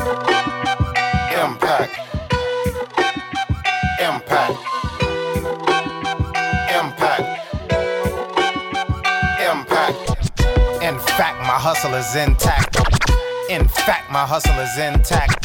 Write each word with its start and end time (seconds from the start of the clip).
Impact. 0.00 1.92
Impact. 4.00 4.56
Impact. 6.80 7.26
Impact. 9.50 9.98
In 10.82 10.98
fact, 10.98 11.38
my 11.40 11.58
hustle 11.60 11.92
is 11.94 12.16
intact. 12.16 12.76
In 13.50 13.68
fact, 13.68 14.10
my 14.10 14.24
hustle 14.24 14.58
is 14.60 14.78
intact. 14.78 15.44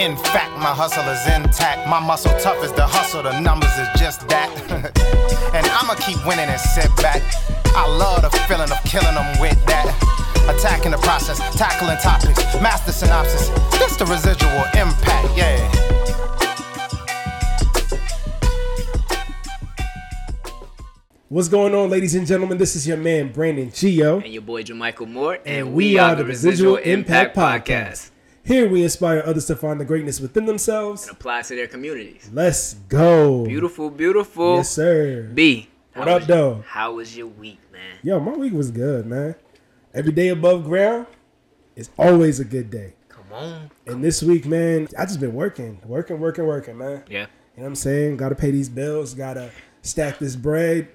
In 0.00 0.16
fact, 0.16 0.58
my 0.58 0.74
hustle 0.74 1.06
is 1.08 1.24
intact. 1.28 1.88
My 1.88 2.00
muscle 2.00 2.32
tough 2.40 2.62
as 2.64 2.72
the 2.72 2.86
hustle, 2.86 3.22
the 3.22 3.38
numbers 3.38 3.70
is 3.78 3.88
just 4.00 4.28
that. 4.28 4.50
and 5.54 5.66
I'ma 5.66 5.94
keep 5.94 6.18
winning 6.26 6.48
and 6.48 6.60
sit 6.60 6.90
back. 6.96 7.22
I 7.76 7.86
love 7.86 8.22
the 8.22 8.30
feeling 8.48 8.72
of 8.72 8.82
killing 8.84 9.14
them 9.14 9.40
with 9.40 9.64
that. 9.66 10.17
Attacking 10.48 10.90
the 10.92 10.98
process, 10.98 11.38
tackling 11.56 11.98
topics, 11.98 12.38
master 12.60 12.92
synopsis. 12.92 13.48
This 13.78 13.96
the 13.96 14.06
residual 14.06 14.64
impact, 14.74 15.36
yeah. 15.36 15.68
What's 21.28 21.48
going 21.48 21.74
on, 21.74 21.90
ladies 21.90 22.14
and 22.14 22.26
gentlemen? 22.26 22.56
This 22.56 22.74
is 22.74 22.86
your 22.86 22.96
man 22.96 23.32
Brandon 23.32 23.68
Gio. 23.70 24.22
and 24.24 24.32
your 24.32 24.42
boy 24.42 24.62
Jamichael 24.62 25.08
Moore, 25.08 25.38
And 25.44 25.74
we 25.74 25.98
are 25.98 26.14
the 26.14 26.24
Residual 26.24 26.76
Impact 26.76 27.36
Podcast. 27.36 28.10
Here 28.44 28.66
we 28.66 28.82
inspire 28.82 29.22
others 29.26 29.44
to 29.46 29.56
find 29.56 29.78
the 29.78 29.84
greatness 29.84 30.20
within 30.20 30.46
themselves. 30.46 31.02
and 31.06 31.14
apply 31.14 31.42
to 31.42 31.54
their 31.54 31.66
communities. 31.66 32.30
Let's 32.32 32.74
go. 32.74 33.44
Beautiful, 33.44 33.90
beautiful. 33.90 34.56
Yes, 34.56 34.70
sir. 34.70 35.30
B. 35.34 35.68
What 35.94 36.08
up, 36.08 36.20
was- 36.20 36.28
though? 36.28 36.64
How 36.66 36.94
was 36.94 37.14
your 37.14 37.26
week, 37.26 37.58
man? 37.72 37.98
Yo, 38.02 38.18
my 38.20 38.32
week 38.32 38.54
was 38.54 38.70
good, 38.70 39.04
man. 39.04 39.34
Every 39.94 40.12
day 40.12 40.28
above 40.28 40.64
ground 40.64 41.06
is 41.76 41.90
always 41.98 42.40
a 42.40 42.44
good 42.44 42.70
day. 42.70 42.94
Come 43.08 43.24
on. 43.32 43.70
And 43.86 44.04
this 44.04 44.22
week, 44.22 44.46
man, 44.46 44.88
I 44.98 45.04
just 45.06 45.20
been 45.20 45.34
working, 45.34 45.80
working, 45.84 46.20
working, 46.20 46.46
working, 46.46 46.76
man. 46.78 47.04
Yeah. 47.08 47.20
You 47.20 47.62
know 47.62 47.62
what 47.62 47.66
I'm 47.68 47.74
saying? 47.74 48.16
Got 48.18 48.28
to 48.30 48.34
pay 48.34 48.50
these 48.50 48.68
bills. 48.68 49.14
Got 49.14 49.34
to 49.34 49.50
stack 49.82 50.18
this 50.18 50.36
bread. 50.36 50.88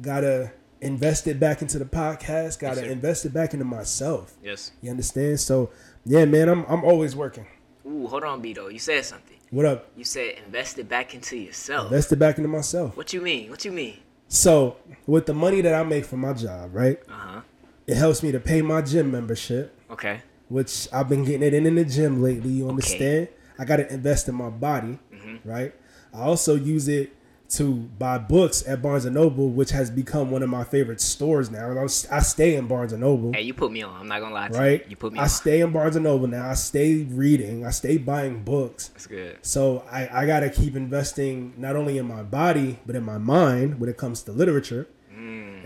Got 0.00 0.20
to 0.20 0.52
invest 0.80 1.26
it 1.26 1.40
back 1.40 1.62
into 1.62 1.78
the 1.78 1.84
podcast. 1.84 2.58
Got 2.60 2.74
to 2.76 2.82
Yes, 2.82 2.90
invest 2.90 3.24
it 3.26 3.34
back 3.34 3.52
into 3.52 3.64
myself. 3.64 4.34
Yes. 4.42 4.70
You 4.80 4.90
understand? 4.90 5.40
So, 5.40 5.70
yeah, 6.04 6.24
man, 6.24 6.48
I'm 6.48 6.64
I'm 6.66 6.84
always 6.84 7.16
working. 7.16 7.46
Ooh, 7.86 8.06
hold 8.06 8.22
on, 8.24 8.40
B. 8.40 8.52
Though 8.52 8.68
you 8.68 8.78
said 8.78 9.04
something. 9.04 9.36
What 9.50 9.66
up? 9.66 9.90
You 9.96 10.04
said 10.04 10.36
invest 10.46 10.78
it 10.78 10.88
back 10.88 11.14
into 11.14 11.36
yourself. 11.36 11.86
Invest 11.86 12.12
it 12.12 12.16
back 12.16 12.38
into 12.38 12.48
myself. 12.48 12.96
What 12.96 13.12
you 13.12 13.20
mean? 13.20 13.50
What 13.50 13.64
you 13.64 13.72
mean? 13.72 13.98
So, 14.28 14.76
with 15.06 15.26
the 15.26 15.34
money 15.34 15.62
that 15.62 15.74
I 15.74 15.82
make 15.84 16.04
from 16.04 16.20
my 16.20 16.34
job, 16.34 16.74
right? 16.74 16.98
Uh 17.08 17.12
huh. 17.12 17.40
It 17.88 17.96
helps 17.96 18.22
me 18.22 18.30
to 18.32 18.38
pay 18.40 18.62
my 18.62 18.82
gym 18.82 19.10
membership, 19.10 19.74
Okay. 19.90 20.20
which 20.48 20.86
I've 20.92 21.08
been 21.08 21.24
getting 21.24 21.42
it 21.42 21.54
in 21.54 21.66
in 21.66 21.74
the 21.74 21.84
gym 21.84 22.22
lately. 22.22 22.50
You 22.50 22.68
understand? 22.68 23.28
I 23.58 23.64
got 23.64 23.76
to 23.78 23.92
invest 23.92 24.28
in 24.28 24.34
my 24.36 24.50
body, 24.50 24.98
Mm-hmm. 25.12 25.48
right? 25.48 25.74
I 26.14 26.20
also 26.20 26.54
use 26.54 26.86
it 26.88 27.14
to 27.50 27.72
buy 27.98 28.18
books 28.18 28.62
at 28.68 28.82
Barnes 28.82 29.06
and 29.06 29.14
Noble, 29.14 29.48
which 29.48 29.70
has 29.70 29.90
become 29.90 30.30
one 30.30 30.42
of 30.42 30.50
my 30.50 30.64
favorite 30.64 31.00
stores 31.00 31.50
now. 31.50 31.70
And 31.70 31.78
I, 31.78 31.84
I 31.84 32.20
stay 32.20 32.56
in 32.56 32.66
Barnes 32.66 32.92
and 32.92 33.00
Noble, 33.00 33.32
Hey, 33.32 33.40
you 33.40 33.54
put 33.54 33.72
me 33.72 33.82
on. 33.82 33.98
I'm 34.02 34.06
not 34.06 34.20
gonna 34.20 34.34
lie 34.34 34.48
to 34.48 34.58
right? 34.58 34.80
you. 34.84 34.90
You 34.90 34.96
put 34.96 35.14
me 35.14 35.18
I 35.18 35.22
on. 35.22 35.28
stay 35.30 35.62
in 35.62 35.72
Barnes 35.72 35.96
and 35.96 36.04
Noble 36.04 36.26
now. 36.26 36.46
I 36.50 36.52
stay 36.54 37.04
reading. 37.04 37.64
I 37.64 37.70
stay 37.70 37.96
buying 37.96 38.42
books. 38.44 38.88
That's 38.88 39.06
good. 39.06 39.38
So 39.40 39.82
I, 39.90 40.22
I 40.22 40.26
got 40.26 40.40
to 40.40 40.50
keep 40.50 40.76
investing 40.76 41.54
not 41.56 41.74
only 41.74 41.96
in 41.96 42.06
my 42.06 42.22
body, 42.22 42.80
but 42.84 42.94
in 42.94 43.02
my 43.02 43.16
mind 43.16 43.80
when 43.80 43.88
it 43.88 43.96
comes 43.96 44.22
to 44.24 44.32
literature. 44.32 44.86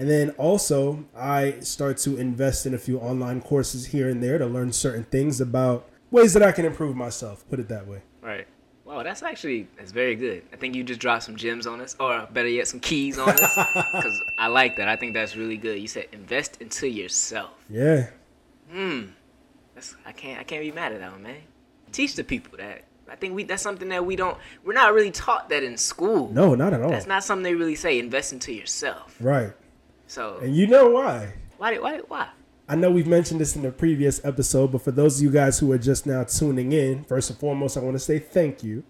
And 0.03 0.11
then 0.11 0.31
also, 0.31 1.05
I 1.17 1.61
start 1.61 1.97
to 1.99 2.17
invest 2.17 2.67
in 2.67 2.75
a 2.75 2.79
few 2.79 2.99
online 2.99 3.41
courses 3.41 3.87
here 3.87 4.09
and 4.09 4.21
there 4.21 4.37
to 4.37 4.47
learn 4.47 4.73
certain 4.73 5.05
things 5.05 5.41
about 5.41 5.89
ways 6.11 6.35
that 6.35 6.43
I 6.43 6.51
can 6.51 6.65
improve 6.65 6.97
myself, 6.97 7.49
put 7.49 7.61
it 7.61 7.69
that 7.69 7.87
way. 7.87 8.03
Right. 8.21 8.49
Wow, 8.85 9.05
that's 9.05 9.23
actually 9.23 9.69
that's 9.77 9.93
very 9.93 10.17
good. 10.17 10.43
I 10.53 10.57
think 10.57 10.75
you 10.75 10.83
just 10.83 10.99
dropped 10.99 11.23
some 11.23 11.37
gems 11.37 11.69
on 11.69 11.81
us, 11.81 11.95
or 12.01 12.27
better 12.33 12.49
yet, 12.49 12.67
some 12.67 12.81
keys 12.81 13.17
on 13.17 13.29
us. 13.29 13.57
Because 13.93 14.21
I 14.37 14.49
like 14.49 14.77
that. 14.79 14.89
I 14.89 14.97
think 14.97 15.15
that's 15.15 15.37
really 15.37 15.57
good. 15.57 15.79
You 15.79 15.87
said 15.87 16.09
invest 16.11 16.61
into 16.61 16.89
yourself. 16.89 17.53
Yeah. 17.71 18.09
Hmm. 18.73 19.03
That's 19.77 19.95
I 20.05 20.11
can't 20.11 20.41
I 20.41 20.43
can't 20.43 20.63
be 20.63 20.73
mad 20.73 20.91
at 20.91 20.99
that 20.99 21.13
one, 21.13 21.23
man. 21.23 21.43
Teach 21.93 22.17
the 22.17 22.25
people 22.25 22.59
that. 22.59 22.83
I 23.09 23.15
think 23.15 23.37
we 23.37 23.45
that's 23.45 23.63
something 23.63 23.91
that 23.91 24.05
we 24.05 24.17
don't 24.17 24.37
we're 24.65 24.73
not 24.73 24.95
really 24.95 25.13
taught 25.13 25.49
that 25.51 25.63
in 25.63 25.77
school. 25.77 26.33
No, 26.33 26.57
not 26.57 26.73
at 26.73 26.83
all. 26.83 26.91
That's 26.91 27.07
not 27.07 27.23
something 27.23 27.45
they 27.45 27.55
really 27.55 27.77
say. 27.77 28.01
Invest 28.01 28.33
into 28.33 28.53
yourself. 28.53 29.15
right. 29.21 29.53
So 30.13 30.37
And 30.43 30.55
you 30.55 30.67
know 30.67 30.91
why? 30.91 31.33
why 31.57 31.79
why 31.79 32.01
why? 32.07 32.29
I 32.69 32.77
know 32.77 32.91
we've 32.91 33.07
mentioned 33.07 33.41
this 33.41 33.57
in 33.57 33.63
the 33.63 33.73
previous 33.73 34.23
episode, 34.23 34.71
but 34.71 34.83
for 34.83 34.91
those 34.91 35.17
of 35.17 35.23
you 35.23 35.31
guys 35.31 35.59
who 35.59 35.73
are 35.73 35.79
just 35.79 36.05
now 36.05 36.23
tuning 36.25 36.73
in, 36.73 37.05
first 37.05 37.31
and 37.31 37.39
foremost, 37.39 37.79
I 37.79 37.81
want 37.81 37.95
to 37.95 37.99
say 37.99 38.19
thank 38.19 38.63
you. 38.63 38.85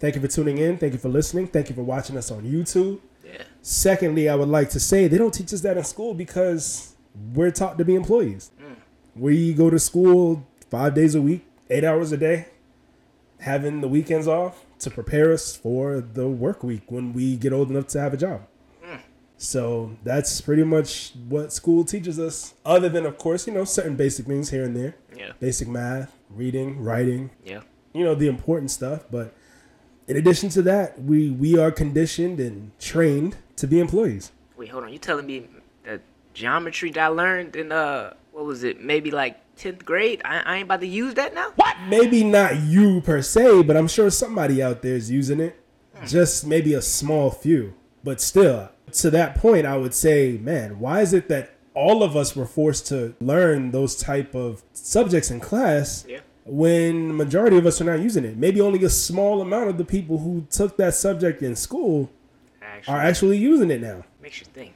Thank 0.00 0.14
you 0.14 0.22
for 0.22 0.28
tuning 0.28 0.56
in. 0.56 0.78
Thank 0.78 0.94
you 0.94 0.98
for 0.98 1.10
listening. 1.10 1.48
Thank 1.48 1.68
you 1.68 1.74
for 1.74 1.82
watching 1.82 2.16
us 2.16 2.30
on 2.30 2.44
YouTube. 2.44 3.00
Yeah. 3.22 3.42
Secondly, 3.60 4.30
I 4.30 4.34
would 4.34 4.48
like 4.48 4.70
to 4.70 4.80
say 4.80 5.08
they 5.08 5.18
don't 5.18 5.34
teach 5.34 5.52
us 5.52 5.60
that 5.60 5.76
in 5.76 5.84
school 5.84 6.14
because 6.14 6.96
we're 7.34 7.50
taught 7.50 7.76
to 7.76 7.84
be 7.84 7.94
employees. 7.94 8.50
Mm. 8.58 8.76
We 9.14 9.52
go 9.52 9.68
to 9.68 9.78
school 9.78 10.46
five 10.70 10.94
days 10.94 11.14
a 11.14 11.20
week, 11.20 11.44
eight 11.68 11.84
hours 11.84 12.12
a 12.12 12.16
day, 12.16 12.46
having 13.40 13.82
the 13.82 13.88
weekends 13.88 14.26
off 14.26 14.64
to 14.78 14.90
prepare 14.90 15.34
us 15.34 15.54
for 15.54 16.00
the 16.00 16.28
work 16.28 16.62
week 16.64 16.90
when 16.90 17.12
we 17.12 17.36
get 17.36 17.52
old 17.52 17.68
enough 17.68 17.88
to 17.88 18.00
have 18.00 18.14
a 18.14 18.16
job. 18.16 18.46
So 19.42 19.96
that's 20.04 20.40
pretty 20.40 20.62
much 20.62 21.14
what 21.28 21.52
school 21.52 21.84
teaches 21.84 22.18
us, 22.20 22.54
other 22.64 22.88
than, 22.88 23.04
of 23.04 23.18
course, 23.18 23.44
you 23.46 23.52
know, 23.52 23.64
certain 23.64 23.96
basic 23.96 24.24
things 24.26 24.50
here 24.50 24.62
and 24.62 24.76
there 24.76 24.94
Yeah. 25.16 25.32
basic 25.40 25.66
math, 25.66 26.16
reading, 26.30 26.80
writing, 26.82 27.30
Yeah. 27.44 27.62
you 27.92 28.04
know 28.04 28.14
the 28.14 28.28
important 28.28 28.70
stuff 28.70 29.04
but 29.10 29.34
in 30.08 30.16
addition 30.16 30.48
to 30.50 30.62
that 30.62 31.02
we 31.02 31.30
we 31.30 31.58
are 31.58 31.70
conditioned 31.70 32.40
and 32.40 32.70
trained 32.78 33.36
to 33.56 33.66
be 33.66 33.78
employees 33.80 34.30
Wait, 34.56 34.68
hold 34.70 34.84
on. 34.84 34.92
You 34.92 34.98
telling 34.98 35.26
me 35.26 35.48
that 35.84 36.00
geometry 36.34 36.90
that 36.92 37.00
I 37.04 37.08
learned 37.08 37.56
in 37.56 37.70
uh 37.72 38.14
what 38.32 38.44
was 38.46 38.62
it? 38.64 38.80
Maybe 38.80 39.10
like 39.10 39.36
tenth 39.56 39.84
grade. 39.84 40.22
I, 40.24 40.40
I 40.40 40.54
ain't 40.56 40.64
about 40.64 40.80
to 40.80 40.86
use 40.86 41.14
that 41.14 41.34
now. 41.34 41.52
What? 41.56 41.76
maybe 41.88 42.22
not 42.24 42.56
you 42.60 43.00
per 43.00 43.20
se 43.22 43.62
but 43.64 43.76
i'm 43.76 43.88
sure 43.88 44.08
somebody 44.08 44.62
out 44.62 44.82
there 44.82 44.94
is 44.94 45.10
using 45.10 45.40
it 45.40 45.54
just 46.06 46.46
maybe 46.46 46.74
a 46.74 46.80
small 46.82 47.28
few 47.30 47.74
but 48.04 48.20
still 48.20 48.68
to 48.92 49.10
that 49.10 49.34
point 49.36 49.66
i 49.66 49.76
would 49.76 49.94
say 49.94 50.38
man 50.42 50.78
why 50.78 51.00
is 51.00 51.12
it 51.12 51.28
that 51.28 51.54
all 51.74 52.02
of 52.02 52.14
us 52.16 52.36
were 52.36 52.44
forced 52.46 52.86
to 52.86 53.14
learn 53.20 53.70
those 53.70 53.96
type 53.96 54.34
of 54.34 54.62
subjects 54.72 55.30
in 55.30 55.40
class 55.40 56.04
Yeah. 56.08 56.20
when 56.44 57.08
the 57.08 57.14
majority 57.14 57.56
of 57.56 57.64
us 57.66 57.80
are 57.80 57.84
not 57.84 58.00
using 58.00 58.24
it 58.24 58.36
maybe 58.36 58.60
only 58.60 58.82
a 58.84 58.90
small 58.90 59.40
amount 59.40 59.70
of 59.70 59.78
the 59.78 59.84
people 59.84 60.18
who 60.18 60.46
took 60.50 60.76
that 60.76 60.94
subject 60.94 61.42
in 61.42 61.56
school 61.56 62.10
Actually, 62.62 62.94
are 62.94 63.00
actually 63.00 63.38
using 63.38 63.70
it 63.70 63.80
now 63.80 64.04
makes 64.22 64.40
you 64.40 64.46
think. 64.52 64.72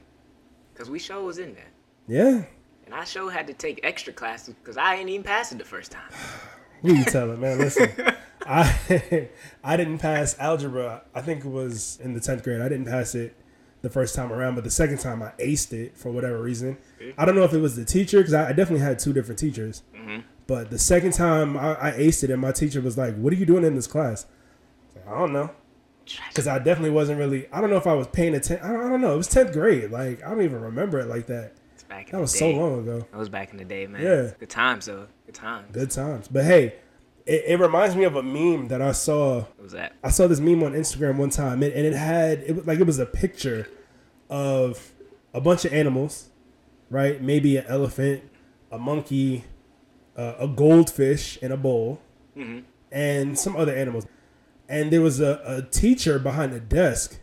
Cause 0.75 0.89
we 0.89 0.99
show 0.99 1.23
was 1.23 1.37
in 1.39 1.53
there, 1.55 1.71
yeah 2.07 2.43
and 2.85 2.95
I 2.95 3.03
sure 3.03 3.29
had 3.29 3.47
to 3.47 3.53
take 3.53 3.79
extra 3.83 4.13
classes 4.13 4.53
because 4.55 4.77
I 4.77 4.95
ain't 4.95 5.09
even 5.09 5.23
passed 5.23 5.51
it 5.51 5.57
the 5.57 5.65
first 5.65 5.91
time. 5.91 6.09
Who 6.83 6.93
you 6.93 7.03
telling, 7.03 7.41
man? 7.41 7.57
Listen, 7.57 7.89
I 8.45 9.29
I 9.63 9.75
didn't 9.75 9.97
pass 9.97 10.37
algebra. 10.39 11.01
I 11.13 11.21
think 11.21 11.43
it 11.43 11.49
was 11.49 11.99
in 12.01 12.13
the 12.13 12.19
tenth 12.21 12.43
grade. 12.43 12.61
I 12.61 12.69
didn't 12.69 12.85
pass 12.85 13.13
it 13.15 13.35
the 13.81 13.89
first 13.89 14.15
time 14.15 14.31
around, 14.33 14.55
but 14.55 14.63
the 14.63 14.71
second 14.71 14.99
time 14.99 15.21
I 15.21 15.31
aced 15.39 15.71
it 15.73 15.95
for 15.97 16.11
whatever 16.11 16.41
reason. 16.41 16.77
I 17.17 17.25
don't 17.25 17.35
know 17.35 17.43
if 17.43 17.53
it 17.53 17.59
was 17.59 17.75
the 17.75 17.85
teacher 17.85 18.17
because 18.19 18.33
I, 18.33 18.49
I 18.49 18.53
definitely 18.53 18.83
had 18.83 18.99
two 18.99 19.13
different 19.13 19.39
teachers. 19.39 19.83
Mm-hmm. 19.95 20.21
But 20.47 20.69
the 20.69 20.79
second 20.79 21.11
time 21.13 21.57
I, 21.57 21.89
I 21.89 21.91
aced 21.91 22.23
it, 22.23 22.29
and 22.31 22.41
my 22.41 22.51
teacher 22.51 22.81
was 22.81 22.97
like, 22.97 23.15
"What 23.15 23.33
are 23.33 23.35
you 23.35 23.45
doing 23.45 23.63
in 23.63 23.75
this 23.75 23.87
class?" 23.87 24.25
I, 24.95 24.99
like, 24.99 25.07
I 25.15 25.19
don't 25.19 25.33
know. 25.33 25.51
Because 26.29 26.47
I 26.47 26.57
definitely 26.59 26.91
wasn't 26.91 27.19
really. 27.19 27.47
I 27.51 27.59
don't 27.59 27.69
know 27.69 27.75
if 27.75 27.85
I 27.85 27.93
was 27.93 28.07
paying 28.07 28.33
attention. 28.33 28.65
I 28.65 28.71
don't, 28.71 28.85
I 28.85 28.89
don't 28.89 29.01
know. 29.01 29.13
It 29.13 29.17
was 29.17 29.27
tenth 29.27 29.51
grade. 29.51 29.91
Like 29.91 30.23
I 30.25 30.29
don't 30.29 30.41
even 30.41 30.61
remember 30.61 30.99
it 30.99 31.07
like 31.07 31.27
that. 31.27 31.53
It's 31.73 31.83
back 31.83 32.07
in 32.07 32.11
That 32.13 32.21
was 32.21 32.31
day. 32.31 32.39
so 32.39 32.49
long 32.51 32.79
ago. 32.79 33.05
That 33.11 33.17
was 33.17 33.27
back 33.29 33.51
in 33.51 33.57
the 33.57 33.65
day, 33.65 33.87
man. 33.87 34.01
Yeah. 34.01 34.31
Good 34.39 34.49
times 34.49 34.85
though. 34.85 35.07
Good 35.25 35.35
times. 35.35 35.67
Good 35.73 35.91
times. 35.91 36.29
But 36.29 36.45
hey, 36.45 36.75
it, 37.27 37.43
it 37.47 37.59
reminds 37.59 37.95
me 37.95 38.05
of 38.05 38.15
a 38.15 38.23
meme 38.23 38.69
that 38.69 38.81
I 38.81 38.93
saw. 38.93 39.41
What 39.41 39.61
was 39.61 39.71
that? 39.73 39.93
I 40.03 40.09
saw 40.09 40.27
this 40.27 40.39
meme 40.39 40.63
on 40.63 40.73
Instagram 40.73 41.17
one 41.17 41.29
time, 41.29 41.61
and, 41.61 41.73
and 41.73 41.85
it 41.85 41.93
had 41.93 42.39
it 42.39 42.55
was 42.55 42.65
like 42.65 42.79
it 42.79 42.85
was 42.87 42.99
a 42.99 43.05
picture 43.05 43.69
of 44.29 44.91
a 45.33 45.41
bunch 45.41 45.65
of 45.65 45.73
animals, 45.73 46.29
right? 46.89 47.21
Maybe 47.21 47.57
an 47.57 47.65
elephant, 47.67 48.23
a 48.71 48.79
monkey, 48.79 49.43
uh, 50.17 50.35
a 50.39 50.47
goldfish 50.47 51.37
in 51.37 51.51
a 51.51 51.57
bowl, 51.57 52.01
and 52.91 53.37
some 53.37 53.55
other 53.55 53.75
animals. 53.75 54.07
And 54.69 54.91
there 54.91 55.01
was 55.01 55.19
a, 55.19 55.41
a 55.45 55.61
teacher 55.61 56.19
behind 56.19 56.53
the 56.53 56.59
desk, 56.59 57.19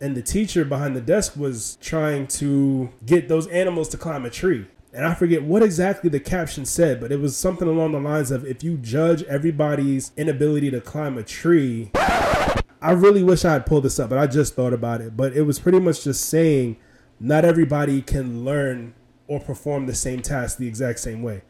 and 0.00 0.16
the 0.16 0.22
teacher 0.22 0.64
behind 0.64 0.96
the 0.96 1.00
desk 1.00 1.36
was 1.36 1.76
trying 1.80 2.26
to 2.28 2.90
get 3.04 3.28
those 3.28 3.46
animals 3.48 3.88
to 3.90 3.96
climb 3.96 4.24
a 4.24 4.30
tree. 4.30 4.66
And 4.92 5.04
I 5.06 5.14
forget 5.14 5.42
what 5.44 5.62
exactly 5.62 6.10
the 6.10 6.18
caption 6.18 6.64
said, 6.64 7.00
but 7.00 7.12
it 7.12 7.20
was 7.20 7.36
something 7.36 7.68
along 7.68 7.92
the 7.92 8.00
lines 8.00 8.30
of 8.32 8.44
if 8.44 8.64
you 8.64 8.76
judge 8.76 9.22
everybody's 9.24 10.10
inability 10.16 10.70
to 10.72 10.80
climb 10.80 11.16
a 11.16 11.22
tree, 11.22 11.90
I 11.94 12.92
really 12.92 13.22
wish 13.22 13.44
I 13.44 13.52
had 13.52 13.66
pulled 13.66 13.84
this 13.84 14.00
up, 14.00 14.10
but 14.10 14.18
I 14.18 14.26
just 14.26 14.54
thought 14.54 14.72
about 14.72 15.00
it. 15.00 15.16
But 15.16 15.34
it 15.36 15.42
was 15.42 15.58
pretty 15.60 15.78
much 15.78 16.02
just 16.04 16.24
saying 16.28 16.76
not 17.20 17.44
everybody 17.44 18.02
can 18.02 18.44
learn 18.44 18.94
or 19.28 19.38
perform 19.38 19.86
the 19.86 19.94
same 19.94 20.22
task 20.22 20.58
the 20.58 20.66
exact 20.66 20.98
same 20.98 21.22
way. 21.22 21.42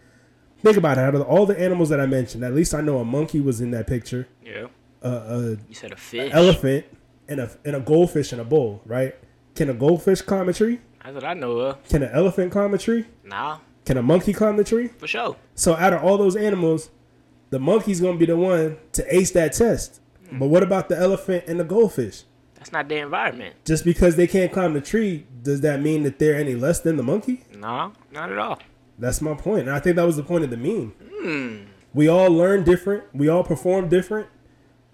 think 0.62 0.76
about 0.76 0.98
it. 0.98 1.00
Out 1.00 1.14
of 1.14 1.22
all 1.22 1.46
the 1.46 1.58
animals 1.58 1.88
that 1.88 1.98
I 2.00 2.04
mentioned, 2.04 2.44
at 2.44 2.52
least 2.52 2.74
I 2.74 2.82
know 2.82 2.98
a 2.98 3.04
monkey 3.06 3.40
was 3.40 3.62
in 3.62 3.70
that 3.70 3.86
picture, 3.86 4.28
Yeah. 4.44 4.66
uh, 5.02 5.08
a 5.08 5.40
You 5.66 5.74
said 5.74 5.92
a 5.92 5.96
fish. 5.96 6.30
elephant, 6.34 6.84
and 7.26 7.40
a 7.40 7.50
and 7.64 7.74
a 7.76 7.80
goldfish 7.80 8.34
in 8.34 8.40
a 8.40 8.44
bowl. 8.44 8.82
Right? 8.84 9.14
Can 9.54 9.70
a 9.70 9.74
goldfish 9.74 10.20
climb 10.20 10.50
a 10.50 10.52
tree? 10.52 10.80
That's 11.02 11.14
what 11.14 11.24
I 11.24 11.34
know 11.34 11.58
of. 11.58 11.88
Can 11.88 12.02
an 12.02 12.10
elephant 12.12 12.52
climb 12.52 12.74
a 12.74 12.78
tree? 12.78 13.06
Nah, 13.24 13.58
Can 13.86 13.96
a 13.96 14.02
monkey 14.02 14.32
climb 14.32 14.56
the 14.56 14.64
tree? 14.64 14.88
for 14.88 15.06
sure. 15.06 15.36
So 15.54 15.74
out 15.74 15.92
of 15.92 16.04
all 16.04 16.18
those 16.18 16.36
animals, 16.36 16.90
the 17.50 17.58
monkey's 17.58 18.00
gonna 18.00 18.18
be 18.18 18.26
the 18.26 18.36
one 18.36 18.76
to 18.92 19.14
ace 19.14 19.30
that 19.32 19.52
test. 19.54 20.00
Hmm. 20.28 20.38
But 20.38 20.48
what 20.48 20.62
about 20.62 20.88
the 20.88 20.98
elephant 20.98 21.44
and 21.48 21.58
the 21.58 21.64
goldfish? 21.64 22.24
That's 22.54 22.72
not 22.72 22.88
their 22.88 23.02
environment. 23.04 23.56
Just 23.64 23.84
because 23.84 24.16
they 24.16 24.26
can't 24.26 24.52
climb 24.52 24.74
the 24.74 24.82
tree, 24.82 25.26
does 25.42 25.62
that 25.62 25.80
mean 25.80 26.02
that 26.02 26.18
they're 26.18 26.36
any 26.36 26.54
less 26.54 26.80
than 26.80 26.96
the 26.98 27.02
monkey? 27.02 27.44
No, 27.56 27.92
not 28.12 28.30
at 28.30 28.38
all. 28.38 28.58
That's 28.98 29.22
my 29.22 29.32
point. 29.34 29.60
And 29.62 29.70
I 29.70 29.80
think 29.80 29.96
that 29.96 30.04
was 30.04 30.16
the 30.16 30.22
point 30.22 30.44
of 30.44 30.50
the 30.50 30.58
meme. 30.58 30.92
Hmm. 31.22 31.70
We 31.94 32.06
all 32.06 32.30
learn 32.30 32.62
different. 32.64 33.04
We 33.14 33.28
all 33.28 33.42
perform 33.42 33.88
different. 33.88 34.28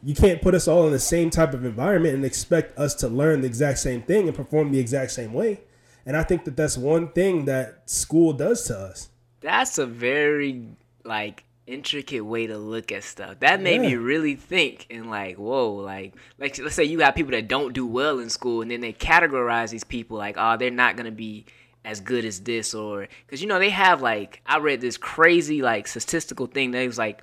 You 0.02 0.14
can't 0.14 0.40
put 0.40 0.54
us 0.54 0.68
all 0.68 0.86
in 0.86 0.92
the 0.92 1.00
same 1.00 1.28
type 1.30 1.52
of 1.52 1.64
environment 1.64 2.14
and 2.14 2.24
expect 2.24 2.78
us 2.78 2.94
to 2.96 3.08
learn 3.08 3.40
the 3.40 3.48
exact 3.48 3.80
same 3.80 4.02
thing 4.02 4.28
and 4.28 4.36
perform 4.36 4.70
the 4.70 4.78
exact 4.78 5.10
same 5.10 5.32
way. 5.32 5.60
And 6.06 6.16
I 6.16 6.22
think 6.22 6.44
that 6.44 6.56
that's 6.56 6.78
one 6.78 7.08
thing 7.08 7.46
that 7.46 7.90
school 7.90 8.32
does 8.32 8.64
to 8.64 8.78
us. 8.78 9.10
That's 9.40 9.76
a 9.76 9.86
very 9.86 10.68
like 11.04 11.44
intricate 11.66 12.24
way 12.24 12.46
to 12.46 12.56
look 12.56 12.92
at 12.92 13.02
stuff. 13.02 13.40
That 13.40 13.60
made 13.60 13.80
me 13.80 13.96
really 13.96 14.36
think 14.36 14.86
and 14.88 15.10
like, 15.10 15.36
whoa, 15.36 15.74
like 15.74 16.14
like 16.38 16.56
let's 16.58 16.76
say 16.76 16.84
you 16.84 16.98
got 16.98 17.16
people 17.16 17.32
that 17.32 17.48
don't 17.48 17.72
do 17.72 17.86
well 17.86 18.20
in 18.20 18.30
school 18.30 18.62
and 18.62 18.70
then 18.70 18.80
they 18.80 18.92
categorize 18.92 19.70
these 19.70 19.84
people 19.84 20.16
like, 20.16 20.36
oh, 20.38 20.56
they're 20.56 20.70
not 20.70 20.96
gonna 20.96 21.10
be 21.10 21.44
as 21.84 22.00
good 22.00 22.24
as 22.24 22.40
this 22.40 22.74
or 22.74 23.08
because 23.24 23.40
you 23.40 23.46
know 23.46 23.60
they 23.60 23.70
have 23.70 24.02
like 24.02 24.42
I 24.44 24.58
read 24.58 24.80
this 24.80 24.96
crazy 24.96 25.62
like 25.62 25.86
statistical 25.86 26.46
thing 26.46 26.72
that 26.72 26.84
was 26.84 26.98
like 26.98 27.22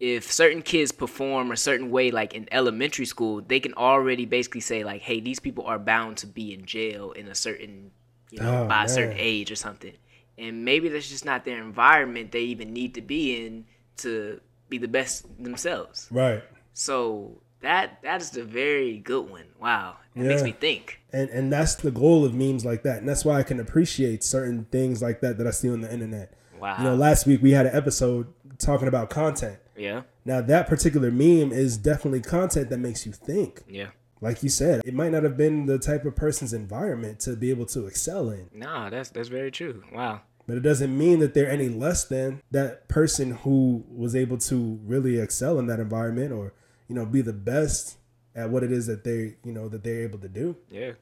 if 0.00 0.32
certain 0.32 0.62
kids 0.62 0.90
perform 0.90 1.52
a 1.52 1.56
certain 1.56 1.92
way 1.92 2.10
like 2.10 2.34
in 2.34 2.48
elementary 2.50 3.04
school 3.04 3.40
they 3.40 3.60
can 3.60 3.72
already 3.74 4.26
basically 4.26 4.62
say 4.62 4.82
like 4.82 5.00
hey 5.02 5.20
these 5.20 5.38
people 5.38 5.64
are 5.64 5.78
bound 5.78 6.16
to 6.18 6.26
be 6.26 6.52
in 6.52 6.66
jail 6.66 7.12
in 7.12 7.28
a 7.28 7.36
certain 7.36 7.92
you 8.30 8.38
oh, 8.40 8.44
know 8.44 8.64
Oh, 8.64 8.68
by 8.68 8.84
a 8.84 8.88
certain 8.88 9.16
age 9.18 9.50
or 9.50 9.56
something 9.56 9.92
and 10.38 10.64
maybe 10.64 10.88
that's 10.88 11.08
just 11.08 11.24
not 11.24 11.44
their 11.44 11.60
environment 11.62 12.32
they 12.32 12.42
even 12.42 12.72
need 12.72 12.94
to 12.94 13.00
be 13.02 13.44
in 13.46 13.64
to 13.98 14.40
be 14.68 14.78
the 14.78 14.88
best 14.88 15.26
themselves 15.42 16.08
Right. 16.10 16.42
so 16.72 17.40
that 17.60 18.00
that 18.02 18.20
is 18.22 18.36
a 18.36 18.44
very 18.44 18.98
good 18.98 19.28
one 19.28 19.46
wow 19.60 19.96
it 20.14 20.22
makes 20.22 20.42
me 20.42 20.52
think 20.52 21.00
And 21.12 21.28
and 21.30 21.52
that's 21.52 21.74
the 21.74 21.90
goal 21.90 22.24
of 22.24 22.34
memes 22.34 22.64
like 22.64 22.82
that. 22.82 22.98
And 22.98 23.08
that's 23.08 23.24
why 23.24 23.38
I 23.38 23.42
can 23.42 23.60
appreciate 23.60 24.22
certain 24.24 24.64
things 24.72 25.00
like 25.02 25.20
that 25.20 25.38
that 25.38 25.46
I 25.46 25.50
see 25.50 25.68
on 25.70 25.80
the 25.82 25.92
internet. 25.92 26.32
wow 26.58 26.76
You 26.78 26.84
know, 26.84 26.94
last 26.94 27.26
week 27.26 27.40
we 27.42 27.52
had 27.52 27.66
an 27.66 27.74
episode 27.74 28.26
talking 28.58 28.88
about 28.88 29.08
content. 29.10 29.58
yeah 29.76 30.02
Now 30.24 30.40
that 30.40 30.66
particular 30.68 31.10
meme 31.10 31.52
is 31.52 31.76
definitely 31.76 32.20
content 32.22 32.70
that 32.70 32.78
makes 32.78 33.06
you 33.06 33.12
think. 33.12 33.62
yeah 33.68 33.88
Like 34.20 34.42
you 34.42 34.48
said, 34.50 34.82
it 34.84 34.92
might 34.94 35.12
not 35.12 35.22
have 35.22 35.36
been 35.36 35.66
the 35.66 35.78
type 35.78 36.04
of 36.04 36.14
person's 36.14 36.52
environment 36.52 37.20
to 37.20 37.36
be 37.36 37.50
able 37.50 37.66
to 37.66 37.86
excel 37.86 38.28
in. 38.30 38.50
Nah, 38.52 38.90
that's 38.90 39.08
that's 39.10 39.28
very 39.28 39.50
true 39.50 39.82
wow 39.92 40.20
But 40.46 40.56
it 40.56 40.60
doesn't 40.60 40.96
mean 40.96 41.20
that 41.20 41.32
they're 41.34 41.50
any 41.50 41.68
less 41.68 42.04
than 42.04 42.42
that 42.50 42.88
person 42.88 43.32
who 43.42 43.84
was 43.88 44.14
able 44.14 44.38
to 44.38 44.78
really 44.84 45.18
excel 45.18 45.58
in 45.58 45.66
that 45.68 45.80
environment 45.80 46.32
or, 46.32 46.52
you 46.88 46.94
know, 46.94 47.06
be 47.06 47.22
the 47.22 47.32
best 47.32 47.96
at 48.34 48.50
what 48.50 48.62
it 48.62 48.72
is 48.72 48.86
that 48.86 49.04
they, 49.04 49.36
you 49.44 49.52
know, 49.52 49.68
that 49.68 49.84
they're 49.84 50.02
able 50.02 50.18
to 50.18 50.28
do. 50.28 50.56
Yeah. 50.70 50.92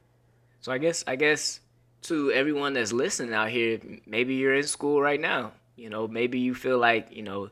So 0.60 0.72
I 0.72 0.78
guess 0.78 1.04
I 1.06 1.16
guess 1.16 1.60
to 2.02 2.30
everyone 2.32 2.74
that's 2.74 2.92
listening 2.92 3.34
out 3.34 3.48
here, 3.50 3.80
maybe 4.06 4.34
you're 4.34 4.54
in 4.54 4.64
school 4.64 5.00
right 5.00 5.20
now. 5.20 5.52
You 5.76 5.90
know, 5.90 6.08
maybe 6.08 6.38
you 6.38 6.54
feel 6.54 6.78
like 6.78 7.08
you 7.12 7.22
know 7.22 7.50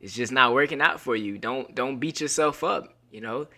it's 0.00 0.14
just 0.14 0.32
not 0.32 0.52
working 0.54 0.80
out 0.80 1.00
for 1.00 1.16
you. 1.16 1.38
Don't 1.38 1.74
don't 1.74 1.98
beat 1.98 2.20
yourself 2.20 2.62
up. 2.64 2.96
You 3.10 3.20
know, 3.20 3.48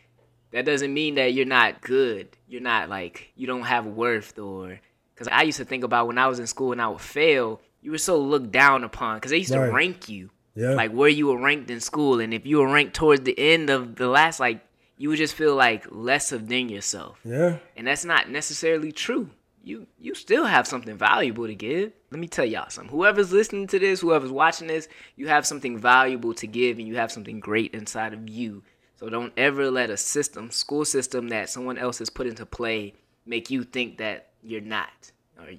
that 0.56 0.64
doesn't 0.64 0.94
mean 0.94 1.16
that 1.16 1.34
you're 1.34 1.44
not 1.44 1.82
good. 1.82 2.28
You're 2.48 2.62
not 2.62 2.88
like 2.88 3.30
you 3.36 3.46
don't 3.46 3.62
have 3.62 3.84
worth 3.84 4.38
or 4.38 4.80
because 5.14 5.28
I 5.28 5.42
used 5.42 5.58
to 5.58 5.66
think 5.66 5.84
about 5.84 6.06
when 6.06 6.16
I 6.16 6.26
was 6.28 6.38
in 6.38 6.46
school 6.46 6.72
and 6.72 6.80
I 6.80 6.88
would 6.88 7.00
fail. 7.02 7.60
You 7.82 7.90
were 7.90 7.98
so 7.98 8.18
looked 8.18 8.52
down 8.52 8.82
upon 8.82 9.18
because 9.18 9.30
they 9.32 9.36
used 9.38 9.52
to 9.52 9.60
rank 9.60 10.08
you 10.08 10.30
Yeah. 10.54 10.70
like 10.70 10.92
where 10.92 11.10
you 11.10 11.26
were 11.26 11.38
ranked 11.38 11.70
in 11.70 11.80
school 11.80 12.20
and 12.20 12.32
if 12.32 12.46
you 12.46 12.56
were 12.58 12.72
ranked 12.72 12.94
towards 12.94 13.20
the 13.20 13.38
end 13.38 13.68
of 13.68 13.96
the 13.96 14.08
last 14.08 14.40
like 14.40 14.60
you 14.96 15.10
would 15.10 15.18
just 15.18 15.34
feel 15.34 15.54
like 15.54 15.84
less 15.90 16.32
of 16.32 16.48
than 16.48 16.70
yourself 16.70 17.20
yeah. 17.22 17.58
and 17.76 17.86
that's 17.86 18.06
not 18.06 18.30
necessarily 18.30 18.92
true. 18.92 19.28
You 19.62 19.86
you 20.00 20.14
still 20.14 20.46
have 20.46 20.66
something 20.66 20.96
valuable 20.96 21.46
to 21.46 21.54
give. 21.54 21.92
Let 22.10 22.20
me 22.20 22.28
tell 22.28 22.44
y'all 22.46 22.70
something. 22.70 22.90
Whoever's 22.96 23.30
listening 23.32 23.66
to 23.66 23.78
this, 23.78 24.00
whoever's 24.00 24.30
watching 24.32 24.68
this, 24.68 24.88
you 25.16 25.26
have 25.28 25.44
something 25.44 25.76
valuable 25.76 26.32
to 26.34 26.46
give 26.46 26.78
and 26.78 26.86
you 26.88 26.96
have 26.96 27.10
something 27.12 27.40
great 27.40 27.74
inside 27.74 28.14
of 28.14 28.30
you. 28.30 28.62
So 28.96 29.08
don't 29.10 29.32
ever 29.36 29.70
let 29.70 29.90
a 29.90 29.96
system, 29.96 30.50
school 30.50 30.84
system 30.84 31.28
that 31.28 31.50
someone 31.50 31.76
else 31.76 31.98
has 31.98 32.10
put 32.10 32.26
into 32.26 32.46
play 32.46 32.94
make 33.26 33.50
you 33.50 33.62
think 33.62 33.98
that 33.98 34.28
you're 34.42 34.60
not. 34.60 35.12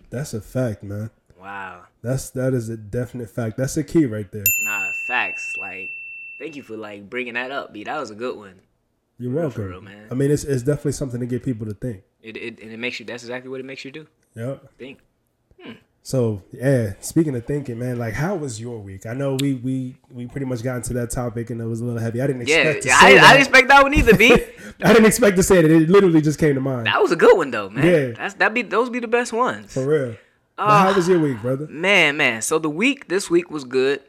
That's 0.10 0.34
a 0.34 0.42
fact, 0.42 0.84
man. 0.84 1.12
wow. 1.40 1.84
That's 2.02 2.32
that 2.32 2.54
is 2.54 2.70
a 2.70 2.78
definite 2.78 3.30
fact. 3.30 3.58
That's 3.58 3.78
a 3.78 3.84
key 3.84 4.06
right 4.06 4.30
there. 4.32 4.44
Nah, 4.64 4.90
facts. 5.08 5.56
Like 5.60 5.90
thank 6.40 6.56
you 6.56 6.64
for 6.64 6.76
like 6.76 7.10
bringing 7.10 7.36
that 7.36 7.52
up, 7.52 7.74
B. 7.74 7.84
That 7.84 8.00
was 8.00 8.10
a 8.10 8.16
good 8.16 8.38
one. 8.38 8.60
You're 9.20 9.34
welcome. 9.34 9.66
real, 9.66 9.82
man. 9.82 10.08
I 10.12 10.14
mean, 10.16 10.32
it's 10.32 10.44
it's 10.44 10.64
definitely 10.64 10.92
something 10.94 11.20
to 11.20 11.26
get 11.26 11.44
people 11.44 11.66
to 11.68 11.74
think. 11.74 12.04
It, 12.22 12.38
it 12.38 12.60
and 12.60 12.72
it 12.72 12.78
makes 12.78 13.00
you 13.00 13.06
that's 13.06 13.24
exactly 13.24 13.50
what 13.50 13.60
it 13.60 13.66
makes 13.66 13.86
you 13.86 13.92
do. 13.92 14.08
Yep. 14.36 14.78
Think. 14.78 15.00
Hmm. 15.62 15.72
So 16.08 16.42
yeah, 16.54 16.94
speaking 17.02 17.36
of 17.36 17.46
thinking, 17.46 17.80
man, 17.80 18.00
like 18.00 18.14
how 18.14 18.34
was 18.38 18.62
your 18.62 18.80
week? 18.80 19.06
I 19.06 19.14
know 19.14 19.36
we 19.42 19.56
we 19.56 19.98
we 20.10 20.26
pretty 20.26 20.46
much 20.46 20.64
got 20.64 20.78
into 20.78 20.94
that 20.94 21.12
topic 21.12 21.50
and 21.50 21.60
it 21.60 21.66
was 21.66 21.82
a 21.82 21.84
little 21.84 22.00
heavy. 22.00 22.22
I 22.22 22.28
didn't 22.28 22.48
Yeah, 22.48 22.60
expect 22.60 22.84
to 22.84 22.92
I, 22.92 23.08
I 23.08 23.10
didn't 23.34 23.40
expect 23.40 23.68
that 23.68 23.84
one 23.84 23.94
either, 23.94 24.16
B. 24.16 24.32
I 24.86 24.94
didn't 24.94 25.06
expect 25.06 25.36
to 25.36 25.44
say 25.44 25.60
it. 25.60 25.66
It 25.70 25.90
literally 25.90 26.22
just 26.22 26.40
came 26.40 26.56
to 26.56 26.62
mind. 26.62 26.88
That 26.88 27.02
was 27.02 27.12
a 27.12 27.18
good 27.18 27.36
one 27.36 27.52
though, 27.52 27.70
man. 27.70 27.86
Yeah. 27.86 28.12
That's 28.16 28.36
that 28.36 28.54
be 28.54 28.62
those 28.62 28.90
be 28.90 29.02
the 29.02 29.08
best 29.10 29.34
ones. 29.34 29.74
For 29.74 29.86
real. 29.86 30.16
Ah. 30.58 30.84
how 30.84 30.94
was 30.96 31.10
your 31.10 31.20
week, 31.20 31.42
brother? 31.42 31.68
Man, 31.68 32.16
man. 32.16 32.42
So 32.42 32.58
the 32.58 32.70
week 32.70 33.10
this 33.10 33.30
week 33.30 33.52
was 33.52 33.66
good. 33.66 34.00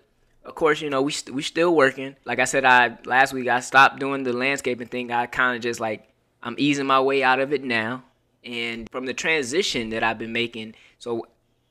Of 0.45 0.55
course, 0.55 0.81
you 0.81 0.91
know 0.91 1.03
we 1.03 1.11
st- 1.11 1.35
we 1.35 1.43
still 1.43 1.75
working. 1.75 2.15
Like 2.25 2.39
I 2.39 2.45
said, 2.45 2.65
I 2.65 2.97
last 3.07 3.33
week 3.33 3.49
I 3.49 3.59
stopped 3.59 3.99
doing 3.99 4.23
the 4.23 4.33
landscaping 4.33 4.87
thing. 4.87 5.11
I 5.11 5.27
kind 5.27 5.57
of 5.57 5.63
just 5.65 5.81
like 5.81 6.09
I'm 6.45 6.55
easing 6.59 6.87
my 6.87 7.01
way 7.01 7.25
out 7.25 7.41
of 7.41 7.53
it 7.53 7.65
now. 7.65 8.05
And 8.45 8.89
from 8.93 9.05
the 9.07 9.15
transition 9.15 9.91
that 9.91 10.05
I've 10.05 10.17
been 10.21 10.33
making, 10.33 10.77
so 11.01 11.27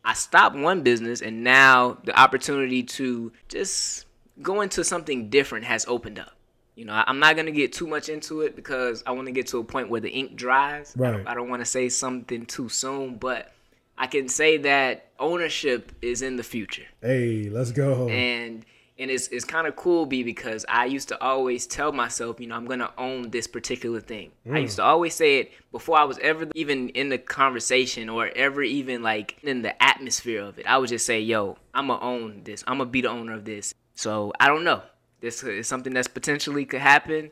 I 0.07 0.13
stopped 0.13 0.55
one 0.55 0.83
business, 0.83 1.21
and 1.21 1.43
now 1.43 1.97
the 2.05 2.17
opportunity 2.17 2.81
to 2.83 3.31
just 3.49 4.05
go 4.41 4.61
into 4.61 4.83
something 4.83 5.29
different 5.29 5.65
has 5.65 5.85
opened 5.87 6.17
up. 6.17 6.31
You 6.75 6.85
know, 6.85 7.03
I'm 7.05 7.19
not 7.19 7.35
gonna 7.35 7.51
get 7.51 7.73
too 7.73 7.87
much 7.87 8.07
into 8.07 8.41
it 8.41 8.55
because 8.55 9.03
I 9.05 9.11
want 9.11 9.25
to 9.27 9.31
get 9.33 9.47
to 9.47 9.57
a 9.57 9.63
point 9.63 9.89
where 9.89 9.99
the 9.99 10.09
ink 10.09 10.35
dries. 10.35 10.95
I 10.97 11.01
Right. 11.01 11.11
don't, 11.17 11.27
I 11.27 11.33
don't 11.33 11.49
want 11.49 11.61
to 11.61 11.65
say 11.65 11.89
something 11.89 12.45
too 12.45 12.69
soon, 12.69 13.15
but 13.17 13.51
I 13.97 14.07
can 14.07 14.29
say 14.29 14.57
that 14.57 15.09
ownership 15.19 15.91
is 16.01 16.21
in 16.21 16.37
the 16.37 16.43
future, 16.43 16.85
Hey, 17.01 17.49
let's 17.49 17.71
go. 17.71 18.07
and 18.07 18.63
and 18.99 19.11
it's 19.11 19.27
it's 19.27 19.45
kind 19.45 19.67
of 19.67 19.75
cool, 19.75 20.05
b 20.05 20.23
because 20.23 20.65
I 20.67 20.85
used 20.85 21.07
to 21.09 21.21
always 21.21 21.67
tell 21.67 21.91
myself, 21.91 22.39
you 22.39 22.47
know, 22.47 22.55
I'm 22.55 22.65
gonna 22.65 22.91
own 22.97 23.29
this 23.29 23.47
particular 23.47 23.99
thing. 23.99 24.31
I 24.51 24.59
used 24.59 24.77
to 24.77 24.83
always 24.83 25.13
say 25.13 25.39
it 25.39 25.51
before 25.71 25.97
I 25.97 26.03
was 26.03 26.17
ever 26.19 26.47
even 26.55 26.89
in 26.89 27.09
the 27.09 27.17
conversation 27.17 28.09
or 28.09 28.27
ever 28.35 28.61
even 28.63 29.03
like 29.03 29.37
in 29.43 29.61
the 29.61 29.81
atmosphere 29.81 30.41
of 30.41 30.59
it. 30.59 30.65
I 30.67 30.77
would 30.77 30.89
just 30.89 31.05
say, 31.05 31.19
yo, 31.19 31.57
I'm 31.73 31.87
gonna 31.87 32.01
own 32.01 32.41
this. 32.43 32.63
I'm 32.67 32.77
gonna 32.79 32.89
be 32.89 33.01
the 33.01 33.09
owner 33.09 33.33
of 33.33 33.45
this. 33.45 33.73
So 33.95 34.33
I 34.39 34.47
don't 34.47 34.63
know. 34.63 34.81
This 35.21 35.43
is 35.43 35.67
something 35.67 35.93
that's 35.93 36.07
potentially 36.07 36.65
could 36.65 36.81
happen, 36.81 37.31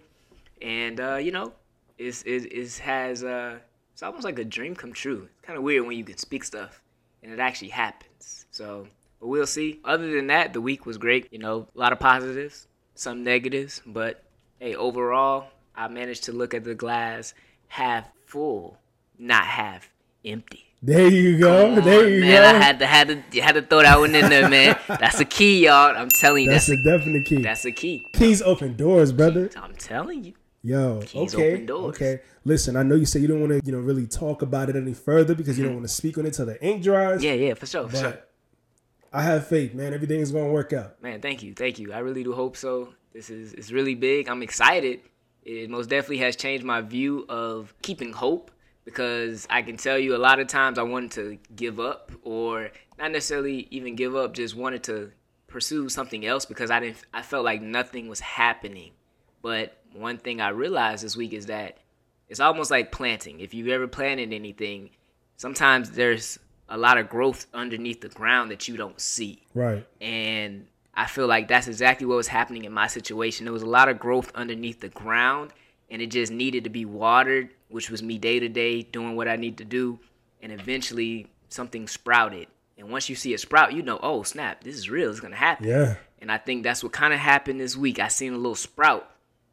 and 0.62 1.00
uh, 1.00 1.18
you 1.18 1.32
know, 1.32 1.54
it's 1.98 2.24
it 2.24 2.52
is 2.52 2.80
has 2.80 3.24
uh, 3.24 3.60
it's 3.94 4.04
almost 4.04 4.24
like 4.24 4.40
a 4.40 4.46
dream 4.46 4.76
come 4.76 4.94
true. 4.94 5.30
It's 5.32 5.46
kind 5.46 5.58
of 5.58 5.64
weird 5.64 5.86
when 5.86 5.98
you 5.98 6.04
can 6.04 6.18
speak 6.18 6.44
stuff 6.44 6.82
and 7.26 7.34
it 7.34 7.40
actually 7.40 7.70
happens. 7.70 8.46
So, 8.52 8.88
but 9.26 9.30
we'll 9.30 9.48
see. 9.48 9.80
Other 9.84 10.12
than 10.12 10.28
that, 10.28 10.54
the 10.54 10.62
week 10.62 10.86
was 10.86 11.00
great. 11.00 11.34
You 11.34 11.40
know, 11.40 11.68
a 11.76 11.80
lot 11.80 11.92
of 11.92 11.98
positives, 12.00 12.68
some 12.94 13.24
negatives, 13.24 13.82
but 13.84 14.24
hey, 14.60 14.76
overall, 14.76 15.48
I 15.76 15.88
managed 15.88 16.26
to 16.26 16.32
look 16.32 16.54
at 16.54 16.64
the 16.64 16.76
glass 16.76 17.34
half 17.68 18.08
full, 18.28 18.78
not 19.18 19.44
half 19.44 19.90
empty. 20.24 20.66
there 20.84 21.08
you 21.08 21.40
go. 21.40 21.82
there 21.82 22.08
you 22.08 22.22
man, 22.22 22.40
go. 22.40 22.60
I 22.60 22.62
had 22.62 22.78
to 22.78 22.86
had 22.86 23.08
to 23.32 23.42
had 23.42 23.56
to 23.56 23.64
throw 23.64 23.82
that 23.82 23.98
one 23.98 24.14
in 24.14 24.30
there, 24.30 24.48
man. 24.48 24.78
That's 24.88 25.20
a 25.20 25.26
key, 25.26 25.66
y'all. 25.66 25.98
I'm 25.98 26.10
telling 26.10 26.44
you, 26.44 26.52
that's 26.52 26.68
that's, 26.68 26.86
a 26.86 26.88
a, 26.88 26.98
definite 27.00 27.26
key. 27.26 27.42
that's 27.42 27.66
a 27.66 27.72
key. 27.72 28.06
Keys 28.14 28.44
open 28.44 28.76
doors, 28.76 29.12
brother. 29.12 29.50
I'm 29.58 29.74
telling 29.74 30.24
you. 30.24 30.34
Yo, 30.62 31.02
Keys 31.04 31.34
okay, 31.34 31.54
open 31.54 31.66
doors. 31.66 31.96
okay. 31.96 32.22
Listen, 32.44 32.76
I 32.76 32.84
know 32.84 32.94
you 32.94 33.08
said 33.08 33.24
you 33.24 33.28
don't 33.28 33.40
want 33.40 33.54
to, 33.54 33.62
you 33.66 33.72
know, 33.72 33.80
really 33.80 34.06
talk 34.06 34.44
about 34.44 34.70
it 34.70 34.76
any 34.76 34.94
further 34.94 35.34
because 35.34 35.58
you 35.58 35.66
don't 35.66 35.74
want 35.78 35.88
to 35.88 35.94
speak 35.94 36.16
on 36.20 36.28
it 36.28 36.36
till 36.36 36.46
the 36.46 36.64
ink 36.64 36.84
dries. 36.84 37.24
Yeah, 37.24 37.34
yeah, 37.34 37.56
for 37.56 37.66
sure, 37.66 37.90
for 37.90 37.98
sure. 37.98 38.20
I 39.16 39.22
have 39.22 39.48
faith, 39.48 39.74
man. 39.74 39.94
Everything 39.94 40.20
is 40.20 40.34
gonna 40.34 40.52
work 40.52 40.74
out. 40.74 41.02
Man, 41.02 41.22
thank 41.22 41.42
you, 41.42 41.54
thank 41.54 41.80
you. 41.80 41.94
I 41.94 42.00
really 42.00 42.22
do 42.22 42.34
hope 42.34 42.58
so. 42.58 42.94
This 43.14 43.30
is 43.30 43.54
it's 43.54 43.72
really 43.72 43.96
big. 43.96 44.28
I'm 44.28 44.44
excited. 44.44 45.00
It 45.44 45.70
most 45.70 45.90
definitely 45.90 46.18
has 46.18 46.36
changed 46.36 46.66
my 46.66 46.82
view 46.82 47.26
of 47.30 47.74
keeping 47.82 48.12
hope 48.12 48.52
because 48.84 49.48
I 49.50 49.62
can 49.62 49.78
tell 49.78 49.98
you 49.98 50.18
a 50.18 50.20
lot 50.20 50.42
of 50.42 50.48
times 50.48 50.78
I 50.78 50.84
wanted 50.84 51.12
to 51.12 51.38
give 51.56 51.80
up 51.80 52.12
or 52.24 52.72
not 53.00 53.14
necessarily 53.14 53.70
even 53.72 53.96
give 53.96 54.18
up, 54.18 54.34
just 54.34 54.54
wanted 54.54 54.84
to 54.84 55.12
pursue 55.48 55.88
something 55.88 56.26
else 56.26 56.46
because 56.46 56.70
I 56.70 56.82
didn't. 56.82 56.98
I 57.14 57.22
felt 57.22 57.46
like 57.46 57.62
nothing 57.62 58.10
was 58.10 58.20
happening. 58.20 58.92
But 59.42 59.78
one 59.94 60.18
thing 60.18 60.42
I 60.42 60.50
realized 60.50 61.06
this 61.06 61.16
week 61.16 61.32
is 61.32 61.46
that 61.46 61.78
it's 62.28 62.42
almost 62.42 62.70
like 62.70 62.92
planting. 62.92 63.40
If 63.40 63.54
you've 63.54 63.70
ever 63.70 63.88
planted 63.88 64.34
anything, 64.34 64.90
sometimes 65.38 65.92
there's 65.92 66.38
a 66.70 66.78
lot 66.78 66.98
of 66.98 67.10
growth 67.10 67.48
underneath 67.54 68.02
the 68.02 68.10
ground 68.10 68.52
that 68.52 68.68
you 68.68 68.78
don't 68.78 69.00
see. 69.00 69.44
Right. 69.54 69.86
And 70.02 70.68
I 70.94 71.06
feel 71.06 71.28
like 71.28 71.48
that's 71.48 71.68
exactly 71.68 72.08
what 72.08 72.16
was 72.16 72.28
happening 72.28 72.66
in 72.66 72.72
my 72.72 72.88
situation. 72.88 73.46
There 73.46 73.54
was 73.54 73.62
a 73.62 73.68
lot 73.68 73.90
of 73.90 74.00
growth 74.00 74.32
underneath 74.34 74.80
the 74.80 74.90
ground, 74.90 75.52
and 75.90 76.02
it 76.02 76.08
just 76.08 76.32
needed 76.32 76.64
to 76.64 76.70
be 76.70 76.86
watered, 76.86 77.50
which 77.70 77.90
was 77.90 78.02
me 78.02 78.18
day 78.18 78.40
to 78.40 78.50
day 78.50 78.82
doing 78.82 79.16
what 79.16 79.28
I 79.28 79.36
need 79.36 79.58
to 79.58 79.66
do. 79.66 80.00
And 80.42 80.52
eventually, 80.52 81.28
something 81.50 81.88
sprouted. 81.88 82.48
And 82.78 82.90
once 82.90 83.10
you 83.10 83.16
see 83.16 83.34
it 83.34 83.40
sprout, 83.40 83.74
you 83.74 83.82
know, 83.82 84.00
oh, 84.02 84.24
snap, 84.24 84.64
this 84.64 84.76
is 84.76 84.90
real. 84.90 85.10
It's 85.10 85.20
going 85.20 85.32
to 85.32 85.38
happen. 85.38 85.68
Yeah. 85.68 85.96
And 86.20 86.32
I 86.32 86.38
think 86.38 86.64
that's 86.64 86.84
what 86.84 86.92
kind 86.92 87.14
of 87.14 87.20
happened 87.20 87.60
this 87.60 87.78
week. 87.78 88.00
I 88.00 88.10
seen 88.10 88.34
a 88.34 88.38
little 88.38 88.56
sprout. 88.56 89.10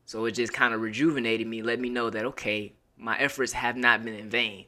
So 0.06 0.24
it 0.24 0.32
just 0.32 0.52
kind 0.52 0.74
of 0.74 0.80
rejuvenated 0.80 1.46
me, 1.46 1.62
let 1.62 1.78
me 1.78 1.88
know 1.88 2.10
that, 2.10 2.24
okay, 2.24 2.72
my 2.96 3.16
efforts 3.18 3.52
have 3.52 3.76
not 3.76 4.04
been 4.04 4.14
in 4.14 4.28
vain. 4.28 4.66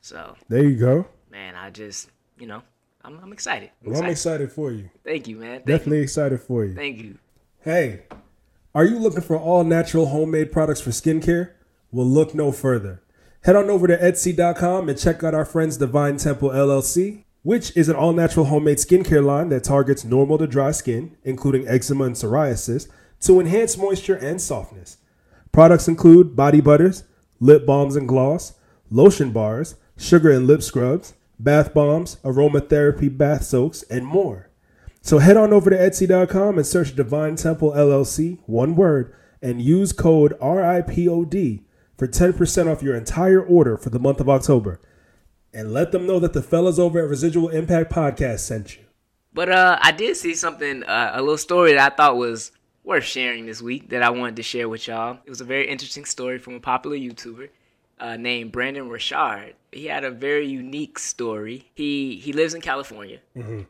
So, 0.00 0.36
There 0.48 0.64
you 0.64 0.76
go. 0.76 1.06
Man, 1.34 1.56
I 1.56 1.70
just, 1.70 2.08
you 2.38 2.46
know, 2.46 2.62
I'm, 3.02 3.18
I'm 3.20 3.32
excited. 3.32 3.70
I'm 3.84 3.90
Well, 3.92 4.02
I'm 4.02 4.08
excited. 4.10 4.44
excited 4.44 4.52
for 4.52 4.70
you. 4.72 4.88
Thank 5.04 5.26
you, 5.28 5.36
man. 5.36 5.56
Thank 5.56 5.66
Definitely 5.66 6.00
excited 6.00 6.40
for 6.40 6.62
you. 6.64 6.70
you. 6.70 6.76
Thank 6.76 6.98
you. 7.02 7.18
Hey, 7.60 8.02
are 8.74 8.84
you 8.84 8.98
looking 8.98 9.20
for 9.20 9.36
all 9.36 9.64
natural 9.64 10.06
homemade 10.06 10.52
products 10.52 10.80
for 10.80 10.90
skincare? 10.90 11.50
Well, 11.90 12.06
look 12.06 12.34
no 12.34 12.52
further. 12.52 13.02
Head 13.42 13.56
on 13.56 13.68
over 13.68 13.86
to 13.88 13.96
Etsy.com 13.96 14.88
and 14.88 14.98
check 14.98 15.22
out 15.24 15.34
our 15.34 15.44
friends 15.44 15.76
Divine 15.76 16.16
Temple 16.18 16.50
LLC, 16.50 17.24
which 17.42 17.76
is 17.76 17.88
an 17.88 17.96
all 17.96 18.12
natural 18.12 18.46
homemade 18.46 18.78
skincare 18.78 19.24
line 19.24 19.48
that 19.50 19.64
targets 19.64 20.04
normal 20.04 20.38
to 20.38 20.46
dry 20.46 20.70
skin, 20.70 21.16
including 21.24 21.66
eczema 21.68 22.04
and 22.04 22.14
psoriasis, 22.14 22.88
to 23.20 23.40
enhance 23.40 23.76
moisture 23.76 24.14
and 24.14 24.40
softness. 24.40 24.98
Products 25.52 25.88
include 25.88 26.36
body 26.36 26.60
butters, 26.60 27.04
lip 27.40 27.66
balms 27.66 27.96
and 27.96 28.08
gloss, 28.08 28.54
lotion 28.90 29.30
bars, 29.30 29.74
sugar 29.96 30.30
and 30.30 30.46
lip 30.46 30.62
scrubs, 30.62 31.14
bath 31.38 31.74
bombs, 31.74 32.16
aromatherapy 32.24 33.16
bath 33.16 33.44
soaks, 33.44 33.82
and 33.84 34.06
more. 34.06 34.50
So 35.00 35.18
head 35.18 35.36
on 35.36 35.52
over 35.52 35.70
to 35.70 35.76
Etsy.com 35.76 36.56
and 36.56 36.66
search 36.66 36.96
Divine 36.96 37.36
Temple 37.36 37.72
LLC, 37.72 38.38
one 38.46 38.74
word, 38.74 39.14
and 39.42 39.60
use 39.60 39.92
code 39.92 40.38
RIPOD 40.40 41.62
for 41.98 42.08
10% 42.08 42.72
off 42.72 42.82
your 42.82 42.96
entire 42.96 43.42
order 43.42 43.76
for 43.76 43.90
the 43.90 43.98
month 43.98 44.20
of 44.20 44.28
October. 44.28 44.80
And 45.52 45.72
let 45.72 45.92
them 45.92 46.06
know 46.06 46.18
that 46.20 46.32
the 46.32 46.42
fellas 46.42 46.78
over 46.78 46.98
at 46.98 47.08
Residual 47.08 47.50
Impact 47.50 47.92
Podcast 47.92 48.40
sent 48.40 48.76
you. 48.76 48.84
But 49.32 49.50
uh, 49.50 49.78
I 49.80 49.92
did 49.92 50.16
see 50.16 50.34
something, 50.34 50.82
uh, 50.84 51.12
a 51.14 51.20
little 51.20 51.36
story 51.36 51.74
that 51.74 51.92
I 51.92 51.94
thought 51.94 52.16
was 52.16 52.52
worth 52.82 53.04
sharing 53.04 53.46
this 53.46 53.60
week 53.60 53.90
that 53.90 54.02
I 54.02 54.10
wanted 54.10 54.36
to 54.36 54.42
share 54.42 54.68
with 54.68 54.86
y'all. 54.86 55.18
It 55.24 55.30
was 55.30 55.40
a 55.40 55.44
very 55.44 55.68
interesting 55.68 56.04
story 56.04 56.38
from 56.38 56.54
a 56.54 56.60
popular 56.60 56.96
YouTuber 56.96 57.50
uh, 57.98 58.16
named 58.16 58.52
Brandon 58.52 58.88
Richard. 58.88 59.54
He 59.72 59.86
had 59.86 60.04
a 60.04 60.10
very 60.10 60.46
unique 60.46 60.98
story. 60.98 61.70
He 61.74 62.16
he 62.16 62.32
lives 62.32 62.54
in 62.54 62.60
California, 62.60 63.20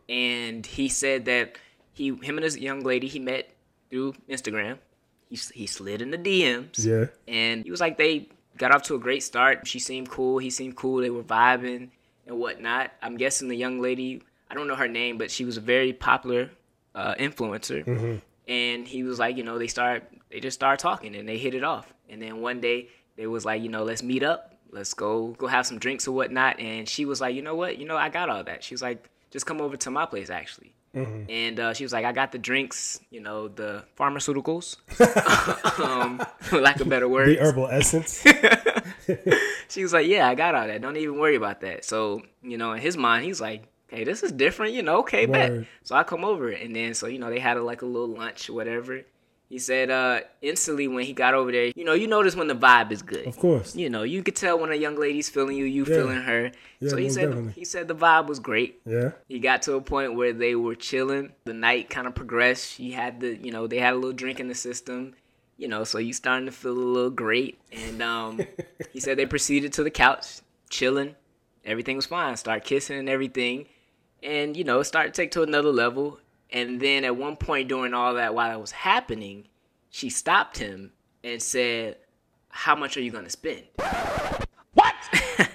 and 0.08 0.64
he 0.66 0.88
said 0.88 1.24
that 1.26 1.56
he 1.92 2.08
him 2.08 2.36
and 2.36 2.44
his 2.44 2.58
young 2.58 2.82
lady 2.82 3.06
he 3.06 3.18
met 3.18 3.50
through 3.90 4.14
Instagram. 4.28 4.78
He 5.28 5.36
he 5.54 5.66
slid 5.66 6.02
in 6.02 6.10
the 6.10 6.18
DMs. 6.18 6.84
Yeah. 6.84 7.06
And 7.26 7.64
he 7.64 7.70
was 7.70 7.80
like, 7.80 7.96
they 7.96 8.28
got 8.56 8.74
off 8.74 8.82
to 8.84 8.94
a 8.94 8.98
great 8.98 9.22
start. 9.22 9.66
She 9.66 9.78
seemed 9.78 10.08
cool. 10.10 10.38
He 10.38 10.50
seemed 10.50 10.76
cool. 10.76 10.98
They 11.00 11.10
were 11.10 11.22
vibing 11.22 11.88
and 12.26 12.38
whatnot. 12.38 12.92
I'm 13.02 13.16
guessing 13.16 13.48
the 13.48 13.56
young 13.56 13.80
lady, 13.80 14.22
I 14.50 14.54
don't 14.54 14.68
know 14.68 14.76
her 14.76 14.88
name, 14.88 15.18
but 15.18 15.30
she 15.30 15.44
was 15.44 15.56
a 15.56 15.60
very 15.60 15.92
popular 15.92 16.50
uh, 16.94 17.14
influencer. 17.14 18.20
And 18.46 18.86
he 18.86 19.02
was 19.02 19.18
like, 19.18 19.36
you 19.36 19.42
know, 19.42 19.58
they 19.58 19.66
start, 19.68 20.04
they 20.30 20.38
just 20.40 20.54
started 20.54 20.80
talking 20.82 21.16
and 21.16 21.28
they 21.28 21.38
hit 21.38 21.54
it 21.54 21.64
off. 21.64 21.92
And 22.08 22.20
then 22.20 22.40
one 22.40 22.60
day 22.60 22.88
they 23.16 23.26
was 23.26 23.44
like, 23.44 23.62
you 23.62 23.68
know, 23.68 23.84
let's 23.84 24.02
meet 24.02 24.22
up. 24.22 24.54
Let's 24.70 24.94
go, 24.94 25.28
go 25.38 25.46
have 25.46 25.66
some 25.66 25.78
drinks 25.78 26.08
or 26.08 26.12
whatnot. 26.12 26.58
And 26.58 26.88
she 26.88 27.04
was 27.04 27.20
like, 27.20 27.34
you 27.34 27.42
know 27.42 27.54
what? 27.54 27.78
You 27.78 27.86
know, 27.86 27.96
I 27.96 28.08
got 28.08 28.28
all 28.28 28.42
that. 28.44 28.64
She 28.64 28.74
was 28.74 28.82
like, 28.82 29.08
just 29.30 29.46
come 29.46 29.60
over 29.60 29.76
to 29.76 29.90
my 29.90 30.06
place 30.06 30.30
actually. 30.30 30.74
And 31.28 31.58
uh, 31.58 31.74
she 31.74 31.82
was 31.82 31.92
like, 31.92 32.04
I 32.04 32.12
got 32.12 32.30
the 32.30 32.38
drinks, 32.38 33.00
you 33.10 33.20
know, 33.20 33.48
the 33.48 33.84
pharmaceuticals, 33.98 34.76
um, 35.80 36.24
for 36.40 36.60
lack 36.60 36.80
of 36.80 36.88
better 36.88 37.08
words. 37.08 37.36
The 37.36 37.44
herbal 37.44 37.66
essence. 37.68 38.24
She 39.68 39.82
was 39.82 39.92
like, 39.92 40.06
"Yeah, 40.06 40.28
I 40.28 40.34
got 40.34 40.54
all 40.54 40.66
that. 40.66 40.82
Don't 40.82 40.96
even 40.96 41.18
worry 41.18 41.36
about 41.36 41.62
that." 41.62 41.84
So, 41.84 42.22
you 42.42 42.58
know, 42.58 42.72
in 42.72 42.80
his 42.80 42.96
mind, 42.96 43.24
he's 43.24 43.40
like, 43.40 43.64
"Okay, 43.92 44.04
this 44.04 44.22
is 44.22 44.30
different. 44.30 44.74
You 44.74 44.82
know, 44.82 44.98
okay, 44.98 45.26
bet." 45.26 45.50
So 45.82 45.96
I 45.96 46.04
come 46.04 46.24
over, 46.24 46.50
and 46.50 46.76
then 46.76 46.94
so 46.94 47.06
you 47.06 47.18
know 47.18 47.30
they 47.30 47.38
had 47.38 47.56
a, 47.56 47.62
like 47.62 47.82
a 47.82 47.86
little 47.86 48.08
lunch 48.14 48.48
whatever. 48.50 49.02
He 49.48 49.58
said, 49.58 49.90
uh, 49.90 50.20
instantly 50.42 50.88
when 50.88 51.04
he 51.04 51.12
got 51.12 51.34
over 51.34 51.52
there, 51.52 51.70
you 51.76 51.84
know, 51.84 51.92
you 51.92 52.06
notice 52.08 52.34
when 52.34 52.48
the 52.48 52.54
vibe 52.56 52.90
is 52.90 53.02
good. 53.02 53.26
Of 53.26 53.36
course. 53.38 53.76
You 53.76 53.88
know, 53.90 54.02
you 54.02 54.22
could 54.22 54.34
tell 54.34 54.58
when 54.58 54.72
a 54.72 54.74
young 54.74 54.96
lady's 54.96 55.28
feeling 55.28 55.56
you, 55.56 55.64
you 55.66 55.82
Yeah. 55.84 55.94
feeling 55.96 56.22
her. 56.22 56.50
Yeah, 56.80 56.88
so 56.90 56.96
he 56.96 57.08
said 57.10 57.26
definitely. 57.28 57.52
he 57.52 57.64
said 57.64 57.86
the 57.86 57.94
vibe 57.94 58.26
was 58.26 58.40
great. 58.40 58.80
Yeah. 58.86 59.12
He 59.28 59.38
got 59.38 59.62
to 59.62 59.74
a 59.74 59.80
point 59.80 60.14
where 60.16 60.32
they 60.32 60.54
were 60.56 60.74
chilling. 60.74 61.32
The 61.44 61.52
night 61.54 61.88
kind 61.90 62.06
of 62.06 62.14
progressed. 62.14 62.72
She 62.72 62.90
had 62.92 63.20
the, 63.20 63.36
you 63.36 63.52
know, 63.52 63.66
they 63.66 63.78
had 63.78 63.92
a 63.92 63.96
little 63.96 64.12
drink 64.12 64.40
in 64.40 64.48
the 64.48 64.54
system. 64.54 65.14
You 65.56 65.68
know, 65.68 65.84
so 65.84 65.98
you 65.98 66.12
starting 66.12 66.46
to 66.46 66.52
feel 66.52 66.72
a 66.72 66.80
little 66.96 67.10
great. 67.10 67.58
And 67.70 68.02
um, 68.02 68.40
he 68.92 68.98
said 68.98 69.18
they 69.18 69.26
proceeded 69.26 69.72
to 69.74 69.84
the 69.84 69.90
couch, 69.90 70.40
chilling. 70.68 71.14
Everything 71.64 71.94
was 71.96 72.06
fine. 72.06 72.36
Start 72.36 72.64
kissing 72.64 72.98
and 72.98 73.08
everything. 73.08 73.66
And, 74.22 74.56
you 74.56 74.64
know, 74.64 74.80
it 74.80 74.84
started 74.84 75.14
to 75.14 75.22
take 75.22 75.30
to 75.32 75.42
another 75.42 75.70
level. 75.70 76.18
And 76.54 76.80
then 76.80 77.04
at 77.04 77.16
one 77.16 77.36
point 77.36 77.68
during 77.68 77.92
all 77.94 78.14
that, 78.14 78.32
while 78.32 78.48
that 78.48 78.60
was 78.60 78.70
happening, 78.70 79.48
she 79.90 80.08
stopped 80.08 80.56
him 80.56 80.92
and 81.24 81.42
said, 81.42 81.96
How 82.48 82.76
much 82.76 82.96
are 82.96 83.00
you 83.00 83.10
going 83.10 83.24
to 83.24 83.30
spend? 83.30 83.64
What? 84.74 84.94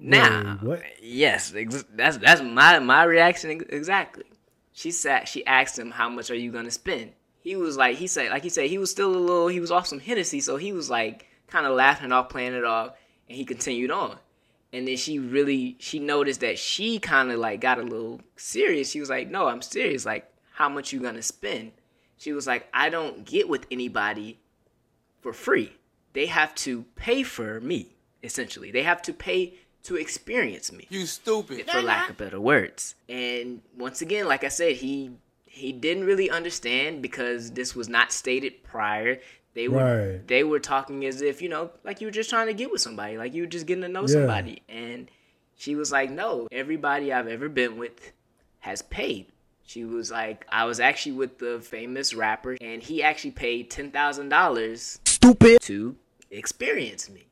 now, 0.00 0.58
Wait, 0.60 0.68
what? 0.68 0.82
yes, 1.00 1.54
ex- 1.54 1.84
that's 1.94 2.16
that's 2.16 2.42
my 2.42 2.80
my 2.80 3.04
reaction 3.04 3.52
ex- 3.52 3.64
exactly. 3.68 4.24
She 4.72 4.90
sat. 4.90 5.28
She 5.28 5.46
asked 5.46 5.78
him, 5.78 5.90
"How 5.90 6.08
much 6.08 6.30
are 6.30 6.34
you 6.36 6.50
gonna 6.50 6.70
spend?" 6.70 7.12
He 7.40 7.56
was 7.56 7.76
like, 7.76 7.96
he 7.96 8.06
said, 8.06 8.30
like 8.30 8.42
he 8.42 8.48
said, 8.48 8.70
he 8.70 8.78
was 8.78 8.90
still 8.90 9.14
a 9.14 9.18
little. 9.18 9.48
He 9.48 9.60
was 9.60 9.70
off 9.70 9.86
some 9.86 10.00
Hennessy, 10.00 10.40
so 10.40 10.56
he 10.56 10.72
was 10.72 10.88
like 10.88 11.26
kind 11.48 11.66
of 11.66 11.74
laughing 11.76 12.10
off, 12.10 12.28
playing 12.28 12.54
it 12.54 12.64
off, 12.64 12.92
and 13.28 13.36
he 13.36 13.44
continued 13.44 13.90
on. 13.90 14.18
And 14.72 14.88
then 14.88 14.96
she 14.96 15.18
really 15.18 15.76
she 15.78 15.98
noticed 15.98 16.40
that 16.40 16.58
she 16.58 16.98
kind 16.98 17.30
of 17.30 17.38
like 17.38 17.60
got 17.60 17.78
a 17.78 17.82
little 17.82 18.20
serious. 18.36 18.90
She 18.90 19.00
was 19.00 19.10
like, 19.10 19.28
"No, 19.30 19.46
I'm 19.48 19.60
serious. 19.62 20.06
Like, 20.06 20.32
how 20.54 20.68
much 20.68 20.92
you 20.92 21.00
gonna 21.00 21.22
spend?" 21.22 21.72
She 22.16 22.32
was 22.32 22.46
like, 22.46 22.68
"I 22.72 22.88
don't 22.88 23.24
get 23.24 23.48
with 23.48 23.66
anybody 23.70 24.38
for 25.20 25.32
free. 25.32 25.72
They 26.14 26.26
have 26.26 26.54
to 26.56 26.84
pay 26.96 27.22
for 27.22 27.60
me, 27.60 27.96
essentially. 28.22 28.70
They 28.70 28.82
have 28.82 29.02
to 29.02 29.12
pay 29.12 29.54
to 29.84 29.96
experience 29.96 30.70
me, 30.70 30.86
You 30.90 31.06
stupid. 31.06 31.68
for 31.68 31.82
lack 31.82 32.08
of 32.08 32.16
better 32.16 32.40
words. 32.40 32.94
And 33.08 33.62
once 33.76 34.00
again, 34.00 34.26
like 34.28 34.44
I 34.44 34.48
said, 34.48 34.76
he 34.76 35.10
he 35.44 35.72
didn't 35.72 36.04
really 36.04 36.30
understand 36.30 37.02
because 37.02 37.50
this 37.52 37.74
was 37.76 37.88
not 37.88 38.10
stated 38.12 38.62
prior. 38.62 39.20
They 39.54 39.68
were 39.68 40.08
Right. 40.14 40.26
they 40.26 40.44
were 40.44 40.60
talking 40.60 41.04
as 41.04 41.20
if, 41.20 41.42
you 41.42 41.48
know, 41.48 41.70
like 41.84 42.00
you 42.00 42.06
were 42.06 42.12
just 42.12 42.30
trying 42.30 42.46
to 42.46 42.54
get 42.54 42.70
with 42.70 42.80
somebody, 42.80 43.18
like 43.18 43.34
you 43.34 43.42
were 43.42 43.48
just 43.48 43.66
getting 43.66 43.82
to 43.82 43.88
know 43.88 44.02
Yeah. 44.02 44.06
somebody. 44.08 44.62
And 44.68 45.10
she 45.56 45.74
was 45.74 45.92
like, 45.92 46.10
No, 46.10 46.48
everybody 46.50 47.12
I've 47.12 47.28
ever 47.28 47.48
been 47.48 47.76
with 47.76 48.12
has 48.60 48.82
paid. 48.82 49.26
She 49.64 49.84
was 49.84 50.10
like, 50.10 50.44
I 50.50 50.64
was 50.64 50.80
actually 50.80 51.12
with 51.12 51.38
the 51.38 51.60
famous 51.60 52.14
rapper, 52.14 52.56
and 52.60 52.82
he 52.82 53.02
actually 53.02 53.30
paid 53.32 53.70
ten 53.70 53.90
thousand 53.90 54.28
dollars 54.30 54.98
Stupid. 55.04 55.60
to 55.62 55.96
experience 56.30 57.08
me. 57.10 57.26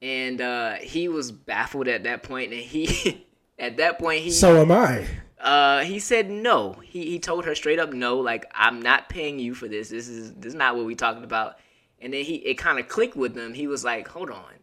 And 0.00 0.40
uh, 0.40 0.74
he 0.74 1.08
was 1.08 1.30
baffled 1.30 1.86
at 1.88 2.04
that 2.04 2.22
point, 2.22 2.52
and 2.52 2.60
he, 2.60 3.24
at 3.58 3.76
that 3.76 3.98
point, 3.98 4.22
he 4.22 4.30
So 4.30 4.60
am 4.60 4.72
I. 4.72 5.06
uh, 5.42 5.80
he 5.80 5.98
said 5.98 6.30
no. 6.30 6.74
He 6.84 7.10
he 7.10 7.18
told 7.18 7.44
her 7.44 7.54
straight 7.54 7.78
up 7.78 7.92
no. 7.92 8.18
Like 8.18 8.50
I'm 8.54 8.80
not 8.80 9.08
paying 9.08 9.38
you 9.38 9.54
for 9.54 9.68
this. 9.68 9.88
This 9.88 10.08
is 10.08 10.32
this 10.34 10.50
is 10.50 10.54
not 10.54 10.76
what 10.76 10.86
we 10.86 10.94
talking 10.94 11.24
about. 11.24 11.56
And 12.00 12.12
then 12.12 12.24
he 12.24 12.36
it 12.36 12.58
kind 12.58 12.78
of 12.78 12.88
clicked 12.88 13.16
with 13.16 13.36
him. 13.36 13.54
He 13.54 13.66
was 13.66 13.84
like, 13.84 14.08
hold 14.08 14.30
on. 14.30 14.54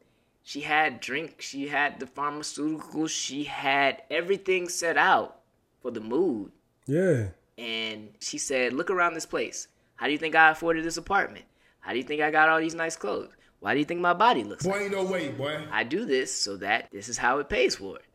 She 0.43 0.61
had 0.61 0.99
drink. 0.99 1.41
She 1.41 1.67
had 1.67 1.99
the 1.99 2.05
pharmaceuticals. 2.05 3.09
She 3.09 3.43
had 3.43 4.01
everything 4.09 4.67
set 4.67 4.97
out 4.97 5.41
for 5.81 5.91
the 5.91 6.01
mood. 6.01 6.51
Yeah. 6.87 7.27
And 7.57 8.09
she 8.19 8.37
said, 8.37 8.73
look 8.73 8.89
around 8.89 9.13
this 9.13 9.25
place. 9.25 9.67
How 9.95 10.05
do 10.05 10.13
you 10.13 10.17
think 10.17 10.33
I 10.33 10.49
afforded 10.49 10.85
this 10.85 10.97
apartment? 10.97 11.45
How 11.81 11.91
do 11.91 11.97
you 11.97 12.03
think 12.03 12.21
I 12.21 12.31
got 12.31 12.49
all 12.49 12.59
these 12.59 12.73
nice 12.73 12.95
clothes? 12.95 13.31
Why 13.59 13.73
do 13.73 13.79
you 13.79 13.85
think 13.85 13.99
my 13.99 14.13
body 14.13 14.43
looks 14.43 14.65
like? 14.65 14.75
Boy, 14.75 14.83
ain't 14.83 14.91
no 14.93 15.03
way, 15.03 15.29
boy. 15.29 15.61
I 15.71 15.83
do 15.83 16.05
this 16.05 16.33
so 16.33 16.55
that 16.57 16.89
this 16.91 17.09
is 17.09 17.17
how 17.17 17.39
it 17.39 17.49
pays 17.49 17.75
for 17.75 17.97
it. 17.97 18.05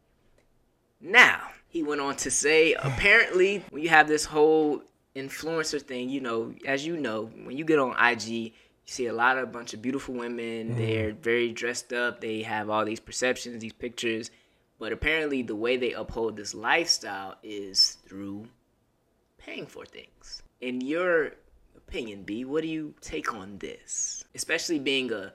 Now, 1.01 1.51
he 1.75 1.83
went 1.83 2.01
on 2.01 2.15
to 2.15 2.31
say, 2.31 2.73
apparently, 2.75 3.65
when 3.71 3.83
you 3.83 3.89
have 3.89 4.07
this 4.07 4.25
whole 4.25 4.81
influencer 5.17 5.83
thing, 5.83 6.09
you 6.09 6.21
know, 6.21 6.55
as 6.65 6.87
you 6.87 6.97
know, 6.97 7.25
when 7.43 7.57
you 7.57 7.65
get 7.65 7.81
on 7.81 7.97
IG, 7.99 8.29
you 8.29 8.53
see 8.85 9.07
a 9.07 9.13
lot 9.13 9.39
of 9.39 9.43
a 9.43 9.47
bunch 9.49 9.75
of 9.75 9.83
beautiful 9.83 10.15
women. 10.15 10.69
Mm-hmm. 10.69 10.79
They're 10.79 11.13
very 11.15 11.51
dressed 11.51 11.93
up. 11.93 12.21
They 12.21 12.43
have 12.43 12.71
all 12.71 12.85
these 12.85 13.01
perceptions, 13.01 13.61
these 13.61 13.73
pictures. 13.73 14.31
But 14.79 14.93
apparently, 14.93 15.43
the 15.43 15.57
way 15.57 15.77
they 15.77 15.93
uphold 15.93 16.37
this 16.37 16.55
lifestyle 16.55 17.35
is 17.43 17.99
through 18.07 18.47
paying 19.37 19.67
for 19.67 19.85
things. 19.85 20.45
In 20.61 20.81
your 20.81 21.33
opinion, 21.77 22.23
B, 22.23 22.45
what 22.45 22.63
do 22.63 22.69
you 22.69 22.95
take 23.01 23.35
on 23.35 23.59
this? 23.59 24.25
Especially 24.33 24.79
being 24.79 25.11
a, 25.11 25.33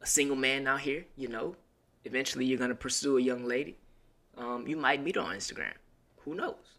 a 0.00 0.06
single 0.06 0.36
man 0.36 0.68
out 0.68 0.82
here, 0.82 1.04
you 1.16 1.26
know, 1.26 1.56
eventually 2.04 2.44
you're 2.44 2.60
gonna 2.60 2.76
pursue 2.76 3.18
a 3.18 3.20
young 3.20 3.44
lady. 3.44 3.76
Um, 4.40 4.66
you 4.66 4.76
might 4.76 5.02
meet 5.02 5.16
her 5.16 5.22
on 5.22 5.36
Instagram. 5.36 5.74
Who 6.24 6.34
knows? 6.34 6.78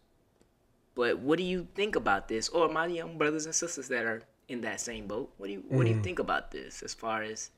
But 0.94 1.20
what 1.20 1.38
do 1.38 1.44
you 1.44 1.68
think 1.74 1.96
about 1.96 2.28
this? 2.28 2.48
Or 2.48 2.68
my 2.68 2.86
young 2.86 3.16
brothers 3.16 3.46
and 3.46 3.54
sisters 3.54 3.88
that 3.88 4.04
are 4.04 4.22
in 4.48 4.60
that 4.62 4.80
same 4.80 5.06
boat, 5.06 5.32
what 5.38 5.46
do 5.46 5.52
you 5.54 5.64
what 5.68 5.84
do 5.84 5.90
you 5.90 6.02
think 6.02 6.18
about 6.18 6.50
this 6.50 6.82
as 6.82 6.92
far 6.92 7.22
as 7.22 7.50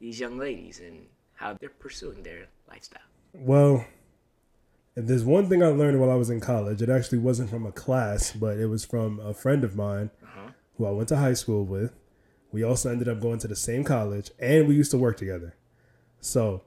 these 0.00 0.20
young 0.20 0.38
ladies 0.38 0.80
and 0.80 1.06
how 1.34 1.54
they're 1.54 1.70
pursuing 1.70 2.22
their 2.22 2.46
lifestyle? 2.68 3.02
Well, 3.32 3.84
if 4.94 5.06
there's 5.06 5.24
one 5.24 5.48
thing 5.48 5.62
I 5.62 5.68
learned 5.68 5.98
while 5.98 6.10
I 6.10 6.14
was 6.16 6.30
in 6.30 6.40
college, 6.40 6.82
it 6.82 6.88
actually 6.88 7.18
wasn't 7.18 7.50
from 7.50 7.66
a 7.66 7.72
class, 7.72 8.32
but 8.32 8.58
it 8.58 8.66
was 8.66 8.84
from 8.84 9.18
a 9.20 9.32
friend 9.32 9.64
of 9.64 9.74
mine 9.74 10.10
who 10.76 10.86
I 10.86 10.90
went 10.90 11.08
to 11.08 11.16
high 11.16 11.34
school 11.34 11.64
with. 11.64 11.92
We 12.52 12.62
also 12.62 12.90
ended 12.90 13.08
up 13.08 13.20
going 13.20 13.38
to 13.40 13.48
the 13.48 13.56
same 13.56 13.84
college 13.84 14.30
and 14.38 14.68
we 14.68 14.74
used 14.74 14.90
to 14.92 14.98
work 14.98 15.16
together. 15.16 15.54
So 16.20 16.62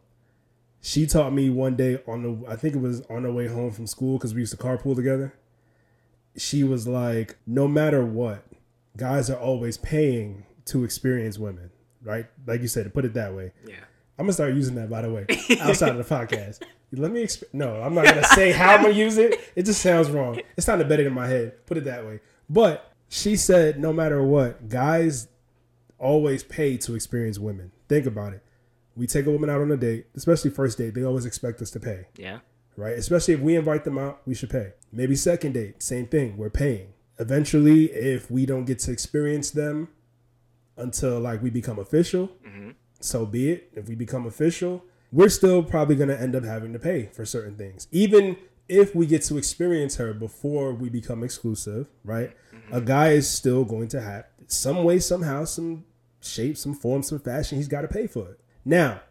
she 0.81 1.05
taught 1.05 1.31
me 1.31 1.49
one 1.49 1.75
day 1.75 2.01
on 2.07 2.23
the, 2.23 2.49
I 2.49 2.55
think 2.55 2.75
it 2.75 2.81
was 2.81 3.01
on 3.09 3.23
the 3.23 3.31
way 3.31 3.47
home 3.47 3.71
from 3.71 3.85
school 3.87 4.17
because 4.17 4.33
we 4.33 4.41
used 4.41 4.51
to 4.51 4.57
carpool 4.57 4.95
together. 4.95 5.33
She 6.35 6.63
was 6.63 6.87
like, 6.87 7.37
no 7.45 7.67
matter 7.67 8.03
what, 8.03 8.43
guys 8.97 9.29
are 9.29 9.37
always 9.37 9.77
paying 9.77 10.45
to 10.65 10.83
experience 10.83 11.37
women, 11.37 11.69
right? 12.03 12.25
Like 12.47 12.61
you 12.61 12.67
said, 12.67 12.85
to 12.85 12.89
put 12.89 13.05
it 13.05 13.13
that 13.13 13.33
way. 13.33 13.53
Yeah. 13.67 13.75
I'm 14.17 14.25
gonna 14.25 14.33
start 14.33 14.53
using 14.53 14.75
that 14.75 14.89
by 14.89 15.01
the 15.01 15.11
way 15.11 15.25
outside 15.61 15.95
of 15.95 15.97
the 15.97 16.03
podcast. 16.15 16.61
Let 16.91 17.11
me 17.11 17.23
exp- 17.23 17.43
no, 17.53 17.81
I'm 17.81 17.93
not 17.93 18.05
gonna 18.05 18.23
say 18.23 18.51
how 18.51 18.75
I'm 18.75 18.83
gonna 18.83 18.93
use 18.93 19.17
it. 19.17 19.39
It 19.55 19.63
just 19.63 19.81
sounds 19.81 20.09
wrong. 20.09 20.39
It's 20.57 20.67
not 20.67 20.81
embedded 20.81 21.07
in 21.07 21.13
my 21.13 21.27
head. 21.27 21.65
Put 21.65 21.77
it 21.77 21.85
that 21.85 22.05
way. 22.05 22.19
But 22.49 22.91
she 23.07 23.35
said, 23.35 23.79
no 23.79 23.93
matter 23.93 24.21
what, 24.23 24.67
guys 24.69 25.27
always 25.97 26.43
pay 26.43 26.77
to 26.77 26.95
experience 26.95 27.39
women. 27.39 27.71
Think 27.87 28.05
about 28.05 28.33
it. 28.33 28.43
We 28.95 29.07
take 29.07 29.25
a 29.25 29.31
woman 29.31 29.49
out 29.49 29.61
on 29.61 29.71
a 29.71 29.77
date, 29.77 30.07
especially 30.15 30.51
first 30.51 30.77
date. 30.77 30.93
They 30.93 31.03
always 31.03 31.25
expect 31.25 31.61
us 31.61 31.71
to 31.71 31.79
pay, 31.79 32.07
Yeah. 32.17 32.39
right? 32.75 32.97
Especially 32.97 33.33
if 33.33 33.39
we 33.39 33.55
invite 33.55 33.83
them 33.85 33.97
out, 33.97 34.21
we 34.25 34.35
should 34.35 34.49
pay. 34.49 34.73
Maybe 34.91 35.15
second 35.15 35.53
date, 35.53 35.81
same 35.81 36.07
thing. 36.07 36.37
We're 36.37 36.49
paying. 36.49 36.89
Eventually, 37.19 37.85
if 37.85 38.29
we 38.29 38.45
don't 38.45 38.65
get 38.65 38.79
to 38.79 38.91
experience 38.91 39.51
them 39.51 39.89
until 40.77 41.19
like 41.19 41.41
we 41.41 41.49
become 41.49 41.79
official, 41.79 42.31
mm-hmm. 42.45 42.71
so 42.99 43.25
be 43.25 43.51
it. 43.51 43.69
If 43.73 43.87
we 43.87 43.95
become 43.95 44.25
official, 44.25 44.83
we're 45.11 45.29
still 45.29 45.63
probably 45.63 45.95
going 45.95 46.09
to 46.09 46.19
end 46.19 46.35
up 46.35 46.43
having 46.43 46.73
to 46.73 46.79
pay 46.79 47.09
for 47.13 47.25
certain 47.25 47.55
things. 47.55 47.87
Even 47.91 48.37
if 48.67 48.95
we 48.95 49.05
get 49.05 49.21
to 49.23 49.37
experience 49.37 49.97
her 49.97 50.13
before 50.13 50.73
we 50.73 50.89
become 50.89 51.23
exclusive, 51.23 51.87
right? 52.03 52.31
Mm-hmm. 52.53 52.73
A 52.75 52.81
guy 52.81 53.09
is 53.09 53.29
still 53.29 53.65
going 53.65 53.89
to 53.89 54.01
have 54.01 54.25
some 54.47 54.83
way, 54.83 54.99
somehow, 54.99 55.45
some 55.45 55.85
shape, 56.21 56.57
some 56.57 56.73
form, 56.73 57.03
some 57.03 57.19
fashion. 57.19 57.57
He's 57.57 57.67
got 57.67 57.81
to 57.81 57.87
pay 57.87 58.07
for 58.07 58.29
it. 58.31 58.39
Now, 58.63 59.01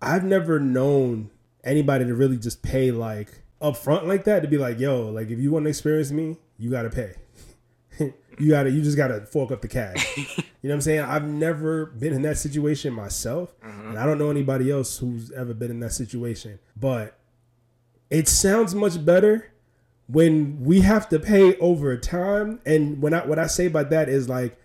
I've 0.00 0.24
never 0.24 0.58
known 0.58 1.30
anybody 1.62 2.04
to 2.06 2.14
really 2.14 2.38
just 2.38 2.62
pay 2.62 2.90
like 2.90 3.42
upfront 3.60 4.06
like 4.06 4.24
that 4.24 4.42
to 4.42 4.48
be 4.48 4.58
like, 4.58 4.78
yo, 4.78 5.08
like 5.08 5.30
if 5.30 5.38
you 5.38 5.50
want 5.50 5.64
to 5.66 5.68
experience 5.68 6.10
me, 6.10 6.38
you 6.58 6.70
got 6.70 6.82
to 6.82 6.90
pay. 6.90 7.14
you 8.38 8.50
gotta 8.50 8.70
you 8.70 8.82
just 8.82 8.96
gotta 8.96 9.20
fork 9.26 9.50
up 9.50 9.60
the 9.60 9.68
cash. 9.68 10.16
you 10.16 10.24
know 10.62 10.70
what 10.70 10.74
I'm 10.74 10.80
saying? 10.80 11.00
I've 11.00 11.24
never 11.24 11.86
been 11.86 12.12
in 12.12 12.22
that 12.22 12.38
situation 12.38 12.92
myself, 12.92 13.54
uh-huh. 13.62 13.88
and 13.90 13.98
I 13.98 14.06
don't 14.06 14.18
know 14.18 14.30
anybody 14.30 14.70
else 14.70 14.98
who's 14.98 15.30
ever 15.32 15.52
been 15.52 15.70
in 15.70 15.80
that 15.80 15.92
situation. 15.92 16.58
But 16.76 17.18
it 18.08 18.28
sounds 18.28 18.74
much 18.74 19.04
better 19.04 19.52
when 20.08 20.64
we 20.64 20.80
have 20.80 21.08
to 21.10 21.18
pay 21.18 21.56
over 21.58 21.96
time. 21.96 22.60
And 22.64 23.02
when 23.02 23.14
I 23.14 23.26
what 23.26 23.38
I 23.38 23.46
say 23.46 23.68
by 23.68 23.84
that 23.84 24.08
is 24.08 24.28
like, 24.28 24.58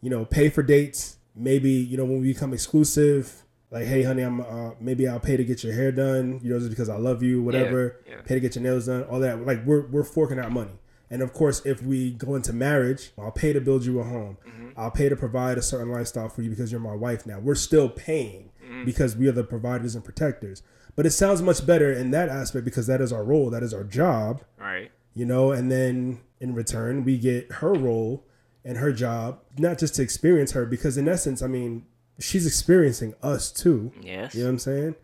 you 0.00 0.10
know, 0.10 0.24
pay 0.24 0.48
for 0.48 0.62
dates. 0.62 1.16
Maybe 1.34 1.70
you 1.70 1.96
know 1.96 2.04
when 2.04 2.20
we 2.20 2.32
become 2.32 2.52
exclusive. 2.52 3.44
Like, 3.72 3.86
hey, 3.86 4.02
honey, 4.02 4.22
I'm 4.22 4.40
uh, 4.42 4.72
maybe 4.78 5.08
I'll 5.08 5.18
pay 5.18 5.36
to 5.36 5.44
get 5.44 5.64
your 5.64 5.72
hair 5.72 5.90
done. 5.90 6.38
You 6.42 6.50
know, 6.52 6.58
just 6.58 6.70
because 6.70 6.88
I 6.90 6.96
love 6.98 7.22
you, 7.22 7.42
whatever. 7.42 7.96
yeah. 8.06 8.20
Pay 8.24 8.34
to 8.34 8.40
get 8.40 8.54
your 8.54 8.62
nails 8.62 8.86
done, 8.86 9.02
all 9.04 9.18
that. 9.20 9.44
Like, 9.46 9.64
we're 9.64 9.86
we're 9.88 10.04
forking 10.04 10.38
out 10.38 10.52
money. 10.52 10.78
And 11.10 11.20
of 11.22 11.32
course, 11.32 11.60
if 11.66 11.82
we 11.82 12.12
go 12.12 12.34
into 12.36 12.52
marriage, 12.52 13.12
I'll 13.18 13.30
pay 13.32 13.52
to 13.52 13.60
build 13.60 13.84
you 13.84 14.00
a 14.00 14.04
home. 14.04 14.38
I'll 14.76 14.90
pay 14.90 15.08
to 15.10 15.16
provide 15.16 15.58
a 15.58 15.62
certain 15.62 15.90
lifestyle 15.90 16.28
for 16.30 16.40
you 16.42 16.48
because 16.50 16.70
you're 16.72 16.80
my 16.80 16.94
wife 16.94 17.26
now. 17.26 17.38
We're 17.38 17.54
still 17.54 17.88
paying 17.90 18.50
because 18.86 19.14
we 19.16 19.28
are 19.28 19.32
the 19.32 19.44
providers 19.44 19.94
and 19.94 20.02
protectors. 20.04 20.62
But 20.96 21.04
it 21.06 21.10
sounds 21.10 21.42
much 21.42 21.66
better 21.66 21.92
in 21.92 22.10
that 22.12 22.28
aspect 22.30 22.64
because 22.64 22.86
that 22.86 23.00
is 23.02 23.12
our 23.12 23.24
role, 23.24 23.50
that 23.50 23.62
is 23.62 23.72
our 23.74 23.84
job, 23.84 24.42
Right. 24.58 24.90
you 25.14 25.24
know. 25.26 25.52
And 25.52 25.70
then 25.70 26.20
in 26.40 26.54
return, 26.54 27.04
we 27.04 27.18
get 27.18 27.50
her 27.52 27.72
role 27.74 28.24
and 28.64 28.78
her 28.78 28.92
job, 28.92 29.40
not 29.58 29.78
just 29.78 29.94
to 29.96 30.02
experience 30.02 30.52
her, 30.52 30.64
because 30.66 30.96
in 30.96 31.08
essence, 31.08 31.42
I 31.42 31.46
mean, 31.46 31.84
she's 32.18 32.46
experiencing 32.46 33.14
us 33.22 33.50
too. 33.50 33.92
Yes. 34.00 34.34
You 34.34 34.40
know 34.42 34.46
what 34.46 34.52
I'm 34.52 34.58
saying? 34.58 34.94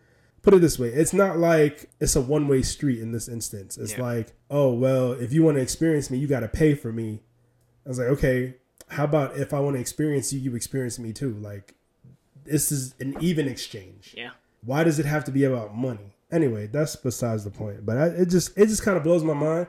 Put 0.42 0.54
it 0.54 0.60
this 0.60 0.78
way 0.78 0.88
it's 0.88 1.12
not 1.12 1.38
like 1.38 1.90
it's 2.00 2.16
a 2.16 2.20
one 2.20 2.48
way 2.48 2.62
street 2.62 3.00
in 3.00 3.12
this 3.12 3.28
instance. 3.28 3.76
It's 3.76 3.92
Yeah. 3.96 4.02
like, 4.02 4.32
oh, 4.50 4.72
well, 4.72 5.12
if 5.12 5.32
you 5.32 5.42
want 5.42 5.56
to 5.56 5.62
experience 5.62 6.10
me, 6.10 6.18
you 6.18 6.26
got 6.26 6.40
to 6.40 6.48
pay 6.48 6.74
for 6.74 6.92
me. 6.92 7.20
I 7.84 7.88
was 7.88 7.98
like, 7.98 8.08
okay, 8.08 8.54
how 8.88 9.04
about 9.04 9.36
if 9.36 9.52
I 9.52 9.60
want 9.60 9.76
to 9.76 9.80
experience 9.80 10.32
you, 10.32 10.40
you 10.40 10.54
experience 10.54 10.98
me 10.98 11.12
too? 11.12 11.34
Like, 11.34 11.74
this 12.44 12.70
is 12.72 12.94
an 13.00 13.16
even 13.20 13.46
exchange. 13.48 14.14
Yeah. 14.16 14.30
Why 14.64 14.84
does 14.84 14.98
it 14.98 15.06
have 15.06 15.24
to 15.24 15.30
be 15.30 15.44
about 15.44 15.76
money? 15.76 16.14
Anyway, 16.30 16.66
that's 16.66 16.94
besides 16.96 17.44
the 17.44 17.50
point. 17.50 17.84
But 17.84 17.96
I, 17.98 18.06
it 18.08 18.26
just 18.30 18.56
it 18.56 18.66
just 18.66 18.82
kind 18.82 18.96
of 18.96 19.02
blows 19.02 19.24
my 19.24 19.34
mind. 19.34 19.66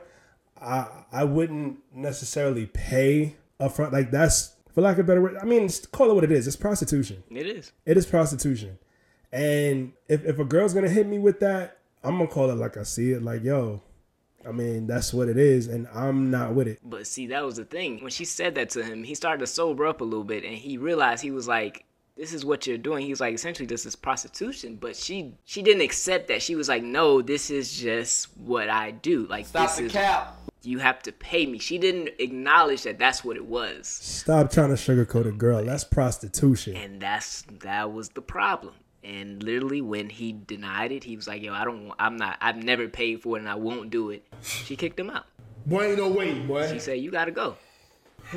I 0.60 0.86
I 1.12 1.24
wouldn't 1.24 1.78
necessarily 1.94 2.66
pay 2.66 3.36
upfront. 3.60 3.92
Like 3.92 4.10
that's 4.10 4.54
for 4.74 4.80
lack 4.80 4.98
of 4.98 5.00
a 5.00 5.04
better 5.04 5.22
word. 5.22 5.36
I 5.40 5.44
mean, 5.44 5.68
call 5.92 6.10
it 6.10 6.14
what 6.14 6.24
it 6.24 6.32
is. 6.32 6.46
It's 6.46 6.56
prostitution. 6.56 7.22
It 7.30 7.46
is. 7.46 7.72
It 7.86 7.96
is 7.96 8.06
prostitution. 8.06 8.78
And 9.32 9.92
if, 10.08 10.24
if 10.24 10.38
a 10.38 10.44
girl's 10.44 10.74
gonna 10.74 10.88
hit 10.88 11.06
me 11.06 11.18
with 11.18 11.40
that, 11.40 11.78
I'm 12.02 12.16
gonna 12.18 12.28
call 12.28 12.50
it 12.50 12.56
like 12.56 12.76
I 12.76 12.82
see 12.82 13.12
it. 13.12 13.22
Like, 13.22 13.44
yo, 13.44 13.82
I 14.46 14.52
mean, 14.52 14.86
that's 14.86 15.12
what 15.12 15.28
it 15.28 15.36
is, 15.36 15.66
and 15.66 15.86
I'm 15.94 16.30
not 16.30 16.54
with 16.54 16.66
it. 16.66 16.80
But 16.82 17.06
see, 17.06 17.26
that 17.28 17.44
was 17.44 17.56
the 17.56 17.64
thing. 17.64 18.00
When 18.00 18.10
she 18.10 18.24
said 18.24 18.54
that 18.54 18.70
to 18.70 18.82
him, 18.82 19.04
he 19.04 19.14
started 19.14 19.40
to 19.40 19.46
sober 19.46 19.86
up 19.86 20.00
a 20.00 20.04
little 20.04 20.24
bit, 20.24 20.44
and 20.44 20.54
he 20.54 20.78
realized 20.78 21.22
he 21.22 21.30
was 21.30 21.46
like, 21.46 21.84
"This 22.20 22.32
is 22.34 22.44
what 22.44 22.66
you're 22.66 22.78
doing." 22.78 23.06
He's 23.06 23.20
like, 23.20 23.34
"Essentially, 23.34 23.66
this 23.66 23.84
is 23.86 23.96
prostitution." 23.96 24.76
But 24.76 24.94
she 24.94 25.32
she 25.44 25.62
didn't 25.62 25.82
accept 25.82 26.28
that. 26.28 26.42
She 26.42 26.54
was 26.54 26.68
like, 26.68 26.82
"No, 26.82 27.22
this 27.22 27.50
is 27.50 27.76
just 27.76 28.28
what 28.38 28.68
I 28.68 28.90
do. 28.90 29.26
Like 29.26 29.46
Stop 29.46 29.62
this 29.68 29.76
the 29.78 29.84
is 29.86 29.92
cap. 29.92 30.36
you 30.62 30.78
have 30.78 31.02
to 31.04 31.12
pay 31.12 31.46
me." 31.46 31.58
She 31.58 31.78
didn't 31.78 32.10
acknowledge 32.18 32.82
that 32.82 32.98
that's 32.98 33.24
what 33.24 33.36
it 33.36 33.46
was, 33.46 33.86
Stop 33.88 34.50
trying 34.52 34.68
to 34.68 34.74
sugarcoat 34.76 35.26
a 35.26 35.32
girl. 35.32 35.64
That's 35.64 35.84
prostitution. 35.84 36.76
and 36.76 37.00
that's 37.00 37.42
that 37.62 37.92
was 37.92 38.10
the 38.10 38.22
problem. 38.22 38.74
And 39.02 39.42
literally, 39.42 39.80
when 39.80 40.10
he 40.10 40.32
denied 40.32 40.92
it, 40.92 41.04
he 41.04 41.16
was 41.16 41.26
like, 41.26 41.40
"Yo, 41.42 41.54
I 41.54 41.64
don't. 41.64 41.90
I'm 41.98 42.18
not. 42.18 42.36
I've 42.42 42.62
never 42.62 42.86
paid 42.86 43.22
for 43.22 43.36
it, 43.36 43.40
and 43.40 43.48
I 43.48 43.54
won't 43.54 43.88
do 43.90 44.10
it." 44.10 44.22
She 44.42 44.76
kicked 44.76 45.00
him 45.00 45.08
out. 45.08 45.24
Boy, 45.64 45.88
ain't 45.88 45.98
no 45.98 46.08
way, 46.08 46.38
boy. 46.40 46.70
She 46.70 46.78
said, 46.78 47.00
"You 47.00 47.10
gotta 47.10 47.30
go." 47.30 47.56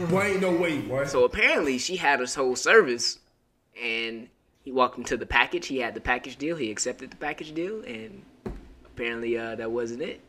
Boy, 0.10 0.22
ain't 0.32 0.42
no 0.42 0.52
way, 0.56 0.80
boy. 0.80 1.06
So 1.06 1.26
apparently 1.26 1.78
she 1.78 1.98
had 1.98 2.20
his 2.22 2.34
whole 2.36 2.56
service 2.56 3.20
and 3.82 4.28
he 4.64 4.72
walked 4.72 4.98
into 4.98 5.18
the 5.18 5.26
package. 5.26 5.68
He 5.68 5.80
had 5.80 5.94
the 5.94 6.02
package 6.02 6.38
deal. 6.38 6.56
He 6.56 6.72
accepted 6.72 7.12
the 7.12 7.18
package 7.18 7.54
deal 7.54 7.82
and 7.84 8.24
apparently 8.86 9.38
uh, 9.38 9.56
that 9.56 9.72
wasn't 9.72 10.02
it. 10.02 10.22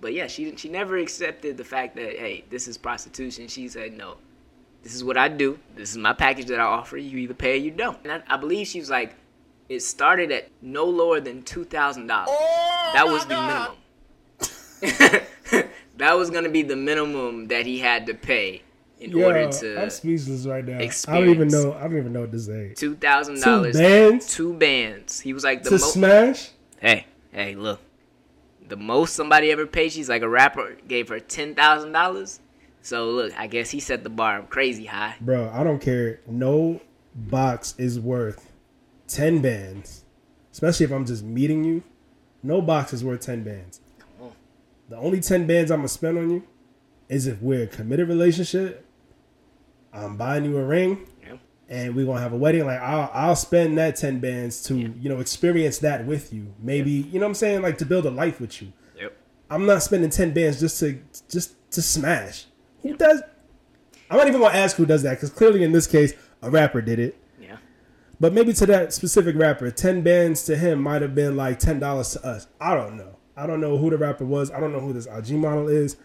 But 0.00 0.12
yeah, 0.12 0.26
she 0.26 0.44
didn't 0.44 0.58
she 0.58 0.68
never 0.68 0.96
accepted 0.98 1.56
the 1.56 1.64
fact 1.64 1.94
that 1.96 2.18
hey, 2.18 2.44
this 2.50 2.66
is 2.66 2.76
prostitution. 2.76 3.48
She 3.48 3.68
said 3.68 3.92
no. 3.92 4.16
This 4.82 4.94
is 4.94 5.04
what 5.04 5.16
I 5.16 5.28
do. 5.28 5.58
This 5.74 5.90
is 5.90 5.96
my 5.96 6.12
package 6.12 6.46
that 6.46 6.60
I 6.60 6.64
offer. 6.64 6.96
You 6.96 7.18
either 7.18 7.34
pay 7.34 7.52
or 7.52 7.56
you 7.56 7.70
don't. 7.70 7.98
And 8.04 8.12
I, 8.12 8.34
I 8.34 8.36
believe 8.36 8.66
she 8.66 8.80
was 8.80 8.90
like 8.90 9.14
it 9.68 9.80
started 9.80 10.30
at 10.32 10.48
no 10.60 10.84
lower 10.84 11.20
than 11.20 11.42
two 11.42 11.64
thousand 11.64 12.08
dollars. 12.08 12.30
that 12.94 13.06
was 13.06 13.24
the 13.26 13.36
minimum. 14.80 15.68
that 15.96 16.16
was 16.16 16.30
gonna 16.30 16.48
be 16.48 16.62
the 16.62 16.76
minimum 16.76 17.46
that 17.48 17.64
he 17.64 17.78
had 17.78 18.06
to 18.06 18.14
pay 18.14 18.62
in 19.00 19.14
order 19.14 19.50
to 19.50 19.82
I'm 19.82 19.90
speechless 19.90 20.46
right 20.46 20.64
now. 20.64 20.78
I 20.78 21.20
don't 21.20 21.28
even 21.28 21.48
know. 21.48 21.74
I 21.74 21.82
don't 21.82 21.98
even 21.98 22.12
know 22.12 22.22
what 22.22 22.32
to 22.32 22.40
say. 22.40 22.74
Two 22.74 22.94
thousand 22.94 23.40
dollars. 23.40 23.76
Two 23.76 23.82
bands 23.82 24.34
Two 24.34 24.52
bands. 24.54 25.20
He 25.20 25.32
was 25.32 25.44
like 25.44 25.62
the 25.62 25.70
to 25.70 25.74
most. 25.76 25.92
smash. 25.94 26.50
hey, 26.80 27.06
hey, 27.32 27.54
look. 27.54 27.80
The 28.68 28.76
most 28.76 29.14
somebody 29.14 29.50
ever 29.52 29.66
paid. 29.66 29.92
She's 29.92 30.08
like 30.08 30.22
a 30.22 30.28
rapper 30.28 30.76
gave 30.88 31.08
her 31.08 31.20
ten 31.20 31.54
thousand 31.54 31.92
dollars. 31.92 32.40
So 32.82 33.10
look, 33.10 33.38
I 33.38 33.46
guess 33.48 33.70
he 33.70 33.80
set 33.80 34.04
the 34.04 34.10
bar 34.10 34.42
crazy 34.48 34.86
high. 34.86 35.16
Bro, 35.20 35.50
I 35.52 35.62
don't 35.64 35.80
care. 35.80 36.20
No 36.26 36.80
box 37.14 37.74
is 37.78 37.98
worth 37.98 38.52
10 39.08 39.40
bands. 39.42 40.04
Especially 40.52 40.84
if 40.84 40.92
I'm 40.92 41.04
just 41.04 41.24
meeting 41.24 41.64
you. 41.64 41.82
No 42.42 42.62
box 42.62 42.92
is 42.92 43.02
worth 43.04 43.20
10 43.22 43.42
bands. 43.42 43.80
on. 44.20 44.32
The 44.88 44.96
only 44.96 45.20
10 45.20 45.46
bands 45.46 45.70
I'm 45.72 45.82
to 45.82 45.88
spend 45.88 46.16
on 46.18 46.30
you 46.30 46.44
is 47.08 47.26
if 47.26 47.42
we're 47.42 47.64
a 47.64 47.66
committed 47.66 48.08
relationship. 48.08 48.85
Um, 49.96 50.04
I'm 50.12 50.16
buying 50.16 50.44
you 50.44 50.56
a 50.58 50.64
ring 50.64 51.06
Yeah. 51.26 51.36
and 51.68 51.94
we're 51.96 52.06
to 52.06 52.12
have 52.20 52.32
a 52.32 52.36
wedding. 52.36 52.66
Like, 52.66 52.80
I'll, 52.80 53.10
I'll 53.12 53.36
spend 53.36 53.78
that 53.78 53.96
10 53.96 54.20
bands 54.20 54.62
to, 54.64 54.76
you 54.76 55.08
know, 55.08 55.20
experience 55.20 55.78
that 55.78 56.06
with 56.06 56.32
you. 56.32 56.52
Maybe, 56.60 56.90
you 56.90 57.18
know 57.18 57.26
what 57.26 57.30
I'm 57.30 57.34
saying? 57.34 57.62
Like, 57.62 57.78
to 57.78 57.86
build 57.86 58.06
a 58.06 58.10
life 58.10 58.40
with 58.40 58.60
you. 58.60 58.72
Yep. 59.00 59.16
I'm 59.50 59.66
not 59.66 59.82
spending 59.82 60.10
10 60.10 60.32
bands 60.34 60.60
just 60.60 60.78
to, 60.80 61.00
just 61.28 61.54
to 61.72 61.82
smash. 61.82 62.46
Who 62.82 62.96
does? 62.96 63.22
I'm 64.10 64.18
not 64.18 64.28
even 64.28 64.40
gonna 64.40 64.54
ask 64.54 64.76
who 64.76 64.86
does 64.86 65.02
that 65.02 65.14
because 65.14 65.30
clearly 65.30 65.64
in 65.64 65.72
this 65.72 65.86
case 65.88 66.12
a 66.42 66.48
rapper 66.50 66.80
did 66.80 66.98
it. 67.00 67.18
Yeah. 67.40 67.56
But 68.20 68.32
maybe 68.32 68.52
to 68.52 68.66
that 68.66 68.92
specific 68.92 69.34
rapper, 69.34 69.70
ten 69.72 70.02
bands 70.02 70.44
to 70.44 70.56
him 70.56 70.80
might 70.80 71.02
have 71.02 71.12
been 71.14 71.36
like 71.36 71.58
ten 71.58 71.80
dollars 71.80 72.12
to 72.12 72.24
us. 72.24 72.46
I 72.60 72.74
don't 72.74 72.96
know. 72.96 73.16
I 73.36 73.46
don't 73.48 73.60
know 73.60 73.76
who 73.78 73.90
the 73.90 73.98
rapper 73.98 74.24
was. 74.24 74.52
I 74.52 74.60
don't 74.60 74.72
know 74.72 74.78
who 74.78 74.92
this 74.92 75.06
IG 75.06 75.32
model 75.32 75.66
is. 75.68 75.96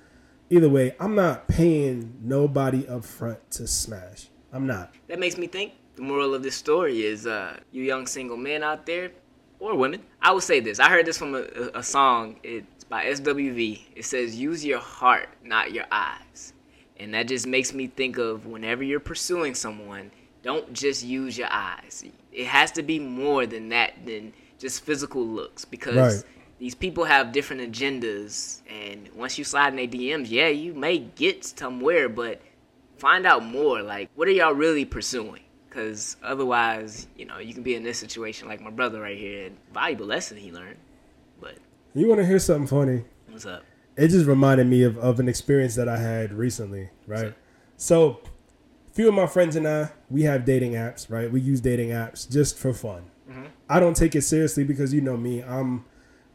Either 0.51 0.67
way, 0.67 0.93
I'm 0.99 1.15
not 1.15 1.47
paying 1.47 2.13
nobody 2.21 2.85
up 2.85 3.05
front 3.05 3.49
to 3.51 3.65
smash. 3.65 4.27
I'm 4.51 4.67
not. 4.67 4.93
That 5.07 5.17
makes 5.17 5.37
me 5.37 5.47
think 5.47 5.71
the 5.95 6.01
moral 6.01 6.33
of 6.33 6.43
this 6.43 6.55
story 6.55 7.03
is 7.03 7.25
uh, 7.25 7.57
you 7.71 7.83
young 7.83 8.05
single 8.05 8.35
men 8.35 8.61
out 8.61 8.85
there 8.85 9.11
or 9.59 9.75
women. 9.75 10.01
I 10.21 10.33
will 10.33 10.41
say 10.41 10.59
this. 10.59 10.77
I 10.77 10.89
heard 10.89 11.05
this 11.05 11.17
from 11.17 11.35
a, 11.35 11.43
a, 11.73 11.81
song. 11.81 12.35
It's 12.43 12.83
by 12.83 13.05
SWV. 13.05 13.79
It 13.95 14.03
says, 14.03 14.35
use 14.35 14.65
your 14.65 14.79
heart, 14.79 15.29
not 15.41 15.71
your 15.71 15.85
eyes. 15.89 16.51
And 16.99 17.13
that 17.13 17.29
just 17.29 17.47
makes 17.47 17.73
me 17.73 17.87
think 17.87 18.17
of 18.17 18.45
whenever 18.45 18.83
you're 18.83 18.99
pursuing 18.99 19.55
someone, 19.55 20.11
don't 20.43 20.73
just 20.73 21.01
use 21.01 21.37
your 21.37 21.47
eyes. 21.49 22.03
It 22.33 22.47
has 22.47 22.73
to 22.73 22.83
be 22.83 22.99
more 22.99 23.45
than 23.45 23.69
that, 23.69 24.05
than 24.05 24.33
just 24.59 24.83
physical 24.83 25.25
looks. 25.25 25.63
Because 25.63 25.95
Right. 25.95 26.23
These 26.61 26.75
people 26.75 27.05
have 27.05 27.31
different 27.31 27.59
agendas. 27.59 28.61
And 28.69 29.09
once 29.15 29.35
you 29.35 29.43
slide 29.43 29.69
in 29.69 29.77
their 29.77 29.87
DMs, 29.87 30.29
yeah, 30.29 30.49
you 30.49 30.75
may 30.75 30.99
get 30.99 31.43
somewhere, 31.43 32.07
but 32.07 32.39
find 32.99 33.25
out 33.25 33.43
more. 33.43 33.81
Like, 33.81 34.11
what 34.13 34.27
are 34.27 34.31
y'all 34.31 34.53
really 34.53 34.85
pursuing? 34.85 35.41
Because 35.67 36.17
otherwise, 36.21 37.07
you 37.17 37.25
know, 37.25 37.39
you 37.39 37.55
can 37.55 37.63
be 37.63 37.73
in 37.73 37.81
this 37.81 37.97
situation 37.97 38.47
like 38.47 38.61
my 38.61 38.69
brother 38.69 39.01
right 39.01 39.17
here. 39.17 39.47
And 39.47 39.57
valuable 39.73 40.05
lesson 40.05 40.37
he 40.37 40.51
learned. 40.51 40.77
But 41.39 41.55
You 41.95 42.07
want 42.07 42.19
to 42.19 42.27
hear 42.27 42.37
something 42.37 42.67
funny? 42.67 43.05
what's 43.27 43.47
up? 43.47 43.63
it 43.97 44.09
just 44.09 44.27
reminded 44.27 44.67
me 44.67 44.83
of, 44.83 44.99
of 44.99 45.19
an 45.19 45.27
experience 45.27 45.73
that 45.75 45.89
I 45.89 45.97
had 45.97 46.31
recently, 46.31 46.91
right? 47.07 47.33
So, 47.75 48.19
a 48.87 48.93
few 48.93 49.07
of 49.07 49.15
my 49.15 49.25
friends 49.25 49.55
and 49.55 49.67
I, 49.67 49.89
we 50.11 50.23
have 50.23 50.45
dating 50.45 50.73
apps, 50.73 51.09
right? 51.09 51.31
We 51.31 51.41
use 51.41 51.59
dating 51.59 51.89
apps 51.89 52.29
just 52.29 52.59
for 52.59 52.71
fun. 52.71 53.05
Mm-hmm. 53.27 53.45
I 53.67 53.79
don't 53.79 53.97
take 53.97 54.15
it 54.15 54.21
seriously 54.21 54.63
because 54.63 54.93
you 54.93 55.01
know 55.01 55.17
me, 55.17 55.41
I'm 55.41 55.85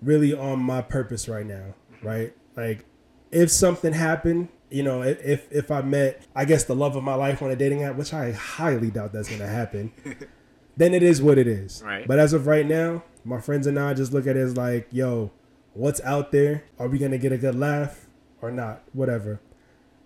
really 0.03 0.35
on 0.35 0.59
my 0.61 0.83
purpose 0.83 1.29
right 1.29 1.47
now, 1.47 1.75
right? 2.03 2.35
Like, 2.57 2.85
if 3.31 3.51
something 3.51 3.93
happened, 3.93 4.49
you 4.71 4.83
know, 4.83 5.03
if 5.03 5.51
if, 5.51 5.71
I 5.71 5.83
met, 5.83 6.25
I 6.35 6.45
guess 6.45 6.65
the 6.65 6.75
love 6.75 6.97
of 6.97 7.05
my 7.05 7.15
life 7.15 7.43
on 7.43 7.51
a 7.51 7.57
dating 7.57 7.83
app, 7.83 7.97
which 7.97 8.13
I 8.13 8.33
highly 8.33 8.91
doubt 8.91 9.13
that's 9.13 9.29
gonna 9.29 9.47
happen, 9.47 9.93
then 10.77 10.95
it 10.95 11.03
is 11.03 11.23
what 11.23 11.39
it 11.39 11.47
is. 11.47 11.83
Right. 11.85 12.07
But 12.07 12.19
as 12.19 12.33
of 12.33 12.47
right 12.47 12.67
now, 12.67 13.05
my 13.25 13.41
friends 13.41 13.67
and 13.67 13.79
I 13.79 13.95
just 13.95 14.13
look 14.13 14.27
at 14.27 14.37
it 14.37 14.41
as 14.41 14.57
like, 14.57 14.89
yo, 14.91 15.31
what's 15.75 16.01
out 16.03 16.33
there? 16.33 16.65
Are 16.79 16.89
we 16.89 16.99
gonna 16.99 17.19
get 17.19 17.33
a 17.33 17.39
good 17.39 17.55
laugh 17.55 18.07
or 18.41 18.51
not? 18.51 18.83
Whatever. 18.93 19.41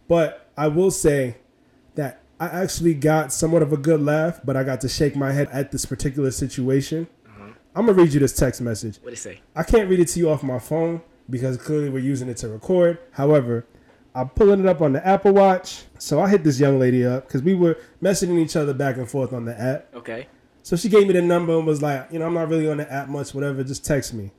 But 0.09 0.49
I 0.57 0.69
will 0.69 0.91
say 0.91 1.37
that 1.95 2.21
I 2.41 2.47
actually 2.47 2.95
got 2.95 3.33
somewhat 3.33 3.63
of 3.63 3.73
a 3.73 3.77
good 3.77 4.03
laugh, 4.03 4.41
but 4.43 4.57
I 4.57 4.65
got 4.65 4.81
to 4.81 4.89
shake 4.89 5.15
my 5.15 5.33
head 5.33 5.49
at 5.53 5.73
this 5.73 5.85
particular 5.85 6.31
situation. 6.31 7.07
I'm 7.75 7.87
gonna 7.87 8.01
read 8.01 8.13
you 8.13 8.21
this 8.21 8.33
text 8.33 8.61
message. 8.61 8.99
What'd 8.99 9.13
he 9.13 9.17
say? 9.17 9.41
I 9.55 9.63
can't 9.63 9.89
read 9.89 10.01
it 10.01 10.09
to 10.09 10.19
you 10.19 10.31
off 10.31 10.43
my 10.43 10.59
phone 10.59 11.03
because 11.29 11.57
clearly 11.57 11.89
we're 11.89 12.01
using 12.01 12.29
it 12.29 12.37
to 12.39 12.49
record. 12.49 12.99
However, 13.13 13.67
I'm 14.15 14.29
pulling 14.31 14.61
it 14.61 14.67
up 14.67 14.81
on 14.81 14.93
the 14.93 15.07
Apple 15.07 15.33
Watch. 15.33 15.85
So 15.99 16.21
I 16.21 16.29
hit 16.29 16.43
this 16.43 16.59
young 16.59 16.79
lady 16.79 17.07
up 17.07 17.27
because 17.27 17.43
we 17.43 17.55
were 17.55 17.79
messaging 18.03 18.39
each 18.41 18.57
other 18.57 18.75
back 18.75 18.97
and 18.97 19.09
forth 19.09 19.33
on 19.33 19.45
the 19.45 19.59
app. 19.59 19.95
Okay. 19.95 20.27
So 20.63 20.77
she 20.77 20.89
gave 20.89 21.07
me 21.07 21.13
the 21.13 21.23
number 21.23 21.57
and 21.57 21.67
was 21.67 21.81
like, 21.81 22.09
you 22.11 22.19
know, 22.19 22.27
I'm 22.27 22.35
not 22.35 22.49
really 22.49 22.69
on 22.69 22.79
the 22.79 22.93
app 22.93 23.09
much, 23.09 23.35
whatever, 23.35 23.63
just 23.63 23.85
text 23.85 24.13
me. 24.13 24.33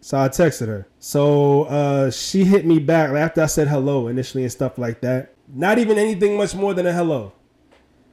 So 0.00 0.18
I 0.18 0.28
texted 0.28 0.66
her. 0.66 0.86
So 0.98 1.64
uh, 1.64 2.10
she 2.10 2.44
hit 2.44 2.66
me 2.66 2.78
back 2.78 3.10
after 3.10 3.42
I 3.42 3.46
said 3.46 3.68
hello 3.68 4.08
initially 4.08 4.42
and 4.42 4.52
stuff 4.52 4.76
like 4.78 5.00
that. 5.00 5.34
Not 5.48 5.78
even 5.78 5.96
anything 5.96 6.36
much 6.36 6.54
more 6.54 6.74
than 6.74 6.86
a 6.86 6.92
hello. 6.92 7.32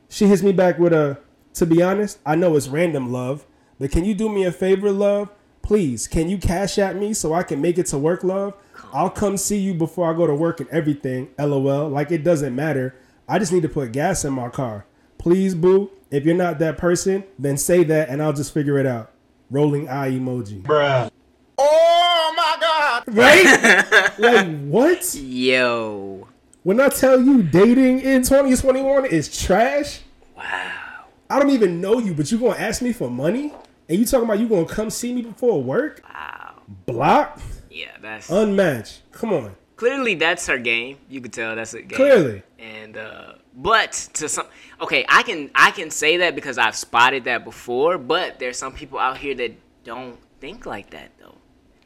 She 0.08 0.28
hits 0.28 0.44
me 0.44 0.54
back 0.54 0.78
with 0.78 0.94
a, 0.94 1.20
to 1.56 1.66
be 1.66 1.82
honest, 1.82 2.20
I 2.26 2.36
know 2.36 2.56
it's 2.56 2.68
random 2.68 3.12
love, 3.12 3.46
but 3.82 3.90
can 3.90 4.06
you 4.06 4.14
do 4.14 4.30
me 4.30 4.44
a 4.44 4.52
favor, 4.52 4.92
love? 4.92 5.30
Please, 5.64 6.08
can 6.08 6.30
you 6.30 6.38
Cash 6.38 6.78
App 6.78 6.96
me 6.96 7.16
so 7.16 7.34
I 7.34 7.42
can 7.42 7.60
make 7.60 7.80
it 7.80 7.88
to 7.88 7.98
work, 7.98 8.24
love? 8.24 8.54
I'll 8.94 9.10
come 9.10 9.38
see 9.38 9.58
you 9.58 9.74
before 9.74 10.08
I 10.08 10.16
go 10.16 10.28
to 10.28 10.36
work 10.36 10.60
and 10.60 10.70
everything. 10.70 11.30
LOL. 11.40 11.90
Like 11.90 12.12
it 12.12 12.24
doesn't 12.24 12.56
matter. 12.56 12.94
I 13.28 13.40
just 13.40 13.52
need 13.52 13.64
to 13.64 13.70
put 13.70 13.92
gas 13.92 14.24
in 14.24 14.34
my 14.34 14.50
car. 14.50 14.86
Please, 15.18 15.56
boo. 15.56 15.90
If 16.12 16.26
you're 16.26 16.36
not 16.36 16.60
that 16.60 16.78
person, 16.78 17.24
then 17.40 17.58
say 17.58 17.84
that 17.86 18.10
and 18.10 18.22
I'll 18.22 18.34
just 18.34 18.54
figure 18.54 18.78
it 18.78 18.86
out. 18.86 19.14
Rolling 19.50 19.90
eye 19.90 20.12
emoji. 20.12 20.62
Bruh. 20.62 21.10
Oh 21.58 22.34
my 22.38 22.58
God! 22.62 23.04
Right? 23.08 24.14
like 24.20 24.62
what? 24.66 25.16
Yo. 25.16 26.28
When 26.62 26.80
I 26.80 26.90
tell 26.90 27.20
you 27.20 27.42
dating 27.42 28.02
in 28.02 28.22
2021 28.22 29.08
is 29.08 29.36
trash, 29.44 30.02
Wow. 30.38 31.06
I 31.32 31.40
don't 31.40 31.50
even 31.50 31.82
know 31.82 31.98
you, 31.98 32.14
but 32.14 32.32
you 32.32 32.38
gonna 32.38 32.60
ask 32.60 32.82
me 32.82 32.94
for 32.94 33.10
money? 33.10 33.54
And 33.92 34.00
you 34.00 34.06
talking 34.06 34.24
about 34.24 34.40
you 34.40 34.48
gonna 34.48 34.66
come 34.66 34.90
see 34.90 35.12
me 35.12 35.22
before 35.22 35.62
work? 35.62 36.02
Wow. 36.08 36.54
Block? 36.86 37.42
Yeah, 37.70 37.92
that's 38.02 38.30
Unmatched. 38.30 39.02
Come 39.12 39.34
on. 39.34 39.54
clearly 39.76 40.16
that's 40.16 40.48
her 40.48 40.58
game. 40.58 40.98
You 41.10 41.20
could 41.20 41.34
tell 41.34 41.58
that's 41.58 41.74
a 41.74 41.82
game. 41.82 41.98
Clearly. 41.98 42.42
And 42.58 42.96
uh 42.96 43.34
but 43.54 43.92
to 44.14 44.30
some 44.30 44.46
okay, 44.80 45.04
I 45.10 45.24
can 45.24 45.52
I 45.54 45.72
can 45.72 45.92
say 45.92 46.16
that 46.18 46.36
because 46.36 46.58
I've 46.58 46.78
spotted 46.78 47.26
that 47.26 47.44
before, 47.44 47.98
but 47.98 48.40
there's 48.40 48.58
some 48.58 48.72
people 48.72 48.98
out 48.98 49.18
here 49.18 49.36
that 49.36 49.52
don't 49.84 50.18
think 50.40 50.66
like 50.66 50.92
that 50.92 51.12
though. 51.20 51.36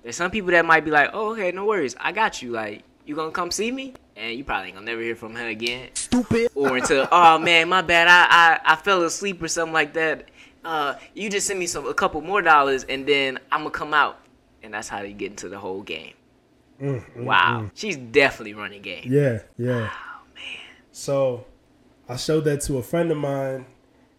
There's 0.03 0.15
some 0.15 0.29
people 0.29 0.51
that 0.51 0.63
might 0.63 0.85
be 0.85 0.91
like, 0.91 1.09
"Oh, 1.13 1.31
okay, 1.31 1.51
no 1.51 1.65
worries. 1.65 1.95
I 1.99 2.11
got 2.11 2.43
you. 2.43 2.51
Like, 2.51 2.83
you 3.07 3.15
going 3.15 3.31
to 3.31 3.35
come 3.35 3.49
see 3.49 3.71
me?" 3.71 3.95
And 4.15 4.37
you 4.37 4.43
probably 4.43 4.67
ain't 4.67 4.75
going 4.75 4.85
to 4.85 4.91
never 4.91 5.01
hear 5.01 5.15
from 5.15 5.33
her 5.33 5.47
again. 5.47 5.89
Stupid. 5.95 6.49
Or 6.53 6.77
until, 6.77 7.07
"Oh 7.11 7.39
man, 7.39 7.67
my 7.69 7.81
bad. 7.81 8.07
I 8.07 8.27
I, 8.67 8.73
I 8.73 8.75
fell 8.75 9.01
asleep 9.01 9.41
or 9.41 9.47
something 9.47 9.73
like 9.73 9.93
that. 9.93 10.29
Uh, 10.65 10.95
you 11.13 11.29
just 11.29 11.47
send 11.47 11.59
me 11.59 11.67
some 11.67 11.87
a 11.87 11.93
couple 11.93 12.19
more 12.21 12.41
dollars 12.41 12.83
and 12.83 13.07
then 13.07 13.39
I'm 13.51 13.61
going 13.61 13.71
to 13.71 13.77
come 13.77 13.93
out." 13.93 14.19
And 14.63 14.73
that's 14.73 14.89
how 14.89 15.01
you 15.01 15.13
get 15.13 15.29
into 15.31 15.47
the 15.47 15.59
whole 15.59 15.83
game. 15.83 16.13
Mm, 16.81 17.15
mm, 17.15 17.23
wow. 17.23 17.61
Mm. 17.61 17.71
She's 17.73 17.97
definitely 17.97 18.53
running 18.53 18.81
game. 18.81 19.05
Yeah, 19.05 19.39
yeah. 19.57 19.89
Oh 19.91 20.21
man. 20.33 20.43
So 20.91 21.45
I 22.09 22.17
showed 22.17 22.45
that 22.45 22.61
to 22.61 22.77
a 22.77 22.83
friend 22.83 23.11
of 23.11 23.17
mine, 23.17 23.65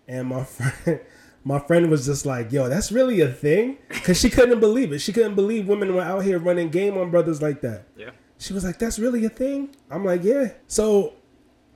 and 0.09 0.29
my 0.29 0.45
friend, 0.45 1.01
my 1.45 1.59
friend 1.59 1.91
was 1.91 2.07
just 2.07 2.25
like, 2.25 2.53
"Yo, 2.53 2.69
that's 2.69 2.91
really 2.91 3.21
a 3.21 3.29
thing," 3.29 3.79
because 3.89 4.19
she 4.19 4.31
couldn't 4.31 4.61
believe 4.61 4.93
it. 4.93 5.01
She 5.01 5.13
couldn't 5.13 5.35
believe 5.35 5.69
women 5.69 5.95
were 5.95 6.03
out 6.03 6.25
here 6.25 6.39
running 6.39 6.71
game 6.71 6.97
on 6.97 7.11
brothers 7.11 7.43
like 7.43 7.61
that. 7.61 7.85
Yeah. 7.97 8.11
She 8.39 8.53
was 8.53 8.65
like, 8.65 8.79
"That's 8.79 8.99
really 8.99 9.25
a 9.25 9.31
thing." 9.31 9.75
I'm 9.91 10.05
like, 10.05 10.23
"Yeah." 10.25 10.53
So, 10.67 11.15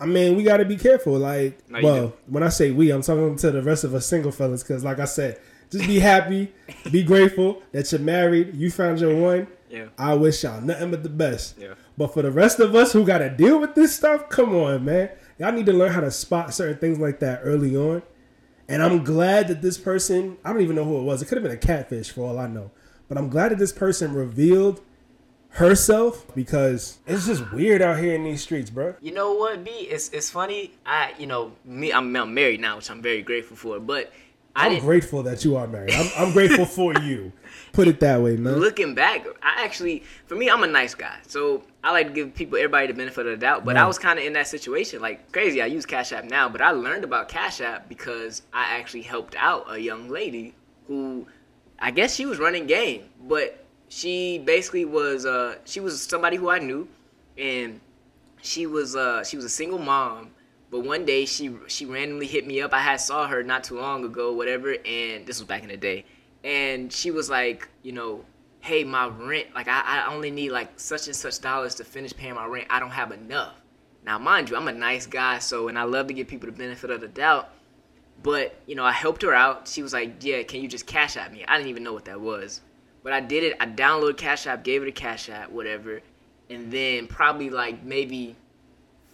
I 0.01 0.07
mean, 0.07 0.37
we 0.37 0.43
got 0.43 0.57
to 0.59 0.65
be 0.65 0.77
careful. 0.77 1.19
Like, 1.19 1.59
No, 1.69 1.81
well, 1.83 2.13
when 2.27 2.43
I 2.43 2.49
say 2.49 2.71
we, 2.71 2.91
I'm 2.91 3.03
talking 3.03 3.37
to 3.37 3.51
the 3.51 3.63
rest 3.63 3.85
of 3.85 3.95
us 3.95 4.07
single 4.07 4.33
fellas, 4.33 4.63
because, 4.63 4.83
like 4.83 4.99
I 4.99 5.05
said, 5.05 5.39
just 5.71 5.87
be 5.87 6.01
happy, 6.01 6.53
be 6.91 7.03
grateful 7.05 7.63
that 7.73 7.93
you're 7.93 8.01
married, 8.01 8.55
you 8.55 8.71
found 8.71 9.01
your 9.01 9.15
one. 9.17 9.47
Yeah. 9.69 9.87
I 9.97 10.15
wish 10.15 10.43
y'all 10.43 10.61
nothing 10.61 10.91
but 10.91 11.03
the 11.05 11.09
best. 11.09 11.57
Yeah. 11.59 11.75
But 11.97 12.13
for 12.13 12.23
the 12.23 12.31
rest 12.33 12.59
of 12.59 12.75
us 12.75 12.93
who 12.93 13.05
got 13.05 13.19
to 13.19 13.31
deal 13.31 13.61
with 13.61 13.75
this 13.75 13.95
stuff, 13.95 14.29
come 14.29 14.55
on, 14.57 14.85
man. 14.85 15.11
Y'all 15.39 15.53
need 15.53 15.67
to 15.67 15.73
learn 15.73 15.93
how 15.93 16.01
to 16.01 16.11
spot 16.11 16.53
certain 16.53 16.79
things 16.79 16.99
like 16.99 17.21
that 17.21 17.41
early 17.45 17.77
on. 17.77 18.03
And 18.69 18.83
I'm 18.83 19.05
glad 19.05 19.49
that 19.49 19.63
this 19.63 19.79
person, 19.79 20.39
I 20.45 20.53
don't 20.53 20.63
even 20.63 20.77
know 20.77 20.85
who 20.85 20.99
it 20.99 21.03
was. 21.03 21.23
It 21.23 21.27
could 21.27 21.39
have 21.39 21.43
been 21.45 21.53
a 21.53 21.57
catfish 21.57 22.11
for 22.11 22.23
all 22.23 22.39
I 22.39 22.47
know. 22.47 22.71
But 23.09 23.19
I'm 23.19 23.29
glad 23.29 23.51
that 23.53 23.59
this 23.59 23.73
person 23.73 24.13
revealed 24.15 24.81
herself 25.51 26.27
because 26.35 26.99
it's 27.07 27.27
just 27.27 27.53
weird 27.53 27.83
out 27.83 27.99
here 27.99 28.15
in 28.15 28.25
these 28.25 28.43
streets, 28.43 28.71
bro. 28.71 28.95
You 29.01 29.13
know 29.13 29.35
what, 29.35 29.65
B? 29.65 29.71
It's 29.71 30.09
it's 30.11 30.31
funny. 30.31 30.73
I 30.87 31.13
you 31.19 31.27
know 31.27 31.53
me. 31.65 31.93
I'm, 31.93 32.15
I'm 32.17 32.35
married 32.35 32.61
now, 32.61 32.77
which 32.77 32.91
I'm 32.91 33.03
very 33.03 33.23
grateful 33.23 33.57
for. 33.57 33.81
But 33.81 34.13
I 34.55 34.67
I'm 34.67 34.73
didn't. 34.73 34.85
grateful 34.85 35.23
that 35.25 35.45
you 35.45 35.57
are 35.57 35.67
married. 35.67 35.93
I'm, 35.93 36.11
I'm 36.17 36.33
grateful 36.33 36.65
for 36.79 36.95
you. 37.01 37.33
Put 37.73 37.87
it 37.87 38.01
that 38.01 38.21
way, 38.21 38.37
man. 38.37 38.57
Looking 38.57 38.95
back, 38.95 39.25
I 39.43 39.63
actually, 39.65 40.03
for 40.27 40.35
me, 40.35 40.51
I'm 40.51 40.65
a 40.65 40.67
nice 40.67 40.93
guy, 40.95 41.19
so 41.27 41.63
I 41.85 41.93
like 41.93 42.09
to 42.09 42.13
give 42.13 42.35
people, 42.35 42.59
everybody, 42.59 42.89
the 42.89 42.95
benefit 42.95 43.27
of 43.27 43.33
the 43.33 43.37
doubt. 43.37 43.65
But 43.65 43.77
I 43.77 43.87
was 43.87 43.97
kind 43.97 44.19
of 44.19 44.25
in 44.25 44.33
that 44.33 44.49
situation, 44.49 45.01
like 45.01 45.31
crazy. 45.31 45.63
I 45.63 45.67
use 45.67 45.87
Cash 45.87 46.11
App 46.13 46.25
now, 46.25 46.49
but 46.49 46.61
I 46.63 46.73
learned 46.73 47.05
about 47.05 47.29
Cash 47.29 47.61
App 47.61 47.89
because 47.89 48.43
I 48.53 48.77
actually 48.77 49.03
helped 49.03 49.37
out 49.39 49.67
a 49.73 49.79
young 49.79 50.09
lady 50.09 50.55
who, 50.89 51.27
I 51.79 51.93
guess 51.93 52.15
she 52.17 52.27
was 52.27 52.41
running 52.41 52.67
game, 52.67 53.05
but 53.23 53.65
she 53.91 54.39
basically 54.39 54.85
was, 54.87 55.27
uh, 55.27 55.57
she 55.67 55.81
was 55.81 56.01
somebody 56.01 56.37
who 56.37 56.49
I 56.49 56.61
knew, 56.61 56.89
and 57.37 57.81
she 58.41 58.67
was, 58.67 58.97
uh, 58.97 59.25
she 59.25 59.37
was 59.37 59.45
a 59.45 59.51
single 59.51 59.79
mom. 59.79 60.31
But 60.71 60.85
one 60.85 61.05
day 61.05 61.27
she 61.27 61.53
she 61.67 61.85
randomly 61.85 62.29
hit 62.29 62.47
me 62.47 62.63
up. 62.63 62.73
I 62.73 62.79
had 62.79 63.01
saw 63.01 63.27
her 63.27 63.43
not 63.43 63.65
too 63.65 63.77
long 63.81 64.05
ago, 64.05 64.33
whatever, 64.33 64.77
and 64.87 65.27
this 65.27 65.41
was 65.41 65.49
back 65.49 65.65
in 65.65 65.69
the 65.69 65.77
day. 65.77 66.05
And 66.45 66.93
she 66.93 67.11
was 67.11 67.29
like, 67.29 67.69
you 67.83 67.91
know, 67.91 68.25
hey, 68.61 68.85
my 68.85 69.09
rent, 69.09 69.49
like 69.53 69.67
I, 69.67 69.83
I 69.85 70.15
only 70.15 70.31
need 70.31 70.51
like 70.51 70.79
such 70.79 71.09
and 71.09 71.17
such 71.17 71.41
dollars 71.41 71.75
to 71.77 71.85
finish 71.85 72.15
paying 72.15 72.37
my 72.37 72.47
rent. 72.47 72.69
I 72.71 72.79
don't 72.79 72.91
have 72.91 73.11
enough. 73.11 73.55
Now, 74.05 74.21
mind 74.21 74.49
you, 74.49 74.57
I'm 74.57 74.69
a 74.69 74.73
nice 74.73 75.07
guy, 75.07 75.41
so 75.41 75.67
and 75.67 75.77
I 75.77 75.83
love 75.83 76.07
to 76.07 76.15
give 76.15 76.29
people 76.29 76.47
the 76.47 76.57
benefit 76.57 76.91
of 76.91 77.01
the 77.01 77.09
doubt. 77.09 77.51
But 78.23 78.55
you 78.67 78.77
know, 78.77 78.85
I 78.85 78.93
helped 78.93 79.23
her 79.23 79.35
out. 79.35 79.67
She 79.67 79.83
was 79.83 79.93
like, 79.93 80.23
"Yeah, 80.23 80.45
can 80.45 80.63
you 80.63 80.69
just 80.69 80.87
Cash 80.87 81.17
App 81.17 81.33
me?" 81.33 81.45
I 81.49 81.57
didn't 81.57 81.71
even 81.71 81.83
know 81.83 81.93
what 81.93 82.05
that 82.05 82.21
was, 82.21 82.61
but 83.03 83.13
I 83.13 83.21
did 83.21 83.45
it. 83.45 83.57
I 83.61 83.67
downloaded 83.67 84.17
Cash 84.17 84.47
App, 84.47 84.65
gave 84.65 84.83
it 84.83 84.89
a 84.89 84.93
Cash 84.93 85.29
App, 85.29 85.51
whatever, 85.51 86.01
and 86.49 86.71
then 86.73 87.07
probably 87.07 87.51
like 87.51 87.83
maybe 87.85 88.37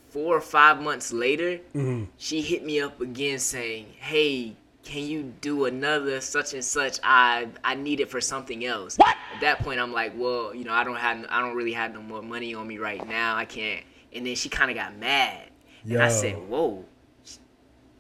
four 0.09 0.37
or 0.37 0.41
five 0.41 0.81
months 0.81 1.13
later, 1.13 1.59
Mm-hmm. 1.75 2.05
she 2.17 2.41
hit 2.41 2.65
me 2.65 2.81
up 2.81 3.01
again 3.01 3.39
saying, 3.39 3.87
"Hey, 3.99 4.57
can 4.83 5.03
you 5.05 5.35
do 5.41 5.65
another 5.67 6.21
such 6.21 6.55
and 6.55 6.65
such? 6.65 6.99
I 7.03 7.49
I 7.65 7.75
need 7.75 8.01
it 8.01 8.11
for 8.11 8.21
something 8.21 8.65
else." 8.65 8.97
What? 8.97 9.17
At 9.35 9.41
that 9.43 9.59
point, 9.61 9.79
I'm 9.81 9.93
like, 9.93 10.13
"Well, 10.17 10.55
you 10.55 10.65
know, 10.65 10.73
I 10.73 10.85
don't 10.85 10.97
have 10.97 11.27
I 11.29 11.41
don't 11.41 11.55
really 11.57 11.73
have 11.75 11.93
no 11.93 12.01
more 12.03 12.23
money 12.23 12.55
on 12.55 12.67
me 12.67 12.79
right 12.79 13.07
now. 13.07 13.37
I 13.37 13.45
can't." 13.45 13.85
And 14.15 14.27
then 14.27 14.35
she 14.37 14.49
kind 14.49 14.71
of 14.71 14.77
got 14.77 14.97
mad, 14.97 15.51
and 15.85 15.99
I 16.03 16.09
said, 16.09 16.37
"Whoa, 16.49 16.85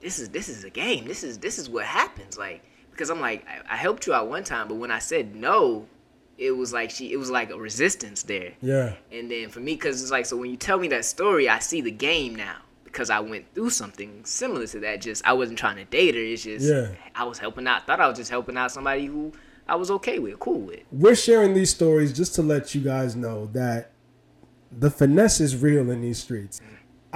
this 0.00 0.18
is 0.18 0.28
this 0.30 0.48
is 0.48 0.64
a 0.64 0.70
game. 0.70 1.06
This 1.06 1.22
is 1.24 1.38
this 1.38 1.58
is 1.58 1.68
what 1.68 1.84
happens." 1.84 2.38
Like 2.38 2.62
because 2.96 3.10
I'm 3.10 3.20
like, 3.20 3.46
I, 3.46 3.74
I 3.74 3.76
helped 3.76 4.06
you 4.06 4.14
out 4.14 4.28
one 4.28 4.42
time, 4.42 4.68
but 4.68 4.76
when 4.76 4.90
I 4.90 4.98
said 4.98 5.34
no, 5.34 5.86
it 6.38 6.50
was 6.52 6.72
like 6.72 6.90
she 6.90 7.12
it 7.12 7.16
was 7.16 7.30
like 7.30 7.50
a 7.50 7.58
resistance 7.58 8.22
there. 8.22 8.54
Yeah. 8.62 8.94
And 9.12 9.30
then 9.30 9.50
for 9.50 9.60
me, 9.60 9.74
because 9.74 10.02
it's 10.02 10.10
like, 10.10 10.26
so 10.26 10.36
when 10.36 10.50
you 10.50 10.56
tell 10.56 10.78
me 10.78 10.88
that 10.88 11.04
story, 11.04 11.48
I 11.48 11.58
see 11.58 11.80
the 11.82 11.90
game 11.90 12.34
now 12.34 12.56
because 12.84 13.10
I 13.10 13.20
went 13.20 13.44
through 13.54 13.70
something 13.70 14.24
similar 14.24 14.66
to 14.68 14.80
that. 14.80 15.02
Just 15.02 15.26
I 15.26 15.34
wasn't 15.34 15.58
trying 15.58 15.76
to 15.76 15.84
date 15.84 16.14
her. 16.14 16.20
It's 16.20 16.42
just 16.42 16.66
Yeah. 16.66 16.88
I 17.14 17.24
was 17.24 17.38
helping 17.38 17.66
out. 17.66 17.86
Thought 17.86 18.00
I 18.00 18.08
was 18.08 18.16
just 18.16 18.30
helping 18.30 18.56
out 18.56 18.72
somebody 18.72 19.06
who 19.06 19.32
I 19.68 19.74
was 19.74 19.90
okay 19.90 20.18
with, 20.18 20.38
cool 20.38 20.60
with. 20.60 20.80
We're 20.90 21.16
sharing 21.16 21.52
these 21.52 21.70
stories 21.70 22.12
just 22.12 22.34
to 22.36 22.42
let 22.42 22.74
you 22.74 22.80
guys 22.80 23.14
know 23.16 23.46
that 23.52 23.90
the 24.72 24.90
finesse 24.90 25.40
is 25.40 25.56
real 25.56 25.90
in 25.90 26.00
these 26.00 26.18
streets. 26.18 26.60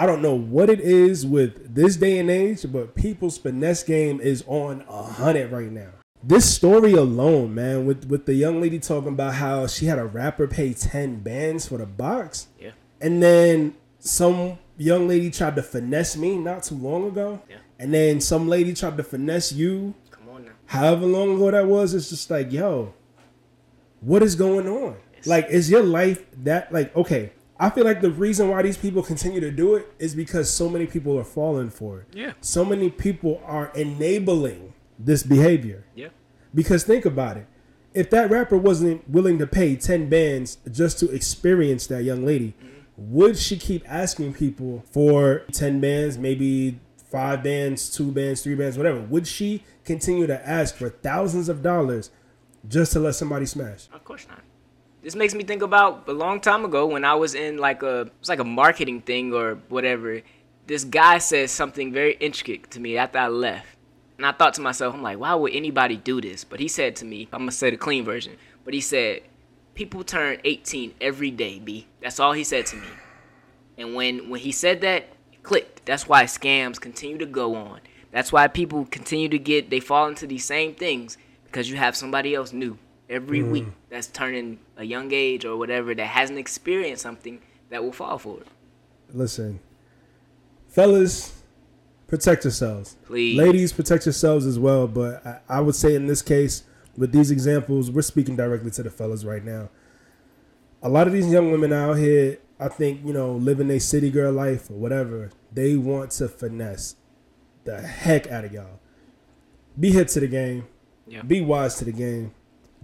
I 0.01 0.07
don't 0.07 0.23
know 0.23 0.35
what 0.35 0.71
it 0.71 0.81
is 0.81 1.27
with 1.27 1.75
this 1.75 1.97
day 1.97 2.19
and 2.21 2.31
age, 2.31 2.65
but 2.73 2.95
people's 2.95 3.37
finesse 3.37 3.83
game 3.83 4.19
is 4.19 4.43
on 4.47 4.83
a 4.89 5.03
hundred 5.03 5.53
right 5.53 5.71
now. 5.71 5.91
This 6.25 6.51
story 6.57 6.95
alone, 6.95 7.55
man, 7.55 7.85
with 7.85 8.07
with 8.07 8.25
the 8.25 8.33
young 8.33 8.63
lady 8.63 8.79
talking 8.79 9.11
about 9.13 9.35
how 9.35 9.67
she 9.67 9.85
had 9.85 9.99
a 9.99 10.07
rapper 10.07 10.47
pay 10.49 10.73
ten 10.73 11.17
bands 11.21 11.69
for 11.69 11.77
the 11.77 11.85
box, 11.85 12.47
Yeah. 12.59 12.71
and 13.03 13.23
then 13.23 13.75
some 13.99 14.57
young 14.79 15.07
lady 15.07 15.31
tried 15.31 15.57
to 15.57 15.63
finesse 15.63 16.17
me 16.17 16.39
not 16.39 16.63
too 16.63 16.77
long 16.77 17.07
ago, 17.07 17.43
Yeah. 17.51 17.57
and 17.79 17.93
then 17.93 18.23
some 18.23 18.49
lady 18.49 18.73
tried 18.73 18.97
to 18.97 19.03
finesse 19.03 19.53
you 19.53 19.93
Come 20.11 20.31
on 20.35 20.45
now. 20.47 20.53
however 20.65 21.05
long 21.05 21.35
ago 21.37 21.51
that 21.51 21.67
was, 21.67 21.93
it's 21.93 22.09
just 22.09 22.31
like, 22.31 22.51
yo, 22.51 22.95
what 24.01 24.23
is 24.23 24.35
going 24.35 24.67
on? 24.67 24.97
Like, 25.27 25.49
is 25.51 25.71
your 25.71 25.83
life 25.83 26.25
that 26.45 26.73
like 26.73 26.97
okay? 26.97 27.33
I 27.61 27.69
feel 27.69 27.85
like 27.85 28.01
the 28.01 28.11
reason 28.11 28.49
why 28.49 28.63
these 28.63 28.79
people 28.79 29.03
continue 29.03 29.39
to 29.39 29.51
do 29.51 29.75
it 29.75 29.93
is 29.99 30.15
because 30.15 30.51
so 30.53 30.71
many 30.71 30.87
people 30.87 31.19
are 31.19 31.25
falling 31.25 31.69
for 31.69 32.01
it. 32.01 32.07
Yeah. 32.15 32.33
So 32.41 32.65
many 32.65 32.89
people 32.89 33.43
are 33.45 33.71
enabling 33.75 34.73
this 34.99 35.23
behavior. 35.23 35.85
Yeah. 35.95 36.09
Because 36.55 36.85
think 36.85 37.05
about 37.05 37.37
it. 37.37 37.47
If 37.93 38.09
that 38.11 38.31
rapper 38.31 38.57
wasn't 38.57 39.07
willing 39.09 39.39
to 39.41 39.47
pay 39.47 39.77
10 39.77 40.09
bands 40.09 40.57
just 40.73 40.99
to 41.01 41.11
experience 41.11 41.87
that 41.89 42.03
young 42.03 42.25
lady, 42.25 42.55
mm-hmm. 42.59 42.79
would 42.97 43.37
she 43.37 43.59
keep 43.59 43.85
asking 43.87 44.33
people 44.35 44.83
for 44.91 45.43
10 45.53 45.81
bands, 45.81 46.17
maybe 46.17 46.81
five 47.11 47.43
bands, 47.43 47.91
two 47.91 48.11
bands, 48.11 48.43
three 48.43 48.55
bands, 48.55 48.79
whatever? 48.79 49.03
Would 49.03 49.27
she 49.27 49.65
continue 49.85 50.27
to 50.27 50.49
ask 50.49 50.77
for 50.77 50.89
thousands 50.89 51.51
of 51.51 51.63
dollars 51.63 52.11
just 52.67 52.93
to 52.95 53.01
let 53.01 53.17
somebody 53.17 53.45
smash? 53.45 53.89
Of 53.93 54.03
course 54.03 54.27
not. 54.29 54.41
This 55.03 55.15
makes 55.15 55.35
me 55.35 55.45
think 55.45 55.63
about 55.63 56.07
a 56.09 56.13
long 56.13 56.41
time 56.41 56.65
ago 56.65 56.87
when 56.87 57.07
I 57.07 57.15
was 57.15 57.35
in 57.35 57.57
like 57.57 57.83
a 57.83 58.03
it 58.03 58.13
was 58.21 58.29
like 58.29 58.39
a 58.39 58.45
marketing 58.45 59.01
thing 59.01 59.33
or 59.33 59.55
whatever. 59.71 60.21
This 60.67 60.85
guy 60.85 61.19
said 61.19 61.49
something 61.49 61.93
very 61.93 62.15
intricate 62.15 62.71
to 62.73 62.81
me 62.81 62.99
after 62.99 63.19
I 63.19 63.29
left. 63.29 63.67
And 64.19 64.27
I 64.27 64.33
thought 64.33 64.53
to 64.55 64.61
myself, 64.61 64.95
I'm 64.95 65.03
like, 65.03 65.19
why 65.19 65.35
would 65.35 65.55
anybody 65.55 65.97
do 65.97 66.21
this? 66.21 66.45
But 66.45 66.61
he 66.61 66.69
said 66.69 66.97
to 66.97 67.07
me, 67.07 67.29
I'm 67.33 67.41
gonna 67.41 67.53
say 67.53 67.71
the 67.71 67.79
clean 67.79 68.05
version. 68.05 68.37
But 68.65 68.75
he 68.75 68.83
said, 68.83 69.23
people 69.75 70.05
turn 70.05 70.39
18 70.45 70.95
every 71.01 71.31
day, 71.31 71.59
B. 71.59 71.87
That's 72.03 72.21
all 72.21 72.33
he 72.33 72.45
said 72.45 72.67
to 72.67 72.77
me. 72.77 72.89
And 73.79 73.95
when 73.95 74.29
when 74.29 74.41
he 74.41 74.53
said 74.53 74.83
that, 74.83 75.09
it 75.33 75.43
clicked. 75.43 75.87
That's 75.87 76.07
why 76.07 76.25
scams 76.25 76.79
continue 76.79 77.17
to 77.17 77.27
go 77.27 77.55
on. 77.57 77.81
That's 78.13 78.33
why 78.33 78.49
people 78.49 78.85
continue 78.85 79.31
to 79.31 79.39
get 79.39 79.71
they 79.71 79.81
fall 79.81 80.09
into 80.09 80.27
these 80.27 80.45
same 80.45 80.75
things 80.75 81.17
because 81.47 81.71
you 81.71 81.77
have 81.77 81.97
somebody 81.97 82.35
else 82.35 82.53
new 82.53 82.77
every 83.11 83.41
mm. 83.41 83.51
week 83.51 83.67
that's 83.91 84.07
turning 84.07 84.59
a 84.77 84.85
young 84.85 85.13
age 85.13 85.45
or 85.45 85.57
whatever 85.59 85.95
that 85.95 86.07
hasn't 86.07 86.39
experienced 86.39 87.03
something 87.03 87.41
that 87.69 87.83
will 87.83 87.93
fall 87.93 88.17
for 88.17 88.41
it. 88.41 88.47
Listen, 89.13 89.59
fellas, 90.69 91.43
protect 92.07 92.45
yourselves. 92.45 92.97
Please. 93.05 93.37
Ladies, 93.37 93.73
protect 93.73 94.07
yourselves 94.07 94.47
as 94.47 94.59
well. 94.59 94.87
But 94.87 95.27
I, 95.27 95.41
I 95.49 95.61
would 95.61 95.75
say 95.75 95.95
in 95.95 96.07
this 96.07 96.23
case, 96.23 96.63
with 96.97 97.13
these 97.13 97.31
examples, 97.31 97.91
we're 97.91 98.03
speaking 98.03 98.37
directly 98.37 98.71
to 98.71 98.83
the 98.83 98.91
fellas 98.91 99.25
right 99.25 99.45
now. 99.45 99.69
A 100.83 100.89
lot 100.89 101.07
of 101.07 101.13
these 101.13 101.31
young 101.31 101.51
women 101.51 101.73
out 101.73 101.95
here, 101.95 102.39
I 102.59 102.69
think, 102.69 103.05
you 103.05 103.13
know, 103.13 103.33
living 103.33 103.71
a 103.71 103.81
city 103.81 104.11
girl 104.11 104.33
life 104.33 104.71
or 104.71 104.75
whatever, 104.75 105.31
they 105.53 105.77
want 105.77 106.13
to 106.13 106.29
finesse 106.29 106.97
the 107.65 107.81
heck 107.83 108.31
out 108.31 108.45
of 108.45 108.53
y'all. 108.53 108.81
Be 109.79 109.91
hip 109.91 110.09
to 110.09 110.21
the 110.21 110.29
game. 110.29 110.67
Yeah. 111.07 111.23
Be 111.23 111.41
wise 111.41 111.77
to 111.77 111.85
the 111.85 111.93
game. 111.93 112.33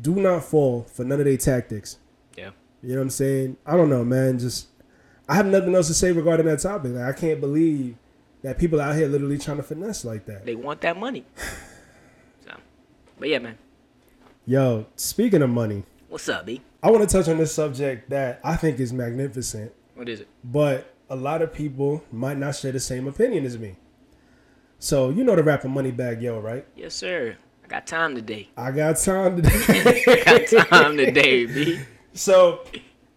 Do 0.01 0.15
not 0.17 0.45
fall 0.45 0.83
for 0.93 1.05
none 1.05 1.19
of 1.21 1.25
their 1.27 1.37
tactics. 1.37 1.99
Yeah. 2.37 2.51
You 2.83 2.91
know 2.91 2.97
what 2.97 3.03
I'm 3.03 3.11
saying? 3.11 3.57
I 3.65 3.77
don't 3.77 3.89
know, 3.91 4.05
man. 4.05 4.39
Just 4.39 4.69
I 5.29 5.35
have 5.35 5.47
nothing 5.47 5.75
else 5.75 5.89
to 5.89 5.95
say 5.95 6.13
regarding 6.13 6.47
that 6.47 6.61
topic. 6.61 6.93
Like, 6.93 7.05
I 7.15 7.19
can't 7.19 7.41
believe 7.41 7.97
that 8.43 8.59
people 8.59 8.81
out 8.81 8.95
here 8.95 9.09
literally 9.09 9.39
trying 9.39 9.57
to 9.57 9.63
finesse 9.63 10.05
like 10.05 10.27
that. 10.27 10.45
They 10.47 10.55
want 10.55 10.81
that 10.83 10.97
money. 10.97 11.25
So, 12.45 12.53
but 13.19 13.29
yeah, 13.29 13.39
man. 13.41 13.59
Yo, 14.45 14.87
speaking 14.95 15.43
of 15.43 15.51
money, 15.51 15.83
What's 16.09 16.29
up, 16.29 16.47
B? 16.47 16.61
I 16.83 16.91
want 16.93 17.09
to 17.09 17.13
touch 17.17 17.29
on 17.29 17.39
this 17.39 17.53
subject 17.53 18.11
that 18.11 18.41
I 18.45 18.55
think 18.55 18.79
is 18.79 18.93
magnificent, 18.93 19.73
What 19.95 20.09
is 20.09 20.21
it? 20.21 20.29
but 20.45 20.95
a 21.11 21.17
lot 21.17 21.43
of 21.43 21.53
people 21.53 22.05
might 22.13 22.37
not 22.39 22.55
share 22.55 22.71
the 22.73 22.79
same 22.81 23.09
opinion 23.09 23.45
as 23.45 23.59
me. 23.59 23.75
So 24.79 25.11
you 25.11 25.25
know 25.25 25.35
the 25.35 25.43
rapper 25.43 25.67
Moneybag 25.69 26.23
Yo, 26.23 26.39
right? 26.39 26.65
Yes, 26.77 26.95
sir. 26.95 27.37
I 27.67 27.69
got 27.69 27.87
time 27.89 28.15
today. 28.15 28.49
I 28.57 28.71
got 28.71 28.97
time 28.97 29.43
today. 29.43 30.05
I 30.07 30.23
got 30.25 30.69
time 30.69 30.97
today, 30.97 31.47
B. 31.47 31.81
so 32.15 32.61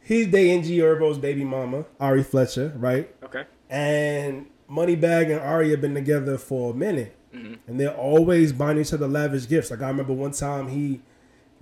he's 0.01 0.25
dating 0.25 0.63
G 0.63 0.79
Herbo's 0.79 1.19
baby 1.19 1.43
mama, 1.43 1.85
Ari 1.99 2.23
Fletcher, 2.23 2.73
right? 2.75 3.13
Okay. 3.21 3.43
And 3.69 4.47
Moneybag 4.67 5.31
and 5.31 5.39
Ari 5.39 5.69
have 5.69 5.81
been 5.81 5.93
together 5.93 6.39
for 6.39 6.71
a 6.71 6.75
minute. 6.75 7.15
Mm-hmm. 7.31 7.53
And 7.67 7.79
they're 7.79 7.95
always 7.95 8.51
buying 8.51 8.79
each 8.79 8.91
other 8.91 9.07
lavish 9.07 9.47
gifts. 9.47 9.69
Like 9.69 9.83
I 9.83 9.88
remember 9.88 10.13
one 10.13 10.31
time 10.31 10.69
he 10.69 11.01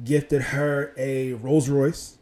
gifted 0.02 0.42
her 0.44 0.94
a 0.96 1.34
Rolls 1.34 1.68
Royce. 1.68 2.18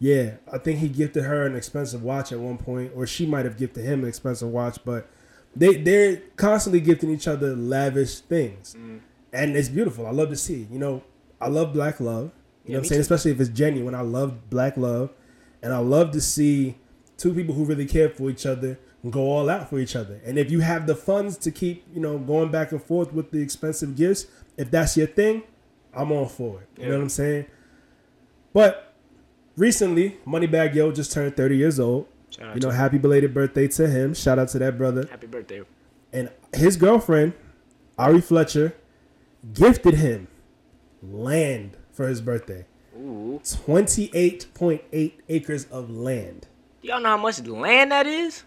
Yeah, 0.00 0.32
I 0.52 0.58
think 0.58 0.80
he 0.80 0.88
gifted 0.88 1.22
her 1.22 1.46
an 1.46 1.54
expensive 1.54 2.02
watch 2.02 2.32
at 2.32 2.40
one 2.40 2.58
point, 2.58 2.90
or 2.96 3.06
she 3.06 3.24
might 3.24 3.44
have 3.44 3.56
gifted 3.56 3.84
him 3.84 4.02
an 4.02 4.08
expensive 4.08 4.48
watch, 4.48 4.78
but 4.84 5.08
they 5.54 5.76
they're 5.76 6.22
constantly 6.34 6.80
gifting 6.80 7.10
each 7.10 7.28
other 7.28 7.54
lavish 7.54 8.18
things. 8.18 8.74
Mm. 8.76 8.98
And 9.34 9.56
it's 9.56 9.68
beautiful. 9.68 10.06
I 10.06 10.10
love 10.10 10.30
to 10.30 10.36
see. 10.36 10.66
You 10.70 10.78
know, 10.78 11.02
I 11.40 11.48
love 11.48 11.74
black 11.74 12.00
love. 12.00 12.24
You 12.24 12.24
know 12.24 12.30
Yeah, 12.64 12.76
what 12.76 12.78
I'm 12.78 12.84
saying? 12.84 12.98
too. 12.98 13.00
Especially 13.02 13.30
if 13.32 13.40
it's 13.40 13.50
genuine. 13.50 13.94
I 13.94 14.00
love 14.00 14.48
black 14.48 14.76
love. 14.78 15.10
And 15.62 15.72
I 15.74 15.78
love 15.78 16.12
to 16.12 16.20
see 16.20 16.76
two 17.18 17.34
people 17.34 17.54
who 17.54 17.64
really 17.64 17.86
care 17.86 18.08
for 18.08 18.30
each 18.30 18.46
other 18.46 18.78
go 19.10 19.20
all 19.30 19.50
out 19.50 19.68
for 19.68 19.78
each 19.78 19.94
other. 19.96 20.18
And 20.24 20.38
if 20.38 20.50
you 20.50 20.60
have 20.60 20.86
the 20.86 20.94
funds 20.94 21.36
to 21.38 21.50
keep, 21.50 21.84
you 21.92 22.00
know, 22.00 22.16
going 22.18 22.50
back 22.50 22.72
and 22.72 22.82
forth 22.82 23.12
with 23.12 23.30
the 23.32 23.42
expensive 23.42 23.96
gifts, 23.96 24.26
if 24.56 24.70
that's 24.70 24.96
your 24.96 25.06
thing, 25.06 25.42
I'm 25.92 26.10
all 26.10 26.26
for 26.26 26.62
it. 26.62 26.68
You 26.80 26.88
know 26.88 26.96
what 26.96 27.02
I'm 27.02 27.08
saying? 27.10 27.46
But 28.52 28.94
recently, 29.56 30.18
Moneybag 30.26 30.74
Yo 30.74 30.90
just 30.92 31.12
turned 31.12 31.36
30 31.36 31.56
years 31.56 31.78
old. 31.78 32.06
You 32.54 32.60
know, 32.60 32.70
happy 32.70 32.98
belated 32.98 33.32
birthday 33.34 33.68
to 33.68 33.88
him. 33.88 34.14
Shout 34.14 34.38
out 34.38 34.48
to 34.48 34.58
that 34.60 34.76
brother. 34.78 35.06
Happy 35.10 35.26
birthday. 35.26 35.62
And 36.12 36.30
his 36.54 36.76
girlfriend, 36.76 37.34
Ari 37.98 38.20
Fletcher, 38.22 38.74
gifted 39.52 39.94
him 39.94 40.28
land 41.02 41.76
for 41.92 42.08
his 42.08 42.20
birthday. 42.20 42.64
Ooh. 42.96 43.40
28.8 43.42 45.12
acres 45.28 45.64
of 45.66 45.90
land 45.90 46.46
Do 46.80 46.88
Y'all 46.88 47.00
know 47.00 47.10
how 47.10 47.16
much 47.16 47.44
land 47.44 47.90
that 47.92 48.06
is? 48.06 48.44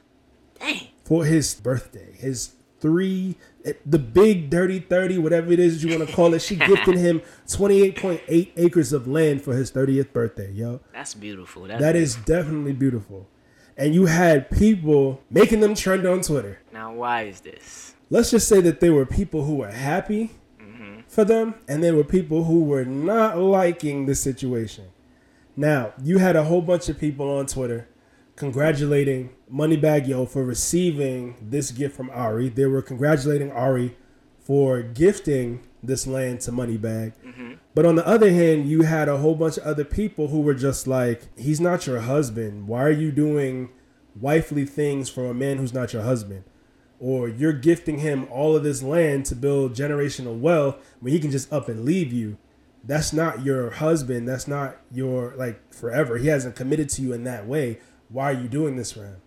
Dang. 0.59 0.87
for 1.03 1.25
his 1.25 1.53
birthday. 1.53 2.13
His 2.17 2.53
three, 2.79 3.35
eh, 3.65 3.73
the 3.85 3.99
big 3.99 4.49
dirty 4.49 4.79
30, 4.79 5.17
whatever 5.19 5.51
it 5.51 5.59
is 5.59 5.83
you 5.83 5.95
want 5.95 6.09
to 6.09 6.15
call 6.15 6.33
it. 6.33 6.41
She 6.41 6.55
gifted 6.71 6.95
him 6.97 7.21
28.8 7.47 8.51
acres 8.55 8.93
of 8.93 9.07
land 9.07 9.43
for 9.43 9.53
his 9.53 9.71
30th 9.71 10.13
birthday, 10.13 10.51
yo. 10.51 10.79
That's 10.93 11.13
beautiful. 11.13 11.63
That's 11.63 11.81
That 11.81 11.95
is 11.95 12.15
definitely 12.15 12.73
beautiful. 12.73 13.27
And 13.75 13.93
you 13.93 14.07
had 14.07 14.49
people 14.49 15.21
making 15.29 15.59
them 15.59 15.75
trend 15.75 16.07
on 16.07 16.21
Twitter. 16.21 16.59
Now, 16.73 16.93
why 16.93 17.23
is 17.23 17.41
this? 17.41 17.93
let's 18.09 18.31
just 18.31 18.47
say 18.47 18.61
that 18.61 18.79
there 18.79 18.93
were 18.93 19.05
people 19.05 19.43
who 19.43 19.55
were 19.57 19.69
happy 19.71 20.31
for 21.17 21.25
them 21.25 21.55
and 21.67 21.83
there 21.83 21.95
were 21.95 22.03
people 22.03 22.43
who 22.43 22.63
were 22.63 22.85
not 22.85 23.39
liking 23.39 24.05
the 24.05 24.13
situation. 24.13 24.85
Now, 25.55 25.93
you 26.03 26.19
had 26.19 26.35
a 26.35 26.43
whole 26.43 26.61
bunch 26.61 26.89
of 26.89 26.99
people 26.99 27.27
on 27.27 27.47
Twitter 27.47 27.87
congratulating 28.35 29.31
Moneybag 29.51 30.07
Yo 30.07 30.27
for 30.27 30.45
receiving 30.45 31.35
this 31.41 31.71
gift 31.71 31.97
from 31.97 32.11
Ari. 32.11 32.49
They 32.49 32.67
were 32.67 32.83
congratulating 32.83 33.51
Ari 33.51 33.97
for 34.37 34.83
gifting 34.83 35.61
this 35.81 36.05
land 36.05 36.41
to 36.41 36.51
Moneybag. 36.51 37.13
Mm-hmm. 37.25 37.53
But 37.73 37.87
on 37.87 37.95
the 37.95 38.05
other 38.05 38.29
hand, 38.29 38.69
you 38.69 38.83
had 38.83 39.09
a 39.09 39.17
whole 39.17 39.33
bunch 39.33 39.57
of 39.57 39.63
other 39.63 39.85
people 39.85 40.27
who 40.27 40.41
were 40.41 40.53
just 40.53 40.85
like, 40.85 41.35
he's 41.35 41.59
not 41.59 41.87
your 41.87 42.01
husband. 42.01 42.67
Why 42.67 42.83
are 42.83 42.91
you 42.91 43.11
doing 43.11 43.69
wifely 44.15 44.65
things 44.65 45.09
for 45.09 45.25
a 45.25 45.33
man 45.33 45.57
who's 45.57 45.73
not 45.73 45.93
your 45.93 46.03
husband, 46.03 46.43
or 46.99 47.27
you're 47.27 47.53
gifting 47.53 47.99
him 47.99 48.27
all 48.31 48.55
of 48.55 48.63
this 48.63 48.81
land 48.81 49.25
to 49.27 49.35
build 49.35 49.73
generational 49.73 50.39
wealth 50.39 50.75
when 50.99 51.13
he 51.13 51.19
can 51.19 51.31
just 51.31 51.51
up 51.51 51.69
and 51.69 51.85
leave 51.85 52.11
you. 52.11 52.37
That's 52.83 53.13
not 53.13 53.43
your 53.43 53.71
husband. 53.71 54.27
That's 54.27 54.47
not 54.47 54.77
your 54.91 55.33
like 55.35 55.73
forever. 55.73 56.17
He 56.17 56.27
hasn't 56.27 56.55
committed 56.55 56.89
to 56.89 57.01
you 57.01 57.13
in 57.13 57.23
that 57.25 57.45
way. 57.45 57.79
Why 58.09 58.31
are 58.31 58.39
you 58.41 58.47
doing 58.47 58.77
this 58.77 58.93
for 58.93 59.03
him? 59.05 59.21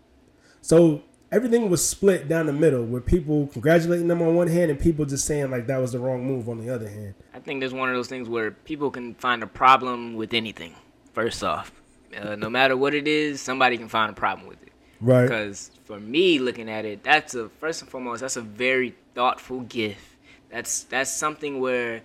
So 0.62 1.02
everything 1.30 1.70
was 1.70 1.86
split 1.86 2.28
down 2.28 2.46
the 2.46 2.52
middle 2.52 2.84
with 2.84 3.06
people 3.06 3.46
congratulating 3.48 4.08
them 4.08 4.22
on 4.22 4.34
one 4.34 4.48
hand 4.48 4.70
and 4.70 4.80
people 4.80 5.04
just 5.04 5.26
saying 5.26 5.50
like 5.50 5.66
that 5.66 5.78
was 5.78 5.92
the 5.92 5.98
wrong 5.98 6.26
move 6.26 6.48
on 6.48 6.58
the 6.58 6.74
other 6.74 6.88
hand. 6.88 7.14
I 7.34 7.40
think 7.40 7.60
there's 7.60 7.74
one 7.74 7.88
of 7.88 7.94
those 7.94 8.08
things 8.08 8.28
where 8.28 8.50
people 8.50 8.90
can 8.90 9.14
find 9.14 9.42
a 9.42 9.46
problem 9.46 10.14
with 10.14 10.34
anything. 10.34 10.74
First 11.12 11.44
off, 11.44 11.72
uh, 12.16 12.36
no 12.36 12.50
matter 12.50 12.76
what 12.76 12.94
it 12.94 13.06
is, 13.06 13.40
somebody 13.40 13.76
can 13.76 13.88
find 13.88 14.10
a 14.10 14.14
problem 14.14 14.48
with 14.48 14.62
it. 14.62 14.72
Right. 15.00 15.22
Because 15.22 15.70
for 15.90 15.98
me, 15.98 16.38
looking 16.38 16.70
at 16.70 16.84
it, 16.84 17.02
that's 17.02 17.34
a 17.34 17.48
first 17.48 17.82
and 17.82 17.90
foremost, 17.90 18.20
that's 18.20 18.36
a 18.36 18.42
very 18.42 18.94
thoughtful 19.12 19.62
gift. 19.62 20.14
That's 20.48 20.84
that's 20.84 21.12
something 21.12 21.58
where 21.58 22.02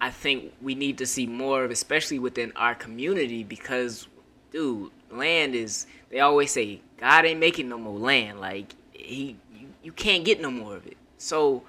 I 0.00 0.08
think 0.08 0.54
we 0.62 0.74
need 0.74 0.96
to 0.98 1.06
see 1.06 1.26
more 1.26 1.64
of, 1.64 1.70
especially 1.70 2.18
within 2.18 2.50
our 2.56 2.74
community, 2.74 3.44
because, 3.44 4.08
dude, 4.52 4.90
land 5.10 5.54
is. 5.54 5.86
They 6.08 6.20
always 6.20 6.50
say 6.50 6.80
God 6.98 7.26
ain't 7.26 7.38
making 7.38 7.68
no 7.68 7.76
more 7.76 7.98
land. 7.98 8.40
Like 8.40 8.74
he, 8.94 9.36
you, 9.54 9.68
you 9.82 9.92
can't 9.92 10.24
get 10.24 10.40
no 10.40 10.50
more 10.50 10.76
of 10.76 10.86
it. 10.86 10.96
So 11.18 11.64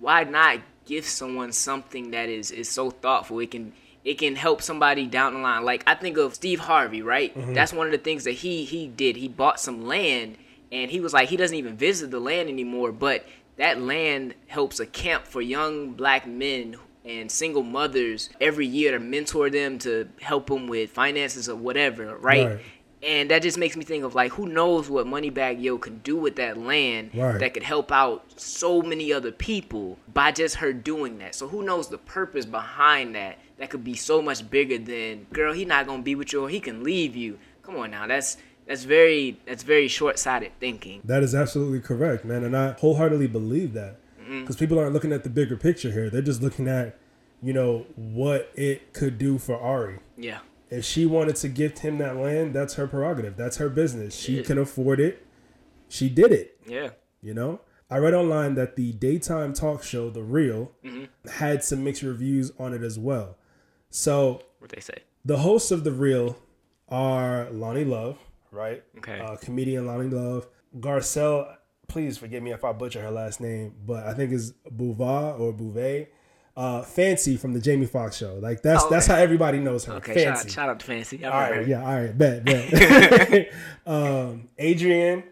why 0.00 0.24
not 0.24 0.58
give 0.84 1.04
someone 1.04 1.52
something 1.52 2.10
that 2.10 2.28
is 2.28 2.50
is 2.50 2.68
so 2.68 2.90
thoughtful? 2.90 3.38
It 3.38 3.52
can 3.52 3.72
it 4.04 4.18
can 4.18 4.34
help 4.34 4.60
somebody 4.60 5.06
down 5.06 5.34
the 5.34 5.38
line. 5.38 5.64
Like 5.64 5.84
I 5.86 5.94
think 5.94 6.16
of 6.16 6.34
Steve 6.34 6.58
Harvey, 6.58 7.02
right? 7.02 7.32
Mm-hmm. 7.32 7.54
That's 7.54 7.72
one 7.72 7.86
of 7.86 7.92
the 7.92 7.98
things 7.98 8.24
that 8.24 8.32
he 8.32 8.64
he 8.64 8.88
did. 8.88 9.14
He 9.14 9.28
bought 9.28 9.60
some 9.60 9.86
land 9.86 10.38
and 10.72 10.90
he 10.90 10.98
was 10.98 11.12
like 11.12 11.28
he 11.28 11.36
doesn't 11.36 11.56
even 11.56 11.76
visit 11.76 12.10
the 12.10 12.18
land 12.18 12.48
anymore, 12.48 12.90
but 12.90 13.24
that 13.56 13.80
land 13.80 14.34
helps 14.48 14.80
a 14.80 14.86
camp 14.86 15.26
for 15.26 15.40
young 15.40 15.92
black 15.92 16.26
men 16.26 16.76
and 17.04 17.30
single 17.30 17.62
mothers 17.62 18.30
every 18.40 18.66
year 18.66 18.92
to 18.92 18.98
mentor 18.98 19.50
them 19.50 19.78
to 19.80 20.08
help 20.20 20.46
them 20.46 20.66
with 20.66 20.90
finances 20.90 21.48
or 21.48 21.56
whatever, 21.56 22.16
right? 22.16 22.46
Right. 22.46 22.60
And 23.04 23.32
that 23.32 23.42
just 23.42 23.58
makes 23.58 23.76
me 23.76 23.84
think 23.84 24.04
of 24.04 24.14
like 24.14 24.30
who 24.32 24.46
knows 24.46 24.88
what 24.88 25.06
Moneybagg 25.06 25.60
Yo 25.60 25.76
could 25.76 26.02
do 26.04 26.16
with 26.16 26.36
that 26.36 26.56
land 26.56 27.10
Right. 27.12 27.40
that 27.40 27.52
could 27.52 27.64
help 27.64 27.90
out 27.90 28.24
so 28.40 28.80
many 28.80 29.12
other 29.12 29.32
people 29.32 29.98
by 30.14 30.30
just 30.30 30.56
her 30.56 30.72
doing 30.72 31.18
that. 31.18 31.34
So 31.34 31.48
who 31.48 31.62
knows 31.64 31.88
the 31.88 31.98
purpose 31.98 32.46
behind 32.46 33.16
that? 33.16 33.38
That 33.58 33.70
could 33.70 33.82
be 33.84 33.94
so 33.94 34.22
much 34.22 34.48
bigger 34.48 34.78
than 34.78 35.26
girl. 35.32 35.52
He 35.52 35.64
not 35.64 35.86
gonna 35.86 36.02
be 36.02 36.14
with 36.14 36.32
you, 36.32 36.44
or 36.44 36.48
he 36.48 36.60
can 36.60 36.84
leave 36.84 37.16
you. 37.16 37.38
Come 37.62 37.76
on 37.76 37.90
now, 37.90 38.06
that's 38.06 38.36
that's 38.66 38.84
very 38.84 39.38
that's 39.46 39.62
very 39.62 39.88
short 39.88 40.18
sighted 40.18 40.52
thinking. 40.60 41.00
That 41.04 41.22
is 41.22 41.34
absolutely 41.34 41.80
correct, 41.80 42.24
man, 42.24 42.44
and 42.44 42.56
I 42.56 42.72
wholeheartedly 42.72 43.26
believe 43.28 43.72
that 43.74 43.98
mm-hmm. 44.20 44.40
because 44.40 44.56
people 44.56 44.78
aren't 44.78 44.92
looking 44.92 45.12
at 45.12 45.24
the 45.24 45.30
bigger 45.30 45.56
picture 45.56 45.90
here. 45.90 46.10
They're 46.10 46.22
just 46.22 46.42
looking 46.42 46.68
at, 46.68 46.98
you 47.42 47.52
know, 47.52 47.86
what 47.96 48.50
it 48.54 48.92
could 48.92 49.18
do 49.18 49.38
for 49.38 49.58
Ari. 49.60 49.98
Yeah, 50.16 50.38
If 50.70 50.84
she 50.84 51.06
wanted 51.06 51.36
to 51.36 51.48
gift 51.48 51.80
him 51.80 51.98
that 51.98 52.16
land, 52.16 52.54
that's 52.54 52.74
her 52.74 52.86
prerogative. 52.86 53.36
That's 53.36 53.56
her 53.58 53.68
business. 53.68 54.14
She 54.14 54.36
Yeah. 54.36 54.42
can 54.42 54.58
afford 54.58 55.00
it. 55.00 55.26
She 55.88 56.08
did 56.08 56.32
it. 56.32 56.56
yeah. 56.66 56.90
You 57.20 57.34
know, 57.34 57.60
I 57.90 57.98
read 57.98 58.14
online 58.14 58.54
that 58.54 58.74
the 58.76 58.92
daytime 58.92 59.52
talk 59.52 59.82
show, 59.82 60.08
The 60.10 60.22
Real, 60.22 60.72
mm-hmm. 60.84 61.28
had 61.28 61.62
some 61.62 61.84
mixed 61.84 62.02
reviews 62.02 62.50
on 62.58 62.72
it 62.72 62.82
as 62.82 62.98
well. 62.98 63.36
So 63.90 64.42
What 64.58 64.70
they 64.70 64.80
say? 64.80 64.98
the 65.24 65.38
hosts 65.38 65.70
of 65.70 65.84
The 65.84 65.92
Real 65.92 66.38
are 66.88 67.46
Loni 67.52 67.86
Love, 67.86 68.18
right? 68.52 68.84
Okay. 68.98 69.18
Uh, 69.18 69.36
comedian 69.36 69.86
Loni 69.86 70.12
Love. 70.12 70.46
Garcelle, 70.78 71.56
please 71.88 72.16
forgive 72.18 72.42
me 72.42 72.52
if 72.52 72.64
I 72.64 72.72
butcher 72.72 73.02
her 73.02 73.10
last 73.10 73.40
name, 73.40 73.74
but 73.84 74.06
I 74.06 74.14
think 74.14 74.32
is 74.32 74.52
Bouvard 74.70 75.40
or 75.40 75.52
Bouvet. 75.52 76.08
Uh, 76.54 76.82
Fancy 76.82 77.38
from 77.38 77.54
the 77.54 77.60
Jamie 77.60 77.86
Foxx 77.86 78.16
show. 78.18 78.34
Like 78.34 78.60
that's 78.62 78.84
Oh, 78.84 78.90
that's 78.90 79.06
how 79.06 79.14
everybody 79.16 79.58
knows 79.58 79.86
her. 79.86 79.94
Okay, 79.94 80.22
shout, 80.22 80.36
Fancy. 80.36 80.50
shout 80.50 80.68
out 80.68 80.80
to 80.80 80.84
Fancy. 80.86 81.24
All 81.24 81.30
right, 81.30 81.66
yeah, 81.66 81.80
all 81.82 81.94
right, 82.00 82.16
bet, 82.16 82.44
bet. 82.44 83.48
um, 83.86 84.48
Adrienne, 84.60 85.24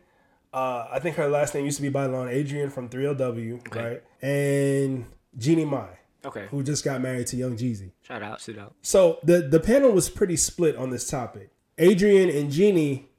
uh, 0.54 0.86
I 0.90 0.98
think 0.98 1.16
her 1.16 1.28
last 1.28 1.54
name 1.54 1.66
used 1.66 1.76
to 1.76 1.82
be 1.82 1.90
Bailon. 1.90 2.28
Adrienne 2.34 2.70
from 2.70 2.88
3LW, 2.88 3.58
Okay. 3.68 3.84
right? 3.84 4.02
And 4.22 5.04
Jeannie 5.36 5.66
Mai, 5.66 5.90
Okay, 6.24 6.46
who 6.50 6.62
just 6.62 6.86
got 6.86 7.02
married 7.02 7.26
to 7.28 7.36
Young 7.36 7.54
Jeezy. 7.54 7.90
shout 8.00 8.22
out, 8.22 8.40
shout 8.40 8.56
out. 8.56 8.74
So 8.80 9.18
the 9.22 9.42
the 9.42 9.60
panel 9.60 9.90
was 9.92 10.08
pretty 10.08 10.36
split 10.36 10.74
on 10.76 10.88
this 10.88 11.06
topic. 11.06 11.50
Adrienne 11.78 12.30
and 12.30 12.50
Jeannie 12.50 13.09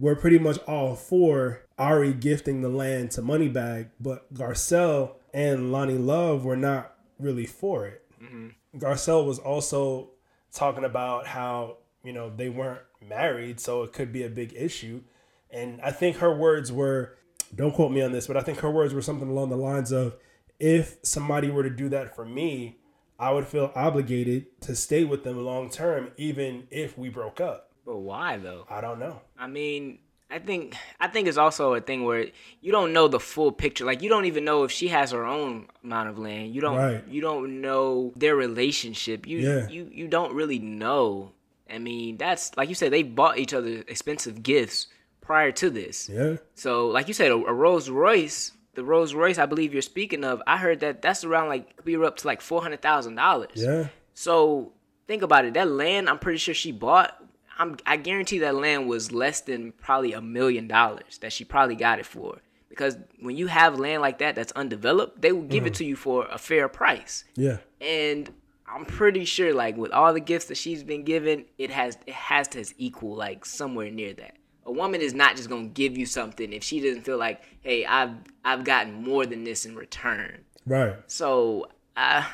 were 0.00 0.16
pretty 0.16 0.38
much 0.38 0.58
all 0.66 0.96
for 0.96 1.60
Ari 1.78 2.14
gifting 2.14 2.62
the 2.62 2.68
land 2.68 3.12
to 3.12 3.22
Moneybagg, 3.22 3.90
but 4.00 4.32
Garcelle 4.34 5.12
and 5.32 5.70
Loni 5.70 6.04
Love 6.04 6.44
were 6.44 6.56
not 6.56 6.96
really 7.18 7.46
for 7.46 7.86
it. 7.86 8.02
Mm-hmm. 8.20 8.78
Garcelle 8.78 9.26
was 9.26 9.38
also 9.38 10.10
talking 10.52 10.84
about 10.84 11.26
how 11.26 11.76
you 12.02 12.12
know 12.12 12.32
they 12.34 12.48
weren't 12.48 12.80
married, 13.06 13.60
so 13.60 13.82
it 13.82 13.92
could 13.92 14.12
be 14.12 14.24
a 14.24 14.28
big 14.28 14.54
issue. 14.56 15.02
And 15.50 15.80
I 15.82 15.90
think 15.90 16.16
her 16.16 16.34
words 16.34 16.72
were, 16.72 17.16
don't 17.54 17.74
quote 17.74 17.92
me 17.92 18.02
on 18.02 18.12
this, 18.12 18.26
but 18.26 18.36
I 18.36 18.40
think 18.40 18.60
her 18.60 18.70
words 18.70 18.94
were 18.94 19.02
something 19.02 19.28
along 19.28 19.50
the 19.50 19.56
lines 19.56 19.90
of, 19.90 20.16
if 20.60 20.98
somebody 21.02 21.50
were 21.50 21.64
to 21.64 21.70
do 21.70 21.88
that 21.88 22.14
for 22.14 22.24
me, 22.24 22.78
I 23.18 23.32
would 23.32 23.48
feel 23.48 23.72
obligated 23.74 24.60
to 24.62 24.76
stay 24.76 25.04
with 25.04 25.24
them 25.24 25.44
long 25.44 25.68
term, 25.68 26.12
even 26.16 26.68
if 26.70 26.96
we 26.96 27.08
broke 27.08 27.40
up. 27.40 27.69
But 27.90 27.98
why 27.98 28.36
though? 28.36 28.66
I 28.70 28.80
don't 28.80 29.00
know. 29.00 29.20
I 29.36 29.48
mean, 29.48 29.98
I 30.30 30.38
think 30.38 30.76
I 31.00 31.08
think 31.08 31.26
it's 31.26 31.36
also 31.36 31.74
a 31.74 31.80
thing 31.80 32.04
where 32.04 32.26
you 32.60 32.70
don't 32.70 32.92
know 32.92 33.08
the 33.08 33.18
full 33.18 33.50
picture. 33.50 33.84
Like 33.84 34.00
you 34.00 34.08
don't 34.08 34.26
even 34.26 34.44
know 34.44 34.62
if 34.62 34.70
she 34.70 34.86
has 34.88 35.10
her 35.10 35.26
own 35.26 35.66
amount 35.82 36.08
of 36.08 36.16
land. 36.20 36.54
You 36.54 36.60
don't 36.60 36.76
Right. 36.76 37.02
you 37.08 37.20
don't 37.20 37.60
know 37.60 38.12
their 38.14 38.36
relationship. 38.36 39.26
You 39.26 39.38
Yeah. 39.38 39.68
you 39.68 39.90
you 39.92 40.06
don't 40.06 40.32
really 40.34 40.60
know. 40.60 41.32
I 41.68 41.78
mean, 41.78 42.16
that's 42.16 42.56
like 42.56 42.68
you 42.68 42.76
said 42.76 42.92
they 42.92 43.02
bought 43.02 43.38
each 43.38 43.52
other 43.52 43.82
expensive 43.88 44.44
gifts 44.44 44.86
prior 45.20 45.50
to 45.50 45.68
this. 45.68 46.08
Yeah. 46.08 46.36
So, 46.54 46.86
like 46.88 47.08
you 47.08 47.14
said, 47.14 47.32
a, 47.32 47.34
a 47.34 47.52
Rolls 47.52 47.90
Royce, 47.90 48.52
the 48.74 48.84
Rolls 48.84 49.14
Royce 49.14 49.38
I 49.38 49.46
believe 49.46 49.72
you're 49.72 49.82
speaking 49.82 50.22
of, 50.24 50.40
I 50.46 50.58
heard 50.58 50.78
that 50.80 51.02
that's 51.02 51.24
around 51.24 51.48
like 51.48 51.74
could 51.74 51.84
be 51.84 51.96
up 51.96 52.18
to 52.18 52.26
like 52.28 52.40
four 52.40 52.62
hundred 52.62 52.82
thousand 52.82 53.16
dollars. 53.16 53.50
Yeah. 53.56 53.88
So 54.14 54.72
think 55.08 55.22
about 55.22 55.44
it. 55.44 55.54
That 55.54 55.68
land, 55.68 56.08
I'm 56.08 56.20
pretty 56.20 56.38
sure 56.38 56.54
she 56.54 56.70
bought. 56.70 57.16
I'm, 57.60 57.76
I 57.84 57.98
guarantee 57.98 58.38
that 58.38 58.54
land 58.54 58.88
was 58.88 59.12
less 59.12 59.42
than 59.42 59.72
probably 59.72 60.14
a 60.14 60.22
million 60.22 60.66
dollars 60.66 61.18
that 61.18 61.30
she 61.30 61.44
probably 61.44 61.76
got 61.76 61.98
it 61.98 62.06
for. 62.06 62.38
Because 62.70 62.96
when 63.20 63.36
you 63.36 63.48
have 63.48 63.78
land 63.78 64.00
like 64.00 64.18
that 64.20 64.34
that's 64.34 64.52
undeveloped, 64.52 65.20
they 65.20 65.30
will 65.30 65.42
give 65.42 65.66
it 65.66 65.74
to 65.74 65.84
you 65.84 65.94
for 65.94 66.26
a 66.30 66.38
fair 66.38 66.68
price. 66.68 67.24
Yeah. 67.36 67.58
And 67.80 68.32
I'm 68.66 68.86
pretty 68.86 69.26
sure, 69.26 69.52
like 69.52 69.76
with 69.76 69.92
all 69.92 70.14
the 70.14 70.20
gifts 70.20 70.46
that 70.46 70.56
she's 70.56 70.82
been 70.82 71.04
given, 71.04 71.44
it 71.58 71.70
has 71.70 71.98
it 72.06 72.14
has 72.14 72.48
to 72.48 72.64
equal 72.78 73.14
like 73.14 73.44
somewhere 73.44 73.90
near 73.90 74.14
that. 74.14 74.36
A 74.64 74.72
woman 74.72 75.02
is 75.02 75.12
not 75.12 75.36
just 75.36 75.50
gonna 75.50 75.66
give 75.66 75.98
you 75.98 76.06
something 76.06 76.52
if 76.52 76.62
she 76.62 76.80
doesn't 76.80 77.02
feel 77.02 77.18
like, 77.18 77.42
hey, 77.60 77.84
I've 77.84 78.14
I've 78.44 78.64
gotten 78.64 78.94
more 79.02 79.26
than 79.26 79.44
this 79.44 79.66
in 79.66 79.74
return. 79.74 80.44
Right. 80.64 80.96
So, 81.08 81.66
uh, 81.96 82.24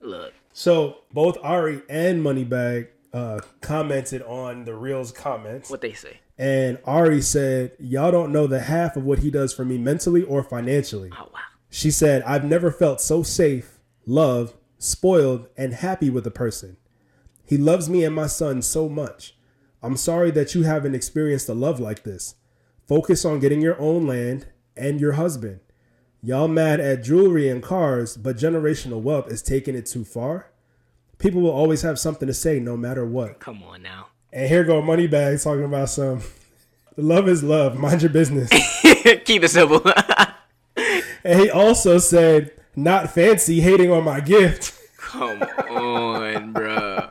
look, 0.00 0.34
So 0.52 0.98
both 1.12 1.38
Ari 1.42 1.82
and 1.88 2.22
Moneybagg 2.22 2.88
uh, 3.12 3.40
commented 3.60 4.22
on 4.22 4.64
the 4.64 4.74
Reels 4.74 5.12
comments. 5.12 5.70
what 5.70 5.80
they 5.80 5.92
say. 5.92 6.20
And 6.36 6.78
Ari 6.84 7.22
said, 7.22 7.72
Y'all 7.78 8.12
don't 8.12 8.32
know 8.32 8.46
the 8.46 8.60
half 8.60 8.96
of 8.96 9.04
what 9.04 9.20
he 9.20 9.30
does 9.30 9.52
for 9.52 9.64
me 9.64 9.78
mentally 9.78 10.22
or 10.22 10.42
financially. 10.42 11.10
Oh 11.12 11.28
wow. 11.32 11.40
She 11.70 11.90
said, 11.90 12.22
I've 12.22 12.44
never 12.44 12.70
felt 12.70 13.00
so 13.00 13.22
safe, 13.22 13.78
loved, 14.06 14.54
spoiled, 14.78 15.48
and 15.56 15.74
happy 15.74 16.10
with 16.10 16.26
a 16.26 16.30
person. 16.30 16.76
He 17.44 17.56
loves 17.56 17.88
me 17.90 18.04
and 18.04 18.14
my 18.14 18.26
son 18.26 18.62
so 18.62 18.88
much. 18.88 19.36
I'm 19.82 19.96
sorry 19.96 20.30
that 20.32 20.54
you 20.54 20.62
haven't 20.62 20.94
experienced 20.94 21.48
a 21.48 21.54
love 21.54 21.78
like 21.80 22.02
this. 22.04 22.34
Focus 22.86 23.24
on 23.24 23.38
getting 23.40 23.60
your 23.60 23.78
own 23.80 24.06
land 24.06 24.46
and 24.76 25.00
your 25.00 25.12
husband. 25.12 25.60
Y'all 26.22 26.48
mad 26.48 26.80
at 26.80 27.04
jewelry 27.04 27.48
and 27.48 27.62
cars, 27.62 28.16
but 28.16 28.36
generational 28.36 29.00
wealth 29.00 29.30
is 29.30 29.42
taking 29.42 29.74
it 29.76 29.86
too 29.86 30.04
far. 30.04 30.50
People 31.18 31.40
will 31.40 31.50
always 31.50 31.82
have 31.82 31.98
something 31.98 32.26
to 32.26 32.34
say 32.34 32.60
no 32.60 32.76
matter 32.76 33.04
what. 33.04 33.40
Come 33.40 33.62
on 33.62 33.82
now. 33.82 34.08
And 34.32 34.48
here 34.48 34.64
go 34.64 34.80
Moneybagg 34.82 35.42
talking 35.42 35.64
about 35.64 35.88
some 35.90 36.22
love 36.96 37.28
is 37.28 37.42
love, 37.42 37.76
mind 37.76 38.02
your 38.02 38.10
business. 38.10 38.48
Keep 39.24 39.44
it 39.44 39.50
simple. 39.50 39.82
And 41.24 41.40
he 41.40 41.50
also 41.50 41.98
said, 41.98 42.52
not 42.76 43.10
fancy 43.10 43.60
hating 43.60 43.90
on 43.90 44.04
my 44.04 44.20
gift. 44.20 44.72
Come 44.96 45.42
on, 45.42 46.54
bruh. 46.54 47.10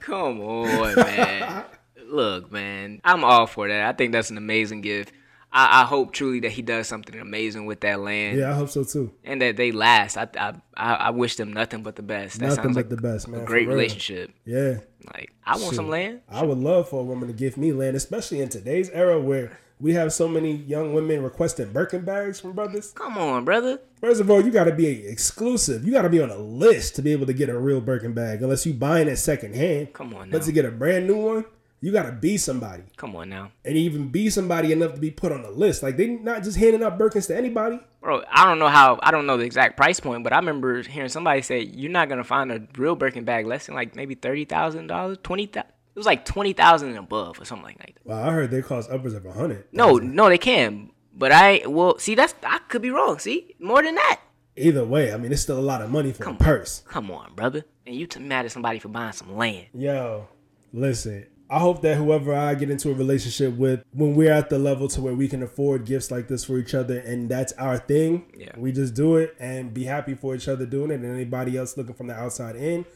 Come 0.00 0.40
on, 0.40 0.94
man. 0.96 1.64
Look, 2.06 2.52
man. 2.52 3.00
I'm 3.04 3.24
all 3.24 3.46
for 3.46 3.68
that. 3.68 3.88
I 3.88 3.92
think 3.92 4.12
that's 4.12 4.30
an 4.30 4.36
amazing 4.36 4.80
gift. 4.82 5.12
I, 5.56 5.82
I 5.82 5.84
hope 5.84 6.12
truly 6.12 6.40
that 6.40 6.50
he 6.50 6.62
does 6.62 6.88
something 6.88 7.18
amazing 7.18 7.64
with 7.64 7.80
that 7.82 8.00
land 8.00 8.38
Yeah, 8.38 8.50
I 8.50 8.54
hope 8.54 8.68
so 8.70 8.82
too. 8.82 9.12
and 9.22 9.40
that 9.40 9.56
they 9.56 9.70
last. 9.72 10.16
I, 10.16 10.28
I 10.36 10.52
I 10.94 11.10
wish 11.10 11.36
them 11.36 11.52
nothing 11.52 11.82
but 11.84 11.94
the 11.96 12.02
best. 12.02 12.40
That 12.40 12.46
Nothing 12.48 12.64
sounds 12.64 12.74
but 12.76 12.80
like 12.80 12.88
the 12.90 12.96
best, 13.00 13.28
man. 13.28 13.44
great 13.44 13.68
relationship. 13.68 14.32
Yeah. 14.44 14.78
Like 15.14 15.32
I 15.46 15.56
want 15.56 15.76
some 15.76 15.88
land. 15.88 16.20
I 16.28 16.42
would 16.44 16.58
love 16.58 16.88
for 16.88 17.00
a 17.00 17.04
woman 17.04 17.28
to 17.28 17.34
give 17.34 17.56
me 17.56 17.72
land, 17.72 17.96
especially 17.96 18.40
in 18.40 18.48
today's 18.48 18.90
era 18.90 19.20
where 19.20 19.58
we 19.80 19.92
have 19.94 20.12
so 20.12 20.26
many 20.28 20.52
young 20.52 20.94
women 20.94 21.22
requesting 21.22 21.72
Birkin 21.72 22.04
bags 22.04 22.40
from 22.40 22.52
brothers. 22.52 22.92
Come 22.92 23.18
on, 23.18 23.44
brother. 23.44 23.80
First 24.00 24.20
of 24.20 24.30
all, 24.30 24.40
you 24.40 24.50
got 24.50 24.64
to 24.64 24.72
be 24.74 25.06
exclusive. 25.06 25.84
You 25.84 25.92
got 25.92 26.02
to 26.02 26.08
be 26.08 26.20
on 26.20 26.30
a 26.30 26.36
list 26.38 26.94
to 26.96 27.02
be 27.02 27.12
able 27.12 27.26
to 27.26 27.32
get 27.32 27.48
a 27.48 27.58
real 27.58 27.80
Birkin 27.80 28.12
bag, 28.12 28.42
unless 28.42 28.64
you 28.66 28.72
buying 28.72 29.08
it 29.08 29.16
secondhand. 29.16 29.92
Come 29.92 30.14
on 30.14 30.30
But 30.30 30.38
now. 30.38 30.44
to 30.46 30.52
get 30.52 30.64
a 30.64 30.70
brand 30.70 31.06
new 31.06 31.16
one, 31.16 31.44
you 31.84 31.92
got 31.92 32.04
to 32.04 32.12
be 32.12 32.36
somebody, 32.38 32.82
Come 32.96 33.14
on 33.16 33.28
now. 33.28 33.52
and 33.64 33.76
even 33.76 34.08
be 34.08 34.30
somebody 34.30 34.72
enough 34.72 34.94
to 34.94 35.00
be 35.00 35.10
put 35.10 35.32
on 35.32 35.42
the 35.42 35.50
list. 35.50 35.82
Like 35.82 35.96
they 35.96 36.06
not 36.08 36.42
just 36.42 36.56
handing 36.56 36.82
out 36.82 36.98
Birkins 36.98 37.26
to 37.26 37.36
anybody. 37.36 37.78
Bro, 38.00 38.22
I 38.30 38.46
don't 38.46 38.58
know 38.58 38.68
how 38.68 38.98
I 39.02 39.10
don't 39.10 39.26
know 39.26 39.36
the 39.36 39.44
exact 39.44 39.76
price 39.76 40.00
point, 40.00 40.24
but 40.24 40.32
I 40.32 40.36
remember 40.36 40.82
hearing 40.82 41.08
somebody 41.10 41.42
say 41.42 41.60
you're 41.60 41.90
not 41.92 42.08
gonna 42.08 42.24
find 42.24 42.50
a 42.50 42.62
real 42.78 42.96
Birkin 42.96 43.24
bag 43.24 43.46
less 43.46 43.66
than 43.66 43.74
like 43.74 43.94
maybe 43.94 44.14
thirty 44.14 44.44
thousand 44.44 44.86
dollars, 44.86 45.18
twenty 45.22 45.46
thousand. 45.46 45.70
It 45.94 45.98
was 45.98 46.06
like 46.06 46.24
twenty 46.24 46.52
thousand 46.54 46.88
and 46.88 46.98
above 46.98 47.40
or 47.40 47.44
something 47.44 47.66
like 47.66 47.78
that. 47.78 47.92
Well, 48.04 48.18
I 48.18 48.32
heard 48.32 48.50
they 48.50 48.62
cost 48.62 48.90
upwards 48.90 49.14
of 49.14 49.24
a 49.26 49.32
hundred. 49.32 49.66
No, 49.70 49.96
no, 49.98 50.28
they 50.28 50.38
can. 50.38 50.90
But 51.16 51.32
I 51.32 51.62
well 51.66 51.98
see 51.98 52.14
that's 52.14 52.34
I 52.42 52.58
could 52.68 52.82
be 52.82 52.90
wrong. 52.90 53.18
See 53.18 53.54
more 53.60 53.82
than 53.82 53.94
that. 53.94 54.20
Either 54.56 54.84
way, 54.84 55.12
I 55.12 55.16
mean, 55.16 55.32
it's 55.32 55.42
still 55.42 55.58
a 55.58 55.60
lot 55.60 55.82
of 55.82 55.90
money 55.90 56.12
for 56.12 56.28
a 56.28 56.34
purse. 56.34 56.82
Come 56.88 57.10
on, 57.10 57.34
brother. 57.34 57.64
And 57.86 57.94
you 57.96 58.06
t- 58.06 58.20
mad 58.20 58.44
at 58.44 58.52
somebody 58.52 58.78
for 58.78 58.88
buying 58.88 59.12
some 59.12 59.36
land? 59.36 59.66
Yo, 59.74 60.28
listen. 60.72 61.26
I 61.50 61.58
hope 61.58 61.82
that 61.82 61.96
whoever 61.96 62.34
I 62.34 62.54
get 62.54 62.70
into 62.70 62.90
a 62.90 62.94
relationship 62.94 63.54
with, 63.56 63.84
when 63.92 64.14
we're 64.14 64.32
at 64.32 64.48
the 64.48 64.58
level 64.58 64.88
to 64.88 65.00
where 65.00 65.14
we 65.14 65.28
can 65.28 65.42
afford 65.42 65.84
gifts 65.84 66.10
like 66.10 66.26
this 66.26 66.44
for 66.44 66.58
each 66.58 66.74
other, 66.74 66.98
and 66.98 67.28
that's 67.28 67.52
our 67.54 67.78
thing, 67.78 68.24
Yeah. 68.36 68.52
we 68.56 68.72
just 68.72 68.94
do 68.94 69.16
it 69.16 69.36
and 69.38 69.72
be 69.74 69.84
happy 69.84 70.14
for 70.14 70.34
each 70.34 70.48
other 70.48 70.64
doing 70.66 70.90
it, 70.90 70.94
and 70.94 71.04
anybody 71.04 71.56
else 71.56 71.76
looking 71.76 71.94
from 71.94 72.06
the 72.06 72.14
outside 72.14 72.56
in 72.56 72.86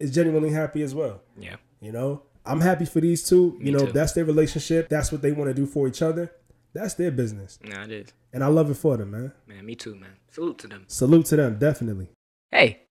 is 0.00 0.10
genuinely 0.12 0.50
happy 0.50 0.82
as 0.82 0.94
well. 0.94 1.20
Yeah. 1.38 1.56
You 1.80 1.92
know, 1.92 2.22
I'm 2.46 2.60
happy 2.60 2.86
for 2.86 3.00
these 3.00 3.28
two. 3.28 3.58
You 3.60 3.72
know, 3.72 3.86
too. 3.86 3.92
that's 3.92 4.12
their 4.12 4.24
relationship. 4.24 4.88
That's 4.88 5.12
what 5.12 5.20
they 5.22 5.32
want 5.32 5.50
to 5.50 5.54
do 5.54 5.66
for 5.66 5.86
each 5.86 6.00
other. 6.02 6.32
That's 6.74 6.94
their 6.94 7.10
business, 7.10 7.58
No, 7.62 7.82
it 7.82 7.90
is. 7.92 8.12
and 8.32 8.42
I 8.42 8.46
love 8.46 8.70
it 8.70 8.78
for 8.78 8.96
them, 8.96 9.10
man. 9.10 9.32
Man, 9.46 9.66
me 9.66 9.74
too, 9.74 9.94
man. 9.94 10.16
Salute 10.30 10.56
to 10.60 10.66
them. 10.66 10.84
Salute 10.88 11.26
to 11.26 11.36
them, 11.36 11.58
definitely. 11.58 12.08
Hey, 12.50 12.84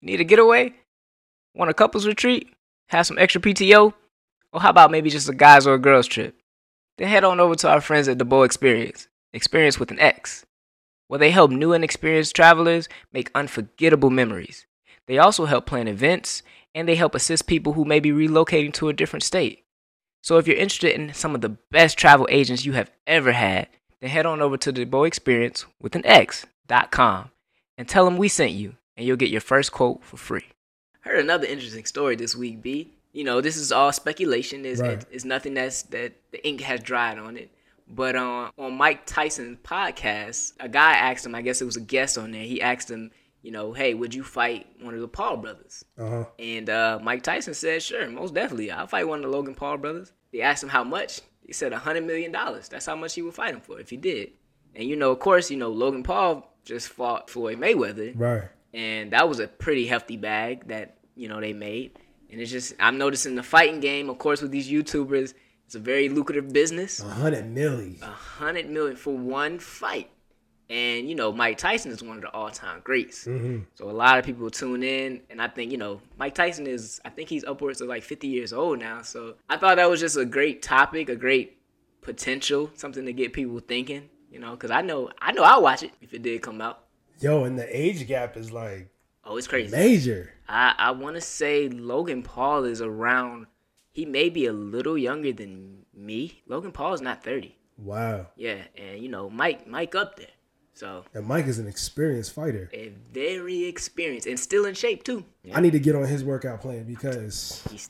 need 0.00 0.20
a 0.20 0.24
getaway? 0.24 0.72
Want 1.54 1.70
a 1.70 1.74
couples 1.74 2.06
retreat? 2.06 2.48
Have 2.88 3.06
some 3.06 3.18
extra 3.18 3.40
PTO? 3.42 3.92
Or 4.52 4.60
how 4.60 4.70
about 4.70 4.90
maybe 4.90 5.10
just 5.10 5.28
a 5.28 5.34
guys 5.34 5.66
or 5.66 5.74
a 5.74 5.78
girls 5.78 6.06
trip? 6.06 6.36
Then 6.98 7.08
head 7.08 7.24
on 7.24 7.40
over 7.40 7.54
to 7.56 7.68
our 7.68 7.80
friends 7.80 8.08
at 8.08 8.18
the 8.18 8.24
Bow 8.24 8.42
Experience, 8.42 9.08
Experience 9.32 9.80
with 9.80 9.90
an 9.90 9.98
X, 9.98 10.44
where 11.08 11.18
they 11.18 11.30
help 11.30 11.50
new 11.50 11.72
and 11.72 11.82
experienced 11.82 12.36
travelers 12.36 12.88
make 13.12 13.30
unforgettable 13.34 14.10
memories. 14.10 14.66
They 15.06 15.18
also 15.18 15.46
help 15.46 15.66
plan 15.66 15.88
events 15.88 16.42
and 16.74 16.88
they 16.88 16.94
help 16.94 17.14
assist 17.14 17.46
people 17.46 17.72
who 17.74 17.84
may 17.84 18.00
be 18.00 18.10
relocating 18.10 18.72
to 18.74 18.88
a 18.88 18.94
different 18.94 19.22
state. 19.22 19.64
So 20.22 20.38
if 20.38 20.46
you're 20.46 20.56
interested 20.56 20.94
in 20.94 21.12
some 21.14 21.34
of 21.34 21.40
the 21.40 21.56
best 21.70 21.98
travel 21.98 22.28
agents 22.30 22.64
you 22.64 22.72
have 22.72 22.90
ever 23.06 23.32
had, 23.32 23.68
then 24.00 24.10
head 24.10 24.26
on 24.26 24.40
over 24.40 24.56
to 24.58 24.72
the 24.72 24.84
Bow 24.84 25.04
Experience 25.04 25.66
with 25.80 25.96
an 25.96 26.06
X.com 26.06 27.30
and 27.76 27.88
tell 27.88 28.04
them 28.04 28.16
we 28.16 28.28
sent 28.28 28.52
you, 28.52 28.76
and 28.96 29.06
you'll 29.06 29.16
get 29.16 29.30
your 29.30 29.40
first 29.40 29.72
quote 29.72 30.04
for 30.04 30.16
free. 30.16 30.44
Heard 31.00 31.20
another 31.20 31.46
interesting 31.46 31.84
story 31.84 32.14
this 32.14 32.36
week, 32.36 32.62
B. 32.62 32.90
You 33.12 33.24
know, 33.24 33.40
this 33.40 33.56
is 33.56 33.72
all 33.72 33.92
speculation. 33.92 34.64
Is 34.64 34.80
Right. 34.80 35.04
it's 35.10 35.24
nothing 35.24 35.54
that's 35.54 35.82
that 35.84 36.12
the 36.30 36.46
ink 36.46 36.60
has 36.62 36.80
dried 36.80 37.18
on 37.18 37.36
it. 37.36 37.50
But 37.88 38.16
on 38.16 38.52
on 38.58 38.74
Mike 38.74 39.04
Tyson's 39.06 39.58
podcast, 39.62 40.54
a 40.60 40.68
guy 40.68 40.92
asked 40.94 41.26
him. 41.26 41.34
I 41.34 41.42
guess 41.42 41.60
it 41.60 41.66
was 41.66 41.76
a 41.76 41.80
guest 41.80 42.16
on 42.16 42.32
there. 42.32 42.42
He 42.44 42.62
asked 42.62 42.90
him, 42.90 43.10
you 43.42 43.50
know, 43.50 43.72
hey, 43.72 43.92
would 43.92 44.14
you 44.14 44.22
fight 44.22 44.66
one 44.80 44.94
of 44.94 45.00
the 45.00 45.08
Paul 45.08 45.36
brothers? 45.38 45.84
Uh 45.98 46.08
huh. 46.08 46.24
And 46.38 46.70
uh, 46.70 47.00
Mike 47.02 47.22
Tyson 47.22 47.54
said, 47.54 47.82
sure, 47.82 48.08
most 48.08 48.32
definitely. 48.34 48.70
I'll 48.70 48.86
fight 48.86 49.06
one 49.08 49.18
of 49.18 49.30
the 49.30 49.36
Logan 49.36 49.54
Paul 49.54 49.76
brothers. 49.78 50.12
They 50.32 50.40
asked 50.40 50.62
him 50.62 50.68
how 50.70 50.84
much. 50.84 51.20
He 51.44 51.52
said 51.52 51.72
a 51.72 51.76
$100 51.76 52.06
million. 52.06 52.30
That's 52.32 52.86
how 52.86 52.94
much 52.96 53.14
he 53.14 53.20
would 53.20 53.34
fight 53.34 53.52
him 53.52 53.60
for 53.60 53.78
if 53.80 53.90
he 53.90 53.96
did. 53.96 54.30
And, 54.76 54.88
you 54.88 54.94
know, 54.96 55.10
of 55.10 55.18
course, 55.18 55.50
you 55.50 55.56
know, 55.58 55.70
Logan 55.70 56.04
Paul 56.04 56.48
just 56.64 56.88
fought 56.88 57.28
Floyd 57.28 57.58
Mayweather. 57.58 58.12
Right. 58.16 58.44
And 58.72 59.10
that 59.12 59.28
was 59.28 59.40
a 59.40 59.48
pretty 59.48 59.86
hefty 59.86 60.16
bag 60.16 60.68
that, 60.68 60.96
you 61.16 61.28
know, 61.28 61.40
they 61.40 61.52
made. 61.52 61.98
And 62.32 62.40
it's 62.40 62.50
just, 62.50 62.74
I'm 62.80 62.98
noticing 62.98 63.34
the 63.34 63.42
fighting 63.42 63.80
game, 63.80 64.08
of 64.08 64.18
course, 64.18 64.40
with 64.40 64.50
these 64.50 64.70
YouTubers, 64.70 65.34
it's 65.66 65.74
a 65.74 65.78
very 65.78 66.08
lucrative 66.08 66.52
business. 66.52 67.00
A 67.00 67.04
hundred 67.04 67.44
milli. 67.54 68.02
A 68.02 68.06
hundred 68.06 68.68
million 68.68 68.96
for 68.96 69.16
one 69.16 69.58
fight. 69.58 70.10
And 70.68 71.08
you 71.08 71.14
know, 71.14 71.32
Mike 71.32 71.58
Tyson 71.58 71.92
is 71.92 72.02
one 72.02 72.16
of 72.16 72.22
the 72.22 72.30
all-time 72.30 72.80
greats. 72.82 73.26
Mm-hmm. 73.26 73.64
So 73.74 73.90
a 73.90 73.92
lot 73.92 74.18
of 74.18 74.24
people 74.24 74.50
tune 74.50 74.82
in, 74.82 75.20
and 75.28 75.40
I 75.40 75.48
think 75.48 75.70
you 75.70 75.76
know, 75.78 76.00
Mike 76.18 76.34
Tyson 76.34 76.66
is. 76.66 77.00
I 77.04 77.10
think 77.10 77.28
he's 77.28 77.44
upwards 77.44 77.82
of 77.82 77.88
like 77.88 78.02
50 78.02 78.26
years 78.26 78.54
old 78.54 78.78
now. 78.78 79.02
So 79.02 79.34
I 79.50 79.58
thought 79.58 79.76
that 79.76 79.90
was 79.90 80.00
just 80.00 80.16
a 80.16 80.24
great 80.24 80.62
topic, 80.62 81.10
a 81.10 81.16
great 81.16 81.58
potential, 82.00 82.70
something 82.74 83.04
to 83.04 83.12
get 83.12 83.34
people 83.34 83.58
thinking. 83.60 84.08
You 84.30 84.38
know, 84.38 84.52
because 84.52 84.70
I 84.70 84.80
know, 84.80 85.10
I 85.20 85.32
know, 85.32 85.42
I'll 85.42 85.62
watch 85.62 85.82
it 85.82 85.92
if 86.00 86.14
it 86.14 86.22
did 86.22 86.40
come 86.40 86.62
out. 86.62 86.84
Yo, 87.20 87.44
and 87.44 87.58
the 87.58 87.68
age 87.74 88.06
gap 88.06 88.36
is 88.36 88.50
like 88.50 88.88
Oh, 89.24 89.36
it's 89.36 89.46
crazy. 89.46 89.70
major. 89.74 90.32
I 90.48 90.74
I 90.78 90.90
want 90.90 91.16
to 91.16 91.20
say 91.20 91.68
Logan 91.68 92.22
Paul 92.22 92.64
is 92.64 92.80
around. 92.82 93.46
He 93.90 94.04
may 94.06 94.28
be 94.30 94.46
a 94.46 94.52
little 94.52 94.96
younger 94.98 95.32
than 95.32 95.84
me. 95.94 96.42
Logan 96.48 96.72
Paul 96.72 96.94
is 96.94 97.00
not 97.00 97.22
30. 97.22 97.54
Wow. 97.78 98.28
Yeah, 98.36 98.62
and 98.76 99.00
you 99.00 99.08
know, 99.08 99.28
Mike 99.30 99.66
Mike 99.66 99.94
up 99.94 100.16
there. 100.16 100.26
So 100.74 101.04
And 101.14 101.26
Mike 101.26 101.46
is 101.46 101.58
an 101.58 101.66
experienced 101.66 102.32
fighter. 102.32 102.70
a 102.72 102.88
very 103.12 103.64
experienced 103.64 104.26
and 104.26 104.40
still 104.40 104.64
in 104.64 104.74
shape 104.74 105.04
too. 105.04 105.24
I 105.52 105.60
need 105.60 105.72
to 105.72 105.78
get 105.80 105.94
on 105.94 106.04
his 106.06 106.24
workout 106.24 106.60
plan 106.62 106.84
because 106.84 107.62
He's, 107.70 107.88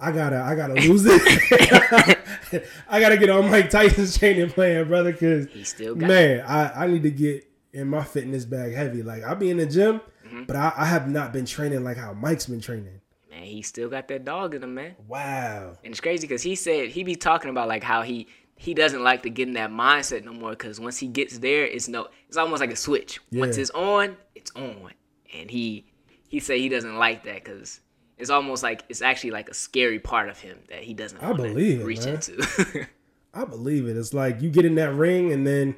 I 0.00 0.10
gotta 0.12 0.40
I 0.40 0.54
gotta 0.54 0.74
lose 0.74 1.04
it. 1.06 1.20
I 2.88 3.00
gotta 3.00 3.16
get 3.18 3.28
on 3.30 3.50
Mike 3.50 3.70
Tyson's 3.70 4.16
training 4.18 4.48
plan, 4.50 4.88
brother. 4.88 5.12
Cause 5.12 5.46
he 5.52 5.62
still 5.64 5.94
got 5.94 6.08
man, 6.08 6.40
I, 6.46 6.84
I 6.84 6.86
need 6.86 7.02
to 7.02 7.10
get 7.10 7.46
in 7.72 7.86
my 7.88 8.02
fitness 8.02 8.44
bag 8.46 8.74
heavy. 8.74 9.02
Like 9.02 9.22
I'll 9.22 9.36
be 9.36 9.50
in 9.50 9.58
the 9.58 9.66
gym, 9.66 10.00
Mm-hmm. 10.30 10.44
but 10.44 10.56
I, 10.56 10.72
I 10.76 10.84
have 10.86 11.08
not 11.08 11.32
been 11.32 11.44
training 11.44 11.82
like 11.82 11.96
how 11.96 12.12
Mike's 12.12 12.46
been 12.46 12.60
training. 12.60 13.00
man. 13.30 13.42
He 13.42 13.62
still 13.62 13.88
got 13.88 14.06
that 14.08 14.24
dog 14.24 14.54
in 14.54 14.62
him, 14.62 14.74
man. 14.74 14.94
Wow. 15.08 15.76
And 15.82 15.92
it's 15.92 16.00
crazy 16.00 16.26
because 16.26 16.42
he 16.42 16.54
said 16.54 16.88
he 16.88 17.02
be 17.02 17.16
talking 17.16 17.50
about 17.50 17.68
like 17.68 17.82
how 17.82 18.02
he 18.02 18.28
he 18.56 18.74
doesn't 18.74 19.02
like 19.02 19.22
to 19.22 19.30
get 19.30 19.48
in 19.48 19.54
that 19.54 19.70
mindset 19.70 20.22
no 20.24 20.32
more 20.34 20.50
because 20.50 20.78
once 20.78 20.98
he 20.98 21.06
gets 21.08 21.38
there, 21.38 21.64
it's 21.64 21.88
no, 21.88 22.08
it's 22.28 22.36
almost 22.36 22.60
like 22.60 22.70
a 22.70 22.76
switch. 22.76 23.18
Once 23.32 23.56
it's 23.56 23.70
on, 23.70 24.18
it's 24.34 24.50
on, 24.54 24.92
and 25.34 25.50
he 25.50 25.86
he 26.28 26.40
said 26.40 26.58
he 26.58 26.68
doesn't 26.68 26.96
like 26.96 27.24
that 27.24 27.42
because 27.42 27.80
it's 28.18 28.28
almost 28.28 28.62
like 28.62 28.84
it's 28.90 29.00
actually 29.00 29.30
like 29.30 29.48
a 29.48 29.54
scary 29.54 29.98
part 29.98 30.28
of 30.28 30.38
him 30.38 30.58
that 30.68 30.82
he 30.84 30.92
doesn't. 30.92 31.22
I 31.22 31.32
believe 31.32 31.80
it, 31.80 31.84
reach 31.84 32.04
man. 32.04 32.16
into. 32.16 32.86
I 33.34 33.44
believe 33.46 33.88
it. 33.88 33.96
It's 33.96 34.12
like 34.12 34.42
you 34.42 34.50
get 34.50 34.64
in 34.64 34.74
that 34.74 34.92
ring 34.92 35.32
and 35.32 35.46
then 35.46 35.76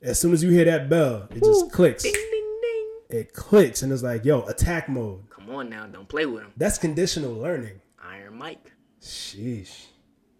as 0.00 0.20
soon 0.20 0.32
as 0.32 0.42
you 0.42 0.50
hear 0.50 0.64
that 0.64 0.88
bell, 0.88 1.28
it 1.30 1.42
just 1.42 1.70
clicks. 1.70 2.02
ding 2.02 2.12
ding. 2.14 2.35
It 3.16 3.32
clicks 3.32 3.82
and 3.82 3.92
it's 3.92 4.02
like, 4.02 4.24
yo, 4.24 4.42
attack 4.44 4.88
mode. 4.88 5.28
Come 5.30 5.50
on 5.50 5.68
now, 5.70 5.86
don't 5.86 6.08
play 6.08 6.26
with 6.26 6.42
him. 6.42 6.52
That's 6.56 6.78
conditional 6.78 7.32
learning. 7.34 7.80
Iron 8.04 8.36
Mike. 8.36 8.72
Sheesh. 9.02 9.86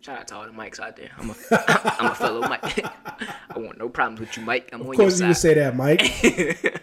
Shout 0.01 0.18
out 0.20 0.29
to 0.29 0.35
all 0.37 0.45
the 0.45 0.51
mics 0.53 0.79
out 0.79 0.97
there. 0.97 1.11
I'm 1.18 1.31
a, 1.31 1.35
I'm 1.99 2.12
a 2.12 2.14
fellow 2.14 2.41
Mike. 2.43 2.85
I 3.51 3.59
want 3.59 3.79
no 3.79 3.89
problems 3.89 4.20
with 4.20 4.37
you, 4.37 4.45
Mike. 4.45 4.68
I'm 4.72 4.83
on 4.83 4.87
Of 4.89 4.95
your 4.95 4.97
course 4.97 5.14
you 5.14 5.18
side. 5.20 5.29
would 5.29 5.37
say 5.37 5.55
that, 5.55 5.74
Mike. 5.77 6.83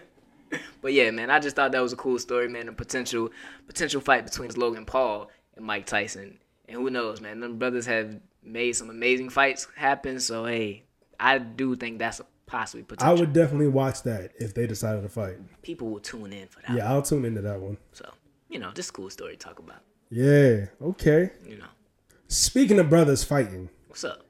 But 0.82 0.92
yeah, 0.92 1.10
man, 1.12 1.30
I 1.30 1.38
just 1.40 1.56
thought 1.56 1.72
that 1.72 1.80
was 1.80 1.94
a 1.94 1.96
cool 1.96 2.18
story, 2.18 2.46
man. 2.46 2.68
A 2.68 2.72
potential 2.72 3.30
potential 3.66 4.02
fight 4.02 4.26
between 4.26 4.50
Logan 4.50 4.84
Paul 4.84 5.30
and 5.56 5.64
Mike 5.64 5.86
Tyson. 5.86 6.38
And 6.68 6.76
who 6.76 6.90
knows, 6.90 7.22
man? 7.22 7.40
Them 7.40 7.58
brothers 7.58 7.86
have 7.86 8.20
made 8.42 8.72
some 8.72 8.90
amazing 8.90 9.30
fights 9.30 9.66
happen. 9.76 10.20
So 10.20 10.44
hey, 10.44 10.82
I 11.18 11.38
do 11.38 11.74
think 11.74 11.98
that's 12.00 12.20
a 12.20 12.26
possibly 12.46 12.84
I 12.98 13.12
would 13.12 13.32
definitely 13.32 13.68
watch 13.68 14.02
that 14.02 14.32
if 14.38 14.54
they 14.54 14.66
decided 14.66 15.02
to 15.02 15.08
fight. 15.08 15.36
People 15.62 15.88
will 15.90 16.00
tune 16.00 16.32
in 16.32 16.48
for 16.48 16.60
that. 16.62 16.76
Yeah, 16.76 16.90
I'll 16.90 17.02
tune 17.02 17.24
into 17.24 17.40
that 17.42 17.60
one. 17.60 17.76
So 17.92 18.10
you 18.48 18.58
know, 18.58 18.70
just 18.72 18.90
a 18.90 18.92
cool 18.92 19.10
story 19.10 19.32
to 19.36 19.38
talk 19.38 19.58
about. 19.58 19.80
Yeah, 20.10 20.66
okay. 20.80 21.30
You 21.46 21.56
know, 21.58 21.66
Speaking 22.28 22.78
of 22.78 22.88
brothers 22.88 23.24
fighting, 23.24 23.68
what's 23.88 24.04
up? 24.04 24.22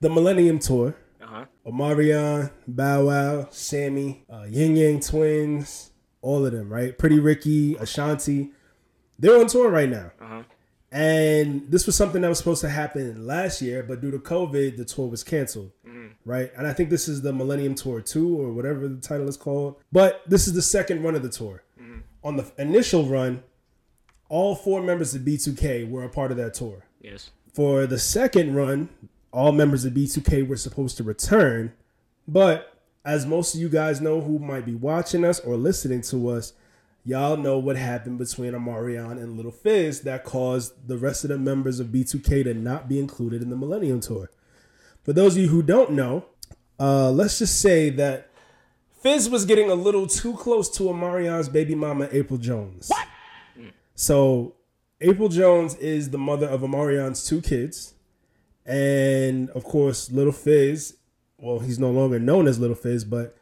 the 0.00 0.08
Millennium 0.10 0.58
Tour, 0.58 0.94
Uh 1.22 1.26
huh. 1.26 1.44
Omarion, 1.66 2.50
Bow 2.66 3.06
Wow, 3.06 3.48
Sammie, 3.50 4.24
uh, 4.32 4.46
Ying 4.48 4.76
Yang 4.76 5.00
Twins, 5.00 5.90
all 6.22 6.44
of 6.46 6.52
them, 6.52 6.70
right? 6.72 6.96
Pretty 6.98 7.18
Ricky, 7.20 7.76
Ashanti, 7.76 8.50
they're 9.18 9.38
on 9.38 9.46
tour 9.46 9.70
right 9.70 9.88
now. 9.88 10.10
Uh-huh. 10.20 10.42
And 10.92 11.70
this 11.70 11.86
was 11.86 11.94
something 11.94 12.20
that 12.22 12.28
was 12.28 12.38
supposed 12.38 12.62
to 12.62 12.68
happen 12.68 13.24
last 13.26 13.62
year, 13.62 13.82
but 13.84 14.00
due 14.00 14.10
to 14.10 14.18
COVID, 14.18 14.76
the 14.76 14.84
tour 14.84 15.06
was 15.08 15.22
canceled, 15.22 15.70
right? 16.24 16.50
And 16.56 16.66
I 16.66 16.72
think 16.72 16.90
this 16.90 17.08
is 17.08 17.22
the 17.22 17.32
Millennium 17.32 17.74
Tour 17.74 18.00
2 18.00 18.40
or 18.40 18.52
whatever 18.52 18.88
the 18.88 19.00
title 19.00 19.28
is 19.28 19.36
called. 19.36 19.76
But 19.92 20.22
this 20.26 20.46
is 20.46 20.54
the 20.54 20.62
second 20.62 21.02
run 21.02 21.14
of 21.14 21.22
the 21.22 21.28
tour. 21.28 21.62
Mm-hmm. 21.80 21.98
On 22.22 22.36
the 22.36 22.50
initial 22.58 23.06
run, 23.06 23.42
all 24.28 24.54
four 24.54 24.82
members 24.82 25.14
of 25.14 25.22
B2K 25.22 25.90
were 25.90 26.04
a 26.04 26.08
part 26.08 26.30
of 26.30 26.36
that 26.36 26.54
tour. 26.54 26.84
Yes. 27.00 27.30
For 27.52 27.86
the 27.86 27.98
second 27.98 28.54
run, 28.54 28.88
all 29.32 29.52
members 29.52 29.84
of 29.84 29.92
B2K 29.92 30.46
were 30.46 30.56
supposed 30.56 30.96
to 30.98 31.02
return, 31.02 31.72
but 32.26 32.74
as 33.04 33.26
most 33.26 33.54
of 33.54 33.60
you 33.60 33.68
guys 33.68 34.00
know 34.00 34.20
who 34.20 34.38
might 34.38 34.66
be 34.66 34.74
watching 34.74 35.24
us 35.24 35.40
or 35.40 35.56
listening 35.56 36.02
to 36.02 36.28
us, 36.28 36.52
y'all 37.04 37.36
know 37.36 37.58
what 37.58 37.76
happened 37.76 38.18
between 38.18 38.52
Omarion 38.52 39.12
and 39.12 39.36
Little 39.36 39.52
Fizz 39.52 40.02
that 40.02 40.24
caused 40.24 40.86
the 40.86 40.98
rest 40.98 41.24
of 41.24 41.30
the 41.30 41.38
members 41.38 41.80
of 41.80 41.88
B2K 41.88 42.44
to 42.44 42.54
not 42.54 42.88
be 42.88 42.98
included 42.98 43.42
in 43.42 43.50
the 43.50 43.56
Millennium 43.56 44.00
Tour. 44.00 44.30
For 45.02 45.12
those 45.12 45.36
of 45.36 45.42
you 45.42 45.48
who 45.48 45.62
don't 45.62 45.92
know, 45.92 46.26
uh, 46.78 47.10
let's 47.10 47.38
just 47.38 47.60
say 47.60 47.90
that 47.90 48.30
Fizz 49.02 49.30
was 49.30 49.44
getting 49.44 49.70
a 49.70 49.74
little 49.74 50.06
too 50.06 50.34
close 50.34 50.68
to 50.76 50.84
Omarion's 50.84 51.48
baby 51.48 51.74
mama, 51.74 52.08
April 52.12 52.38
Jones. 52.38 52.88
What? 52.88 53.06
So 53.94 54.54
April 55.00 55.28
Jones 55.28 55.74
is 55.76 56.10
the 56.10 56.18
mother 56.18 56.46
of 56.46 56.60
Omarion's 56.62 57.26
two 57.26 57.40
kids. 57.40 57.94
And 58.66 59.50
of 59.50 59.64
course, 59.64 60.10
Little 60.10 60.32
Fizz, 60.32 60.96
well, 61.38 61.58
he's 61.58 61.78
no 61.78 61.90
longer 61.90 62.18
known 62.18 62.46
as 62.46 62.58
Little 62.58 62.76
Fizz, 62.76 63.04
but 63.04 63.36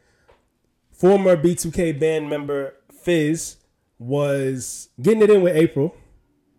former 0.91 1.37
B2K 1.37 1.99
band 1.99 2.29
member 2.29 2.75
Fizz 3.03 3.57
was 3.97 4.89
getting 5.01 5.21
it 5.21 5.29
in 5.29 5.41
with 5.41 5.55
April. 5.55 5.95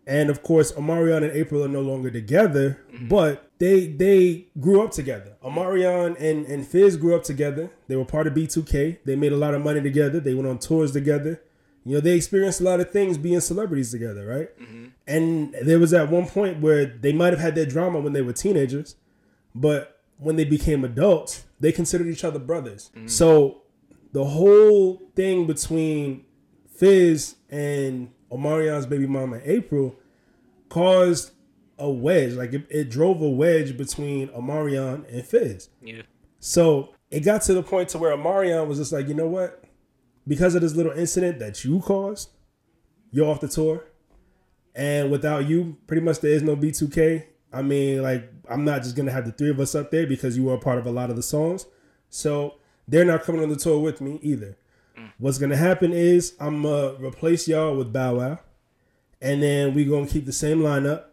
And 0.07 0.29
of 0.29 0.41
course, 0.43 0.71
Omarion 0.71 1.23
and 1.23 1.31
April 1.31 1.63
are 1.63 1.67
no 1.67 1.81
longer 1.81 2.09
together, 2.09 2.79
but 3.01 3.50
they 3.61 3.85
they 3.85 4.47
grew 4.59 4.81
up 4.81 4.89
together. 4.89 5.33
Omarion 5.45 6.19
and, 6.19 6.47
and 6.47 6.67
Fizz 6.67 6.97
grew 6.97 7.15
up 7.15 7.23
together. 7.23 7.69
They 7.87 7.95
were 7.95 8.05
part 8.05 8.25
of 8.25 8.33
B2K. 8.33 8.97
They 9.05 9.15
made 9.15 9.31
a 9.31 9.37
lot 9.37 9.53
of 9.53 9.61
money 9.61 9.79
together. 9.79 10.19
They 10.19 10.33
went 10.33 10.47
on 10.47 10.57
tours 10.57 10.91
together. 10.91 11.43
You 11.85 11.95
know, 11.95 12.01
they 12.01 12.15
experienced 12.15 12.59
a 12.59 12.63
lot 12.63 12.79
of 12.79 12.89
things 12.89 13.19
being 13.19 13.39
celebrities 13.39 13.91
together, 13.91 14.25
right? 14.25 14.59
Mm-hmm. 14.59 14.85
And 15.05 15.55
there 15.61 15.77
was 15.77 15.93
at 15.93 16.09
one 16.09 16.25
point 16.25 16.59
where 16.59 16.85
they 16.87 17.13
might 17.13 17.33
have 17.33 17.39
had 17.39 17.53
their 17.53 17.67
drama 17.67 17.99
when 17.99 18.13
they 18.13 18.23
were 18.23 18.33
teenagers, 18.33 18.95
but 19.53 20.01
when 20.17 20.37
they 20.37 20.45
became 20.45 20.83
adults, 20.83 21.43
they 21.59 21.71
considered 21.71 22.07
each 22.07 22.23
other 22.23 22.39
brothers. 22.39 22.89
Mm-hmm. 22.95 23.07
So 23.07 23.61
the 24.11 24.25
whole 24.25 25.03
thing 25.15 25.45
between 25.45 26.25
Fizz 26.77 27.35
and 27.51 28.11
Omarion's 28.31 28.87
baby 28.87 29.05
mama 29.05 29.39
April 29.43 29.95
caused 30.69 31.31
a 31.81 31.89
wedge. 31.89 32.33
Like 32.33 32.53
it, 32.53 32.65
it 32.69 32.89
drove 32.89 33.21
a 33.21 33.29
wedge 33.29 33.77
between 33.77 34.29
Omarion 34.29 35.11
and 35.11 35.25
Fizz. 35.25 35.69
Yeah. 35.81 36.03
So 36.39 36.93
it 37.09 37.21
got 37.21 37.41
to 37.43 37.53
the 37.53 37.63
point 37.63 37.89
to 37.89 37.97
where 37.97 38.15
Omarion 38.15 38.67
was 38.67 38.77
just 38.77 38.91
like, 38.91 39.07
you 39.07 39.13
know 39.13 39.27
what? 39.27 39.63
Because 40.27 40.55
of 40.55 40.61
this 40.61 40.75
little 40.75 40.93
incident 40.93 41.39
that 41.39 41.65
you 41.65 41.79
caused, 41.81 42.29
you're 43.11 43.27
off 43.27 43.41
the 43.41 43.47
tour. 43.47 43.83
And 44.73 45.11
without 45.11 45.47
you, 45.47 45.77
pretty 45.87 46.01
much 46.01 46.21
there 46.21 46.31
is 46.31 46.43
no 46.43 46.55
B2K. 46.55 47.25
I 47.51 47.61
mean, 47.61 48.01
like, 48.01 48.31
I'm 48.49 48.63
not 48.63 48.83
just 48.83 48.95
gonna 48.95 49.11
have 49.11 49.25
the 49.25 49.31
three 49.31 49.49
of 49.49 49.59
us 49.59 49.75
up 49.75 49.91
there 49.91 50.07
because 50.07 50.37
you 50.37 50.43
were 50.43 50.53
a 50.53 50.59
part 50.59 50.77
of 50.77 50.85
a 50.85 50.91
lot 50.91 51.09
of 51.09 51.15
the 51.15 51.23
songs. 51.23 51.65
So 52.09 52.55
they're 52.87 53.05
not 53.05 53.23
coming 53.23 53.43
on 53.43 53.49
the 53.49 53.55
tour 53.55 53.79
with 53.79 54.01
me 54.01 54.19
either. 54.21 54.57
Mm. 54.97 55.11
What's 55.17 55.37
gonna 55.37 55.57
happen 55.57 55.91
is 55.91 56.35
I'm 56.39 56.63
gonna 56.63 56.93
replace 57.03 57.47
y'all 57.47 57.75
with 57.75 57.91
Bow 57.91 58.15
Wow, 58.15 58.39
and 59.21 59.43
then 59.43 59.73
we 59.73 59.85
gonna 59.85 60.07
keep 60.07 60.25
the 60.25 60.31
same 60.31 60.59
lineup. 60.59 61.05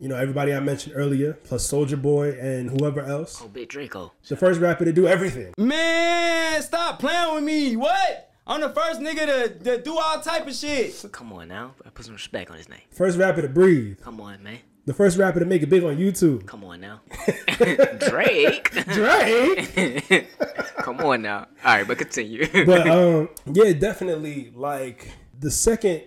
You 0.00 0.08
know, 0.08 0.14
everybody 0.14 0.54
I 0.54 0.60
mentioned 0.60 0.94
earlier, 0.96 1.32
plus 1.42 1.68
Soulja 1.68 2.00
Boy 2.00 2.30
and 2.38 2.70
whoever 2.70 3.00
else. 3.00 3.40
Oh, 3.42 3.48
Big 3.48 3.68
Draco. 3.68 4.12
The 4.28 4.36
first 4.36 4.60
rapper 4.60 4.84
to 4.84 4.92
do 4.92 5.08
everything. 5.08 5.52
Man, 5.58 6.62
stop 6.62 7.00
playing 7.00 7.34
with 7.34 7.42
me. 7.42 7.74
What? 7.74 8.30
I'm 8.46 8.60
the 8.60 8.68
first 8.68 9.00
nigga 9.00 9.26
to, 9.26 9.48
to 9.64 9.82
do 9.82 9.98
all 9.98 10.20
type 10.20 10.46
of 10.46 10.54
shit. 10.54 11.04
Come 11.10 11.32
on 11.32 11.48
now. 11.48 11.74
I 11.84 11.90
Put 11.90 12.04
some 12.04 12.14
respect 12.14 12.48
on 12.48 12.58
his 12.58 12.68
name. 12.68 12.82
First 12.92 13.18
rapper 13.18 13.42
to 13.42 13.48
breathe. 13.48 14.00
Come 14.00 14.20
on, 14.20 14.40
man. 14.40 14.60
The 14.86 14.94
first 14.94 15.18
rapper 15.18 15.40
to 15.40 15.44
make 15.44 15.62
it 15.62 15.68
big 15.68 15.82
on 15.82 15.96
YouTube. 15.96 16.46
Come 16.46 16.62
on 16.62 16.80
now. 16.80 17.00
Drake. 18.08 18.70
Drake. 18.86 20.28
Come 20.78 21.00
on 21.00 21.22
now. 21.22 21.48
All 21.64 21.76
right, 21.76 21.86
but 21.88 21.98
continue. 21.98 22.46
but 22.64 22.88
um, 22.88 23.30
yeah, 23.52 23.72
definitely. 23.72 24.52
Like 24.54 25.10
the 25.36 25.50
second 25.50 26.04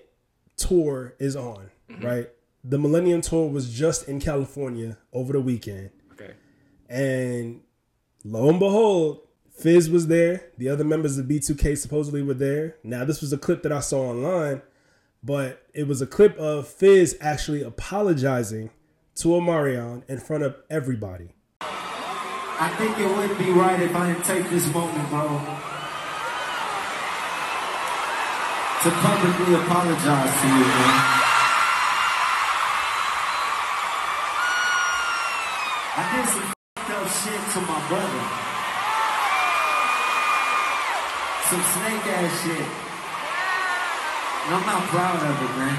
tour 0.55 1.13
is 1.19 1.35
on, 1.35 1.69
right? 2.01 2.29
The 2.63 2.77
Millennium 2.77 3.21
Tour 3.21 3.49
was 3.49 3.73
just 3.73 4.07
in 4.07 4.19
California 4.19 4.97
over 5.11 5.33
the 5.33 5.41
weekend, 5.41 5.89
okay. 6.11 6.33
and 6.87 7.61
lo 8.23 8.49
and 8.49 8.59
behold, 8.59 9.21
Fizz 9.57 9.89
was 9.89 10.07
there. 10.07 10.45
The 10.57 10.69
other 10.69 10.83
members 10.83 11.17
of 11.17 11.25
B2K 11.25 11.77
supposedly 11.77 12.21
were 12.21 12.35
there. 12.35 12.77
Now, 12.83 13.03
this 13.03 13.21
was 13.21 13.33
a 13.33 13.37
clip 13.37 13.63
that 13.63 13.71
I 13.71 13.79
saw 13.79 14.09
online, 14.09 14.61
but 15.23 15.65
it 15.73 15.87
was 15.87 16.01
a 16.01 16.07
clip 16.07 16.37
of 16.37 16.67
Fizz 16.67 17.17
actually 17.19 17.63
apologizing 17.63 18.69
to 19.15 19.29
Omarion 19.29 20.03
in 20.07 20.19
front 20.19 20.43
of 20.43 20.55
everybody. 20.69 21.29
I 21.61 22.69
think 22.77 22.97
it 22.99 23.07
would 23.07 23.37
be 23.39 23.51
right 23.51 23.81
if 23.81 23.95
I 23.95 24.13
didn't 24.13 24.25
take 24.25 24.47
this 24.51 24.71
moment, 24.71 25.09
bro, 25.09 25.27
to 28.83 28.89
publicly 29.01 29.55
apologize 29.55 30.41
to 30.41 30.47
you, 30.47 30.65
man. 30.65 31.20
To 37.53 37.59
my 37.59 37.79
brother. 37.91 38.23
Some 41.51 41.63
snake 41.75 42.07
ass 42.15 42.31
shit. 42.43 42.67
And 44.45 44.55
I'm 44.55 44.65
not 44.65 44.87
proud 44.87 45.19
of 45.19 45.35
it, 45.35 45.53
man. 45.59 45.75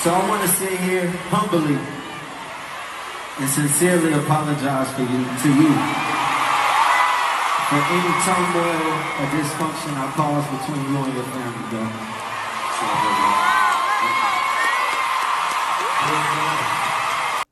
So 0.00 0.08
I 0.08 0.28
want 0.28 0.40
to 0.40 0.48
sit 0.48 0.80
here 0.80 1.06
humbly 1.28 1.76
and 3.40 3.50
sincerely 3.50 4.12
apologize 4.14 4.88
for 4.96 5.02
you 5.02 5.20
to 5.20 5.48
you 5.52 5.72
for 7.68 7.80
any 7.92 8.12
turmoil 8.24 8.88
or 9.20 9.26
dysfunction 9.36 9.92
I 10.00 10.12
caused 10.16 10.48
between 10.48 10.80
you 10.88 10.96
and 10.96 11.12
your 11.12 11.24
family, 11.24 11.64
bro. 11.68 13.43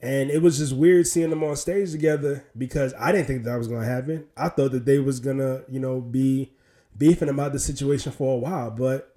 And 0.02 0.30
it 0.30 0.42
was 0.42 0.58
just 0.58 0.74
weird 0.74 1.06
seeing 1.06 1.30
them 1.30 1.44
on 1.44 1.54
stage 1.54 1.92
together 1.92 2.44
because 2.58 2.92
I 2.98 3.12
didn't 3.12 3.28
think 3.28 3.44
that 3.44 3.56
was 3.56 3.68
gonna 3.68 3.86
happen. 3.86 4.26
I 4.36 4.48
thought 4.48 4.72
that 4.72 4.84
they 4.84 4.98
was 4.98 5.20
gonna, 5.20 5.62
you 5.68 5.78
know, 5.78 6.00
be 6.00 6.52
beefing 6.98 7.28
about 7.28 7.52
the 7.52 7.60
situation 7.60 8.10
for 8.10 8.34
a 8.34 8.38
while, 8.38 8.70
but 8.72 9.14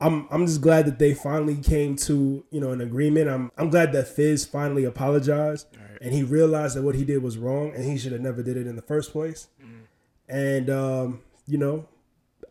I'm 0.00 0.26
I'm 0.30 0.44
just 0.46 0.60
glad 0.60 0.86
that 0.86 0.98
they 0.98 1.14
finally 1.14 1.56
came 1.56 1.94
to, 1.96 2.44
you 2.50 2.60
know, 2.60 2.72
an 2.72 2.80
agreement. 2.80 3.30
I'm 3.30 3.52
I'm 3.56 3.70
glad 3.70 3.92
that 3.92 4.08
Fizz 4.08 4.44
finally 4.44 4.84
apologized 4.84 5.68
and 6.00 6.12
he 6.12 6.22
realized 6.22 6.76
that 6.76 6.82
what 6.82 6.96
he 6.96 7.04
did 7.04 7.22
was 7.22 7.38
wrong 7.38 7.72
and 7.74 7.84
he 7.84 7.96
should 7.96 8.12
have 8.12 8.20
never 8.20 8.42
did 8.42 8.56
it 8.56 8.66
in 8.66 8.76
the 8.76 8.82
first 8.82 9.12
place. 9.12 9.48
Mm-hmm. 9.62 9.84
And 10.28 10.70
um, 10.70 11.22
you 11.46 11.58
know, 11.58 11.86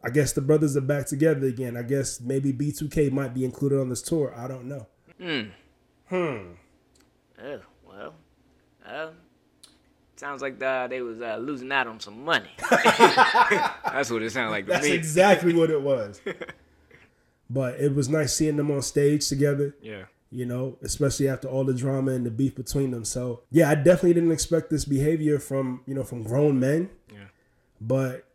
I 0.04 0.10
guess 0.10 0.34
the 0.34 0.42
brothers 0.42 0.78
are 0.78 0.82
back 0.82 1.06
together 1.06 1.48
again. 1.48 1.76
I 1.76 1.84
guess 1.84 2.22
maybe 2.22 2.54
B2K 2.54 3.12
might 3.12 3.34
be 3.34 3.44
included 3.44 3.80
on 3.80 3.90
this 3.90 4.02
tour. 4.02 4.34
I 4.36 4.48
don't 4.48 4.66
know. 4.66 4.88
Hmm. 5.20 5.50
Hmm. 6.08 6.54
Oh, 7.44 7.60
well. 7.86 8.16
Um, 8.86 9.10
sounds 10.16 10.42
like 10.42 10.62
uh, 10.62 10.88
they 10.88 11.02
was 11.02 11.22
uh, 11.22 11.38
losing 11.38 11.72
out 11.72 11.88
on 11.88 12.00
some 12.00 12.24
money. 12.24 12.50
That's 12.70 14.10
what 14.10 14.22
it 14.22 14.32
sounded 14.32 14.52
like 14.52 14.66
to 14.66 14.72
That's 14.72 14.88
me. 14.88 14.94
exactly 14.94 15.54
what 15.54 15.70
it 15.70 15.82
was. 15.82 16.22
But 17.50 17.80
it 17.80 17.94
was 17.94 18.10
nice 18.10 18.34
seeing 18.36 18.58
them 18.58 18.72
on 18.72 18.82
stage 18.82 19.28
together, 19.30 19.76
yeah. 19.80 20.06
you 20.32 20.44
know, 20.44 20.78
especially 20.82 21.28
after 21.28 21.48
all 21.48 21.64
the 21.64 21.74
drama 21.74 22.12
and 22.14 22.26
the 22.26 22.32
beef 22.32 22.56
between 22.56 22.90
them. 22.90 23.06
So 23.06 23.42
yeah, 23.52 23.70
I 23.70 23.76
definitely 23.76 24.14
didn't 24.14 24.32
expect 24.32 24.72
this 24.72 24.86
behavior 24.86 25.38
from, 25.38 25.82
you 25.86 25.94
know, 25.94 26.04
from 26.04 26.24
grown 26.24 26.60
men. 26.60 26.90
Yeah. 27.12 27.26
But 27.80 28.26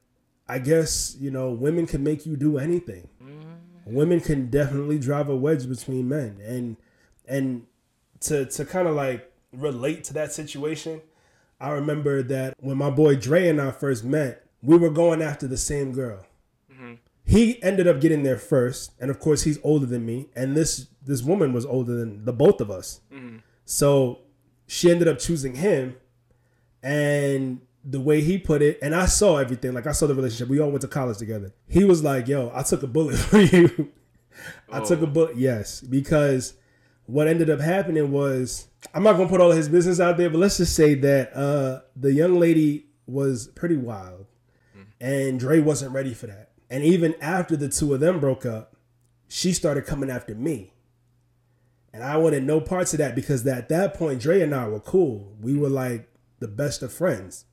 I 0.47 0.61
guess, 0.61 1.17
you 1.19 1.33
know, 1.33 1.51
women 1.51 1.87
can 1.87 2.05
make 2.05 2.27
you 2.27 2.37
do 2.37 2.59
anything. 2.59 3.09
Women 3.87 4.21
can 4.21 4.51
definitely 4.51 4.99
drive 5.01 5.29
a 5.29 5.37
wedge 5.37 5.69
between 5.69 6.09
men. 6.09 6.41
And 6.45 6.77
and 7.27 7.67
to 8.21 8.47
to 8.47 8.65
kind 8.65 8.89
of 8.89 8.95
like 8.95 9.31
relate 9.53 10.05
to 10.05 10.15
that 10.15 10.33
situation, 10.33 11.01
I 11.61 11.71
remember 11.71 12.23
that 12.25 12.55
when 12.59 12.77
my 12.77 12.91
boy 12.91 13.17
Dre 13.17 13.49
and 13.49 13.61
I 13.61 13.71
first 13.71 14.05
met, 14.05 14.47
we 14.63 14.77
were 14.77 14.91
going 14.91 15.23
after 15.23 15.47
the 15.47 15.57
same 15.57 15.93
girl. 15.93 16.25
Mm-hmm. 16.73 16.95
He 17.25 17.63
ended 17.63 17.87
up 17.87 18.01
getting 18.01 18.23
there 18.23 18.39
first, 18.39 18.93
and 19.01 19.11
of 19.11 19.21
course 19.21 19.43
he's 19.43 19.59
older 19.63 19.87
than 19.87 20.07
me, 20.07 20.29
and 20.35 20.57
this 20.57 20.89
this 21.05 21.23
woman 21.23 21.53
was 21.53 21.65
older 21.67 21.95
than 21.95 22.25
the 22.25 22.33
both 22.33 22.61
of 22.61 22.71
us. 22.71 23.01
Mm-hmm. 23.13 23.39
So 23.65 24.21
she 24.67 24.91
ended 24.91 25.09
up 25.09 25.19
choosing 25.19 25.57
him, 25.57 25.97
and 26.83 27.61
the 27.85 28.01
way 28.01 28.21
he 28.21 28.39
put 28.39 28.63
it, 28.63 28.79
and 28.83 28.95
I 28.95 29.07
saw 29.07 29.39
everything. 29.39 29.73
Like 29.73 29.87
I 29.87 29.93
saw 29.93 30.07
the 30.07 30.15
relationship. 30.15 30.49
We 30.49 30.61
all 30.61 30.71
went 30.71 30.83
to 30.83 30.89
college 30.89 31.19
together. 31.19 31.53
He 31.69 31.85
was 31.85 32.03
like, 32.05 32.29
"Yo, 32.29 32.53
I 32.55 32.63
took 32.63 32.83
a 32.83 32.87
bullet 32.87 33.17
for 33.17 33.41
you. 33.41 33.91
I 34.71 34.81
took 34.81 35.01
a 35.01 35.05
oh. 35.05 35.07
bullet." 35.07 35.37
Yes, 35.37 35.81
because 35.81 36.55
what 37.09 37.27
ended 37.27 37.49
up 37.49 37.59
happening 37.59 38.13
was 38.13 38.69
I'm 38.93 39.03
not 39.03 39.17
gonna 39.17 39.31
put 39.31 39.41
all 39.41 39.51
of 39.51 39.57
his 39.57 39.69
business 39.69 39.99
out 39.99 40.19
there, 40.19 40.29
but 40.29 40.39
let's 40.39 40.59
just 40.59 40.77
say 40.77 40.95
that 40.95 41.35
uh, 41.35 41.81
the 41.97 42.13
young 42.13 42.39
lady 42.39 42.85
was 43.07 43.49
pretty 43.49 43.79
wild, 43.79 44.27
and 45.01 45.41
Dre 45.41 45.59
wasn't 45.59 45.95
ready 45.95 46.13
for 46.13 46.27
that. 46.27 46.51
And 46.69 46.85
even 46.85 47.15
after 47.23 47.57
the 47.57 47.71
two 47.71 47.95
of 47.95 48.01
them 48.01 48.21
broke 48.21 48.45
up, 48.45 48.77
she 49.27 49.55
started 49.55 49.87
coming 49.87 50.11
after 50.11 50.35
me. 50.35 50.75
And 51.95 52.05
I 52.05 52.19
wanted 52.19 52.45
no 52.45 52.61
parts 52.61 52.93
of 52.93 52.99
that 52.99 53.15
because 53.15 53.47
at 53.47 53.71
that 53.71 53.95
point, 53.95 54.21
Dre 54.21 54.43
and 54.43 54.55
I 54.55 54.69
were 54.69 54.79
cool. 54.79 55.35
We 55.41 55.57
were 55.57 55.71
like 55.71 56.11
the 56.41 56.49
best 56.49 56.83
of 56.83 56.93
friends. 56.93 57.47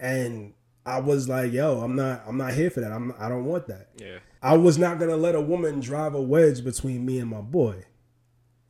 And 0.00 0.54
I 0.86 1.00
was 1.00 1.28
like, 1.28 1.52
yo, 1.52 1.80
I'm 1.80 1.96
not 1.96 2.22
I'm 2.26 2.38
not 2.38 2.54
here 2.54 2.70
for 2.70 2.80
that. 2.80 2.92
I'm 2.92 3.12
I 3.18 3.28
don't 3.28 3.44
want 3.44 3.66
that. 3.66 3.90
Yeah. 3.98 4.20
I 4.42 4.56
was 4.56 4.78
not 4.78 4.98
gonna 4.98 5.16
let 5.16 5.34
a 5.34 5.40
woman 5.40 5.80
drive 5.80 6.14
a 6.14 6.22
wedge 6.22 6.64
between 6.64 7.04
me 7.04 7.18
and 7.18 7.28
my 7.28 7.42
boy. 7.42 7.84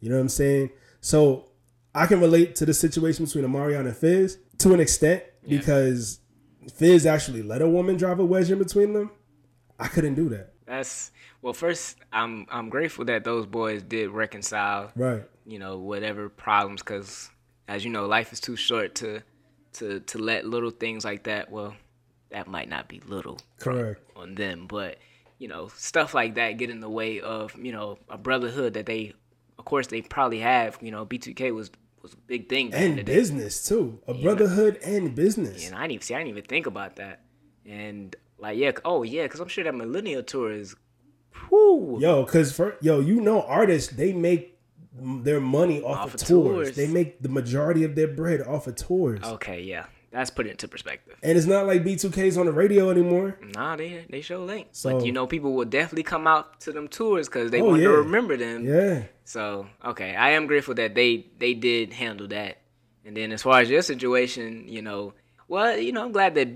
You 0.06 0.10
know 0.10 0.18
what 0.18 0.22
I'm 0.22 0.28
saying? 0.28 0.70
So 1.00 1.50
I 1.92 2.06
can 2.06 2.20
relate 2.20 2.54
to 2.56 2.64
the 2.64 2.72
situation 2.72 3.24
between 3.24 3.44
Omarion 3.44 3.80
and 3.86 3.96
Fizz 3.96 4.38
to 4.58 4.72
an 4.72 4.78
extent 4.78 5.24
because 5.48 6.20
Fizz 6.72 7.06
actually 7.06 7.42
let 7.42 7.60
a 7.60 7.68
woman 7.68 7.96
drive 7.96 8.20
a 8.20 8.24
wedge 8.24 8.48
in 8.48 8.58
between 8.58 8.92
them. 8.92 9.10
I 9.80 9.88
couldn't 9.88 10.14
do 10.14 10.28
that. 10.28 10.52
That's 10.64 11.10
well. 11.42 11.54
First, 11.54 11.96
I'm 12.12 12.46
I'm 12.52 12.68
grateful 12.68 13.04
that 13.06 13.24
those 13.24 13.46
boys 13.46 13.82
did 13.82 14.10
reconcile. 14.10 14.92
Right. 14.94 15.24
You 15.44 15.58
know, 15.58 15.78
whatever 15.78 16.28
problems, 16.28 16.82
because 16.82 17.28
as 17.66 17.84
you 17.84 17.90
know, 17.90 18.06
life 18.06 18.32
is 18.32 18.38
too 18.38 18.54
short 18.54 18.94
to 18.96 19.24
to 19.72 19.98
to 19.98 20.18
let 20.18 20.46
little 20.46 20.70
things 20.70 21.04
like 21.04 21.24
that. 21.24 21.50
Well, 21.50 21.74
that 22.30 22.46
might 22.46 22.68
not 22.68 22.86
be 22.86 23.00
little 23.08 23.40
Correct. 23.58 24.00
on 24.14 24.36
them, 24.36 24.68
but 24.68 24.98
you 25.38 25.48
know, 25.48 25.66
stuff 25.74 26.14
like 26.14 26.36
that 26.36 26.58
get 26.58 26.70
in 26.70 26.78
the 26.78 26.88
way 26.88 27.20
of 27.20 27.56
you 27.58 27.72
know 27.72 27.98
a 28.08 28.16
brotherhood 28.16 28.74
that 28.74 28.86
they, 28.86 29.14
course, 29.66 29.88
they 29.88 30.00
probably 30.00 30.38
have. 30.40 30.78
You 30.80 30.90
know, 30.90 31.04
B2K 31.04 31.54
was 31.54 31.70
was 32.02 32.14
a 32.14 32.16
big 32.28 32.48
thing 32.48 32.72
And 32.72 33.04
business 33.04 33.66
too. 33.68 34.00
A 34.06 34.14
brotherhood 34.14 34.78
and 34.84 35.14
business. 35.14 35.66
And 35.66 35.74
I 35.74 35.82
didn't 35.82 35.92
even 35.92 36.02
see. 36.02 36.14
I 36.14 36.18
didn't 36.18 36.30
even 36.30 36.44
think 36.44 36.66
about 36.66 36.96
that. 36.96 37.20
And 37.66 38.16
like, 38.38 38.56
yeah, 38.56 38.72
oh 38.84 39.02
yeah, 39.02 39.24
because 39.24 39.40
I'm 39.40 39.48
sure 39.48 39.64
that 39.64 39.74
millennial 39.74 40.22
tour 40.22 40.52
is, 40.52 40.76
whoo, 41.50 41.98
Yo, 42.00 42.24
cause 42.24 42.52
for 42.52 42.76
yo, 42.80 43.00
you 43.00 43.20
know, 43.20 43.42
artists 43.42 43.92
they 43.92 44.12
make 44.12 44.58
their 44.98 45.40
money 45.40 45.82
off, 45.82 45.98
Off 45.98 46.06
of, 46.08 46.14
of 46.14 46.26
tours. 46.28 46.66
tours. 46.68 46.76
They 46.76 46.86
make 46.86 47.20
the 47.22 47.28
majority 47.28 47.84
of 47.84 47.94
their 47.94 48.08
bread 48.08 48.40
off 48.42 48.66
of 48.66 48.76
tours. 48.76 49.20
Okay, 49.24 49.62
yeah, 49.62 49.86
that's 50.16 50.30
put 50.30 50.46
it 50.46 50.50
into 50.50 50.66
perspective. 50.68 51.16
And 51.22 51.36
it's 51.36 51.46
not 51.46 51.66
like 51.66 51.82
B2K's 51.84 52.36
on 52.38 52.46
the 52.46 52.52
radio 52.52 52.90
anymore. 52.90 53.38
Nah, 53.54 53.76
they 53.76 54.04
they 54.10 54.20
show 54.22 54.44
link. 54.44 54.68
So- 54.72 54.92
but 54.98 55.06
you 55.06 55.12
know, 55.12 55.26
people 55.26 55.52
will 55.52 55.64
definitely 55.66 56.02
come 56.04 56.26
out 56.26 56.60
to 56.60 56.72
them 56.72 56.88
tours 56.88 57.28
because 57.28 57.50
they 57.50 57.60
Oh, 57.60 57.66
want 57.66 57.82
yeah. 57.82 57.88
to 57.88 57.96
remember 57.98 58.36
them. 58.36 58.64
Yeah. 58.64 59.04
So 59.24 59.66
okay, 59.84 60.14
I 60.16 60.30
am 60.30 60.46
grateful 60.46 60.74
that 60.74 60.94
they 60.94 61.26
they 61.38 61.54
did 61.54 61.92
handle 61.92 62.28
that. 62.28 62.58
And 63.04 63.16
then 63.16 63.30
as 63.32 63.42
far 63.42 63.60
as 63.60 63.70
your 63.70 63.82
situation, 63.82 64.66
you 64.66 64.82
know, 64.82 65.12
well, 65.48 65.78
you 65.78 65.92
know, 65.92 66.02
I'm 66.04 66.12
glad 66.12 66.34
that 66.34 66.48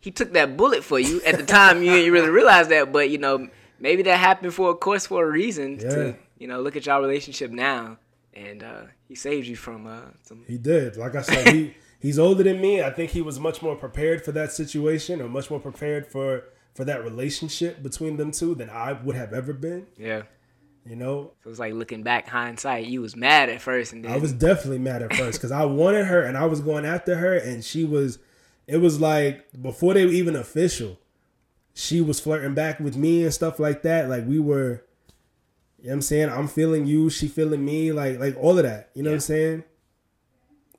he 0.00 0.10
took 0.12 0.32
that 0.34 0.56
bullet 0.56 0.84
for 0.84 0.98
you. 1.00 1.20
At 1.26 1.38
the 1.38 1.44
time, 1.58 1.82
you 1.82 1.90
didn't 1.90 2.12
really 2.12 2.30
realize 2.30 2.68
that, 2.68 2.92
but 2.92 3.10
you 3.10 3.18
know, 3.18 3.48
maybe 3.80 4.02
that 4.04 4.16
happened 4.18 4.54
for, 4.54 4.70
a 4.70 4.74
course, 4.76 5.06
for 5.06 5.24
a 5.24 5.30
reason. 5.30 5.78
Yeah. 5.80 5.88
To 5.90 6.16
you 6.38 6.46
know, 6.46 6.60
look 6.60 6.76
at 6.76 6.86
y'all 6.86 7.00
relationship 7.00 7.50
now, 7.50 7.98
and 8.32 8.62
uh, 8.62 8.82
he 9.08 9.16
saved 9.16 9.48
you 9.48 9.56
from 9.56 9.88
uh, 9.88 10.02
some. 10.22 10.44
He 10.46 10.56
did. 10.56 10.96
Like 10.96 11.16
I 11.16 11.22
said, 11.22 11.48
he 11.48 11.74
he's 11.98 12.18
older 12.18 12.42
than 12.42 12.60
me. 12.60 12.82
I 12.82 12.90
think 12.90 13.10
he 13.10 13.22
was 13.22 13.38
much 13.40 13.62
more 13.62 13.76
prepared 13.76 14.24
for 14.24 14.32
that 14.32 14.52
situation 14.52 15.20
or 15.20 15.28
much 15.28 15.50
more 15.50 15.60
prepared 15.60 16.06
for 16.06 16.44
for 16.74 16.84
that 16.84 17.02
relationship 17.02 17.82
between 17.82 18.16
them 18.16 18.30
two 18.30 18.54
than 18.54 18.70
I 18.70 18.92
would 18.92 19.16
have 19.16 19.32
ever 19.32 19.52
been. 19.52 19.86
Yeah. 19.96 20.22
You 20.86 20.96
know, 20.96 21.32
So 21.42 21.50
was 21.50 21.58
like 21.58 21.74
looking 21.74 22.02
back, 22.02 22.28
hindsight. 22.28 22.86
You 22.86 23.02
was 23.02 23.14
mad 23.14 23.50
at 23.50 23.60
first, 23.60 23.92
and 23.92 24.04
then 24.04 24.12
I 24.12 24.16
was 24.16 24.32
definitely 24.32 24.78
mad 24.78 25.02
at 25.02 25.14
first 25.14 25.38
because 25.38 25.52
I 25.52 25.64
wanted 25.66 26.06
her 26.06 26.22
and 26.22 26.36
I 26.36 26.46
was 26.46 26.60
going 26.60 26.86
after 26.86 27.16
her, 27.16 27.36
and 27.36 27.62
she 27.64 27.84
was. 27.84 28.18
It 28.66 28.78
was 28.78 29.00
like 29.00 29.46
before 29.60 29.94
they 29.94 30.06
were 30.06 30.12
even 30.12 30.36
official, 30.36 30.98
she 31.74 32.00
was 32.00 32.20
flirting 32.20 32.54
back 32.54 32.80
with 32.80 32.96
me 32.96 33.24
and 33.24 33.34
stuff 33.34 33.58
like 33.58 33.82
that. 33.82 34.08
Like 34.08 34.26
we 34.26 34.38
were, 34.38 34.84
you 35.78 35.84
know 35.84 35.90
what 35.90 35.92
I'm 35.94 36.02
saying? 36.02 36.28
I'm 36.30 36.48
feeling 36.48 36.86
you, 36.86 37.10
she 37.10 37.28
feeling 37.28 37.64
me, 37.64 37.92
like 37.92 38.18
like 38.18 38.36
all 38.38 38.56
of 38.56 38.64
that. 38.64 38.90
You 38.94 39.02
know 39.02 39.10
what 39.10 39.16
I'm 39.16 39.20
saying? 39.20 39.64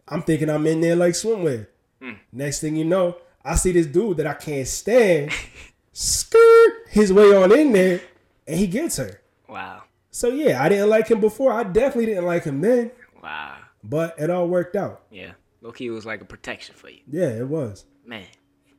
I'm 0.10 0.22
thinking 0.24 0.50
I'm 0.50 0.66
in 0.68 0.82
there 0.82 0.96
like 0.96 1.14
swimwear. 1.14 1.68
Hmm. 2.02 2.14
Next 2.32 2.60
thing 2.62 2.76
you 2.76 2.86
know, 2.86 3.18
I 3.44 3.56
see 3.56 3.72
this 3.72 3.86
dude 3.86 4.18
that 4.18 4.28
I 4.28 4.34
can't 4.34 4.68
stand 4.68 5.32
skirt 5.94 6.74
his 6.90 7.12
way 7.14 7.36
on 7.36 7.52
in 7.58 7.72
there, 7.72 8.02
and 8.48 8.58
he 8.60 8.68
gets 8.68 8.98
her. 8.98 9.22
wow, 9.48 9.84
So 10.12 10.30
yeah, 10.30 10.64
I 10.64 10.70
didn't 10.70 10.90
like 10.90 11.08
him 11.10 11.20
before. 11.20 11.52
I 11.52 11.64
definitely 11.64 12.08
didn't 12.08 12.26
like 12.26 12.44
him 12.44 12.62
then, 12.62 12.92
wow, 13.22 13.58
but 13.84 14.16
it 14.20 14.30
all 14.30 14.48
worked 14.48 14.76
out. 14.76 15.04
yeah. 15.12 15.32
Loki 15.62 15.90
was 15.90 16.06
like 16.06 16.22
a 16.22 16.26
protection 16.26 16.74
for 16.74 16.90
you. 16.90 17.02
Yeah, 17.12 17.28
it 17.32 17.46
was. 17.48 17.84
Man, 18.06 18.24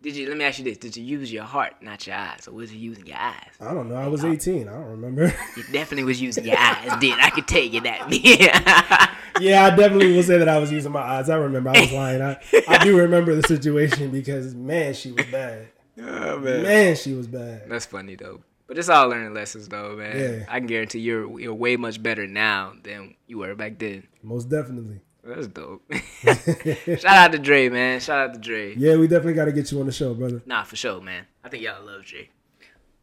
did 0.03 0.17
you? 0.17 0.29
Let 0.29 0.37
me 0.37 0.45
ask 0.45 0.59
you 0.59 0.65
this: 0.65 0.79
Did 0.79 0.97
you 0.97 1.05
use 1.05 1.33
your 1.33 1.45
heart, 1.45 1.75
not 1.83 2.07
your 2.07 2.17
eyes, 2.17 2.49
or 2.49 2.53
was 2.53 2.73
you 2.73 2.79
using 2.79 3.07
your 3.07 3.19
eyes? 3.19 3.51
I 3.61 3.75
don't 3.75 3.89
know. 3.89 3.97
I 3.97 4.07
was 4.09 4.25
uh, 4.25 4.29
18. 4.29 4.69
I 4.69 4.73
don't 4.73 4.85
remember. 4.85 5.33
You 5.57 5.63
definitely 5.73 6.05
was 6.05 6.21
using 6.21 6.45
your 6.45 6.59
eyes, 6.59 6.99
did 7.01 7.19
I 7.19 7.31
can 7.31 7.45
tell 7.45 7.63
you 7.63 7.81
that. 7.83 8.11
Yeah. 8.11 9.15
yeah, 9.41 9.65
I 9.67 9.71
definitely 9.77 10.15
will 10.17 10.23
say 10.23 10.39
that 10.39 10.49
I 10.49 10.59
was 10.59 10.73
using 10.73 10.93
my 10.93 11.01
eyes. 11.01 11.29
I 11.29 11.37
remember. 11.37 11.71
I 11.71 11.81
was 11.81 11.93
lying. 11.93 12.23
I, 12.23 12.39
I 12.69 12.83
do 12.85 12.97
remember 12.97 13.35
the 13.35 13.47
situation 13.47 14.11
because 14.11 14.55
man, 14.55 14.95
she 14.95 15.13
was 15.13 15.27
bad. 15.27 15.69
oh 16.01 16.39
man, 16.39 16.63
Man, 16.63 16.97
she 16.97 17.13
was 17.13 17.27
bad. 17.27 17.65
that's 17.69 17.87
funny 17.87 18.15
though. 18.15 18.41
But 18.67 18.79
it's 18.79 18.89
all 18.89 19.09
learning 19.09 19.35
lessons 19.35 19.69
though, 19.69 19.97
man. 19.97 20.17
Yeah. 20.17 20.45
I 20.49 20.61
can 20.61 20.69
guarantee 20.69 21.01
you're 21.01 21.41
you're 21.41 21.53
way 21.55 21.77
much 21.77 22.03
better 22.03 22.27
now 22.27 22.73
than 22.85 23.17
you 23.27 23.39
were 23.39 23.55
back 23.55 23.79
then. 23.79 24.07
Most 24.23 24.49
definitely. 24.49 25.01
That's 25.35 25.47
dope. 25.47 25.83
Shout 27.01 27.05
out 27.05 27.33
to 27.33 27.39
Dre, 27.39 27.69
man. 27.69 28.01
Shout 28.01 28.19
out 28.31 28.35
to 28.35 28.41
Dre. 28.41 28.75
Yeah, 28.77 28.97
we 28.97 29.07
definitely 29.07 29.35
got 29.35 29.45
to 29.47 29.53
get 29.53 29.71
you 29.71 29.81
on 29.81 29.87
the 29.87 29.93
show, 29.93 30.13
brother. 30.15 30.43
Nah, 30.47 30.65
for 30.65 30.77
sure, 30.77 31.01
man. 31.01 31.27
I 31.45 31.49
think 31.49 31.63
y'all 31.63 31.85
love 31.85 32.05
Jay. 32.05 32.31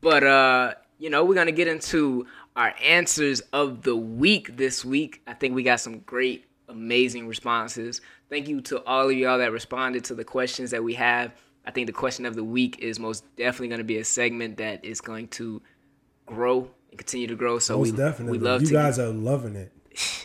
But 0.02 0.24
uh, 0.24 0.74
you 1.00 1.10
know, 1.10 1.26
we're 1.26 1.36
gonna 1.36 1.52
get 1.52 1.68
into 1.68 2.28
our 2.56 2.74
answers 2.84 3.42
of 3.54 3.84
the 3.84 3.96
week 3.96 4.58
this 4.58 4.84
week. 4.84 5.22
I 5.28 5.34
think 5.34 5.56
we 5.56 5.64
got 5.64 5.80
some 5.80 6.00
great, 6.00 6.46
amazing 6.70 7.28
responses. 7.28 8.02
Thank 8.30 8.48
you 8.48 8.62
to 8.62 8.84
all 8.86 9.10
of 9.10 9.16
y'all 9.16 9.38
that 9.38 9.52
responded 9.52 10.04
to 10.06 10.16
the 10.16 10.26
questions 10.26 10.72
that 10.72 10.84
we 10.84 10.94
have. 10.96 11.34
I 11.66 11.72
think 11.72 11.88
the 11.88 11.94
question 11.94 12.26
of 12.26 12.36
the 12.36 12.44
week 12.44 12.80
is 12.80 13.00
most 13.00 13.24
definitely 13.36 13.70
gonna 13.70 13.84
be 13.84 13.98
a 13.98 14.06
segment 14.06 14.58
that 14.58 14.84
is 14.86 15.02
going 15.02 15.30
to 15.30 15.62
grow 16.26 16.70
and 16.90 16.98
continue 16.98 17.28
to 17.28 17.36
grow. 17.36 17.60
So 17.60 17.78
Most 17.78 17.92
we 17.92 17.98
definitely. 17.98 18.38
we 18.38 18.44
love 18.44 18.62
you 18.62 18.68
to 18.68 18.74
guys 18.74 19.00
are 19.00 19.10
loving 19.10 19.56
it. 19.56 19.72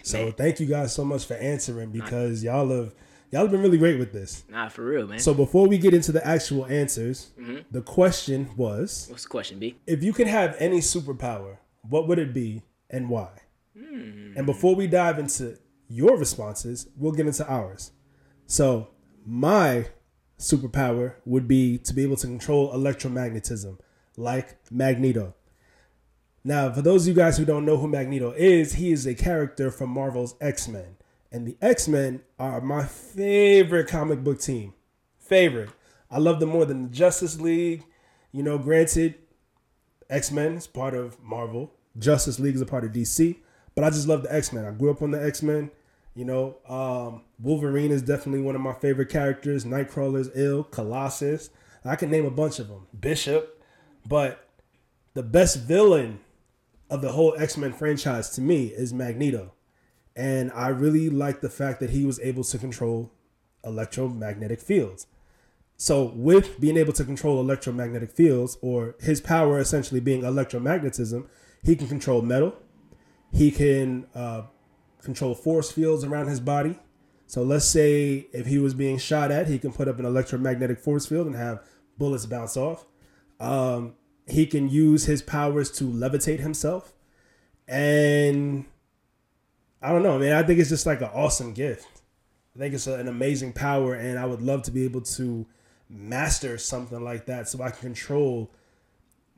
So 0.02 0.30
thank 0.32 0.60
you 0.60 0.66
guys 0.66 0.94
so 0.94 1.04
much 1.04 1.24
for 1.26 1.34
answering 1.34 1.90
because 1.90 2.42
y'all 2.44 2.68
have 2.68 2.94
y'all 3.30 3.42
have 3.42 3.50
been 3.50 3.62
really 3.62 3.78
great 3.78 3.98
with 3.98 4.12
this. 4.12 4.44
Nah, 4.50 4.68
for 4.68 4.84
real, 4.84 5.06
man. 5.06 5.18
So 5.18 5.32
before 5.32 5.66
we 5.66 5.78
get 5.78 5.94
into 5.94 6.12
the 6.12 6.26
actual 6.26 6.66
answers, 6.66 7.30
Mm-hmm. 7.40 7.58
the 7.70 7.82
question 7.82 8.50
was 8.56 9.06
What's 9.10 9.22
the 9.22 9.28
question, 9.28 9.58
B? 9.58 9.76
if 9.86 10.02
you 10.02 10.12
could 10.12 10.26
have 10.26 10.54
any 10.58 10.78
superpower, 10.80 11.56
what 11.88 12.06
would 12.08 12.18
it 12.18 12.34
be 12.34 12.62
and 12.90 13.08
why? 13.08 13.30
Hmm. 13.78 14.34
And 14.36 14.44
before 14.46 14.74
we 14.74 14.86
dive 14.86 15.18
into 15.18 15.56
your 15.88 16.16
responses, 16.18 16.88
we'll 16.96 17.12
get 17.12 17.26
into 17.26 17.46
ours. 17.50 17.92
So, 18.46 18.88
my 19.24 19.86
superpower 20.38 21.14
would 21.24 21.46
be 21.48 21.78
to 21.78 21.94
be 21.94 22.02
able 22.02 22.16
to 22.16 22.26
control 22.26 22.72
electromagnetism, 22.72 23.78
like 24.16 24.58
Magneto. 24.70 25.34
Now, 26.44 26.72
for 26.72 26.82
those 26.82 27.02
of 27.02 27.08
you 27.08 27.14
guys 27.14 27.38
who 27.38 27.44
don't 27.44 27.64
know 27.64 27.76
who 27.76 27.86
Magneto 27.86 28.32
is, 28.32 28.74
he 28.74 28.90
is 28.90 29.06
a 29.06 29.14
character 29.14 29.70
from 29.70 29.90
Marvel's 29.90 30.34
X 30.40 30.66
Men. 30.66 30.96
And 31.30 31.46
the 31.46 31.56
X 31.62 31.86
Men 31.88 32.22
are 32.38 32.60
my 32.60 32.84
favorite 32.84 33.88
comic 33.88 34.24
book 34.24 34.40
team. 34.40 34.74
Favorite. 35.18 35.70
I 36.10 36.18
love 36.18 36.40
them 36.40 36.50
more 36.50 36.66
than 36.66 36.84
the 36.84 36.94
Justice 36.94 37.40
League. 37.40 37.84
You 38.32 38.42
know, 38.42 38.58
granted, 38.58 39.14
X 40.10 40.30
Men 40.30 40.54
is 40.54 40.66
part 40.66 40.94
of 40.94 41.22
Marvel, 41.22 41.72
Justice 41.98 42.38
League 42.38 42.54
is 42.54 42.60
a 42.60 42.66
part 42.66 42.84
of 42.84 42.92
DC, 42.92 43.36
but 43.74 43.84
I 43.84 43.90
just 43.90 44.08
love 44.08 44.22
the 44.22 44.34
X 44.34 44.52
Men. 44.52 44.64
I 44.64 44.72
grew 44.72 44.90
up 44.90 45.02
on 45.02 45.10
the 45.10 45.24
X 45.24 45.42
Men. 45.42 45.70
You 46.14 46.26
know, 46.26 46.56
um, 46.68 47.22
Wolverine 47.40 47.90
is 47.90 48.02
definitely 48.02 48.42
one 48.42 48.54
of 48.54 48.60
my 48.60 48.74
favorite 48.74 49.08
characters. 49.08 49.64
Nightcrawler's 49.64 50.30
ill, 50.34 50.64
Colossus. 50.64 51.48
I 51.84 51.96
can 51.96 52.10
name 52.10 52.26
a 52.26 52.30
bunch 52.30 52.58
of 52.58 52.68
them. 52.68 52.86
Bishop, 52.98 53.62
but 54.06 54.46
the 55.14 55.22
best 55.22 55.60
villain 55.60 56.20
of 56.92 57.00
the 57.00 57.12
whole 57.12 57.34
X 57.38 57.56
Men 57.56 57.72
franchise 57.72 58.28
to 58.30 58.42
me 58.42 58.66
is 58.66 58.92
Magneto, 58.92 59.54
and 60.14 60.52
I 60.52 60.68
really 60.68 61.08
like 61.08 61.40
the 61.40 61.48
fact 61.48 61.80
that 61.80 61.88
he 61.88 62.04
was 62.04 62.20
able 62.20 62.44
to 62.44 62.58
control 62.58 63.10
electromagnetic 63.64 64.60
fields. 64.60 65.06
So, 65.78 66.12
with 66.14 66.60
being 66.60 66.76
able 66.76 66.92
to 66.92 67.04
control 67.04 67.40
electromagnetic 67.40 68.12
fields, 68.12 68.58
or 68.60 68.94
his 69.00 69.22
power 69.22 69.58
essentially 69.58 70.00
being 70.00 70.20
electromagnetism, 70.20 71.26
he 71.62 71.76
can 71.76 71.88
control 71.88 72.20
metal. 72.20 72.54
He 73.32 73.50
can 73.50 74.06
uh, 74.14 74.42
control 75.02 75.34
force 75.34 75.72
fields 75.72 76.04
around 76.04 76.28
his 76.28 76.40
body. 76.40 76.78
So, 77.26 77.42
let's 77.42 77.64
say 77.64 78.26
if 78.34 78.44
he 78.44 78.58
was 78.58 78.74
being 78.74 78.98
shot 78.98 79.30
at, 79.30 79.48
he 79.48 79.58
can 79.58 79.72
put 79.72 79.88
up 79.88 79.98
an 79.98 80.04
electromagnetic 80.04 80.78
force 80.78 81.06
field 81.06 81.26
and 81.26 81.36
have 81.36 81.64
bullets 81.96 82.26
bounce 82.26 82.58
off. 82.58 82.84
Um, 83.40 83.94
he 84.26 84.46
can 84.46 84.68
use 84.68 85.04
his 85.04 85.22
powers 85.22 85.70
to 85.72 85.84
levitate 85.84 86.40
himself. 86.40 86.92
And 87.66 88.64
I 89.80 89.92
don't 89.92 90.02
know, 90.02 90.18
man. 90.18 90.32
I 90.32 90.46
think 90.46 90.60
it's 90.60 90.68
just 90.68 90.86
like 90.86 91.00
an 91.00 91.10
awesome 91.12 91.52
gift. 91.52 92.02
I 92.54 92.58
think 92.58 92.74
it's 92.74 92.86
an 92.86 93.08
amazing 93.08 93.54
power, 93.54 93.94
and 93.94 94.18
I 94.18 94.26
would 94.26 94.42
love 94.42 94.62
to 94.64 94.70
be 94.70 94.84
able 94.84 95.00
to 95.02 95.46
master 95.88 96.58
something 96.58 97.02
like 97.02 97.26
that 97.26 97.48
so 97.48 97.62
I 97.62 97.70
can 97.70 97.80
control 97.80 98.50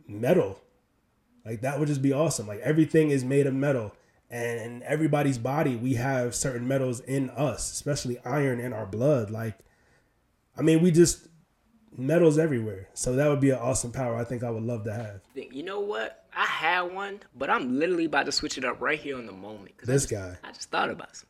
metal. 0.07 0.59
Like 1.45 1.61
that 1.61 1.78
would 1.78 1.89
just 1.89 2.03
be 2.03 2.12
awesome. 2.12 2.47
Like 2.47 2.61
everything 2.61 3.11
is 3.11 3.24
made 3.24 3.47
of 3.47 3.55
metal, 3.55 3.95
and 4.30 4.61
in 4.61 4.82
everybody's 4.82 5.39
body 5.39 5.76
we 5.76 5.95
have 5.95 6.35
certain 6.35 6.66
metals 6.66 7.01
in 7.01 7.30
us, 7.30 7.70
especially 7.70 8.18
iron 8.24 8.59
in 8.61 8.72
our 8.72 8.87
blood. 8.87 9.30
Like, 9.30 9.59
I 10.57 10.62
mean, 10.62 10.82
we 10.82 10.91
just 10.91 11.28
metals 11.97 12.38
everywhere. 12.38 12.88
So 12.95 13.14
that 13.16 13.28
would 13.28 13.40
be 13.40 13.51
an 13.51 13.59
awesome 13.59 13.92
power. 13.92 14.16
I 14.16 14.24
think 14.24 14.42
I 14.42 14.51
would 14.51 14.62
love 14.64 14.84
to 14.84 14.92
have. 14.92 15.20
You 15.34 15.62
know 15.62 15.80
what? 15.80 16.24
I 16.36 16.45
had 16.45 16.82
one, 16.92 17.20
but 17.36 17.51
I'm 17.51 17.78
literally 17.78 18.07
about 18.07 18.26
to 18.26 18.32
switch 18.32 18.59
it 18.59 18.64
up 18.64 18.80
right 18.80 18.99
here 18.99 19.16
on 19.16 19.26
the 19.26 19.32
moment. 19.32 19.76
'cause 19.78 19.88
I 19.88 19.92
This 19.92 20.03
just- 20.03 20.12
guy. 20.12 20.36
I 20.42 20.53
just 20.53 20.70
thought 20.70 20.90
about 20.90 21.14
some. 21.16 21.28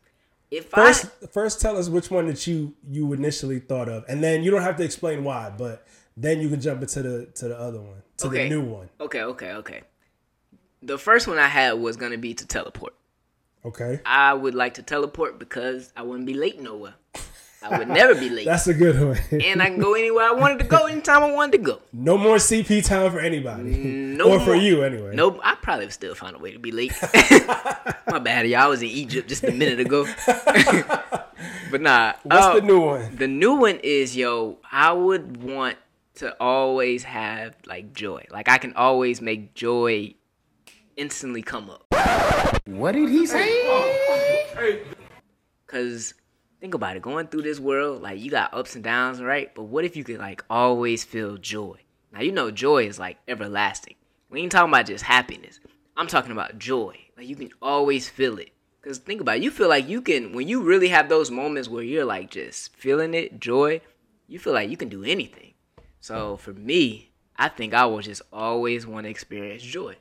if 0.51 0.67
First, 0.71 1.07
I 1.23 1.27
first 1.27 1.61
tell 1.61 1.77
us 1.77 1.89
which 1.89 2.11
one 2.11 2.27
that 2.29 2.47
you 2.47 2.75
you 2.89 3.13
initially 3.13 3.59
thought 3.59 3.89
of, 3.89 4.05
and 4.09 4.23
then 4.23 4.43
you 4.43 4.51
don't 4.51 4.63
have 4.63 4.77
to 4.77 4.85
explain 4.85 5.25
why, 5.25 5.51
but 5.57 5.87
then 6.17 6.41
you 6.41 6.49
can 6.49 6.61
jump 6.61 6.81
into 6.81 7.03
the 7.03 7.27
to 7.27 7.49
the 7.49 7.59
other 7.59 7.81
one, 7.81 8.03
to 8.19 8.29
Okay. 8.29 8.45
the 8.49 8.55
new 8.55 8.63
one. 8.63 8.89
okay, 9.01 9.23
okay, 9.23 9.53
okay. 9.55 9.83
The 10.83 10.99
first 10.99 11.27
one 11.27 11.39
I 11.39 11.49
had 11.49 11.73
was 11.75 11.97
gonna 11.97 12.19
be 12.19 12.35
to 12.35 12.47
teleport. 12.47 12.95
Okay, 13.65 14.01
I 14.07 14.33
would 14.35 14.55
like 14.55 14.75
to 14.75 14.83
teleport 14.83 15.39
because 15.39 15.93
I 15.97 16.03
wouldn't 16.03 16.27
be 16.27 16.35
late 16.35 16.61
nowhere. 16.61 16.95
I 17.65 17.79
would 17.79 17.89
never 17.89 18.15
be 18.15 18.29
late. 18.29 18.45
that's 18.45 18.67
a 18.67 18.75
good 18.75 19.01
one. 19.01 19.41
and 19.41 19.63
I 19.63 19.71
can 19.71 19.79
go 19.79 19.95
anywhere 19.95 20.25
I 20.25 20.33
wanted 20.33 20.59
to 20.59 20.65
go 20.67 20.85
anytime 20.87 21.23
I 21.23 21.33
wanted 21.33 21.53
to 21.53 21.59
go. 21.59 21.81
no 21.93 22.19
more 22.19 22.37
CP 22.37 22.85
time 22.85 23.11
for 23.11 23.21
anybody, 23.21 23.71
No 23.71 24.33
or 24.33 24.41
for 24.41 24.55
you 24.55 24.83
anyway. 24.83 25.15
Nope, 25.15 25.41
I 25.43 25.55
probably 25.55 25.87
would 25.87 25.95
still 25.95 26.15
find 26.15 26.37
a 26.37 26.39
way 26.39 26.53
to 26.53 26.59
be 26.59 26.73
late. 26.73 26.93
My 28.07 28.19
bad, 28.19 28.47
y'all. 28.47 28.61
I 28.61 28.67
was 28.67 28.83
in 28.83 28.89
Egypt 28.89 29.29
just 29.29 29.45
a 29.45 29.51
minute 29.51 29.81
ago. 29.81 30.07
but 31.71 31.81
nah. 31.81 32.13
What's 32.23 32.47
uh, 32.47 32.55
the 32.55 32.61
new 32.61 32.81
one? 32.81 33.17
The 33.17 33.29
new 33.29 33.55
one 33.55 33.81
is 33.83 34.15
yo. 34.15 34.59
I 34.71 34.93
would 34.93 35.43
want 35.43 35.79
to 36.17 36.37
always 36.41 37.03
have 37.05 37.57
like 37.67 37.95
joy. 37.95 38.27
Like 38.31 38.49
I 38.49 38.59
can 38.59 38.75
always 38.75 39.21
make 39.21 39.55
joy 39.55 40.15
instantly 40.97 41.43
come 41.43 41.71
up. 41.71 41.87
What 42.67 42.93
did 42.93 43.09
he 43.09 43.27
say? 43.27 44.85
Cause 45.67 46.15
think 46.65 46.73
about 46.73 46.97
it, 46.97 47.03
going 47.03 47.27
through 47.27 47.43
this 47.43 47.61
world, 47.61 48.01
like 48.01 48.19
you 48.19 48.31
got 48.31 48.55
ups 48.55 48.75
and 48.75 48.83
downs, 48.83 49.21
right? 49.21 49.55
But 49.55 49.65
what 49.65 49.85
if 49.85 49.97
you 49.97 50.03
could 50.03 50.17
like 50.17 50.43
always 50.49 51.05
feel 51.05 51.37
joy? 51.37 51.77
Now 52.11 52.23
you 52.23 52.33
know 52.33 52.51
joy 52.51 52.87
is 52.87 52.99
like 52.99 53.19
everlasting. 53.29 53.97
We 54.31 54.41
ain't 54.41 54.51
talking 54.51 54.71
about 54.73 54.87
just 54.87 55.05
happiness. 55.05 55.61
I'm 55.95 56.07
talking 56.07 56.33
about 56.33 56.59
joy. 56.59 56.97
Like 57.19 57.29
you 57.29 57.37
can 57.37 57.51
always 57.61 58.09
feel 58.09 58.39
it. 58.39 58.53
Cause 58.81 58.97
think 58.97 59.21
about 59.21 59.37
it, 59.37 59.43
you 59.43 59.51
feel 59.51 59.69
like 59.69 59.87
you 59.91 60.01
can 60.01 60.33
when 60.33 60.49
you 60.49 60.63
really 60.63 60.89
have 60.89 61.11
those 61.11 61.31
moments 61.31 61.69
where 61.69 61.83
you're 61.83 62.07
like 62.07 62.31
just 62.31 62.75
feeling 62.75 63.13
it, 63.13 63.39
joy, 63.39 63.83
you 64.27 64.39
feel 64.39 64.55
like 64.55 64.71
you 64.71 64.79
can 64.79 64.89
do 64.89 65.05
anything. 65.05 65.53
So 66.01 66.39
for 66.39 66.55
me, 66.55 67.11
I 67.37 67.51
think 67.51 67.75
I 67.75 67.85
will 67.85 68.01
just 68.01 68.23
always 68.33 68.87
want 68.87 69.05
to 69.05 69.11
experience 69.11 69.63
joy. 69.63 69.97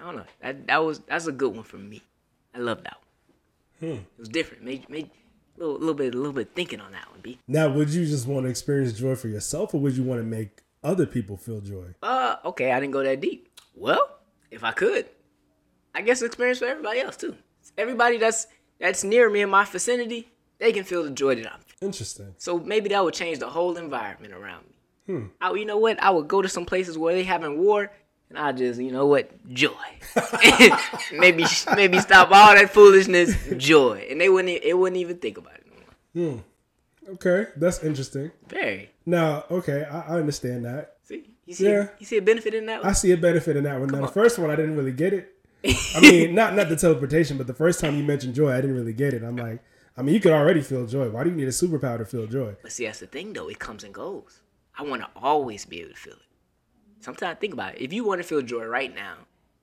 I 0.00 0.06
don't 0.06 0.16
know. 0.16 0.24
That 0.40 0.66
that 0.66 0.84
was 0.84 0.98
that's 1.06 1.28
a 1.28 1.32
good 1.32 1.54
one 1.54 1.62
for 1.62 1.78
me. 1.78 2.02
I 2.52 2.58
love 2.58 2.82
that 2.82 2.96
one. 2.96 3.92
Hmm. 3.92 4.00
It 4.00 4.18
was 4.18 4.28
different. 4.28 4.64
Made 4.64 4.90
made 4.90 5.10
little, 5.56 5.74
little 5.78 5.94
bit 5.94 6.14
a 6.14 6.16
little 6.16 6.32
bit 6.32 6.50
thinking 6.54 6.80
on 6.80 6.92
that 6.92 7.10
one, 7.10 7.20
B. 7.20 7.38
Now, 7.48 7.68
would 7.70 7.90
you 7.90 8.04
just 8.06 8.26
want 8.26 8.44
to 8.46 8.50
experience 8.50 8.92
joy 8.92 9.14
for 9.14 9.28
yourself, 9.28 9.74
or 9.74 9.80
would 9.80 9.96
you 9.96 10.02
want 10.02 10.20
to 10.20 10.26
make 10.26 10.62
other 10.82 11.06
people 11.06 11.36
feel 11.36 11.60
joy? 11.60 11.94
Uh, 12.02 12.36
okay, 12.44 12.72
I 12.72 12.80
didn't 12.80 12.92
go 12.92 13.02
that 13.02 13.20
deep. 13.20 13.48
Well, 13.74 14.18
if 14.50 14.64
I 14.64 14.72
could, 14.72 15.06
I 15.94 16.02
guess 16.02 16.22
experience 16.22 16.58
for 16.58 16.66
everybody 16.66 17.00
else 17.00 17.16
too. 17.16 17.36
Everybody 17.78 18.18
that's 18.18 18.46
that's 18.78 19.04
near 19.04 19.30
me 19.30 19.42
in 19.42 19.50
my 19.50 19.64
vicinity, 19.64 20.28
they 20.58 20.72
can 20.72 20.84
feel 20.84 21.04
the 21.04 21.10
joy 21.10 21.36
that 21.36 21.46
I'm. 21.46 21.60
feeling. 21.60 21.90
Interesting. 21.90 22.34
So 22.38 22.58
maybe 22.58 22.88
that 22.90 23.02
would 23.04 23.14
change 23.14 23.38
the 23.38 23.48
whole 23.48 23.76
environment 23.76 24.34
around 24.34 24.64
me. 24.66 24.72
Hmm. 25.06 25.26
I, 25.40 25.52
you 25.54 25.64
know 25.64 25.78
what? 25.78 26.00
I 26.02 26.10
would 26.10 26.28
go 26.28 26.42
to 26.42 26.48
some 26.48 26.64
places 26.64 26.96
where 26.98 27.14
they 27.14 27.24
having 27.24 27.58
war, 27.58 27.90
and 28.34 28.38
I 28.38 28.52
just, 28.52 28.80
you 28.80 28.90
know 28.92 29.06
what, 29.06 29.30
joy. 29.52 29.70
maybe 31.12 31.44
maybe 31.76 31.98
stop 32.00 32.30
all 32.30 32.54
that 32.54 32.70
foolishness, 32.72 33.36
joy, 33.56 34.06
and 34.10 34.20
they 34.20 34.28
wouldn't 34.28 34.62
it 34.62 34.76
wouldn't 34.76 34.96
even 34.98 35.18
think 35.18 35.38
about 35.38 35.54
it. 35.54 35.66
No 36.14 36.22
more. 36.22 36.32
Hmm. 36.32 37.12
Okay, 37.14 37.46
that's 37.56 37.82
interesting. 37.82 38.30
Very. 38.48 38.90
Now, 39.04 39.44
okay, 39.50 39.84
I, 39.84 40.00
I 40.14 40.18
understand 40.18 40.64
that. 40.64 40.96
See, 41.02 41.24
you 41.44 41.54
see, 41.54 41.68
Yeah. 41.68 41.88
you 41.98 42.06
see 42.06 42.16
a 42.16 42.22
benefit 42.22 42.54
in 42.54 42.66
that. 42.66 42.80
One? 42.82 42.90
I 42.90 42.92
see 42.92 43.12
a 43.12 43.16
benefit 43.16 43.56
in 43.56 43.64
that 43.64 43.78
one. 43.80 43.88
Now, 43.88 44.00
the 44.00 44.08
first 44.08 44.38
one, 44.38 44.50
I 44.50 44.56
didn't 44.56 44.76
really 44.76 44.92
get 44.92 45.12
it. 45.12 45.34
I 45.96 46.00
mean, 46.00 46.34
not 46.34 46.54
not 46.54 46.68
the 46.68 46.76
teleportation, 46.76 47.36
but 47.38 47.46
the 47.46 47.54
first 47.54 47.80
time 47.80 47.96
you 47.96 48.04
mentioned 48.04 48.34
joy, 48.34 48.50
I 48.52 48.60
didn't 48.60 48.76
really 48.76 48.92
get 48.92 49.14
it. 49.14 49.22
I'm 49.22 49.36
like, 49.36 49.60
I 49.96 50.02
mean, 50.02 50.14
you 50.14 50.20
could 50.20 50.32
already 50.32 50.62
feel 50.62 50.86
joy. 50.86 51.08
Why 51.10 51.22
do 51.24 51.30
you 51.30 51.36
need 51.36 51.48
a 51.48 51.52
superpower 51.52 51.98
to 51.98 52.04
feel 52.04 52.26
joy? 52.26 52.56
But 52.62 52.72
see, 52.72 52.86
that's 52.86 53.00
the 53.00 53.06
thing 53.06 53.32
though. 53.32 53.48
It 53.48 53.58
comes 53.58 53.84
and 53.84 53.92
goes. 53.92 54.40
I 54.78 54.82
want 54.84 55.02
to 55.02 55.08
always 55.16 55.64
be 55.66 55.80
able 55.80 55.90
to 55.90 55.96
feel 55.96 56.14
it. 56.14 56.18
Sometimes 57.02 57.38
think 57.40 57.52
about 57.52 57.74
it. 57.74 57.82
If 57.82 57.92
you 57.92 58.04
want 58.04 58.20
to 58.20 58.26
feel 58.26 58.42
joy 58.42 58.64
right 58.64 58.94
now, 58.94 59.16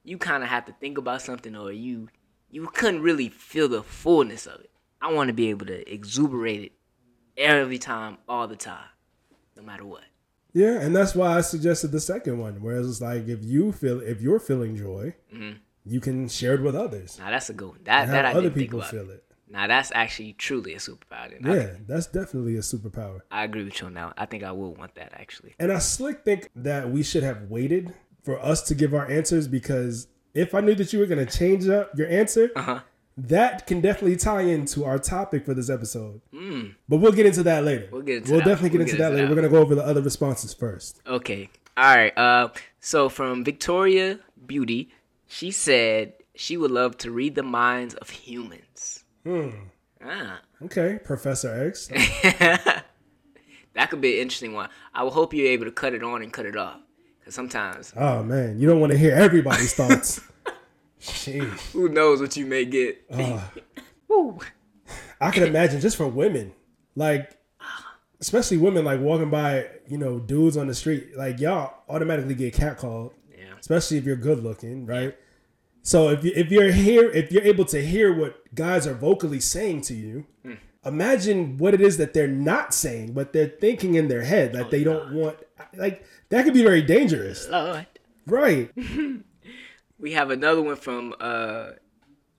you 0.04 0.18
kind 0.18 0.44
of 0.44 0.50
have 0.50 0.66
to 0.66 0.74
think 0.74 0.98
about 0.98 1.22
something, 1.22 1.56
or 1.56 1.72
you 1.72 2.10
you 2.52 2.68
couldn't 2.68 3.02
really 3.02 3.30
feel 3.30 3.68
the 3.68 3.82
fullness 3.82 4.46
of 4.46 4.60
it. 4.60 4.72
I 5.02 5.14
want 5.14 5.30
to 5.30 5.34
be 5.34 5.50
able 5.50 5.66
to 5.68 5.92
exuberate 5.92 6.64
it 6.64 6.72
every 7.38 7.78
time, 7.78 8.18
all 8.28 8.48
the 8.48 8.58
time, 8.58 8.90
no 9.56 9.64
matter 9.64 9.86
what. 9.86 10.04
Yeah, 10.52 10.82
and 10.82 10.96
that's 10.96 11.16
why 11.16 11.38
I 11.38 11.42
suggested 11.42 11.92
the 11.92 12.02
second 12.02 12.40
one. 12.40 12.62
Whereas 12.62 12.90
it's 12.90 13.02
like 13.02 13.28
if 13.28 13.44
you 13.44 13.72
feel 13.72 14.02
if 14.02 14.22
you're 14.22 14.40
feeling 14.40 14.76
joy, 14.76 15.16
mm-hmm. 15.34 15.58
you 15.86 16.00
can 16.02 16.28
share 16.28 16.56
it 16.56 16.62
with 16.62 16.76
others. 16.76 17.18
Now 17.20 17.30
that's 17.30 17.50
a 17.50 17.54
good 17.54 17.70
one. 17.70 17.80
That 17.84 18.08
that 18.08 18.26
I 18.26 18.32
other 18.32 18.42
didn't 18.42 18.56
think 18.56 18.66
people 18.68 18.80
about. 18.80 18.92
feel 18.92 19.10
it. 19.12 19.24
Now 19.52 19.68
that's 19.68 19.92
actually 19.96 20.34
truly 20.34 20.74
a 20.74 20.78
superpower. 20.78 21.32
then. 21.42 21.52
Yeah, 21.56 21.70
that's 21.88 22.06
definitely 22.08 22.56
a 22.56 22.60
superpower. 22.60 23.22
I, 23.32 23.44
agree 23.44 23.64
with 23.64 23.80
you 23.82 23.88
on 23.88 23.96
that. 23.96 24.14
I 24.18 24.26
think 24.26 24.44
I 24.44 24.52
will 24.52 24.74
want 24.76 24.96
that 24.96 25.12
actually. 25.14 25.56
And 25.60 25.72
I 25.72 25.80
slick 25.80 26.24
think 26.24 26.50
that 26.56 26.90
we 26.92 27.02
should 27.04 27.24
have 27.24 27.44
waited 27.50 27.94
for 28.24 28.40
us 28.40 28.62
to 28.64 28.76
give 28.76 28.94
our 28.94 29.10
answers 29.10 29.48
because 29.48 30.08
if 30.36 30.54
I 30.54 30.62
knew 30.62 30.76
that 30.76 30.94
you 30.94 31.00
were 31.00 31.08
going 31.08 31.26
to 31.26 31.38
change 31.38 31.68
up 31.68 31.98
your 31.98 32.08
answer, 32.10 32.52
Uh-huh. 32.56 32.82
that 33.18 33.66
can 33.66 33.82
definitely 33.82 34.18
tie 34.18 34.42
into 34.42 34.86
our 34.86 35.00
topic 35.00 35.46
for 35.46 35.54
this 35.56 35.70
episode. 35.70 36.22
But 36.88 36.98
we'll 36.98 37.12
get 37.12 37.26
into 37.26 37.42
that 37.44 37.64
later. 37.64 37.90
We'll 37.92 38.04
get 38.04 38.18
into 38.18 38.32
We'll 38.34 38.42
that. 38.42 38.46
definitely 38.48 38.70
get 38.70 38.78
We'll 38.78 38.82
into 38.88 38.98
get 38.98 39.00
that 39.00 39.12
into 39.14 39.16
later. 39.24 39.28
that. 39.28 39.36
We're 39.36 39.42
going 39.42 39.52
to 39.52 39.58
go 39.58 39.62
over 39.64 39.74
the 39.76 39.84
other 39.86 40.02
responses 40.02 40.54
first. 40.54 41.02
Okay. 41.08 41.50
All 41.76 41.96
right. 41.96 42.16
Uh, 42.18 42.50
so 42.80 43.10
from 43.10 43.44
Victoria 43.44 44.20
Beauty, 44.46 44.92
she 45.28 45.50
said 45.52 46.14
she 46.36 46.56
would 46.56 46.72
love 46.72 46.98
to 47.00 47.10
read 47.12 47.36
the 47.36 47.44
minds 47.44 47.96
of 47.96 48.10
humans. 48.12 48.99
Ah, 49.26 50.42
Okay, 50.64 51.00
Professor 51.04 51.68
X. 51.68 51.88
that 53.74 53.90
could 53.90 54.02
be 54.02 54.16
an 54.16 54.22
interesting 54.24 54.54
one. 54.54 54.70
I 54.94 55.04
will 55.04 55.12
hope 55.12 55.34
you're 55.34 55.48
able 55.48 55.66
to 55.66 55.72
cut 55.72 55.94
it 55.94 56.04
on 56.04 56.22
and 56.22 56.32
cut 56.34 56.46
it 56.46 56.56
off. 56.58 56.80
Cause 57.26 57.36
sometimes, 57.36 57.94
oh 57.96 58.24
man, 58.24 58.60
you 58.60 58.68
don't 58.68 58.80
want 58.80 58.92
to 58.92 58.98
hear 58.98 59.14
everybody's 59.14 59.74
thoughts. 59.74 60.22
Jeez. 61.02 61.72
who 61.72 61.88
knows 61.90 62.20
what 62.22 62.36
you 62.36 62.46
may 62.46 62.66
get. 62.66 63.04
Woo. 64.08 64.40
I 65.22 65.32
can 65.32 65.44
imagine 65.44 65.80
just 65.82 65.96
for 65.98 66.08
women, 66.08 66.54
like 66.96 67.38
especially 68.20 68.58
women 68.58 68.84
like 68.84 69.00
walking 69.00 69.30
by, 69.30 69.68
you 69.88 69.98
know, 69.98 70.20
dudes 70.20 70.58
on 70.58 70.68
the 70.68 70.74
street, 70.74 71.16
like 71.16 71.40
y'all 71.40 71.74
automatically 71.88 72.36
get 72.36 72.54
catcalled, 72.54 73.12
Yeah. 73.38 73.54
especially 73.60 73.98
if 73.98 74.06
you're 74.06 74.16
good 74.18 74.44
looking, 74.44 74.86
right? 74.86 75.16
So 75.90 76.10
if 76.10 76.24
you, 76.24 76.32
if 76.36 76.52
you're 76.52 76.72
here, 76.72 77.10
if 77.10 77.32
you're 77.32 77.42
able 77.42 77.66
to 77.66 77.82
hear 77.84 78.14
what 78.16 78.54
guys 78.54 78.86
are 78.86 78.94
vocally 78.94 79.40
saying 79.40 79.82
to 79.90 79.96
you, 79.96 80.28
Hmm. 80.44 80.54
imagine 80.86 81.58
what 81.58 81.74
it 81.74 81.82
is 81.82 81.98
that 81.98 82.14
they're 82.14 82.28
not 82.28 82.76
saying, 82.76 83.14
but 83.14 83.34
they're 83.34 83.48
thinking 83.66 83.96
in 83.96 84.08
their 84.08 84.22
head 84.22 84.54
that 84.54 84.70
they 84.70 84.84
don't 84.84 85.12
want. 85.16 85.38
Like 85.76 86.06
that 86.30 86.46
could 86.46 86.54
be 86.54 86.62
very 86.62 86.84
dangerous, 86.84 87.48
Lord. 87.50 87.88
right? 88.28 88.72
We 89.98 90.14
have 90.14 90.30
another 90.30 90.62
one 90.62 90.76
from 90.76 91.16
uh 91.20 91.72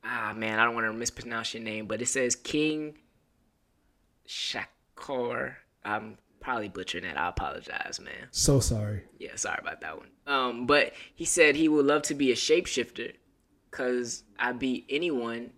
ah 0.04 0.32
man, 0.36 0.60
I 0.60 0.64
don't 0.64 0.74
want 0.76 0.86
to 0.86 0.92
mispronounce 0.92 1.52
your 1.52 1.64
name, 1.64 1.86
but 1.86 2.00
it 2.00 2.06
says 2.06 2.36
King 2.36 2.98
Shakor. 4.28 5.54
I'm 5.84 6.18
probably 6.38 6.68
butchering 6.68 7.02
that. 7.04 7.18
I 7.18 7.28
apologize, 7.28 7.98
man. 8.00 8.28
So 8.30 8.60
sorry. 8.60 9.02
Yeah, 9.18 9.34
sorry 9.34 9.58
about 9.60 9.80
that 9.80 9.98
one. 9.98 10.08
Um, 10.26 10.66
but 10.66 10.92
he 11.14 11.24
said 11.24 11.56
he 11.56 11.68
would 11.68 11.84
love 11.84 12.02
to 12.02 12.14
be 12.14 12.30
a 12.30 12.36
shapeshifter 12.36 13.14
because 13.70 14.24
I 14.38 14.52
beat 14.52 14.86
anyone 14.88 15.50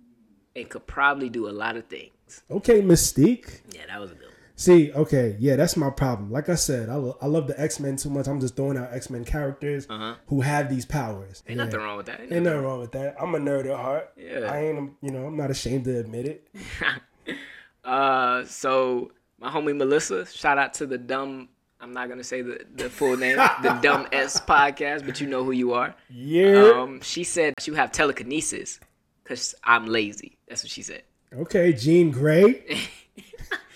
and 0.54 0.68
could 0.68 0.86
probably 0.86 1.28
do 1.28 1.48
a 1.48 1.50
lot 1.50 1.76
of 1.76 1.86
things. 1.86 2.42
Okay, 2.50 2.82
Mystique. 2.82 3.60
Yeah, 3.72 3.86
that 3.88 4.00
was 4.00 4.10
a 4.10 4.14
good 4.14 4.24
one. 4.24 4.32
See, 4.54 4.92
okay, 4.92 5.36
yeah, 5.40 5.56
that's 5.56 5.76
my 5.76 5.90
problem. 5.90 6.30
Like 6.30 6.48
I 6.48 6.54
said, 6.54 6.88
I, 6.88 6.94
lo- 6.94 7.16
I 7.20 7.26
love 7.26 7.48
the 7.48 7.60
X 7.60 7.80
Men 7.80 7.96
too 7.96 8.10
much. 8.10 8.28
I'm 8.28 8.38
just 8.38 8.54
throwing 8.54 8.76
out 8.76 8.92
X 8.92 9.10
Men 9.10 9.24
characters 9.24 9.88
who 10.26 10.40
have 10.42 10.68
these 10.68 10.84
powers. 10.84 11.40
Uh-huh. 11.40 11.50
Ain't 11.50 11.58
nothing 11.58 11.80
wrong 11.80 11.96
with 11.96 12.06
that. 12.06 12.20
Ain't 12.20 12.32
Ain't 12.32 12.44
nothing 12.44 12.44
nothing 12.44 12.62
wrong 12.62 12.80
with 12.80 12.92
that. 12.92 13.16
I'm 13.20 13.34
a 13.34 13.38
nerd 13.38 13.66
at 13.70 13.76
heart. 13.76 14.12
Yeah. 14.16 14.50
I 14.52 14.58
ain't, 14.66 14.92
you 15.00 15.10
know, 15.10 15.26
I'm 15.26 15.36
not 15.36 15.50
ashamed 15.50 15.84
to 15.84 15.98
admit 15.98 16.26
it. 16.26 16.48
Uh, 17.84 18.44
so 18.44 19.10
my 19.40 19.50
homie 19.50 19.76
Melissa, 19.76 20.24
shout 20.26 20.56
out 20.56 20.74
to 20.74 20.86
the 20.86 20.98
dumb. 20.98 21.48
I'm 21.82 21.92
not 21.92 22.08
gonna 22.08 22.22
say 22.22 22.42
the, 22.42 22.64
the 22.76 22.88
full 22.88 23.16
name, 23.16 23.36
the 23.36 23.78
Dumb 23.82 24.06
S 24.12 24.40
podcast, 24.40 25.04
but 25.04 25.20
you 25.20 25.26
know 25.26 25.42
who 25.42 25.50
you 25.50 25.72
are. 25.72 25.94
Yeah. 26.08 26.72
Um, 26.76 27.00
she 27.00 27.24
said 27.24 27.54
you 27.64 27.74
have 27.74 27.90
telekinesis 27.90 28.78
because 29.24 29.54
I'm 29.64 29.86
lazy. 29.86 30.38
That's 30.48 30.62
what 30.62 30.70
she 30.70 30.82
said. 30.82 31.02
okay, 31.36 31.72
Jean 31.72 32.10
Grey. 32.10 32.64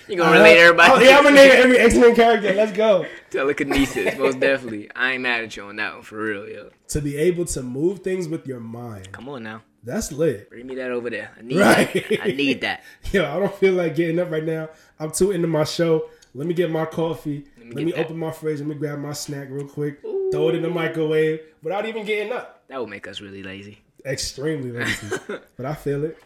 You 0.08 0.16
gonna 0.18 0.30
relate 0.38 0.56
everybody? 0.56 0.92
Oh, 0.92 1.00
yeah, 1.00 1.16
I'm 1.18 1.24
gonna 1.24 1.34
name 1.34 1.50
every 1.50 1.78
X 1.78 1.96
Men 1.96 2.14
character. 2.14 2.54
Let's 2.54 2.70
go. 2.70 3.06
telekinesis, 3.30 4.16
most 4.20 4.38
definitely. 4.38 4.88
I 4.94 5.14
ain't 5.14 5.22
mad 5.22 5.42
at 5.42 5.56
you 5.56 5.64
on 5.64 5.74
that 5.76 5.94
one 5.94 6.02
for 6.04 6.18
real, 6.22 6.48
yo. 6.48 6.70
To 6.90 7.00
be 7.00 7.16
able 7.16 7.44
to 7.46 7.60
move 7.64 7.98
things 8.04 8.28
with 8.28 8.46
your 8.46 8.60
mind. 8.60 9.10
Come 9.10 9.28
on 9.28 9.42
now, 9.42 9.62
That's 9.82 10.12
lit. 10.12 10.48
bring 10.48 10.64
me 10.68 10.76
that 10.76 10.92
over 10.92 11.10
there. 11.10 11.32
I 11.36 11.42
need 11.42 11.58
Right. 11.58 11.92
that. 11.92 12.22
I 12.22 12.28
need 12.28 12.60
that. 12.60 12.84
Yo, 13.10 13.24
I 13.24 13.36
don't 13.40 13.52
feel 13.56 13.74
like 13.74 13.96
getting 13.96 14.20
up 14.20 14.30
right 14.30 14.44
now. 14.44 14.68
I'm 15.00 15.10
too 15.10 15.32
into 15.32 15.48
my 15.48 15.64
show. 15.64 16.08
Let 16.36 16.46
me 16.46 16.54
get 16.54 16.70
my 16.70 16.84
coffee. 16.84 17.44
Let 17.68 17.76
me, 17.76 17.84
get 17.86 17.96
that. 17.96 18.04
open 18.06 18.18
my 18.18 18.30
fridge. 18.30 18.58
Let 18.58 18.68
me 18.68 18.74
grab 18.74 18.98
my 18.98 19.12
snack 19.12 19.48
real 19.50 19.66
quick. 19.68 20.00
Throw 20.02 20.48
it 20.48 20.54
in 20.54 20.62
the 20.62 20.70
microwave 20.70 21.40
without 21.62 21.86
even 21.86 22.04
getting 22.04 22.32
up. 22.32 22.64
That 22.68 22.80
would 22.80 22.90
make 22.90 23.06
us 23.06 23.20
really 23.20 23.42
lazy. 23.42 23.78
Extremely 24.04 24.72
lazy. 24.72 25.16
but 25.56 25.66
I 25.66 25.74
feel 25.74 26.04
it. 26.04 26.18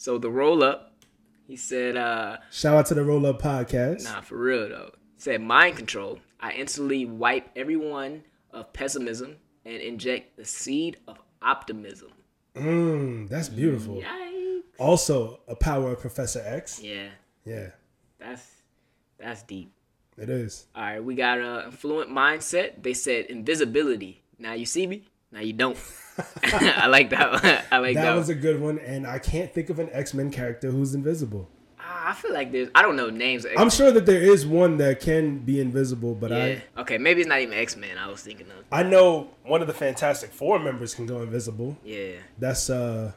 So 0.00 0.16
the 0.16 0.30
roll 0.30 0.62
up, 0.62 0.92
he 1.48 1.56
said, 1.56 1.96
uh, 1.96 2.36
Shout 2.52 2.76
out 2.76 2.86
to 2.86 2.94
the 2.94 3.04
Roll 3.04 3.26
Up 3.26 3.42
Podcast. 3.42 4.04
nah, 4.04 4.20
for 4.20 4.38
real 4.38 4.68
though. 4.68 4.92
He 5.16 5.20
said 5.20 5.40
mind 5.42 5.76
control. 5.76 6.20
I 6.38 6.52
instantly 6.52 7.04
wipe 7.04 7.48
everyone 7.56 8.22
of 8.52 8.72
pessimism 8.72 9.38
and 9.64 9.82
inject 9.82 10.36
the 10.36 10.44
seed 10.44 10.98
of 11.08 11.18
optimism. 11.42 12.12
Mm, 12.54 13.28
that's 13.28 13.48
beautiful. 13.48 13.96
Yikes. 13.96 14.62
Also, 14.78 15.40
a 15.48 15.56
power 15.56 15.90
of 15.90 15.98
Professor 16.00 16.44
X. 16.46 16.80
Yeah, 16.80 17.08
Yeah, 17.44 17.70
that's 18.20 18.46
that's 19.18 19.42
deep. 19.42 19.72
It 20.20 20.28
is. 20.28 20.66
All 20.74 20.82
right, 20.82 21.02
we 21.02 21.14
got 21.14 21.38
a 21.38 21.64
affluent 21.68 22.10
mindset. 22.10 22.82
They 22.82 22.94
said 22.94 23.26
invisibility. 23.26 24.22
Now 24.38 24.54
you 24.54 24.66
see 24.66 24.86
me. 24.86 25.02
Now 25.30 25.40
you 25.40 25.52
don't. 25.52 25.76
I 26.44 26.86
like 26.86 27.10
that. 27.10 27.32
One. 27.32 27.58
I 27.70 27.78
like 27.78 27.94
that. 27.94 28.02
That 28.02 28.14
was 28.14 28.28
a 28.28 28.34
good 28.34 28.60
one, 28.60 28.78
and 28.78 29.06
I 29.06 29.18
can't 29.18 29.52
think 29.52 29.70
of 29.70 29.78
an 29.78 29.88
X 29.92 30.14
Men 30.14 30.30
character 30.30 30.70
who's 30.70 30.94
invisible. 30.94 31.48
Ah, 31.80 32.10
I 32.10 32.14
feel 32.14 32.32
like 32.32 32.50
there's. 32.50 32.68
I 32.74 32.82
don't 32.82 32.96
know 32.96 33.10
names. 33.10 33.46
I'm 33.56 33.70
sure 33.70 33.90
that 33.92 34.06
there 34.06 34.20
is 34.20 34.46
one 34.46 34.78
that 34.78 35.00
can 35.00 35.38
be 35.38 35.60
invisible, 35.60 36.14
but 36.14 36.30
Yeah. 36.30 36.58
Okay, 36.78 36.98
maybe 36.98 37.20
it's 37.20 37.28
not 37.28 37.40
even 37.40 37.56
X 37.56 37.76
Men. 37.76 37.98
I 37.98 38.08
was 38.08 38.22
thinking 38.22 38.46
of. 38.46 38.64
I 38.72 38.80
I 38.80 38.82
know 38.82 39.30
one 39.44 39.60
of 39.60 39.68
the 39.68 39.74
Fantastic 39.74 40.30
Four 40.32 40.58
members 40.58 40.94
can 40.94 41.06
go 41.06 41.22
invisible. 41.22 41.76
Yeah. 41.84 42.12
That's 42.38 42.70
uh 42.70 43.12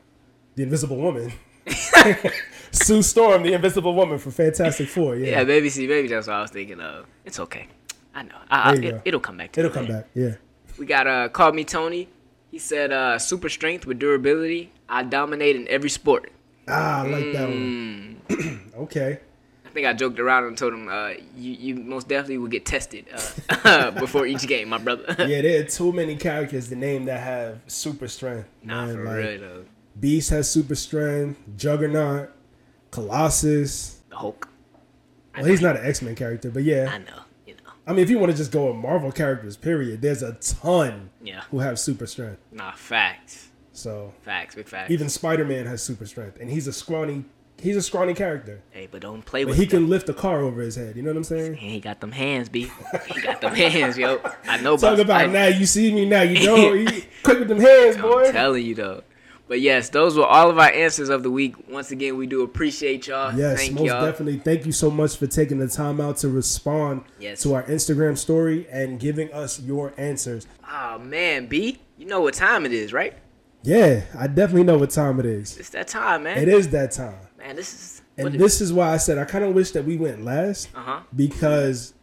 the 0.55 0.63
Invisible 0.63 0.97
Woman. 0.97 1.31
Sue 2.71 3.01
Storm, 3.01 3.43
the 3.43 3.53
Invisible 3.53 3.93
Woman 3.93 4.17
from 4.17 4.31
Fantastic 4.31 4.87
Four. 4.87 5.15
Yeah, 5.15 5.39
Yeah, 5.39 5.43
maybe 5.43 5.69
see, 5.69 5.87
maybe 5.87 6.07
that's 6.07 6.27
what 6.27 6.35
I 6.37 6.41
was 6.41 6.51
thinking 6.51 6.79
of. 6.79 7.05
It's 7.25 7.39
okay. 7.39 7.67
I 8.13 8.23
know. 8.23 8.35
I, 8.49 8.71
I, 8.71 8.73
it, 8.75 9.01
it'll 9.05 9.19
come 9.19 9.37
back. 9.37 9.51
To 9.53 9.59
it'll 9.61 9.71
me 9.71 9.75
come 9.75 9.87
back. 9.87 10.07
Yeah, 10.13 10.35
We 10.77 10.85
got 10.85 11.07
uh, 11.07 11.29
call 11.29 11.51
me 11.53 11.63
Tony. 11.63 12.07
He 12.49 12.59
said, 12.59 12.91
uh, 12.91 13.17
super 13.17 13.47
strength 13.49 13.85
with 13.85 13.99
durability. 13.99 14.71
I 14.89 15.03
dominate 15.03 15.55
in 15.55 15.67
every 15.69 15.89
sport. 15.89 16.31
ah, 16.67 17.03
I 17.03 17.07
like 17.07 17.31
that 17.33 17.47
one. 17.47 18.21
Mm. 18.27 18.73
okay, 18.75 19.19
I 19.65 19.69
think 19.69 19.87
I 19.87 19.93
joked 19.93 20.19
around 20.19 20.43
and 20.45 20.57
told 20.57 20.73
him, 20.73 20.89
uh, 20.89 21.11
you, 21.37 21.51
you 21.53 21.75
most 21.75 22.09
definitely 22.09 22.39
will 22.39 22.49
get 22.49 22.65
tested 22.65 23.05
uh, 23.63 23.91
before 23.99 24.25
each 24.25 24.45
game, 24.47 24.67
my 24.67 24.77
brother. 24.77 25.05
yeah, 25.19 25.41
there 25.41 25.61
are 25.61 25.63
too 25.67 25.93
many 25.93 26.17
characters 26.17 26.67
to 26.67 26.75
name 26.75 27.05
that 27.05 27.21
have 27.21 27.61
super 27.67 28.09
strength. 28.09 28.49
nah, 28.63 28.85
man. 28.87 28.95
for 28.95 29.03
Like, 29.05 29.15
real 29.15 29.39
though. 29.39 29.65
Beast 29.97 30.29
has 30.31 30.51
super 30.51 30.75
strength. 30.75 31.39
Juggernaut, 31.55 32.31
Colossus. 32.91 33.99
The 34.09 34.17
Hulk. 34.17 34.47
Well, 35.35 35.45
he's 35.45 35.61
not 35.61 35.77
an 35.77 35.85
X 35.85 36.01
Men 36.01 36.15
character, 36.15 36.51
but 36.51 36.63
yeah, 36.63 36.89
I 36.91 36.97
know. 36.99 37.21
You 37.47 37.53
know. 37.55 37.71
I 37.87 37.91
mean, 37.91 37.99
if 38.03 38.09
you 38.09 38.19
want 38.19 38.31
to 38.31 38.37
just 38.37 38.51
go 38.51 38.67
with 38.67 38.75
Marvel 38.75 39.11
characters, 39.11 39.55
period, 39.57 40.01
there's 40.01 40.21
a 40.21 40.33
ton 40.33 41.09
Yeah. 41.23 41.41
who 41.51 41.59
have 41.59 41.79
super 41.79 42.05
strength. 42.05 42.39
Nah, 42.51 42.73
facts. 42.73 43.47
So 43.73 44.13
Facts. 44.23 44.55
Big 44.55 44.67
facts. 44.67 44.91
even 44.91 45.07
Spider 45.09 45.45
Man 45.45 45.65
has 45.65 45.81
super 45.81 46.05
strength, 46.05 46.37
and 46.41 46.49
he's 46.49 46.67
a 46.67 46.73
scrawny, 46.73 47.23
he's 47.57 47.77
a 47.77 47.81
scrawny 47.81 48.13
character, 48.13 48.61
hey, 48.71 48.89
but 48.91 49.01
don't 49.01 49.23
play 49.25 49.45
with 49.45 49.53
but 49.55 49.59
with 49.59 49.69
he 49.69 49.71
them. 49.73 49.83
can 49.85 49.89
lift 49.89 50.09
a 50.09 50.13
car 50.13 50.41
over 50.41 50.61
his 50.61 50.75
head. 50.75 50.97
You 50.97 51.03
know 51.03 51.11
what 51.11 51.17
I'm 51.17 51.23
saying? 51.23 51.53
He 51.55 51.79
got 51.79 52.01
them 52.01 52.11
hands, 52.11 52.49
B. 52.49 52.69
He 53.07 53.21
got 53.21 53.39
them 53.39 53.55
hands, 53.55 53.97
yo. 53.97 54.19
I 54.45 54.57
know 54.61 54.73
about 54.75 54.97
Talk 54.97 54.99
about 54.99 55.29
now 55.29 55.47
you 55.47 55.65
see 55.65 55.93
me, 55.93 56.05
now 56.05 56.23
you 56.23 56.39
don't. 56.45 56.87
He 56.89 57.05
quick 57.23 57.39
with 57.39 57.47
them 57.47 57.61
hands, 57.61 57.95
boy. 57.95 58.25
I'm 58.25 58.33
telling 58.33 58.65
you 58.65 58.75
though. 58.75 59.03
But 59.51 59.59
yes, 59.59 59.89
those 59.89 60.17
were 60.17 60.25
all 60.25 60.49
of 60.49 60.57
our 60.57 60.71
answers 60.71 61.09
of 61.09 61.23
the 61.23 61.29
week. 61.29 61.55
Once 61.69 61.91
again, 61.91 62.15
we 62.15 62.25
do 62.25 62.41
appreciate 62.43 63.07
y'all. 63.07 63.37
Yes, 63.37 63.59
Thank 63.59 63.73
most 63.73 63.85
y'all. 63.85 64.05
definitely. 64.05 64.37
Thank 64.39 64.65
you 64.65 64.71
so 64.71 64.89
much 64.89 65.17
for 65.17 65.27
taking 65.27 65.59
the 65.59 65.67
time 65.67 65.99
out 65.99 66.15
to 66.19 66.29
respond 66.29 67.03
Yes. 67.19 67.41
to 67.43 67.53
our 67.55 67.63
Instagram 67.63 68.17
story 68.17 68.65
and 68.71 68.97
giving 68.97 69.29
us 69.33 69.59
your 69.59 69.91
answers. 69.97 70.47
Oh 70.71 70.99
man, 70.99 71.47
B, 71.47 71.79
you 71.97 72.05
know 72.05 72.21
what 72.21 72.33
time 72.33 72.65
it 72.65 72.71
is, 72.71 72.93
right? 72.93 73.13
Yeah, 73.61 74.03
I 74.17 74.27
definitely 74.27 74.63
know 74.63 74.77
what 74.77 74.89
time 74.91 75.19
it 75.19 75.25
is. 75.25 75.57
It's 75.57 75.71
that 75.71 75.89
time, 75.89 76.23
man. 76.23 76.37
It 76.37 76.47
is 76.47 76.69
that 76.69 76.91
time. 76.93 77.19
Man, 77.37 77.57
this 77.57 77.73
is. 77.73 78.01
And 78.17 78.33
this 78.35 78.61
is 78.61 78.71
why 78.71 78.93
I 78.93 78.97
said 78.97 79.17
I 79.17 79.25
kind 79.25 79.43
of 79.43 79.53
wish 79.53 79.71
that 79.71 79.83
we 79.83 79.97
went 79.97 80.23
last 80.23 80.69
Uh 80.73 80.79
huh. 80.81 80.99
because 81.13 81.93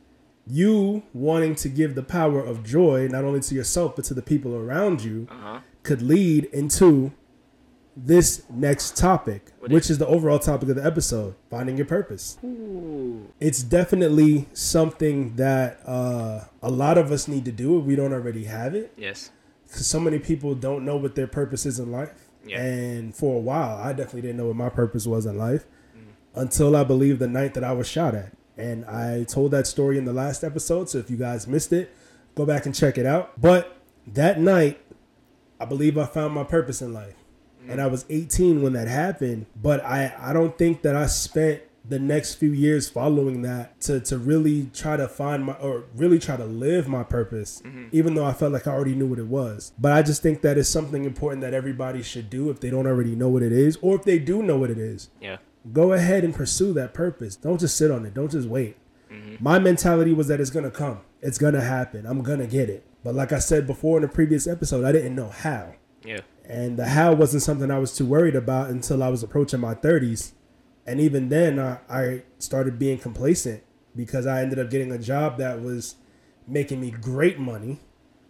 you 0.47 1.03
wanting 1.15 1.55
to 1.55 1.71
give 1.71 1.95
the 1.95 2.03
power 2.03 2.41
of 2.45 2.63
joy 2.63 3.09
not 3.11 3.25
only 3.25 3.41
to 3.41 3.55
yourself 3.55 3.97
but 3.97 4.05
to 4.05 4.13
the 4.13 4.21
people 4.23 4.55
around 4.55 5.03
you 5.03 5.27
Uh 5.31 5.35
huh. 5.41 5.59
could 5.83 6.03
lead 6.03 6.45
into 6.53 7.13
this 8.01 8.43
next 8.49 8.97
topic, 8.97 9.51
What 9.59 9.73
which 9.73 9.91
is 9.91 9.99
the 9.99 10.07
overall 10.07 10.39
topic 10.39 10.69
of 10.69 10.77
the 10.77 10.85
episode 10.85 11.35
finding 11.51 11.77
your 11.77 11.87
purpose. 11.87 12.39
It's 13.41 13.63
definitely 13.63 14.47
something 14.53 15.35
that 15.37 15.81
uh, 15.87 16.45
a 16.63 16.71
lot 16.71 16.97
of 16.99 17.11
us 17.11 17.27
need 17.29 17.45
to 17.47 17.53
do 17.53 17.79
if 17.79 17.85
we 17.85 17.97
don't 17.97 18.13
already 18.13 18.45
have 18.45 18.75
it. 18.75 18.93
Yes. 18.97 19.31
Because 19.67 19.87
so 19.87 19.99
many 20.01 20.19
people 20.19 20.55
don't 20.55 20.85
know 20.85 20.97
what 20.97 21.15
their 21.17 21.27
purpose 21.27 21.67
is 21.67 21.79
in 21.79 21.91
life. 21.91 22.13
Yeah. 22.47 22.63
And 22.63 23.15
for 23.15 23.37
a 23.37 23.41
while, 23.41 23.77
I 23.79 23.93
definitely 23.93 24.23
didn't 24.23 24.37
know 24.37 24.47
what 24.47 24.57
my 24.57 24.69
purpose 24.69 25.07
was 25.07 25.27
in 25.27 25.37
life 25.37 25.67
Mm. 25.97 26.41
until 26.43 26.77
I 26.77 26.85
believe 26.85 27.19
the 27.19 27.27
night 27.27 27.55
that 27.55 27.65
I 27.65 27.73
was 27.73 27.89
shot 27.89 28.15
at. 28.15 28.33
And 28.57 28.85
I 28.85 29.25
told 29.25 29.51
that 29.51 29.67
story 29.67 29.99
in 29.99 30.05
the 30.05 30.13
last 30.13 30.45
episode. 30.45 30.89
So 30.89 30.99
if 30.99 31.11
you 31.11 31.17
guys 31.17 31.47
missed 31.49 31.73
it, 31.73 31.91
go 32.37 32.47
back 32.47 32.65
and 32.67 32.75
check 32.75 32.97
it 32.97 33.07
out. 33.07 33.41
But 33.41 33.77
that 34.07 34.41
night, 34.41 34.81
I 35.61 35.65
believe 35.65 35.99
I 35.99 36.07
found 36.07 36.33
my 36.35 36.45
purpose 36.45 36.81
in 36.81 36.93
life. 36.95 37.15
And 37.69 37.81
I 37.81 37.87
was 37.87 38.05
18 38.09 38.63
when 38.63 38.73
that 38.75 38.89
happened. 38.89 39.47
But 39.61 39.85
I, 39.85 40.15
I 40.19 40.33
don't 40.33 40.57
think 40.57 40.83
that 40.83 40.97
I 40.97 41.07
spent 41.07 41.63
the 41.89 41.99
next 41.99 42.35
few 42.35 42.53
years 42.53 42.89
following 42.91 43.43
that 43.43 43.81
to, 43.81 43.99
to 43.99 44.19
really 44.19 44.69
try 44.75 44.97
to 44.97 45.09
find 45.09 45.45
my 45.45 45.55
or 45.55 45.85
really 45.97 46.19
try 46.19 46.37
to 46.37 46.45
live 46.45 46.87
my 46.87 47.03
purpose, 47.03 47.63
mm-hmm. 47.65 47.87
even 47.93 48.15
though 48.15 48.25
I 48.27 48.33
felt 48.35 48.53
like 48.53 48.67
I 48.67 48.73
already 48.73 48.95
knew 48.95 49.07
what 49.07 49.19
it 49.19 49.27
was. 49.27 49.73
But 49.79 49.93
I 49.93 50.03
just 50.03 50.21
think 50.23 50.43
that 50.43 50.59
is 50.59 50.69
something 50.69 51.05
important 51.05 51.41
that 51.43 51.55
everybody 51.55 52.03
should 52.03 52.29
do 52.29 52.51
if 52.51 52.61
they 52.61 52.69
don't 52.69 52.87
already 52.87 53.17
know 53.17 53.29
what 53.31 53.43
it 53.43 53.53
is, 53.53 53.79
or 53.81 53.97
if 53.97 54.05
they 54.05 54.19
do 54.19 54.43
know 54.43 54.59
what 54.59 54.71
it 54.71 54.79
is 54.79 55.09
Yeah. 55.21 55.39
go 55.73 55.93
ahead 55.95 56.25
and 56.25 56.35
pursue 56.35 56.75
that 56.75 56.93
purpose. 56.93 57.37
Don't 57.37 57.59
just 57.59 57.77
sit 57.77 57.91
on 57.91 58.05
it. 58.05 58.13
Don't 58.13 58.31
just 58.31 58.49
wait. 58.49 58.77
Mm-hmm. 59.11 59.43
My 59.43 59.59
mentality 59.59 60.13
was 60.13 60.29
that 60.29 60.41
it's 60.41 60.51
gonna 60.51 60.71
come. 60.71 61.01
It's 61.23 61.39
gonna 61.39 61.63
happen. 61.63 62.05
I'm 62.05 62.23
gonna 62.23 62.47
get 62.47 62.69
it. 62.69 62.85
But 63.03 63.15
like 63.15 63.33
I 63.33 63.39
said 63.39 63.67
before 63.67 63.97
in 63.97 64.03
the 64.03 64.09
previous 64.09 64.47
episode, 64.47 64.85
I 64.85 64.93
didn't 64.93 65.15
know 65.15 65.29
how. 65.29 65.73
Yeah. 66.05 66.21
And 66.49 66.79
the 66.79 66.87
how 66.87 67.13
wasn't 67.13 67.43
something 67.43 67.71
I 67.71 67.79
was 67.79 67.95
too 67.95 68.07
worried 68.07 68.35
about 68.35 68.71
until 68.71 69.03
I 69.03 69.09
was 69.09 69.23
approaching 69.23 69.61
my 69.61 69.75
30s. 69.75 70.33
And 70.87 70.99
even 70.99 71.29
then, 71.29 71.59
I, 71.59 71.81
I 71.91 72.23
started 72.39 72.79
being 72.79 72.99
complacent 72.99 73.63
because 73.95 74.27
I 74.27 74.41
ended 74.41 74.59
up 74.59 74.71
getting 74.71 74.91
a 74.91 74.99
job 74.99 75.37
that 75.39 75.61
was 75.61 75.97
making 76.47 76.81
me 76.81 76.91
great 76.91 77.39
money 77.39 77.81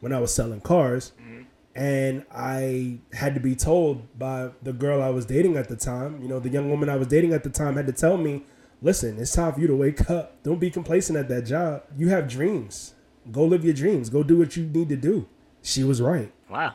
when 0.00 0.12
I 0.12 0.18
was 0.18 0.34
selling 0.34 0.60
cars. 0.60 1.12
Mm-hmm. 1.20 1.42
And 1.76 2.24
I 2.34 2.98
had 3.12 3.34
to 3.34 3.40
be 3.40 3.54
told 3.54 4.18
by 4.18 4.50
the 4.64 4.72
girl 4.72 5.00
I 5.00 5.10
was 5.10 5.24
dating 5.24 5.56
at 5.56 5.68
the 5.68 5.76
time, 5.76 6.20
you 6.20 6.26
know, 6.26 6.40
the 6.40 6.48
young 6.48 6.68
woman 6.68 6.88
I 6.88 6.96
was 6.96 7.06
dating 7.06 7.32
at 7.32 7.44
the 7.44 7.50
time 7.50 7.76
had 7.76 7.86
to 7.86 7.92
tell 7.92 8.16
me, 8.16 8.44
listen, 8.82 9.16
it's 9.20 9.32
time 9.32 9.52
for 9.52 9.60
you 9.60 9.68
to 9.68 9.76
wake 9.76 10.10
up. 10.10 10.42
Don't 10.42 10.58
be 10.58 10.70
complacent 10.70 11.16
at 11.16 11.28
that 11.28 11.42
job. 11.42 11.84
You 11.96 12.08
have 12.08 12.28
dreams. 12.28 12.94
Go 13.30 13.44
live 13.44 13.64
your 13.64 13.74
dreams. 13.74 14.10
Go 14.10 14.24
do 14.24 14.38
what 14.38 14.56
you 14.56 14.64
need 14.64 14.88
to 14.88 14.96
do. 14.96 15.28
She 15.62 15.84
was 15.84 16.02
right. 16.02 16.32
Wow. 16.50 16.74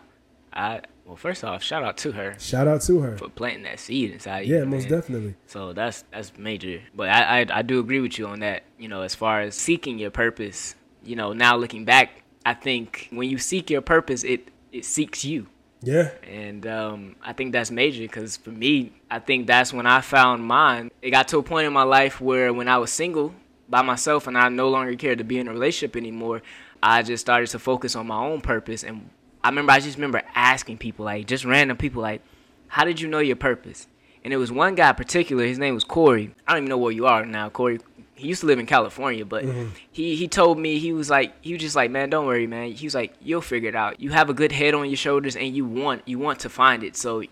I 0.54 0.82
well, 1.14 1.18
first 1.20 1.44
off, 1.44 1.62
shout 1.62 1.84
out 1.84 1.96
to 1.98 2.12
her 2.14 2.36
Shout 2.40 2.68
out 2.68 2.82
to 2.82 3.00
her. 3.02 3.18
for 3.18 3.30
planting 3.30 3.64
that 3.64 3.80
seed 3.80 4.10
inside 4.12 4.48
you. 4.48 4.56
Yeah, 4.56 4.64
most 4.64 4.90
man. 4.90 4.92
definitely. 5.00 5.36
So 5.46 5.72
that's 5.72 6.04
that's 6.12 6.36
major. 6.40 6.82
But 6.96 7.10
I, 7.10 7.42
I 7.42 7.60
I 7.60 7.62
do 7.62 7.80
agree 7.80 8.00
with 8.00 8.18
you 8.18 8.26
on 8.26 8.40
that. 8.40 8.64
You 8.80 8.88
know, 8.88 9.04
as 9.04 9.14
far 9.14 9.42
as 9.42 9.54
seeking 9.56 10.00
your 10.00 10.10
purpose, 10.10 10.74
you 11.04 11.16
know, 11.16 11.32
now 11.34 11.56
looking 11.56 11.86
back, 11.86 12.24
I 12.44 12.56
think 12.56 13.10
when 13.12 13.30
you 13.30 13.38
seek 13.38 13.70
your 13.70 13.82
purpose, 13.82 14.24
it 14.24 14.50
it 14.72 14.86
seeks 14.86 15.24
you. 15.24 15.46
Yeah. 15.84 16.10
And 16.28 16.66
um, 16.66 17.16
I 17.22 17.34
think 17.34 17.52
that's 17.52 17.70
major 17.70 18.02
because 18.02 18.38
for 18.38 18.50
me, 18.50 18.94
I 19.12 19.20
think 19.20 19.46
that's 19.46 19.72
when 19.72 19.86
I 19.86 20.02
found 20.02 20.44
mine. 20.44 20.90
It 21.04 21.12
got 21.12 21.28
to 21.28 21.38
a 21.38 21.44
point 21.44 21.68
in 21.68 21.74
my 21.74 21.84
life 21.84 22.20
where 22.20 22.52
when 22.54 22.68
I 22.68 22.80
was 22.80 22.90
single 22.90 23.36
by 23.70 23.84
myself 23.84 24.26
and 24.26 24.36
I 24.36 24.50
no 24.50 24.70
longer 24.70 24.96
cared 24.96 25.20
to 25.20 25.24
be 25.24 25.38
in 25.38 25.48
a 25.48 25.52
relationship 25.52 25.96
anymore, 25.96 26.42
I 26.82 27.04
just 27.04 27.22
started 27.22 27.50
to 27.52 27.60
focus 27.60 27.96
on 27.96 28.08
my 28.08 28.18
own 28.18 28.42
purpose. 28.42 28.84
And 28.84 29.10
I 29.44 29.50
remember, 29.50 29.72
I 29.72 29.80
just 29.80 29.98
remember 29.98 30.22
asking 30.36 30.78
people, 30.78 31.06
like 31.06 31.28
just 31.28 31.46
random 31.46 31.78
people, 31.78 32.02
like, 32.02 32.22
how 32.68 32.86
did 32.86 33.02
you 33.02 33.08
know 33.08 33.20
your 33.20 33.36
purpose? 33.36 33.88
And 34.24 34.34
it 34.34 34.38
was 34.38 34.52
one 34.52 34.76
guy 34.76 34.90
in 34.90 34.96
particular, 34.96 35.46
his 35.46 35.60
name 35.60 35.74
was 35.74 35.84
Corey. 35.84 36.34
I 36.48 36.54
don't 36.54 36.64
even 36.64 36.70
know 36.70 36.78
where 36.78 36.92
you 36.92 37.06
are 37.08 37.26
now, 37.26 37.50
Corey. 37.50 37.80
He 38.16 38.28
used 38.28 38.42
to 38.42 38.48
live 38.48 38.60
in 38.60 38.66
California, 38.66 39.26
but 39.26 39.44
mm-hmm. 39.44 39.70
he, 39.92 40.16
he 40.16 40.28
told 40.28 40.58
me, 40.58 40.80
he 40.80 40.94
was 40.94 41.10
like, 41.10 41.34
he 41.42 41.54
was 41.54 41.62
just 41.62 41.76
like, 41.76 41.92
man, 41.92 42.10
don't 42.10 42.26
worry, 42.26 42.48
man. 42.48 42.72
He 42.72 42.86
was 42.86 42.96
like, 42.96 43.14
you'll 43.22 43.42
figure 43.42 43.70
it 43.70 43.76
out. 43.76 44.00
You 44.00 44.12
have 44.12 44.30
a 44.30 44.34
good 44.34 44.52
head 44.52 44.76
on 44.76 44.88
your 44.88 44.96
shoulders 44.96 45.36
and 45.36 45.54
you 45.54 45.66
want, 45.66 46.04
you 46.08 46.20
want 46.20 46.40
to 46.42 46.50
find 46.50 46.84
it. 46.84 46.96
So 46.96 47.24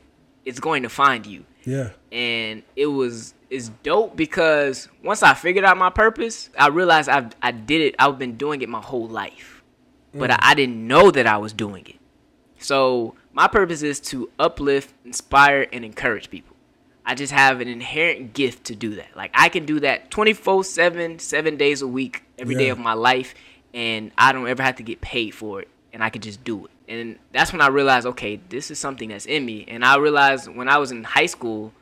it's 0.44 0.60
going 0.60 0.84
to 0.84 0.90
find 0.90 1.26
you 1.26 1.46
Yeah. 1.66 1.92
and 2.12 2.64
it 2.76 2.88
was 2.88 3.34
it's 3.50 3.70
dope 3.84 4.16
because 4.16 4.88
once 5.04 5.24
I 5.24 5.34
figured 5.34 5.66
out 5.66 5.78
my 5.78 5.90
purpose, 5.90 6.50
I 6.58 6.70
realized 6.70 7.10
I 7.10 7.30
I 7.42 7.52
did 7.52 7.82
it. 7.82 7.96
I've 8.00 8.18
been 8.18 8.38
doing 8.38 8.62
it 8.62 8.70
my 8.70 8.82
whole 8.82 9.08
life, 9.08 9.62
but 10.14 10.30
mm. 10.30 10.34
I, 10.34 10.52
I 10.52 10.54
didn't 10.56 10.88
know 10.88 11.12
that 11.12 11.28
I 11.28 11.38
was 11.38 11.54
doing 11.54 11.86
it. 11.86 12.01
So 12.62 13.16
my 13.34 13.48
purpose 13.48 13.82
is 13.82 14.00
to 14.02 14.30
uplift, 14.40 14.94
inspire, 15.06 15.68
and 15.72 15.84
encourage 15.84 16.30
people. 16.30 16.56
I 17.06 17.16
just 17.16 17.34
have 17.34 17.62
an 17.62 17.68
inherent 17.68 18.34
gift 18.34 18.66
to 18.66 18.76
do 18.76 18.96
that. 18.96 19.16
Like 19.16 19.32
I 19.34 19.50
can 19.50 19.66
do 19.66 19.80
that 19.80 20.12
24/7, 20.12 21.20
7 21.20 21.58
days 21.58 21.82
a 21.82 21.88
week, 21.88 22.24
every 22.38 22.56
day 22.56 22.68
Yeah. 22.68 22.74
of 22.74 22.80
my 22.80 22.94
life 22.94 23.34
and 23.74 24.12
I 24.18 24.32
don't 24.32 24.48
ever 24.48 24.62
have 24.62 24.76
to 24.78 24.84
get 24.84 25.02
paid 25.02 25.34
for 25.34 25.62
it 25.62 25.68
and 25.94 26.04
I 26.04 26.10
could 26.10 26.22
just 26.22 26.44
do 26.44 26.66
it. 26.66 26.72
And 26.88 27.18
that's 27.32 27.52
when 27.52 27.62
I 27.62 27.68
realized, 27.68 28.06
okay, 28.06 28.40
this 28.50 28.70
is 28.70 28.78
something 28.78 29.10
that's 29.10 29.26
in 29.26 29.46
me. 29.46 29.66
And 29.68 29.84
I 29.84 29.98
realized 29.98 30.48
when 30.48 30.70
I 30.70 30.78
was 30.78 30.92
in 30.92 31.04
high 31.04 31.26
school, 31.26 31.74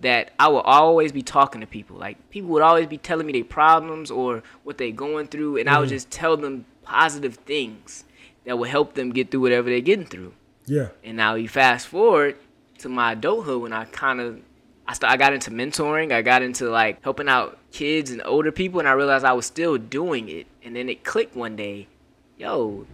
that 0.00 0.32
I 0.38 0.48
would 0.48 0.64
always 0.64 1.12
be 1.12 1.22
talking 1.22 1.60
to 1.62 1.66
people. 1.66 1.96
Like 1.96 2.18
people 2.30 2.50
would 2.50 2.62
always 2.62 2.86
be 2.86 2.98
telling 2.98 3.26
me 3.26 3.32
their 3.32 3.44
problems 3.44 4.10
or 4.10 4.42
what 4.62 4.76
they're 4.78 4.90
going 4.90 5.28
through, 5.28 5.56
and 5.56 5.70
I 5.70 5.78
would 5.78 5.86
mm-hmm. 5.86 5.94
just 5.94 6.10
tell 6.10 6.36
them 6.36 6.66
positive 6.82 7.36
things 7.36 8.04
that 8.46 8.56
will 8.58 8.64
help 8.68 8.94
them 8.94 9.10
get 9.10 9.30
through 9.30 9.40
whatever 9.40 9.68
they're 9.68 9.80
getting 9.80 10.06
through. 10.06 10.32
Yeah. 10.64 10.88
And 11.04 11.16
now 11.16 11.34
you 11.34 11.48
fast 11.48 11.86
forward 11.88 12.36
to 12.78 12.88
my 12.88 13.12
adulthood 13.12 13.60
when 13.62 13.72
I 13.72 13.84
kind 13.84 14.20
of 14.20 14.40
I 14.88 14.94
st- 14.94 15.10
I 15.12 15.16
got 15.16 15.32
into 15.32 15.50
mentoring. 15.50 16.12
I 16.12 16.22
got 16.22 16.42
into 16.42 16.70
like 16.70 17.02
helping 17.02 17.28
out 17.28 17.58
kids 17.72 18.10
and 18.10 18.22
older 18.24 18.52
people, 18.52 18.78
and 18.78 18.88
I 18.88 18.92
realized 18.92 19.24
I 19.24 19.32
was 19.32 19.44
still 19.46 19.76
doing 19.78 20.28
it. 20.28 20.46
And 20.62 20.74
then 20.76 20.88
it 20.88 21.02
clicked 21.04 21.34
one 21.36 21.56
day, 21.56 21.88
yo, 22.38 22.86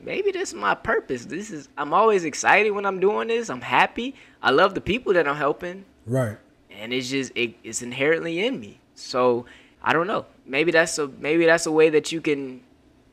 maybe 0.00 0.30
this 0.30 0.50
is 0.50 0.54
my 0.54 0.74
purpose. 0.76 1.24
This 1.26 1.50
is 1.50 1.68
I'm 1.76 1.92
always 1.92 2.24
excited 2.24 2.70
when 2.70 2.86
I'm 2.86 3.00
doing 3.00 3.28
this. 3.28 3.50
I'm 3.50 3.60
happy. 3.62 4.14
I 4.42 4.50
love 4.52 4.74
the 4.74 4.80
people 4.80 5.12
that 5.14 5.26
I'm 5.26 5.36
helping, 5.36 5.84
Right. 6.06 6.36
and 6.70 6.92
it's 6.92 7.10
just 7.10 7.32
it, 7.34 7.54
it's 7.64 7.82
inherently 7.82 8.44
in 8.46 8.60
me. 8.60 8.78
So 8.94 9.44
I 9.82 9.92
don't 9.92 10.06
know. 10.06 10.26
Maybe 10.46 10.70
that's 10.70 10.98
a 10.98 11.08
maybe 11.08 11.46
that's 11.46 11.66
a 11.66 11.72
way 11.72 11.90
that 11.90 12.12
you 12.12 12.20
can 12.20 12.60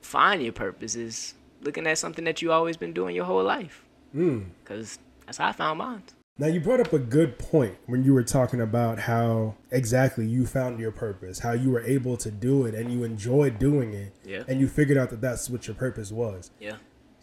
find 0.02 0.44
your 0.44 0.54
purpose 0.54 0.96
is 0.96 1.34
looking 1.62 1.88
at 1.88 1.98
something 1.98 2.26
that 2.26 2.42
you 2.42 2.52
always 2.52 2.78
been 2.78 2.94
doing 2.94 3.16
your 3.16 3.26
whole 3.26 3.44
life. 3.44 3.84
Hmm. 4.12 4.44
Cause 4.66 5.00
that's 5.26 5.38
how 5.38 5.48
I 5.48 5.52
found 5.52 5.80
mine. 5.80 6.04
Now 6.40 6.48
you 6.48 6.60
brought 6.60 6.80
up 6.80 6.94
a 6.94 7.00
good 7.00 7.40
point 7.40 7.78
when 7.88 8.04
you 8.04 8.14
were 8.14 8.24
talking 8.24 8.62
about 8.62 9.00
how 9.00 9.56
exactly 9.72 10.28
you 10.28 10.46
found 10.46 10.80
your 10.80 10.92
purpose, 10.92 11.40
how 11.40 11.54
you 11.54 11.72
were 11.72 11.82
able 11.82 12.16
to 12.18 12.30
do 12.30 12.66
it 12.68 12.76
and 12.76 12.92
you 12.92 13.04
enjoyed 13.04 13.58
doing 13.58 13.94
it, 13.94 14.14
Yeah. 14.24 14.44
and 14.48 14.60
you 14.60 14.68
figured 14.68 15.00
out 15.00 15.10
that 15.10 15.20
that's 15.22 15.50
what 15.50 15.68
your 15.68 15.76
purpose 15.76 16.12
was. 16.12 16.52
Yeah. 16.60 16.76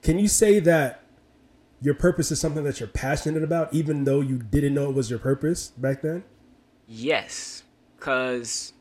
Can 0.02 0.18
you 0.18 0.26
say 0.26 0.58
that 0.60 1.00
your 1.80 1.94
purpose 1.94 2.32
is 2.32 2.40
something 2.40 2.64
that 2.64 2.80
you're 2.80 2.88
passionate 2.88 3.44
about, 3.44 3.72
even 3.72 4.02
though 4.04 4.20
you 4.20 4.38
didn't 4.38 4.74
know 4.74 4.88
it 4.90 4.94
was 4.96 5.10
your 5.10 5.18
purpose 5.20 5.68
back 5.76 6.02
then? 6.02 6.24
Yes, 6.88 7.62
because 7.96 8.72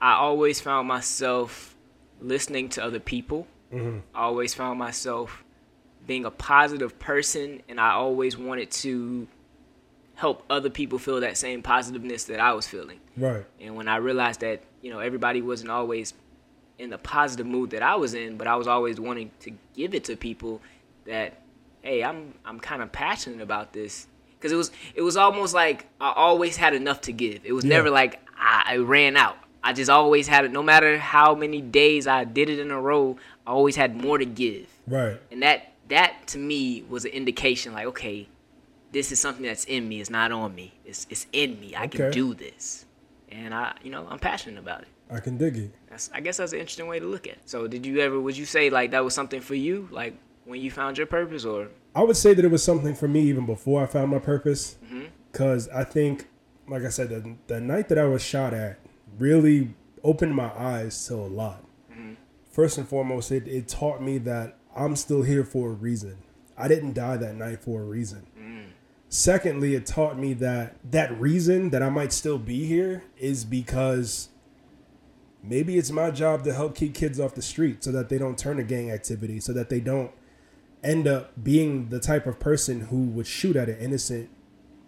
I 0.00 0.12
always 0.12 0.60
found 0.60 0.88
myself 0.88 1.74
listening 2.20 2.68
to 2.70 2.84
other 2.84 3.00
people. 3.00 3.46
Mm-hmm. 3.72 3.98
I 4.14 4.22
always 4.22 4.54
found 4.54 4.78
myself 4.78 5.44
being 6.06 6.24
a 6.24 6.30
positive 6.30 6.98
person, 6.98 7.62
and 7.68 7.80
I 7.80 7.92
always 7.92 8.36
wanted 8.36 8.70
to 8.72 9.28
help 10.14 10.44
other 10.50 10.70
people 10.70 10.98
feel 10.98 11.20
that 11.20 11.36
same 11.38 11.62
positiveness 11.62 12.24
that 12.24 12.40
I 12.40 12.52
was 12.52 12.66
feeling. 12.66 13.00
Right. 13.16 13.44
And 13.60 13.74
when 13.76 13.88
I 13.88 13.96
realized 13.96 14.40
that, 14.40 14.62
you 14.82 14.90
know, 14.92 14.98
everybody 14.98 15.40
wasn't 15.40 15.70
always 15.70 16.14
in 16.78 16.90
the 16.90 16.98
positive 16.98 17.46
mood 17.46 17.70
that 17.70 17.82
I 17.82 17.94
was 17.96 18.14
in, 18.14 18.36
but 18.36 18.46
I 18.46 18.56
was 18.56 18.66
always 18.66 18.98
wanting 19.00 19.30
to 19.40 19.52
give 19.74 19.94
it 19.94 20.04
to 20.04 20.16
people 20.16 20.60
that, 21.06 21.40
hey, 21.82 22.02
I'm 22.02 22.34
I'm 22.44 22.60
kind 22.60 22.82
of 22.82 22.90
passionate 22.92 23.40
about 23.40 23.72
this. 23.72 24.06
Cause 24.40 24.52
it 24.52 24.56
was 24.56 24.70
it 24.94 25.02
was 25.02 25.16
almost 25.18 25.52
like 25.54 25.86
I 26.00 26.12
always 26.16 26.56
had 26.56 26.74
enough 26.74 27.02
to 27.02 27.12
give. 27.12 27.40
It 27.44 27.52
was 27.52 27.64
Yeah. 27.64 27.76
never 27.76 27.90
like 27.90 28.20
I, 28.38 28.64
I 28.68 28.76
ran 28.78 29.16
out. 29.16 29.36
I 29.62 29.74
just 29.74 29.90
always 29.90 30.26
had 30.26 30.46
it. 30.46 30.50
No 30.52 30.62
matter 30.62 30.96
how 30.98 31.34
many 31.34 31.60
days 31.60 32.06
I 32.06 32.24
did 32.24 32.48
it 32.48 32.58
in 32.58 32.70
a 32.70 32.80
row, 32.80 33.16
always 33.50 33.76
had 33.76 33.96
more 33.96 34.18
to 34.18 34.24
give 34.24 34.66
Right. 34.86 35.20
and 35.32 35.42
that 35.42 35.72
that 35.88 36.26
to 36.28 36.38
me 36.38 36.82
was 36.88 37.04
an 37.04 37.10
indication 37.12 37.72
like 37.72 37.86
okay 37.86 38.28
this 38.92 39.12
is 39.12 39.20
something 39.20 39.44
that's 39.44 39.64
in 39.64 39.88
me 39.88 40.00
it's 40.00 40.10
not 40.10 40.32
on 40.32 40.54
me 40.54 40.72
it's 40.84 41.06
it's 41.10 41.26
in 41.32 41.58
me 41.60 41.74
i 41.76 41.86
can 41.86 42.10
do 42.12 42.34
this 42.34 42.84
and 43.30 43.54
i 43.54 43.74
you 43.82 43.90
know 43.90 44.06
i'm 44.10 44.18
passionate 44.18 44.58
about 44.58 44.82
it 44.82 44.88
I 45.12 45.18
can 45.18 45.36
dig 45.36 45.56
it. 45.56 45.70
that's 45.88 46.08
i 46.14 46.20
guess 46.20 46.36
that's 46.36 46.52
an 46.52 46.60
interesting 46.60 46.86
way 46.86 46.98
to 47.00 47.06
look 47.06 47.26
at 47.26 47.34
it 47.34 47.42
so 47.44 47.66
did 47.66 47.84
you 47.84 47.98
ever 48.00 48.20
would 48.20 48.36
you 48.36 48.44
say 48.46 48.70
like 48.70 48.92
that 48.92 49.04
was 49.04 49.14
something 49.14 49.40
for 49.40 49.54
you 49.56 49.88
like 49.90 50.14
when 50.44 50.60
you 50.60 50.70
found 50.70 50.96
your 50.98 51.06
purpose 51.06 51.44
or 51.44 51.68
I 51.94 52.02
would 52.04 52.16
say 52.16 52.34
that 52.34 52.44
it 52.44 52.50
was 52.50 52.62
something 52.62 52.94
for 52.94 53.08
me 53.08 53.20
even 53.22 53.46
before 53.46 53.82
I 53.82 53.86
found 53.86 54.12
my 54.12 54.20
purpose. 54.20 54.76
Mm-hmm. 54.84 55.06
Because 55.32 55.68
I 55.70 55.82
think, 55.82 56.28
like 56.68 56.84
I 56.84 56.88
said, 56.88 57.08
the, 57.10 57.34
the 57.48 57.60
night 57.60 57.88
that 57.88 57.98
I 57.98 58.04
was 58.04 58.22
shot 58.22 58.54
at 58.54 58.78
really 59.18 59.74
opened 60.04 60.36
my 60.36 60.52
eyes 60.56 61.04
to 61.08 61.14
a 61.14 61.26
lot. 61.26 61.64
Mm-hmm. 62.60 62.64
First 62.64 62.78
and 62.78 62.88
foremost, 62.88 63.32
it, 63.32 63.48
it 63.48 63.68
taught 63.68 64.02
me 64.02 64.18
that 64.18 64.56
I'm 64.76 64.96
still 64.96 65.22
here 65.22 65.44
for 65.44 65.70
a 65.70 65.72
reason. 65.72 66.18
I 66.56 66.68
didn't 66.68 66.92
die 66.92 67.16
that 67.16 67.34
night 67.34 67.62
for 67.62 67.80
a 67.80 67.84
reason. 67.84 68.26
Mm. 68.38 68.66
Secondly, 69.08 69.74
it 69.74 69.86
taught 69.86 70.18
me 70.18 70.34
that 70.34 70.76
that 70.90 71.18
reason 71.18 71.70
that 71.70 71.82
I 71.82 71.88
might 71.88 72.12
still 72.12 72.38
be 72.38 72.66
here 72.66 73.02
is 73.16 73.44
because 73.44 74.28
maybe 75.42 75.78
it's 75.78 75.90
my 75.90 76.10
job 76.10 76.44
to 76.44 76.52
help 76.52 76.76
keep 76.76 76.94
kids 76.94 77.18
off 77.18 77.34
the 77.34 77.42
street 77.42 77.82
so 77.82 77.90
that 77.92 78.08
they 78.08 78.18
don't 78.18 78.38
turn 78.38 78.58
to 78.58 78.62
gang 78.62 78.90
activity, 78.90 79.40
so 79.40 79.52
that 79.52 79.70
they 79.70 79.80
don't 79.80 80.12
end 80.84 81.08
up 81.08 81.32
being 81.42 81.88
the 81.88 81.98
type 81.98 82.26
of 82.26 82.38
person 82.38 82.82
who 82.82 83.04
would 83.04 83.26
shoot 83.26 83.56
at 83.56 83.68
an 83.68 83.78
innocent 83.78 84.30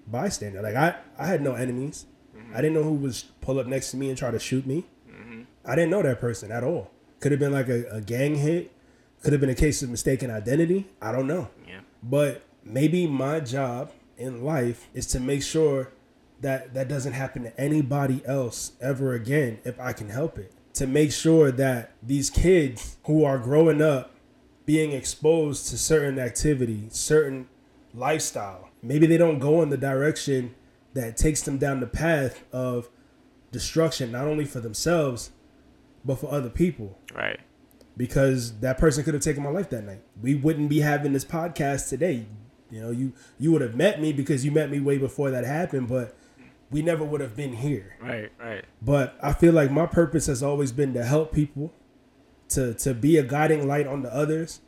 bystander. 0.06 0.62
Like 0.62 0.76
I, 0.76 0.96
I 1.18 1.26
had 1.26 1.42
no 1.42 1.54
enemies. 1.54 2.06
I 2.54 2.56
didn't 2.60 2.74
know 2.74 2.82
who 2.82 2.94
was 2.94 3.22
pull 3.40 3.58
up 3.58 3.66
next 3.66 3.90
to 3.92 3.96
me 3.96 4.08
and 4.08 4.18
try 4.18 4.30
to 4.30 4.38
shoot 4.38 4.66
me. 4.66 4.84
I 5.64 5.74
didn't 5.74 5.90
know 5.90 6.02
that 6.02 6.20
person 6.20 6.52
at 6.52 6.62
all. 6.62 6.90
Could 7.22 7.30
have 7.30 7.38
been 7.38 7.52
like 7.52 7.68
a, 7.68 7.84
a 7.88 8.00
gang 8.00 8.34
hit. 8.34 8.72
Could 9.22 9.32
have 9.32 9.40
been 9.40 9.48
a 9.48 9.54
case 9.54 9.80
of 9.80 9.88
mistaken 9.88 10.28
identity. 10.28 10.88
I 11.00 11.12
don't 11.12 11.28
know. 11.28 11.50
yeah 11.68 11.80
But 12.02 12.42
maybe 12.64 13.06
my 13.06 13.38
job 13.38 13.92
in 14.18 14.42
life 14.42 14.88
is 14.92 15.06
to 15.06 15.20
make 15.20 15.44
sure 15.44 15.92
that 16.40 16.74
that 16.74 16.88
doesn't 16.88 17.12
happen 17.12 17.44
to 17.44 17.60
anybody 17.60 18.22
else 18.26 18.72
ever 18.80 19.14
again 19.14 19.60
if 19.64 19.78
I 19.78 19.92
can 19.92 20.08
help 20.08 20.36
it. 20.36 20.52
To 20.74 20.88
make 20.88 21.12
sure 21.12 21.52
that 21.52 21.92
these 22.02 22.28
kids 22.28 22.96
who 23.04 23.24
are 23.24 23.38
growing 23.38 23.80
up 23.80 24.10
being 24.66 24.90
exposed 24.90 25.68
to 25.68 25.78
certain 25.78 26.18
activity, 26.18 26.88
certain 26.90 27.46
lifestyle, 27.94 28.68
maybe 28.82 29.06
they 29.06 29.16
don't 29.16 29.38
go 29.38 29.62
in 29.62 29.68
the 29.70 29.76
direction 29.76 30.56
that 30.94 31.16
takes 31.16 31.42
them 31.42 31.58
down 31.58 31.78
the 31.78 31.86
path 31.86 32.42
of 32.52 32.88
destruction, 33.52 34.10
not 34.10 34.26
only 34.26 34.44
for 34.44 34.58
themselves, 34.58 35.30
but 36.04 36.16
for 36.16 36.32
other 36.32 36.50
people 36.50 36.98
right 37.14 37.40
because 37.96 38.58
that 38.60 38.78
person 38.78 39.04
could 39.04 39.14
have 39.14 39.22
taken 39.22 39.42
my 39.42 39.50
life 39.50 39.68
that 39.70 39.84
night. 39.84 40.02
We 40.22 40.34
wouldn't 40.34 40.70
be 40.70 40.80
having 40.80 41.12
this 41.12 41.24
podcast 41.26 41.88
today. 41.90 42.24
You 42.70 42.80
know, 42.80 42.90
you 42.90 43.12
you 43.38 43.52
would 43.52 43.60
have 43.60 43.76
met 43.76 44.00
me 44.00 44.12
because 44.12 44.44
you 44.44 44.50
met 44.50 44.70
me 44.70 44.80
way 44.80 44.96
before 44.98 45.30
that 45.30 45.44
happened, 45.44 45.88
but 45.88 46.16
we 46.70 46.80
never 46.80 47.04
would 47.04 47.20
have 47.20 47.36
been 47.36 47.52
here. 47.52 47.96
right 48.00 48.32
right 48.40 48.64
But 48.80 49.14
I 49.22 49.34
feel 49.34 49.52
like 49.52 49.70
my 49.70 49.84
purpose 49.86 50.26
has 50.26 50.42
always 50.42 50.72
been 50.72 50.94
to 50.94 51.04
help 51.04 51.32
people, 51.32 51.72
to 52.50 52.72
to 52.74 52.94
be 52.94 53.18
a 53.18 53.22
guiding 53.22 53.68
light 53.68 53.86
on 53.86 54.00
the 54.02 54.14
others, 54.14 54.62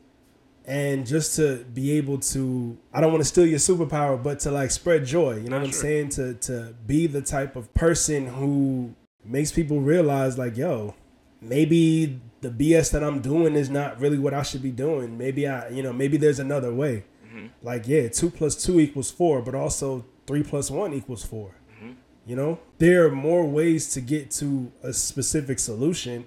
and 0.67 1.07
just 1.07 1.35
to 1.37 1.65
be 1.73 1.93
able 1.93 2.19
to 2.19 2.77
I 2.93 3.01
don't 3.01 3.11
want 3.11 3.23
to 3.23 3.29
steal 3.29 3.47
your 3.47 3.59
superpower, 3.59 4.23
but 4.23 4.39
to 4.41 4.51
like 4.51 4.71
spread 4.71 5.07
joy. 5.07 5.37
You 5.37 5.49
know 5.49 5.57
what 5.57 5.65
I'm 5.67 5.73
Sure. 5.73 5.81
saying? 5.81 6.09
To 6.11 6.35
to 6.35 6.75
be 6.87 7.07
the 7.07 7.23
type 7.23 7.57
of 7.57 7.73
person 7.73 8.27
who 8.27 8.95
makes 9.25 9.51
people 9.51 9.81
realize 9.81 10.37
like, 10.37 10.59
yo, 10.59 10.95
maybe 11.41 12.21
the 12.45 12.51
BS 12.51 12.93
that 12.93 13.03
I'm 13.03 13.21
doing 13.21 13.57
is 13.57 13.71
not 13.71 13.99
really 14.01 14.19
what 14.19 14.35
I 14.35 14.43
should 14.43 14.63
be 14.63 14.71
doing. 14.71 15.19
Maybe 15.19 15.49
I, 15.49 15.69
you 15.71 15.83
know, 15.83 15.93
maybe 15.93 16.17
there's 16.17 16.39
another 16.39 16.73
way. 16.73 17.05
Mm-hmm. 17.27 17.47
Like, 17.63 17.89
yeah, 17.89 18.09
two 18.09 18.31
plus 18.31 18.55
two 18.55 18.79
equals 18.79 19.11
four, 19.11 19.43
but 19.43 19.55
also 19.55 20.05
three 20.27 20.43
plus 20.43 20.71
one 20.71 20.93
equals 20.95 21.25
4 21.25 21.49
mm-hmm. 21.49 21.93
You 22.27 22.37
know, 22.37 22.61
there 22.79 23.07
are 23.07 23.11
more 23.11 23.45
ways 23.45 23.91
to 23.95 24.01
get 24.01 24.31
to 24.33 24.73
a 24.83 24.93
specific 24.93 25.59
solution 25.59 26.27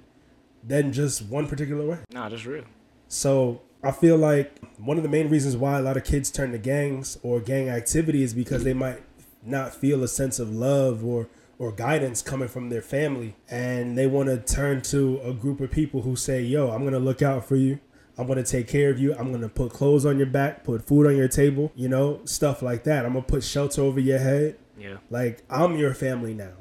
than 0.63 0.91
just 0.91 1.23
one 1.23 1.47
particular 1.47 1.85
way. 1.85 1.99
no 2.11 2.29
that's 2.29 2.45
real 2.45 2.65
So 3.07 3.61
I 3.83 3.91
feel 3.91 4.17
like 4.17 4.59
one 4.77 4.97
of 4.97 5.03
the 5.03 5.09
main 5.09 5.29
reasons 5.29 5.55
why 5.55 5.79
a 5.79 5.81
lot 5.81 5.97
of 5.97 6.03
kids 6.03 6.31
turn 6.31 6.51
to 6.51 6.57
gangs 6.57 7.17
or 7.23 7.39
gang 7.39 7.69
activity 7.69 8.23
is 8.23 8.33
because 8.33 8.63
they 8.63 8.73
might 8.73 9.01
not 9.43 9.73
feel 9.73 10.03
a 10.03 10.07
sense 10.07 10.39
of 10.39 10.53
love 10.53 11.05
or 11.05 11.29
or 11.59 11.71
guidance 11.71 12.21
coming 12.21 12.47
from 12.47 12.69
their 12.69 12.81
family 12.81 13.35
and 13.49 13.97
they 13.97 14.05
want 14.07 14.29
to 14.29 14.37
turn 14.37 14.81
to 14.81 15.19
a 15.23 15.33
group 15.33 15.59
of 15.59 15.71
people 15.71 16.01
who 16.03 16.15
say, 16.15 16.41
"Yo, 16.41 16.69
I'm 16.71 16.81
going 16.81 16.93
to 16.93 16.99
look 16.99 17.21
out 17.21 17.45
for 17.45 17.55
you. 17.55 17.79
I'm 18.17 18.25
going 18.27 18.43
to 18.43 18.51
take 18.51 18.67
care 18.67 18.89
of 18.89 18.99
you. 18.99 19.13
I'm 19.15 19.29
going 19.29 19.41
to 19.41 19.49
put 19.49 19.71
clothes 19.71 20.05
on 20.05 20.17
your 20.17 20.27
back, 20.27 20.63
put 20.63 20.85
food 20.87 21.05
on 21.07 21.15
your 21.15 21.27
table, 21.27 21.71
you 21.75 21.87
know, 21.87 22.21
stuff 22.25 22.61
like 22.61 22.83
that. 22.85 23.05
I'm 23.05 23.13
going 23.13 23.25
to 23.25 23.29
put 23.29 23.43
shelter 23.43 23.81
over 23.81 23.99
your 23.99 24.19
head." 24.19 24.57
yeah 24.79 24.97
like 25.09 25.41
I'm 25.49 25.75
your 25.75 25.93
family 25.95 26.33
now. 26.35 26.53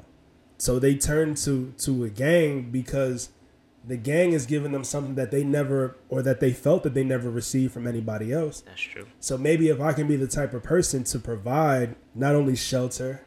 So 0.57 0.79
they 0.79 0.95
turn 0.95 1.35
to 1.35 1.73
to 1.77 2.03
a 2.03 2.09
gang 2.09 2.71
because 2.71 3.29
the 3.85 3.95
gang 3.95 4.33
is 4.33 4.45
giving 4.47 4.71
them 4.71 4.83
something 4.83 5.15
that 5.15 5.29
they 5.29 5.43
never 5.43 5.95
or 6.09 6.23
that 6.23 6.39
they 6.39 6.51
felt 6.51 6.81
that 6.83 6.93
they 6.95 7.03
never 7.03 7.29
received 7.29 7.71
from 7.73 7.85
anybody 7.87 8.33
else. 8.33 8.61
that's 8.61 8.81
true 8.81 9.05
So 9.19 9.37
maybe 9.37 9.69
if 9.69 9.79
I 9.79 9.93
can 9.93 10.07
be 10.07 10.15
the 10.15 10.27
type 10.27 10.53
of 10.55 10.63
person 10.63 11.03
to 11.05 11.19
provide 11.19 11.95
not 12.15 12.33
only 12.35 12.55
shelter, 12.55 13.21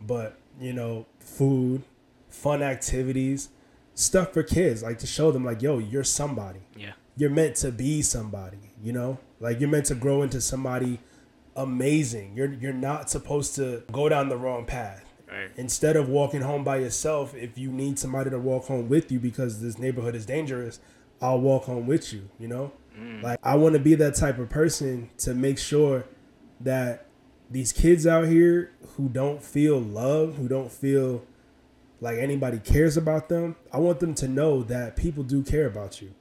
but 0.00 0.38
you 0.60 0.72
know, 0.72 1.06
food, 1.18 1.82
fun 2.28 2.62
activities, 2.62 3.48
stuff 3.94 4.32
for 4.32 4.42
kids, 4.42 4.82
like 4.82 4.98
to 4.98 5.06
show 5.06 5.32
them 5.32 5.44
like, 5.44 5.62
yo, 5.62 5.78
you're 5.78 6.04
somebody 6.04 6.60
yeah 6.76 6.92
you're 7.20 7.30
meant 7.30 7.54
to 7.56 7.70
be 7.70 8.00
somebody, 8.00 8.72
you 8.82 8.92
know? 8.92 9.18
Like 9.40 9.60
you're 9.60 9.68
meant 9.68 9.86
to 9.86 9.94
grow 9.94 10.22
into 10.22 10.40
somebody 10.40 11.00
amazing. 11.54 12.32
You're 12.34 12.52
you're 12.54 12.72
not 12.72 13.10
supposed 13.10 13.54
to 13.56 13.82
go 13.92 14.08
down 14.08 14.30
the 14.30 14.38
wrong 14.38 14.64
path. 14.64 15.04
right 15.30 15.50
Instead 15.56 15.96
of 15.96 16.08
walking 16.08 16.40
home 16.40 16.64
by 16.64 16.78
yourself, 16.78 17.34
if 17.34 17.58
you 17.58 17.70
need 17.70 17.98
somebody 17.98 18.30
to 18.30 18.38
walk 18.38 18.64
home 18.64 18.88
with 18.88 19.12
you 19.12 19.20
because 19.20 19.60
this 19.60 19.78
neighborhood 19.78 20.14
is 20.14 20.24
dangerous, 20.24 20.80
I'll 21.20 21.40
walk 21.40 21.64
home 21.64 21.86
with 21.86 22.10
you, 22.12 22.30
you 22.38 22.48
know? 22.48 22.72
Mm. 22.98 23.22
Like 23.22 23.38
I 23.42 23.56
want 23.56 23.74
to 23.74 23.80
be 23.80 23.94
that 23.96 24.14
type 24.14 24.38
of 24.38 24.48
person 24.48 25.10
to 25.18 25.34
make 25.34 25.58
sure 25.58 26.06
that 26.60 27.06
these 27.50 27.72
kids 27.72 28.06
out 28.06 28.28
here 28.28 28.72
who 29.00 29.08
don't 29.08 29.42
feel 29.42 29.80
love, 29.80 30.36
who 30.36 30.46
don't 30.46 30.70
feel 30.70 31.22
like 32.02 32.18
anybody 32.18 32.58
cares 32.58 32.98
about 32.98 33.30
them, 33.30 33.56
I 33.72 33.78
want 33.78 34.00
them 34.00 34.14
to 34.16 34.28
know 34.28 34.62
that 34.64 34.94
people 34.94 35.22
do 35.22 35.42
care 35.42 35.66
about 35.66 36.02
you. 36.02 36.12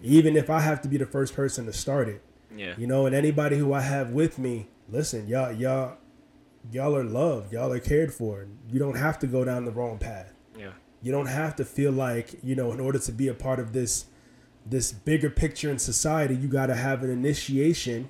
Even 0.00 0.36
if 0.36 0.48
I 0.48 0.60
have 0.60 0.80
to 0.82 0.88
be 0.88 0.96
the 0.96 1.06
first 1.06 1.34
person 1.34 1.66
to 1.66 1.72
start 1.72 2.08
it. 2.08 2.22
Yeah. 2.56 2.74
You 2.78 2.86
know, 2.86 3.04
and 3.04 3.14
anybody 3.14 3.58
who 3.58 3.74
I 3.74 3.82
have 3.82 4.10
with 4.10 4.38
me, 4.38 4.68
listen, 4.88 5.28
y'all 5.28 5.52
y'all 5.52 5.98
y'all 6.72 6.96
are 6.96 7.04
loved, 7.04 7.52
y'all 7.52 7.72
are 7.72 7.78
cared 7.78 8.14
for. 8.14 8.46
You 8.70 8.78
don't 8.78 8.96
have 8.96 9.18
to 9.18 9.26
go 9.26 9.44
down 9.44 9.66
the 9.66 9.70
wrong 9.70 9.98
path. 9.98 10.32
Yeah. 10.58 10.70
You 11.02 11.12
don't 11.12 11.26
have 11.26 11.56
to 11.56 11.64
feel 11.64 11.92
like, 11.92 12.42
you 12.42 12.54
know, 12.54 12.72
in 12.72 12.80
order 12.80 12.98
to 12.98 13.12
be 13.12 13.28
a 13.28 13.34
part 13.34 13.60
of 13.60 13.74
this 13.74 14.06
this 14.64 14.92
bigger 14.92 15.28
picture 15.28 15.70
in 15.70 15.78
society, 15.78 16.34
you 16.34 16.48
got 16.48 16.66
to 16.66 16.74
have 16.74 17.02
an 17.02 17.10
initiation 17.10 18.08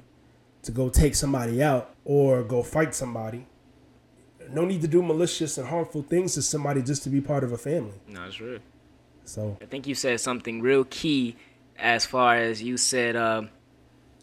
to 0.62 0.70
go 0.70 0.88
take 0.88 1.16
somebody 1.16 1.62
out 1.62 1.94
or 2.04 2.44
go 2.44 2.62
fight 2.62 2.94
somebody. 2.94 3.46
No 4.52 4.64
need 4.64 4.80
to 4.82 4.88
do 4.88 5.02
malicious 5.02 5.58
and 5.58 5.68
harmful 5.68 6.02
things 6.02 6.34
to 6.34 6.42
somebody 6.42 6.82
just 6.82 7.02
to 7.04 7.10
be 7.10 7.20
part 7.20 7.44
of 7.44 7.52
a 7.52 7.58
family. 7.58 7.94
No, 8.06 8.24
it's 8.24 8.40
real. 8.40 8.60
So, 9.24 9.58
I 9.60 9.66
think 9.66 9.86
you 9.86 9.94
said 9.94 10.20
something 10.20 10.62
real 10.62 10.84
key 10.84 11.36
as 11.78 12.06
far 12.06 12.36
as 12.36 12.62
you 12.62 12.76
said 12.76 13.14
um, 13.14 13.50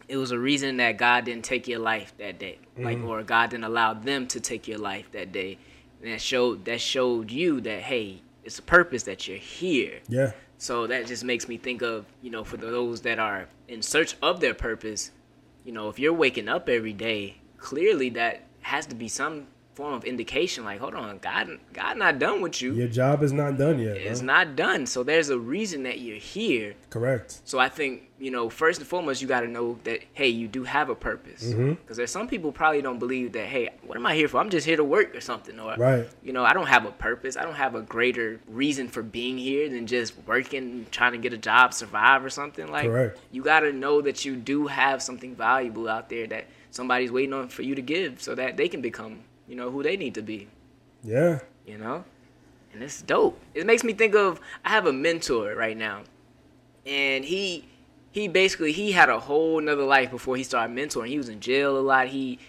it 0.07 0.17
was 0.17 0.31
a 0.31 0.39
reason 0.39 0.77
that 0.77 0.97
God 0.97 1.25
didn't 1.25 1.45
take 1.45 1.67
your 1.67 1.79
life 1.79 2.13
that 2.17 2.39
day, 2.39 2.59
like 2.77 3.01
or 3.03 3.23
God 3.23 3.49
didn't 3.51 3.63
allow 3.63 3.93
them 3.93 4.27
to 4.27 4.39
take 4.39 4.67
your 4.67 4.77
life 4.77 5.11
that 5.11 5.31
day. 5.31 5.57
And 6.01 6.11
that 6.11 6.21
showed 6.21 6.65
that 6.65 6.81
showed 6.81 7.31
you 7.31 7.61
that 7.61 7.81
hey, 7.81 8.21
it's 8.43 8.59
a 8.59 8.63
purpose 8.63 9.03
that 9.03 9.27
you're 9.27 9.37
here. 9.37 9.99
yeah. 10.07 10.31
So 10.57 10.87
that 10.87 11.05
just 11.05 11.25
makes 11.25 11.49
me 11.49 11.57
think 11.57 11.81
of, 11.81 12.05
you 12.21 12.31
know, 12.31 12.45
for 12.45 12.55
those 12.55 13.01
that 13.01 13.19
are 13.19 13.49
in 13.67 13.81
search 13.81 14.15
of 14.21 14.39
their 14.39 14.53
purpose, 14.53 15.11
you 15.65 15.73
know, 15.73 15.89
if 15.89 15.99
you're 15.99 16.13
waking 16.13 16.47
up 16.47 16.69
every 16.69 16.93
day, 16.93 17.37
clearly 17.57 18.09
that 18.11 18.43
has 18.61 18.85
to 18.87 18.95
be 18.95 19.09
some 19.09 19.47
form 19.75 19.93
of 19.93 20.03
indication 20.05 20.63
like, 20.63 20.79
hold 20.79 20.95
on, 20.95 21.17
God 21.19 21.59
God 21.73 21.97
not 21.97 22.17
done 22.17 22.41
with 22.41 22.61
you. 22.61 22.73
Your 22.73 22.87
job 22.87 23.21
is 23.23 23.33
not 23.33 23.57
done 23.57 23.77
yet. 23.79 23.97
It's 23.97 24.21
bro. 24.21 24.27
not 24.27 24.55
done. 24.55 24.85
So 24.85 25.03
there's 25.03 25.29
a 25.29 25.37
reason 25.37 25.83
that 25.83 25.99
you're 25.99 26.17
here. 26.17 26.75
Correct. 26.89 27.41
So 27.43 27.59
I 27.59 27.67
think, 27.69 28.09
you 28.17 28.31
know, 28.31 28.49
first 28.49 28.79
and 28.79 28.87
foremost, 28.87 29.21
you 29.21 29.27
got 29.27 29.41
to 29.41 29.47
know 29.49 29.77
that, 29.83 29.99
hey, 30.13 30.29
you 30.29 30.47
do 30.47 30.63
have 30.63 30.89
a 30.89 30.95
purpose. 30.95 31.43
Because 31.43 31.53
Mm-hmm. 31.55 31.93
there's 31.93 32.09
some 32.11 32.27
people 32.29 32.51
probably 32.53 32.81
don't 32.81 32.99
believe 32.99 33.33
that, 33.33 33.47
hey, 33.47 33.69
what 33.85 33.97
am 33.97 34.05
I 34.05 34.15
here 34.15 34.29
for? 34.29 34.37
I'm 34.39 34.49
just 34.49 34.65
here 34.65 34.77
to 34.77 34.83
work 34.83 35.13
or 35.13 35.19
something. 35.21 35.59
Or, 35.59 35.75
Right. 35.75 36.07
you 36.23 36.31
know, 36.31 36.45
I 36.45 36.53
don't 36.53 36.67
have 36.67 36.85
a 36.85 36.91
purpose. 36.91 37.35
I 37.35 37.43
don't 37.43 37.55
have 37.55 37.75
a 37.75 37.81
greater 37.81 38.39
reason 38.47 38.87
for 38.87 39.03
being 39.03 39.37
here 39.37 39.67
than 39.69 39.85
just 39.87 40.13
working, 40.25 40.85
trying 40.91 41.11
to 41.11 41.17
get 41.17 41.33
a 41.33 41.37
job, 41.37 41.73
survive 41.73 42.23
or 42.23 42.29
something. 42.29 42.67
Like, 42.71 42.85
Correct. 42.87 43.19
you 43.31 43.43
got 43.43 43.59
to 43.61 43.73
know 43.73 44.01
that 44.01 44.23
you 44.23 44.37
do 44.37 44.67
have 44.67 45.01
something 45.01 45.35
valuable 45.35 45.89
out 45.89 46.07
there 46.09 46.25
that 46.27 46.45
somebody's 46.71 47.11
waiting 47.11 47.33
on 47.33 47.49
for 47.49 47.61
you 47.63 47.75
to 47.75 47.81
give 47.81 48.21
so 48.21 48.35
that 48.35 48.55
they 48.57 48.67
can 48.69 48.81
become, 48.81 49.19
you 49.47 49.55
know, 49.55 49.69
who 49.71 49.83
they 49.83 49.97
need 49.97 50.15
to 50.15 50.21
be. 50.21 50.47
Yeah. 51.03 51.39
you 51.65 51.77
know? 51.77 52.03
And 52.73 52.83
it's 52.83 53.01
dope. 53.01 53.39
It 53.53 53.65
makes 53.65 53.83
me 53.83 53.93
think 53.93 54.15
of 54.15 54.39
i 54.65 54.69
have 54.69 54.85
a 54.85 54.93
mentor 54.93 55.55
right 55.55 55.77
now. 55.77 56.03
And 56.85 57.23
he 57.23 57.65
he 58.11 58.27
basically 58.27 58.71
he 58.71 58.91
had 58.91 59.09
a 59.09 59.19
whole 59.19 59.59
nother 59.61 59.83
life 59.83 60.11
before 60.11 60.35
he 60.35 60.43
started 60.43 60.75
mentoring. 60.75 61.07
He 61.07 61.17
was 61.17 61.29
in 61.29 61.39
jail 61.39 61.77
a 61.77 61.79
lot. 61.79 62.07
He 62.07 62.39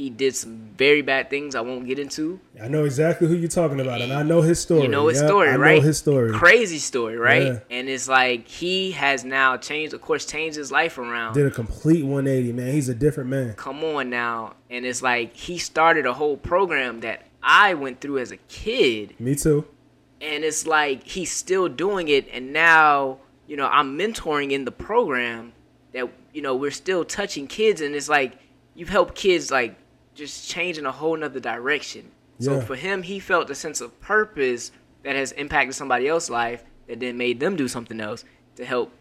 he 0.00 0.08
did 0.08 0.34
some 0.34 0.56
very 0.78 1.02
bad 1.02 1.28
things 1.28 1.54
i 1.54 1.60
won't 1.60 1.86
get 1.86 1.98
into 1.98 2.40
I 2.62 2.68
know 2.68 2.84
exactly 2.84 3.26
who 3.28 3.34
you're 3.34 3.48
talking 3.48 3.80
about, 3.80 4.00
and 4.02 4.12
I 4.12 4.22
know 4.22 4.40
his 4.42 4.58
story. 4.60 4.82
you 4.82 4.88
know 4.88 5.08
his 5.08 5.18
Yep, 5.20 5.28
story 5.28 5.48
I 5.50 5.56
right 5.56 5.76
know 5.76 5.80
his 5.90 5.98
story. 5.98 6.32
crazy 6.32 6.78
story 6.78 7.16
right 7.16 7.42
Yeah. 7.46 7.58
and 7.76 7.88
it's 7.88 8.08
like 8.08 8.48
he 8.48 8.92
has 8.92 9.24
now 9.24 9.56
changed 9.56 9.92
of 9.94 10.00
course 10.00 10.24
changed 10.26 10.56
his 10.56 10.70
life 10.72 10.96
around 10.98 11.34
Did 11.34 11.46
a 11.46 11.50
complete 11.50 12.02
180, 12.04 12.52
man. 12.52 12.72
He's 12.72 12.88
a 12.88 12.94
different 12.94 13.28
man. 13.30 13.54
come 13.54 13.82
on 13.84 14.08
now 14.10 14.54
and 14.70 14.84
it's 14.86 15.02
like 15.02 15.34
he 15.36 15.58
started 15.58 16.06
a 16.06 16.14
whole 16.14 16.36
program 16.36 17.00
that 17.00 17.18
i 17.42 17.74
went 17.74 18.00
through 18.00 18.18
as 18.18 18.30
a 18.32 18.36
kid 18.60 19.14
Me 19.18 19.34
too. 19.34 19.66
and 20.20 20.44
it's 20.44 20.66
like 20.66 20.98
he's 21.04 21.30
still 21.44 21.68
doing 21.68 22.08
it 22.08 22.26
and 22.32 22.52
now 22.52 23.18
you 23.46 23.56
know 23.56 23.66
i'm 23.78 23.98
mentoring 23.98 24.50
in 24.52 24.64
the 24.64 24.72
program 24.72 25.52
that 25.92 26.06
you 26.34 26.42
know 26.42 26.54
we're 26.54 26.70
still 26.70 27.04
touching 27.04 27.46
kids 27.46 27.80
and 27.80 27.94
it's 27.94 28.08
like 28.08 28.32
you've 28.74 28.88
helped 28.98 29.14
kids 29.14 29.50
like 29.50 29.74
just 30.14 30.48
changing 30.48 30.86
a 30.86 30.92
whole 30.92 31.16
nother 31.16 31.40
direction 31.40 32.10
so 32.38 32.54
Yeah. 32.54 32.60
for 32.60 32.76
him 32.76 33.02
he 33.02 33.18
felt 33.20 33.48
a 33.50 33.54
sense 33.54 33.80
of 33.80 33.98
purpose 34.00 34.72
that 35.02 35.14
has 35.16 35.32
impacted 35.32 35.74
somebody 35.74 36.08
else's 36.08 36.30
life 36.30 36.64
that 36.88 37.00
then 37.00 37.16
made 37.16 37.40
them 37.40 37.56
do 37.56 37.68
something 37.68 38.00
else 38.00 38.24
to 38.56 38.64
help 38.64 38.92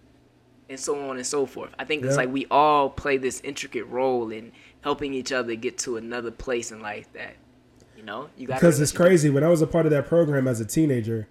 and 0.70 0.80
so 0.80 1.10
on 1.10 1.18
and 1.18 1.26
so 1.26 1.46
forth 1.46 1.72
i 1.80 1.84
think 1.84 2.04
it's 2.06 2.16
like 2.18 2.32
we 2.32 2.46
all 2.52 2.90
play 2.90 3.18
this 3.18 3.42
intricate 3.42 3.86
role 3.88 4.30
in 4.32 4.52
helping 4.82 5.14
each 5.14 5.32
other 5.32 5.56
get 5.56 5.78
to 5.80 5.98
another 5.98 6.32
place 6.32 6.72
in 6.72 6.80
life 6.82 7.12
that 7.14 7.34
you 7.98 8.04
know 8.04 8.30
you 8.38 8.48
got 8.48 8.56
Because 8.56 8.80
it's 8.80 8.94
crazy. 8.94 9.30
When 9.30 9.44
I 9.44 9.50
was 9.50 9.62
a 9.62 9.68
part 9.68 9.86
of 9.86 9.92
that 9.92 10.08
program 10.08 10.48
as 10.48 10.62
a 10.62 10.66
teenager, 10.66 11.28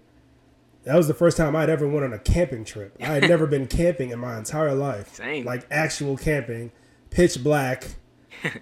that 0.83 0.95
was 0.95 1.07
the 1.07 1.15
first 1.15 1.35
time 1.35 1.55
I'd 1.55 1.67
ever 1.67 1.87
went 1.87 2.05
on 2.05 2.13
a 2.13 2.19
camping 2.19 2.63
trip. 2.63 2.95
I 3.01 3.05
had 3.05 3.23
never 3.27 3.47
been 3.47 3.65
camping 3.65 4.11
in 4.11 4.19
my 4.19 4.37
entire 4.37 4.75
life. 4.75 5.15
Same. 5.15 5.45
Like 5.45 5.65
actual 5.71 6.15
camping, 6.15 6.71
pitch 7.09 7.43
black. 7.43 7.87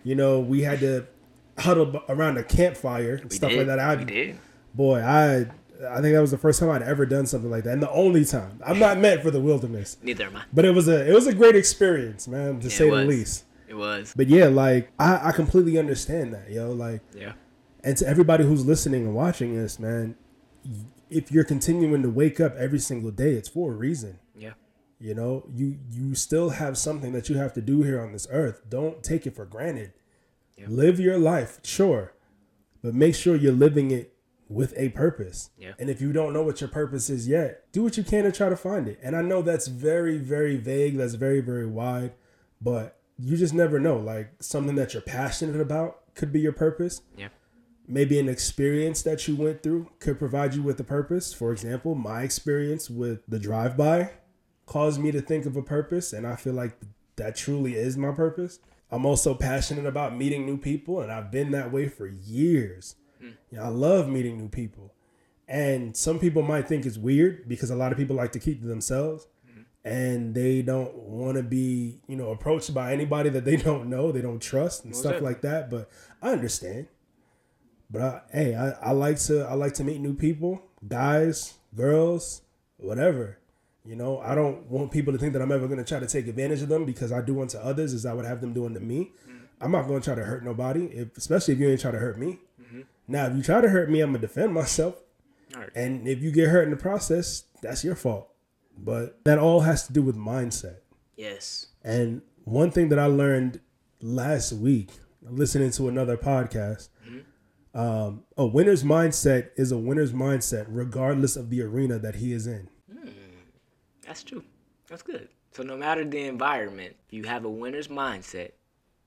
You 0.04 0.16
know, 0.16 0.40
we 0.40 0.62
had 0.64 0.80
to 0.82 1.06
huddle 1.58 2.02
around 2.10 2.38
a 2.38 2.44
campfire 2.44 3.16
and 3.16 3.30
we 3.30 3.36
stuff 3.36 3.50
did. 3.52 3.58
like 3.60 3.68
that. 3.68 3.80
I, 3.80 3.96
we 3.96 4.06
did 4.06 4.38
boy, 4.74 5.02
I 5.02 5.48
I 5.90 6.02
think 6.02 6.14
that 6.16 6.22
was 6.22 6.32
the 6.32 6.38
first 6.38 6.60
time 6.60 6.70
I'd 6.70 6.82
ever 6.82 7.06
done 7.06 7.26
something 7.28 7.50
like 7.52 7.64
that, 7.66 7.74
and 7.74 7.82
the 7.84 7.92
only 7.92 8.26
time. 8.26 8.60
I'm 8.66 8.80
not 8.80 8.98
meant 9.00 9.22
for 9.22 9.30
the 9.32 9.40
wilderness, 9.40 9.98
neither 10.02 10.26
am 10.26 10.36
i 10.38 10.44
but 10.54 10.66
it 10.66 10.72
was 10.72 10.88
a 10.88 11.08
it 11.10 11.14
was 11.14 11.28
a 11.28 11.34
great 11.34 11.56
experience, 11.56 12.28
man, 12.28 12.60
to 12.62 12.68
Yeah, 12.70 12.76
say 12.78 12.90
the 12.90 12.96
least. 13.06 13.44
It 13.68 13.76
was. 13.76 14.14
But 14.16 14.28
yeah, 14.28 14.46
like 14.48 14.92
I, 15.00 15.30
I 15.30 15.32
completely 15.34 15.78
understand 15.78 16.34
that, 16.34 16.50
yo. 16.52 16.72
Like 16.72 17.02
Yeah. 17.16 17.34
and 17.84 17.96
to 17.98 18.08
everybody 18.08 18.44
who's 18.46 18.66
listening 18.66 19.06
and 19.06 19.14
watching 19.16 19.56
this, 19.56 19.78
man, 19.78 20.16
if 21.10 21.32
you're 21.32 21.44
continuing 21.44 22.02
to 22.04 22.10
wake 22.10 22.40
up 22.40 22.56
every 22.56 22.80
single 22.80 23.12
day, 23.12 23.34
it's 23.34 23.50
for 23.50 23.72
a 23.72 23.76
reason. 23.76 24.20
You 25.00 25.14
know, 25.14 25.46
you 25.54 25.78
you 25.92 26.16
still 26.16 26.50
have 26.52 26.78
something 26.78 27.12
that 27.14 27.30
you 27.30 27.38
have 27.38 27.54
to 27.54 27.62
do 27.62 27.84
here 27.84 28.02
on 28.02 28.12
this 28.14 28.28
earth. 28.32 28.64
Don't 28.70 29.04
take 29.04 29.28
it 29.28 29.36
for 29.36 29.46
granted. 29.46 29.94
Live 30.68 31.00
your 31.00 31.20
life, 31.20 31.60
sure, 31.64 32.14
but 32.82 32.96
make 32.96 33.14
sure 33.14 33.36
you're 33.36 33.52
living 33.52 33.92
it 33.92 34.14
with 34.50 34.74
a 34.76 34.90
purpose. 34.90 35.52
Yeah. 35.58 35.74
And 35.78 35.88
if 35.90 36.02
you 36.02 36.12
don't 36.12 36.34
know 36.34 36.42
what 36.42 36.62
your 36.62 36.68
purpose 36.70 37.12
is 37.12 37.28
yet, 37.28 37.72
do 37.72 37.84
what 37.84 37.96
you 37.96 38.04
can 38.04 38.24
to 38.24 38.32
try 38.32 38.50
to 38.50 38.56
find 38.56 38.88
it. 38.88 38.98
And 39.04 39.16
I 39.16 39.22
know 39.22 39.44
that's 39.44 39.68
very, 39.68 40.18
very 40.18 40.58
vague. 40.58 40.98
That's 40.98 41.14
very, 41.14 41.42
very 41.42 41.68
wide, 41.68 42.14
but 42.60 42.98
you 43.20 43.38
just 43.38 43.54
never 43.54 43.80
know. 43.80 43.98
Like 43.98 44.32
something 44.40 44.76
that 44.78 44.94
you're 44.94 45.02
passionate 45.04 45.62
about 45.62 46.16
could 46.16 46.32
be 46.34 46.40
your 46.40 46.54
purpose 46.54 47.02
Yeah. 47.16 47.28
maybe 47.88 48.18
an 48.20 48.28
experience 48.30 49.04
that 49.04 49.28
you 49.28 49.36
went 49.36 49.62
through 49.62 49.92
could 50.00 50.18
provide 50.18 50.56
you 50.56 50.64
with 50.64 50.80
a 50.80 50.84
purpose. 50.84 51.34
For 51.34 51.52
example, 51.52 51.94
my 51.94 52.24
experience 52.24 52.90
with 52.90 53.20
the 53.28 53.38
drive 53.38 53.78
by 53.78 54.10
caused 54.68 55.02
me 55.02 55.12
to 55.12 55.22
think 55.22 55.48
of 55.48 55.58
a 55.58 55.64
purpose, 55.64 56.14
and 56.14 56.28
I 56.28 56.36
feel 56.36 56.54
like 56.54 56.78
that 57.16 57.36
truly 57.36 57.76
is 57.76 57.98
my 57.98 58.12
purpose. 58.12 58.60
I'm 58.92 59.06
also 59.06 59.34
passionate 59.34 59.86
about 59.86 60.16
meeting 60.16 60.46
new 60.46 60.58
people, 60.58 61.02
and 61.02 61.12
I've 61.12 61.32
been 61.32 61.52
that 61.52 61.72
way 61.72 61.88
for 61.88 62.06
years. 62.06 62.96
Hmm. 63.20 63.32
You 63.50 63.58
know, 63.58 63.64
I 63.64 63.68
love 63.70 64.08
meeting 64.08 64.38
new 64.38 64.50
people. 64.50 64.94
And 65.48 65.96
some 65.96 66.20
people 66.20 66.42
might 66.42 66.68
think 66.68 66.86
it's 66.86 66.98
weird 66.98 67.48
because 67.48 67.70
a 67.70 67.76
lot 67.76 67.92
of 67.92 67.98
people 67.98 68.16
like 68.16 68.34
to 68.34 68.40
keep 68.40 68.62
to 68.62 68.68
themselves 68.68 69.28
hmm. 69.50 69.62
and 69.84 70.36
they 70.36 70.62
don't 70.62 70.94
want 70.94 71.38
to 71.38 71.44
be, 71.44 72.00
you 72.08 72.18
know, 72.18 72.32
approached 72.32 72.74
by 72.74 72.94
anybody 72.94 73.30
that 73.30 73.46
they 73.46 73.56
don't 73.70 73.90
know, 73.90 74.12
they 74.12 74.22
don't 74.22 74.42
trust 74.42 74.86
and 74.86 74.96
stuff 74.96 75.22
like 75.22 75.42
that. 75.42 75.70
But 75.70 75.90
I 76.22 76.32
understand. 76.32 76.88
But 77.90 78.02
I, 78.02 78.22
hey, 78.32 78.56
I, 78.56 78.90
I 78.90 78.92
like 78.92 79.18
to 79.22 79.44
I 79.44 79.54
like 79.54 79.74
to 79.76 79.84
meet 79.86 80.02
new 80.02 80.14
people, 80.14 80.62
guys, 80.86 81.54
girls, 81.74 82.42
whatever. 82.76 83.40
You 83.88 83.96
know, 83.96 84.20
I 84.20 84.36
don't 84.36 84.70
want 84.70 84.92
people 84.92 85.14
to 85.14 85.20
think 85.20 85.32
that 85.32 85.42
I'm 85.42 85.52
ever 85.52 85.66
going 85.66 85.78
to 85.78 85.86
try 85.86 86.00
to 86.00 86.08
take 86.08 86.28
advantage 86.28 86.62
of 86.62 86.68
them 86.68 86.84
because 86.84 87.14
I 87.14 87.22
do 87.22 87.42
unto 87.42 87.58
others 87.58 87.94
as 87.94 88.06
I 88.06 88.14
would 88.14 88.26
have 88.26 88.42
them 88.42 88.52
do 88.52 88.66
unto 88.66 88.82
me. 88.82 89.14
Mm-hmm. 89.24 89.38
I'm 89.62 89.72
not 89.72 89.88
going 89.88 90.02
to 90.02 90.06
try 90.06 90.16
to 90.16 90.26
hurt 90.26 90.44
nobody, 90.44 90.88
if, 90.88 91.18
especially 91.18 91.54
if 91.54 91.60
you 91.62 91.70
ain't 91.70 91.80
try 91.80 91.92
to 91.92 91.98
hurt 91.98 92.20
me. 92.20 92.40
Mm-hmm. 92.62 92.82
Now, 93.08 93.28
if 93.28 93.36
you 93.38 93.42
try 93.42 93.62
to 93.62 93.70
hurt 93.70 93.90
me, 93.90 94.02
I'm 94.02 94.12
gonna 94.12 94.20
defend 94.20 94.54
myself. 94.54 94.96
Right. 95.56 95.70
And 95.74 96.08
if 96.08 96.22
you 96.22 96.32
get 96.32 96.50
hurt 96.50 96.64
in 96.64 96.72
the 96.72 96.78
process, 96.78 97.44
that's 97.62 97.84
your 97.84 97.96
fault. 97.96 98.30
But 98.78 99.24
that 99.24 99.40
all 99.40 99.62
has 99.62 99.88
to 99.88 99.94
do 99.94 100.02
with 100.02 100.18
mindset. 100.18 100.80
Yes. 101.16 101.68
And 101.84 102.22
one 102.44 102.70
thing 102.72 102.90
that 102.90 103.00
I 103.00 103.06
learned 103.06 103.62
last 104.02 104.52
week, 104.52 104.92
listening 105.22 105.72
to 105.72 105.88
another 105.88 106.18
podcast, 106.18 106.90
mm-hmm. 107.08 107.80
um, 107.80 108.24
a 108.36 108.46
winner's 108.46 108.84
mindset 108.84 109.50
is 109.56 109.72
a 109.72 109.78
winner's 109.78 110.12
mindset, 110.12 110.66
regardless 110.68 111.38
of 111.38 111.50
the 111.50 111.62
arena 111.62 111.98
that 112.00 112.16
he 112.16 112.34
is 112.34 112.46
in. 112.46 112.70
That's 114.08 114.24
true. 114.24 114.44
That's 114.88 115.04
good. 115.04 115.28
So 115.52 115.64
no 115.64 115.76
matter 115.78 116.04
the 116.06 116.26
environment, 116.26 116.96
if 117.08 117.14
you 117.14 117.24
have 117.26 117.46
a 117.46 117.50
winner's 117.50 117.90
mindset, 117.90 118.52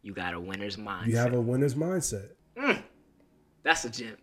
you 0.03 0.13
got 0.13 0.35
a 0.35 0.41
winner's 0.41 0.77
mindset. 0.77 1.07
You 1.07 1.17
have 1.17 1.33
a 1.33 1.41
winner's 1.41 1.75
mindset. 1.75 2.29
Mm. 2.57 2.83
That's 3.63 3.85
a 3.85 3.91
gem. 3.91 4.17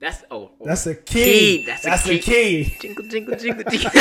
That's 0.00 0.24
oh. 0.30 0.50
oh. 0.60 0.64
That's 0.64 0.86
a 0.86 0.94
key. 0.94 1.24
Key. 1.24 1.64
That's 1.66 1.82
That's, 1.84 2.08
a 2.08 2.14
a 2.14 2.18
key. 2.18 2.76
jingle 2.80 3.06
jingle 3.08 3.36
jingle 3.36 3.64
jingle. 3.70 3.90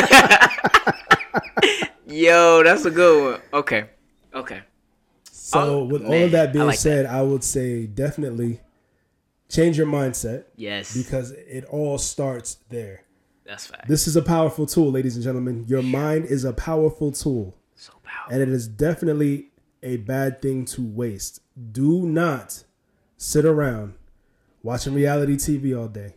Yo, 2.07 2.63
that's 2.63 2.85
a 2.85 2.91
good 2.91 3.31
one. 3.33 3.41
Okay. 3.53 3.85
Okay. 4.33 4.61
So, 5.31 5.59
Oh, 5.59 5.83
with 5.85 6.03
all 6.05 6.13
of 6.13 6.31
that 6.31 6.49
I 6.49 6.51
being 6.51 6.65
like 6.65 6.79
said, 6.79 7.05
I 7.05 7.21
would 7.21 7.43
say 7.43 7.85
definitely 7.85 8.59
change 9.49 9.77
your 9.77 9.87
mindset 9.87 10.45
Yes, 10.55 10.95
because 10.95 11.31
it 11.31 11.65
all 11.65 11.97
starts 11.97 12.57
there. 12.69 13.03
That's 13.51 13.67
fact. 13.67 13.87
This 13.87 14.07
is 14.07 14.15
a 14.15 14.21
powerful 14.21 14.65
tool, 14.65 14.91
ladies 14.91 15.15
and 15.15 15.23
gentlemen. 15.23 15.65
Your 15.67 15.83
mind 15.83 16.25
is 16.25 16.43
a 16.45 16.53
powerful 16.53 17.11
tool, 17.11 17.55
so 17.75 17.93
powerful. 18.03 18.33
and 18.33 18.41
it 18.41 18.49
is 18.49 18.67
definitely 18.67 19.51
a 19.83 19.97
bad 19.97 20.41
thing 20.41 20.65
to 20.65 20.81
waste. 20.81 21.41
Do 21.71 22.05
not 22.05 22.63
sit 23.17 23.45
around 23.45 23.95
watching 24.63 24.93
reality 24.93 25.35
TV 25.35 25.77
all 25.77 25.87
day, 25.87 26.15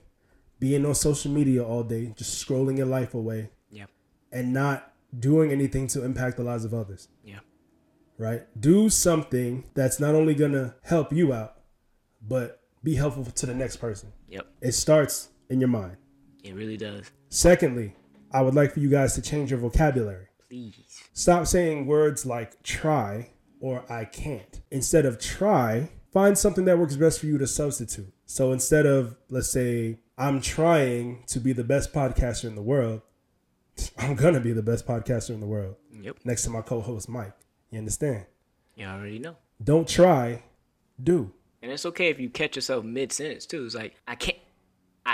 being 0.60 0.84
on 0.86 0.94
social 0.94 1.30
media 1.30 1.64
all 1.64 1.82
day, 1.82 2.12
just 2.16 2.46
scrolling 2.46 2.76
your 2.78 2.86
life 2.86 3.14
away, 3.14 3.50
Yep. 3.70 3.90
and 4.32 4.52
not 4.52 4.92
doing 5.18 5.50
anything 5.50 5.86
to 5.88 6.04
impact 6.04 6.36
the 6.36 6.42
lives 6.44 6.64
of 6.64 6.72
others. 6.74 7.08
Yeah. 7.24 7.40
Right? 8.18 8.42
Do 8.60 8.88
something 8.90 9.64
that's 9.74 9.98
not 9.98 10.14
only 10.14 10.34
gonna 10.34 10.76
help 10.82 11.12
you 11.12 11.32
out, 11.32 11.60
but 12.26 12.60
be 12.82 12.94
helpful 12.94 13.24
to 13.24 13.46
the 13.46 13.54
next 13.54 13.76
person. 13.78 14.12
Yep. 14.28 14.46
It 14.60 14.72
starts 14.72 15.30
in 15.48 15.58
your 15.60 15.68
mind. 15.68 15.96
It 16.42 16.54
really 16.54 16.76
does. 16.76 17.10
Secondly, 17.34 17.96
I 18.32 18.42
would 18.42 18.54
like 18.54 18.72
for 18.72 18.78
you 18.78 18.88
guys 18.88 19.14
to 19.14 19.20
change 19.20 19.50
your 19.50 19.58
vocabulary. 19.58 20.28
Please. 20.48 21.02
Stop 21.14 21.48
saying 21.48 21.84
words 21.84 22.24
like 22.24 22.62
try 22.62 23.30
or 23.58 23.84
I 23.90 24.04
can't. 24.04 24.60
Instead 24.70 25.04
of 25.04 25.18
try, 25.18 25.90
find 26.12 26.38
something 26.38 26.64
that 26.66 26.78
works 26.78 26.94
best 26.94 27.18
for 27.18 27.26
you 27.26 27.36
to 27.38 27.46
substitute. 27.48 28.12
So 28.24 28.52
instead 28.52 28.86
of, 28.86 29.16
let's 29.30 29.50
say, 29.50 29.98
I'm 30.16 30.40
trying 30.40 31.24
to 31.26 31.40
be 31.40 31.52
the 31.52 31.64
best 31.64 31.92
podcaster 31.92 32.44
in 32.44 32.54
the 32.54 32.62
world, 32.62 33.02
I'm 33.98 34.14
going 34.14 34.34
to 34.34 34.40
be 34.40 34.52
the 34.52 34.62
best 34.62 34.86
podcaster 34.86 35.30
in 35.30 35.40
the 35.40 35.46
world 35.46 35.74
Yep. 35.92 36.18
next 36.24 36.44
to 36.44 36.50
my 36.50 36.62
co 36.62 36.80
host, 36.80 37.08
Mike. 37.08 37.32
You 37.72 37.80
understand? 37.80 38.26
You 38.76 38.86
already 38.86 39.18
know. 39.18 39.34
Don't 39.62 39.88
try, 39.88 40.44
do. 41.02 41.32
And 41.62 41.72
it's 41.72 41.86
okay 41.86 42.10
if 42.10 42.20
you 42.20 42.30
catch 42.30 42.54
yourself 42.54 42.84
mid 42.84 43.10
sentence 43.10 43.44
too. 43.44 43.64
It's 43.64 43.74
like 43.74 43.94
I 44.06 44.14
can't, 44.14 44.33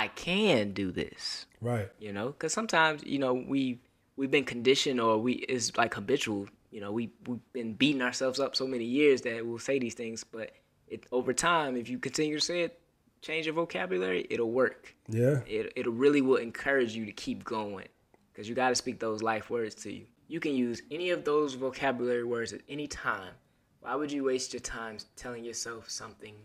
I 0.01 0.07
can 0.07 0.73
do 0.73 0.91
this. 0.91 1.45
Right. 1.61 1.89
You 1.99 2.11
know, 2.11 2.27
because 2.27 2.53
sometimes 2.53 3.03
you 3.05 3.19
know 3.19 3.33
we 3.33 3.79
we've 4.15 4.31
been 4.31 4.45
conditioned 4.45 4.99
or 4.99 5.17
we 5.17 5.33
it's 5.33 5.77
like 5.77 5.93
habitual. 5.93 6.47
You 6.71 6.81
know, 6.81 6.91
we 6.91 7.11
we've 7.27 7.53
been 7.53 7.73
beating 7.73 8.01
ourselves 8.01 8.39
up 8.39 8.55
so 8.55 8.65
many 8.65 8.85
years 8.85 9.21
that 9.21 9.45
we'll 9.45 9.59
say 9.59 9.77
these 9.77 9.93
things, 9.93 10.23
but 10.23 10.51
it 10.87 11.05
over 11.11 11.33
time, 11.33 11.77
if 11.77 11.87
you 11.89 11.99
continue 11.99 12.39
to 12.39 12.45
say 12.51 12.63
it, 12.63 12.79
change 13.21 13.45
your 13.45 13.55
vocabulary, 13.55 14.25
it'll 14.29 14.51
work. 14.51 14.95
Yeah. 15.07 15.41
It 15.45 15.73
it 15.75 15.87
really 15.87 16.21
will 16.21 16.37
encourage 16.37 16.95
you 16.95 17.05
to 17.05 17.11
keep 17.11 17.43
going, 17.43 17.87
because 18.31 18.49
you 18.49 18.55
got 18.55 18.69
to 18.69 18.75
speak 18.75 18.99
those 18.99 19.21
life 19.21 19.49
words 19.49 19.75
to 19.83 19.91
you. 19.91 20.05
You 20.27 20.39
can 20.39 20.55
use 20.55 20.81
any 20.89 21.11
of 21.11 21.25
those 21.25 21.53
vocabulary 21.53 22.23
words 22.23 22.53
at 22.53 22.61
any 22.69 22.87
time. 22.87 23.33
Why 23.81 23.95
would 23.95 24.11
you 24.11 24.23
waste 24.23 24.53
your 24.53 24.61
time 24.61 24.97
telling 25.15 25.43
yourself 25.43 25.89
something 25.89 26.35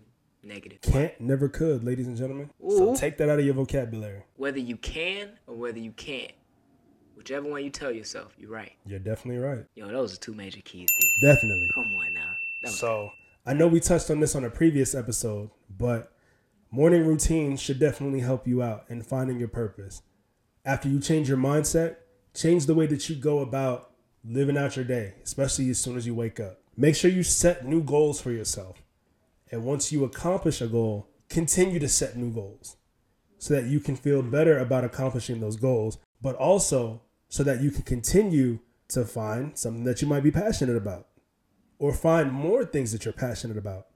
negative? 0.47 0.81
Can't, 0.83 1.21
never 1.21 1.49
could, 1.49 1.85
ladies 1.85 2.07
and 2.07 2.17
gentlemen. 2.17 2.51
So 2.69 2.95
take 2.95 3.19
that 3.19 3.29
out 3.29 3.39
of 3.39 3.45
your 3.45 3.55
vocabulary. 3.55 4.23
Whether 4.37 4.59
you 4.59 4.77
can 4.77 5.31
or 5.47 5.57
whether 5.57 5.79
you 5.79 5.93
can't, 5.93 6.33
whichever 7.15 7.49
one 7.49 7.65
you 7.65 7.71
tell 7.71 7.91
yourself, 7.91 8.35
you're 8.39 8.51
right. 8.51 8.73
You're 8.87 8.99
definitely 8.99 9.43
right. 9.43 9.65
Yo, 9.75 9.89
those 9.89 10.15
are 10.15 10.21
two 10.21 10.35
major 10.35 10.61
keys, 10.65 10.89
B. 10.99 11.13
Definitely. 11.21 11.69
Come 11.75 11.85
on 11.85 12.15
now. 12.15 12.71
So 12.71 13.11
I 13.45 13.53
know 13.53 13.69
we 13.69 13.81
touched 13.81 14.11
on 14.11 14.21
this 14.21 14.35
on 14.35 14.45
a 14.45 14.51
previous 14.51 14.95
episode, 14.95 15.51
but 15.79 16.13
morning 16.71 17.07
routine 17.07 17.57
should 17.57 17.79
definitely 17.79 18.21
help 18.21 18.47
you 18.47 18.63
out 18.63 18.85
in 18.89 19.03
finding 19.03 19.39
your 19.39 19.49
purpose. 19.49 20.03
After 20.65 20.89
you 20.89 21.01
change 21.01 21.29
your 21.29 21.39
mindset, 21.39 21.97
change 22.35 22.67
the 22.67 22.75
way 22.75 22.87
that 22.87 23.09
you 23.09 23.17
go 23.17 23.39
about 23.39 23.93
living 24.25 24.59
out 24.59 24.75
your 24.75 24.85
day, 24.85 25.15
especially 25.23 25.71
as 25.71 25.79
soon 25.79 25.97
as 25.97 26.07
you 26.07 26.15
wake 26.15 26.41
up. 26.41 26.61
Make 26.77 26.97
sure 26.97 27.11
you 27.11 27.23
set 27.23 27.65
new 27.65 27.83
goals 27.83 28.21
for 28.21 28.33
yourself. 28.33 28.83
And 29.51 29.65
once 29.65 29.93
you 29.93 30.05
accomplish 30.05 30.61
a 30.61 30.67
goal, 30.67 31.09
continue 31.29 31.79
to 31.79 31.89
set 31.89 32.17
new 32.17 32.31
goals 32.31 32.77
so 33.39 33.55
that 33.55 33.67
you 33.67 33.81
can 33.81 33.97
feel 33.97 34.23
better 34.23 34.59
about 34.59 34.85
accomplishing 34.85 35.41
those 35.41 35.57
goals, 35.57 35.99
but 36.21 36.35
also 36.37 37.03
so 37.29 37.43
that 37.43 37.61
you 37.61 37.71
can 37.71 37.83
continue 37.83 38.61
to 38.89 39.05
find 39.05 39.57
something 39.59 39.85
that 39.85 40.01
you 40.01 40.09
might 40.09 40.23
be 40.23 40.31
passionate 40.31 40.77
about 40.77 41.09
or 41.79 41.93
find 41.93 42.33
more 42.33 42.65
things 42.65 42.93
that 42.93 43.05
you're 43.05 43.13
passionate 43.13 43.59
about. 43.59 43.87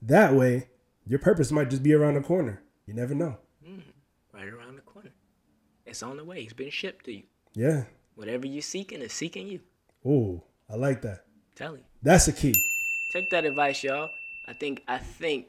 That 0.00 0.34
way, 0.34 0.68
your 1.06 1.18
purpose 1.18 1.50
might 1.50 1.70
just 1.70 1.82
be 1.82 1.94
around 1.94 2.14
the 2.14 2.20
corner. 2.20 2.62
You 2.86 2.94
never 2.94 3.14
know. 3.14 3.38
Mm-hmm. 3.66 3.80
right 4.36 4.48
around 4.48 4.76
the 4.76 4.82
corner. 4.82 5.10
It's 5.86 6.02
on 6.02 6.16
the 6.16 6.24
way. 6.24 6.42
It's 6.42 6.52
been 6.52 6.70
shipped 6.70 7.04
to 7.06 7.12
you. 7.12 7.22
Yeah. 7.54 7.84
Whatever 8.16 8.46
you're 8.46 8.62
seeking 8.62 9.00
is 9.00 9.12
seeking 9.12 9.46
you. 9.46 9.60
Ooh, 10.04 10.42
I 10.68 10.76
like 10.76 11.02
that. 11.02 11.24
Tell 11.54 11.76
you. 11.76 11.84
That's 12.02 12.26
the 12.26 12.32
key. 12.32 12.54
Take 13.12 13.30
that 13.30 13.44
advice, 13.44 13.82
y'all. 13.84 14.10
I 14.52 14.54
think 14.54 14.82
I 14.86 14.98
think 14.98 15.46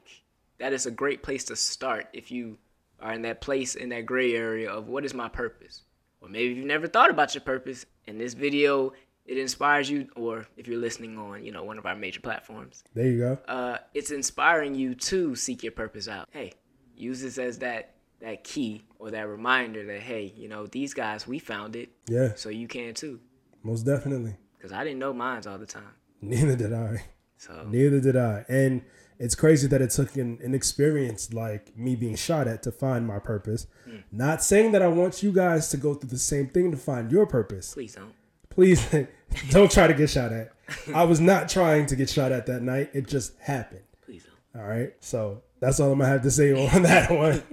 that 0.60 0.72
is 0.72 0.86
a 0.86 0.92
great 0.92 1.24
place 1.24 1.44
to 1.46 1.58
start 1.58 2.08
if 2.14 2.32
you 2.32 2.58
are 3.02 3.12
in 3.12 3.24
that 3.24 3.42
place 3.42 3.76
in 3.76 3.90
that 3.90 4.06
gray 4.06 4.34
area 4.34 4.72
of 4.72 4.88
what 4.88 5.04
is 5.04 5.14
my 5.14 5.28
purpose. 5.28 5.82
Or 6.22 6.30
maybe 6.30 6.54
you've 6.54 6.66
never 6.66 6.88
thought 6.88 7.10
about 7.10 7.36
your 7.36 7.42
purpose 7.42 7.86
and 8.08 8.18
this 8.18 8.34
video 8.34 8.94
it 9.26 9.38
inspires 9.38 9.90
you 9.90 10.08
or 10.16 10.48
if 10.56 10.68
you're 10.70 10.80
listening 10.80 11.18
on, 11.18 11.44
you 11.44 11.52
know, 11.52 11.66
one 11.66 11.78
of 11.78 11.86
our 11.86 11.96
major 11.96 12.22
platforms, 12.22 12.84
There 12.94 13.06
you 13.08 13.18
go. 13.20 13.40
uh, 13.48 13.78
it's 13.94 14.12
inspiring 14.12 14.74
you 14.74 14.96
to 14.96 15.36
seek 15.36 15.64
your 15.64 15.72
purpose 15.74 16.08
out. 16.08 16.30
Hey, 16.32 16.54
use 16.96 17.22
this 17.22 17.38
as 17.38 17.60
that 17.60 17.96
that 18.22 18.46
key 18.46 18.84
or 19.00 19.12
that 19.12 19.28
reminder 19.28 19.86
that 19.86 20.00
hey, 20.00 20.32
you 20.38 20.48
know, 20.48 20.66
these 20.68 20.94
guys 20.94 21.28
we 21.28 21.40
found 21.40 21.76
it, 21.76 21.90
Yeah, 22.08 22.36
so 22.36 22.48
you 22.48 22.70
can 22.70 22.94
too. 22.94 23.20
most 23.64 23.84
definitely. 23.84 24.38
Cause 24.62 24.72
I 24.72 24.86
didn't 24.86 25.00
know 25.00 25.12
mines 25.12 25.46
all 25.46 25.58
the 25.58 25.66
time. 25.66 25.92
Neither 26.22 26.56
did 26.56 26.72
I. 26.72 27.04
So 27.46 27.66
Neither 27.70 28.00
did 28.00 28.16
I. 28.16 28.46
And 28.48 28.84
it's 29.20 29.36
crazy 29.36 29.68
that 29.68 29.82
it 29.82 29.90
took 29.90 30.16
an, 30.16 30.40
an 30.42 30.56
experience 30.56 31.34
like 31.34 31.78
me 31.78 31.96
being 31.96 32.16
shot 32.16 32.48
at 32.48 32.64
to 32.64 32.72
find 32.72 33.06
my 33.06 33.20
purpose. 33.20 33.68
Hmm. 33.86 33.98
Not 34.12 34.42
saying 34.42 34.72
that 34.72 34.82
I 34.82 34.88
want 34.88 35.22
you 35.22 35.32
guys 35.32 35.70
to 35.70 35.78
go 35.78 35.94
through 35.94 36.10
the 36.10 36.18
same 36.18 36.48
thing 36.48 36.72
to 36.72 36.78
find 36.78 37.12
your 37.12 37.26
purpose. 37.26 37.74
please 37.74 37.96
don't. 37.96 38.14
Please 38.50 38.88
don't 39.50 39.72
try 39.72 39.88
to 39.88 39.94
get 39.94 40.10
shot 40.10 40.32
at. 40.32 40.54
I 40.96 41.04
was 41.04 41.20
not 41.20 41.50
trying 41.50 41.86
to 41.88 41.96
get 41.96 42.10
shot 42.10 42.32
at 42.32 42.46
that 42.46 42.62
night. 42.62 42.92
It 42.94 43.08
just 43.08 43.38
happened. 43.40 43.84
Please 44.06 44.24
don't. 44.24 44.62
All 44.62 44.68
right. 44.68 44.94
So 45.02 45.42
that's 45.60 45.80
all 45.80 45.92
I'm 45.92 46.00
gonna 46.00 46.10
have 46.12 46.22
to 46.24 46.32
say 46.32 46.54
on 46.54 46.84
that 46.84 47.12
one. 47.12 47.44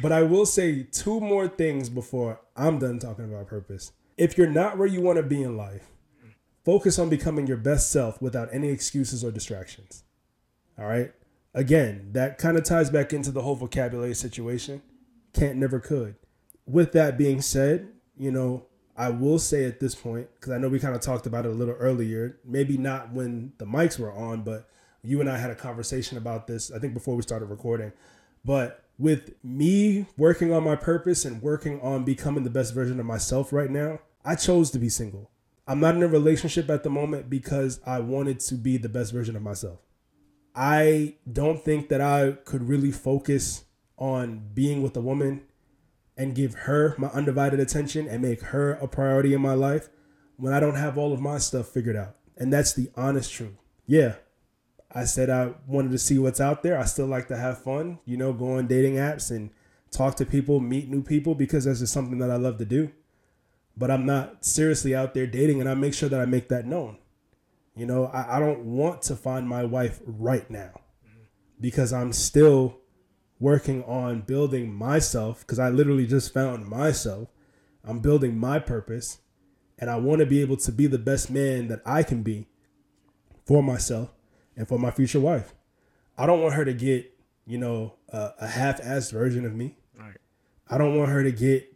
but 0.00 0.12
I 0.12 0.22
will 0.22 0.46
say 0.46 0.84
two 0.84 1.20
more 1.20 1.48
things 1.48 1.90
before 1.90 2.40
I'm 2.56 2.78
done 2.78 2.98
talking 2.98 3.24
about 3.26 3.46
purpose. 3.46 3.92
If 4.16 4.38
you're 4.38 4.50
not 4.50 4.78
where 4.78 4.88
you 4.88 5.00
want 5.00 5.16
to 5.18 5.22
be 5.22 5.42
in 5.42 5.56
life, 5.56 5.86
focus 6.68 6.98
on 6.98 7.08
becoming 7.08 7.46
your 7.46 7.56
best 7.56 7.90
self 7.90 8.20
without 8.20 8.50
any 8.52 8.68
excuses 8.68 9.24
or 9.24 9.30
distractions. 9.30 10.04
All 10.78 10.84
right. 10.84 11.10
Again, 11.54 12.10
that 12.12 12.36
kind 12.36 12.58
of 12.58 12.64
ties 12.64 12.90
back 12.90 13.14
into 13.14 13.30
the 13.30 13.40
whole 13.40 13.54
vocabulary 13.54 14.14
situation. 14.14 14.82
Can't, 15.32 15.56
never 15.56 15.80
could. 15.80 16.16
With 16.66 16.92
that 16.92 17.16
being 17.16 17.40
said, 17.40 17.88
you 18.18 18.30
know, 18.30 18.66
I 18.98 19.08
will 19.08 19.38
say 19.38 19.64
at 19.64 19.80
this 19.80 19.94
point, 19.94 20.28
because 20.34 20.52
I 20.52 20.58
know 20.58 20.68
we 20.68 20.78
kind 20.78 20.94
of 20.94 21.00
talked 21.00 21.26
about 21.26 21.46
it 21.46 21.52
a 21.52 21.54
little 21.54 21.72
earlier, 21.72 22.38
maybe 22.44 22.76
not 22.76 23.14
when 23.14 23.54
the 23.56 23.64
mics 23.64 23.98
were 23.98 24.12
on, 24.12 24.42
but 24.42 24.68
you 25.02 25.22
and 25.22 25.30
I 25.30 25.38
had 25.38 25.50
a 25.50 25.54
conversation 25.54 26.18
about 26.18 26.48
this, 26.48 26.70
I 26.70 26.78
think 26.78 26.92
before 26.92 27.16
we 27.16 27.22
started 27.22 27.46
recording. 27.46 27.92
But 28.44 28.84
with 28.98 29.42
me 29.42 30.04
working 30.18 30.52
on 30.52 30.64
my 30.64 30.76
purpose 30.76 31.24
and 31.24 31.40
working 31.40 31.80
on 31.80 32.04
becoming 32.04 32.44
the 32.44 32.50
best 32.50 32.74
version 32.74 33.00
of 33.00 33.06
myself 33.06 33.54
right 33.54 33.70
now, 33.70 34.00
I 34.22 34.34
chose 34.34 34.70
to 34.72 34.78
be 34.78 34.90
single. 34.90 35.30
I'm 35.68 35.80
not 35.80 35.94
in 35.94 36.02
a 36.02 36.08
relationship 36.08 36.70
at 36.70 36.82
the 36.82 36.88
moment 36.88 37.28
because 37.28 37.78
I 37.84 38.00
wanted 38.00 38.40
to 38.40 38.54
be 38.54 38.78
the 38.78 38.88
best 38.88 39.12
version 39.12 39.36
of 39.36 39.42
myself. 39.42 39.80
I 40.54 41.16
don't 41.30 41.62
think 41.62 41.90
that 41.90 42.00
I 42.00 42.32
could 42.44 42.66
really 42.66 42.90
focus 42.90 43.64
on 43.98 44.48
being 44.54 44.82
with 44.82 44.96
a 44.96 45.02
woman 45.02 45.42
and 46.16 46.34
give 46.34 46.54
her 46.54 46.94
my 46.96 47.08
undivided 47.08 47.60
attention 47.60 48.08
and 48.08 48.22
make 48.22 48.40
her 48.44 48.72
a 48.72 48.88
priority 48.88 49.34
in 49.34 49.42
my 49.42 49.52
life 49.52 49.90
when 50.36 50.54
I 50.54 50.58
don't 50.58 50.76
have 50.76 50.96
all 50.96 51.12
of 51.12 51.20
my 51.20 51.36
stuff 51.36 51.68
figured 51.68 51.96
out. 51.96 52.16
And 52.38 52.50
that's 52.50 52.72
the 52.72 52.90
honest 52.96 53.30
truth. 53.30 53.58
Yeah, 53.86 54.14
I 54.90 55.04
said 55.04 55.28
I 55.28 55.52
wanted 55.66 55.92
to 55.92 55.98
see 55.98 56.18
what's 56.18 56.40
out 56.40 56.62
there. 56.62 56.78
I 56.78 56.86
still 56.86 57.06
like 57.06 57.28
to 57.28 57.36
have 57.36 57.62
fun, 57.62 57.98
you 58.06 58.16
know, 58.16 58.32
go 58.32 58.52
on 58.56 58.68
dating 58.68 58.94
apps 58.94 59.30
and 59.30 59.50
talk 59.90 60.16
to 60.16 60.24
people, 60.24 60.60
meet 60.60 60.88
new 60.88 61.02
people 61.02 61.34
because 61.34 61.66
that's 61.66 61.80
just 61.80 61.92
something 61.92 62.18
that 62.18 62.30
I 62.30 62.36
love 62.36 62.56
to 62.58 62.64
do. 62.64 62.90
But 63.78 63.92
I'm 63.92 64.04
not 64.04 64.44
seriously 64.44 64.94
out 64.94 65.14
there 65.14 65.26
dating 65.26 65.60
and 65.60 65.70
I 65.70 65.74
make 65.74 65.94
sure 65.94 66.08
that 66.08 66.20
I 66.20 66.26
make 66.26 66.48
that 66.48 66.66
known. 66.66 66.98
You 67.76 67.86
know, 67.86 68.06
I, 68.06 68.36
I 68.36 68.40
don't 68.40 68.64
want 68.64 69.02
to 69.02 69.14
find 69.14 69.48
my 69.48 69.64
wife 69.64 70.00
right 70.04 70.50
now 70.50 70.72
because 71.60 71.92
I'm 71.92 72.12
still 72.12 72.78
working 73.38 73.84
on 73.84 74.22
building 74.22 74.74
myself 74.74 75.40
because 75.40 75.60
I 75.60 75.68
literally 75.68 76.06
just 76.06 76.34
found 76.34 76.66
myself. 76.66 77.28
I'm 77.84 78.00
building 78.00 78.36
my 78.36 78.58
purpose 78.58 79.18
and 79.78 79.88
I 79.88 79.96
want 79.96 80.18
to 80.18 80.26
be 80.26 80.40
able 80.40 80.56
to 80.56 80.72
be 80.72 80.88
the 80.88 80.98
best 80.98 81.30
man 81.30 81.68
that 81.68 81.80
I 81.86 82.02
can 82.02 82.24
be 82.24 82.48
for 83.46 83.62
myself 83.62 84.10
and 84.56 84.66
for 84.66 84.78
my 84.78 84.90
future 84.90 85.20
wife. 85.20 85.54
I 86.16 86.26
don't 86.26 86.42
want 86.42 86.54
her 86.54 86.64
to 86.64 86.74
get, 86.74 87.16
you 87.46 87.58
know, 87.58 87.94
a, 88.08 88.32
a 88.40 88.46
half-assed 88.48 89.12
version 89.12 89.46
of 89.46 89.54
me. 89.54 89.76
Right. 89.96 90.16
I 90.68 90.78
don't 90.78 90.98
want 90.98 91.10
her 91.12 91.22
to 91.22 91.30
get 91.30 91.67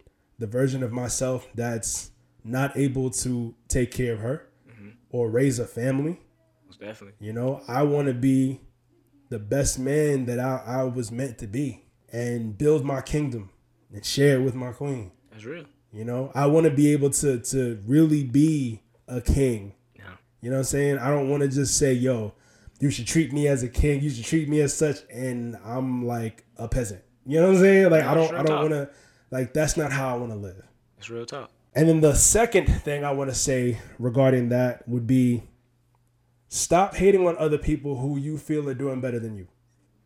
the 0.42 0.48
version 0.48 0.82
of 0.82 0.90
myself 0.90 1.46
that's 1.54 2.10
not 2.42 2.76
able 2.76 3.10
to 3.10 3.54
take 3.68 3.92
care 3.92 4.14
of 4.14 4.18
her 4.18 4.48
mm-hmm. 4.68 4.88
or 5.10 5.30
raise 5.30 5.60
a 5.60 5.64
family. 5.64 6.20
Most 6.66 6.80
definitely. 6.80 7.14
You 7.24 7.32
know, 7.32 7.62
I 7.68 7.84
want 7.84 8.08
to 8.08 8.14
be 8.14 8.60
the 9.28 9.38
best 9.38 9.78
man 9.78 10.26
that 10.26 10.40
I, 10.40 10.60
I 10.66 10.82
was 10.82 11.12
meant 11.12 11.38
to 11.38 11.46
be 11.46 11.84
and 12.12 12.58
build 12.58 12.84
my 12.84 13.02
kingdom 13.02 13.50
and 13.94 14.04
share 14.04 14.40
it 14.40 14.42
with 14.42 14.56
my 14.56 14.72
queen. 14.72 15.12
That's 15.30 15.44
real. 15.44 15.64
You 15.92 16.04
know, 16.04 16.32
I 16.34 16.46
want 16.46 16.64
to 16.64 16.72
be 16.72 16.92
able 16.92 17.10
to 17.10 17.38
to 17.38 17.80
really 17.86 18.24
be 18.24 18.82
a 19.06 19.20
king. 19.20 19.74
Yeah. 19.94 20.14
You 20.40 20.50
know 20.50 20.56
what 20.56 20.62
I'm 20.62 20.64
saying? 20.64 20.98
I 20.98 21.08
don't 21.10 21.28
want 21.28 21.44
to 21.44 21.48
just 21.48 21.78
say, 21.78 21.92
"Yo, 21.92 22.34
you 22.80 22.90
should 22.90 23.06
treat 23.06 23.32
me 23.32 23.46
as 23.46 23.62
a 23.62 23.68
king. 23.68 24.02
You 24.02 24.10
should 24.10 24.24
treat 24.24 24.48
me 24.48 24.60
as 24.60 24.74
such," 24.74 24.96
and 25.08 25.56
I'm 25.64 26.04
like 26.04 26.44
a 26.56 26.66
peasant. 26.66 27.02
You 27.24 27.38
know 27.38 27.46
what 27.46 27.56
I'm 27.56 27.60
saying? 27.60 27.90
Like 27.90 28.02
I 28.02 28.14
don't, 28.14 28.28
sure 28.28 28.38
I 28.38 28.42
don't 28.42 28.70
talk. 28.70 28.88
Like 29.32 29.54
that's 29.54 29.76
not 29.76 29.90
how 29.90 30.14
I 30.14 30.18
want 30.18 30.30
to 30.30 30.38
live. 30.38 30.62
It's 30.98 31.10
real 31.10 31.26
talk. 31.26 31.50
And 31.74 31.88
then 31.88 32.02
the 32.02 32.14
second 32.14 32.66
thing 32.66 33.02
I 33.02 33.12
want 33.12 33.30
to 33.30 33.34
say 33.34 33.80
regarding 33.98 34.50
that 34.50 34.86
would 34.86 35.06
be 35.06 35.42
stop 36.48 36.94
hating 36.94 37.26
on 37.26 37.36
other 37.38 37.56
people 37.56 37.98
who 37.98 38.18
you 38.18 38.36
feel 38.36 38.68
are 38.68 38.74
doing 38.74 39.00
better 39.00 39.18
than 39.18 39.36
you. 39.36 39.48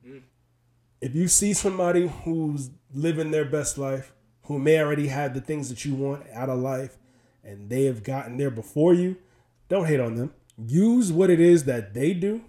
Mm. 0.06 0.22
If 1.00 1.16
you 1.16 1.26
see 1.26 1.52
somebody 1.52 2.06
who's 2.06 2.70
living 2.94 3.32
their 3.32 3.44
best 3.44 3.76
life, 3.76 4.12
who 4.44 4.60
may 4.60 4.78
already 4.78 5.08
have 5.08 5.34
the 5.34 5.40
things 5.40 5.68
that 5.70 5.84
you 5.84 5.94
want 5.96 6.24
out 6.32 6.48
of 6.48 6.60
life, 6.60 6.96
and 7.42 7.68
they 7.68 7.84
have 7.86 8.04
gotten 8.04 8.36
there 8.36 8.50
before 8.50 8.94
you, 8.94 9.16
don't 9.68 9.86
hate 9.86 9.98
on 9.98 10.14
them. 10.14 10.32
Use 10.56 11.12
what 11.12 11.30
it 11.30 11.40
is 11.40 11.64
that 11.64 11.94
they 11.94 12.14
do, 12.14 12.42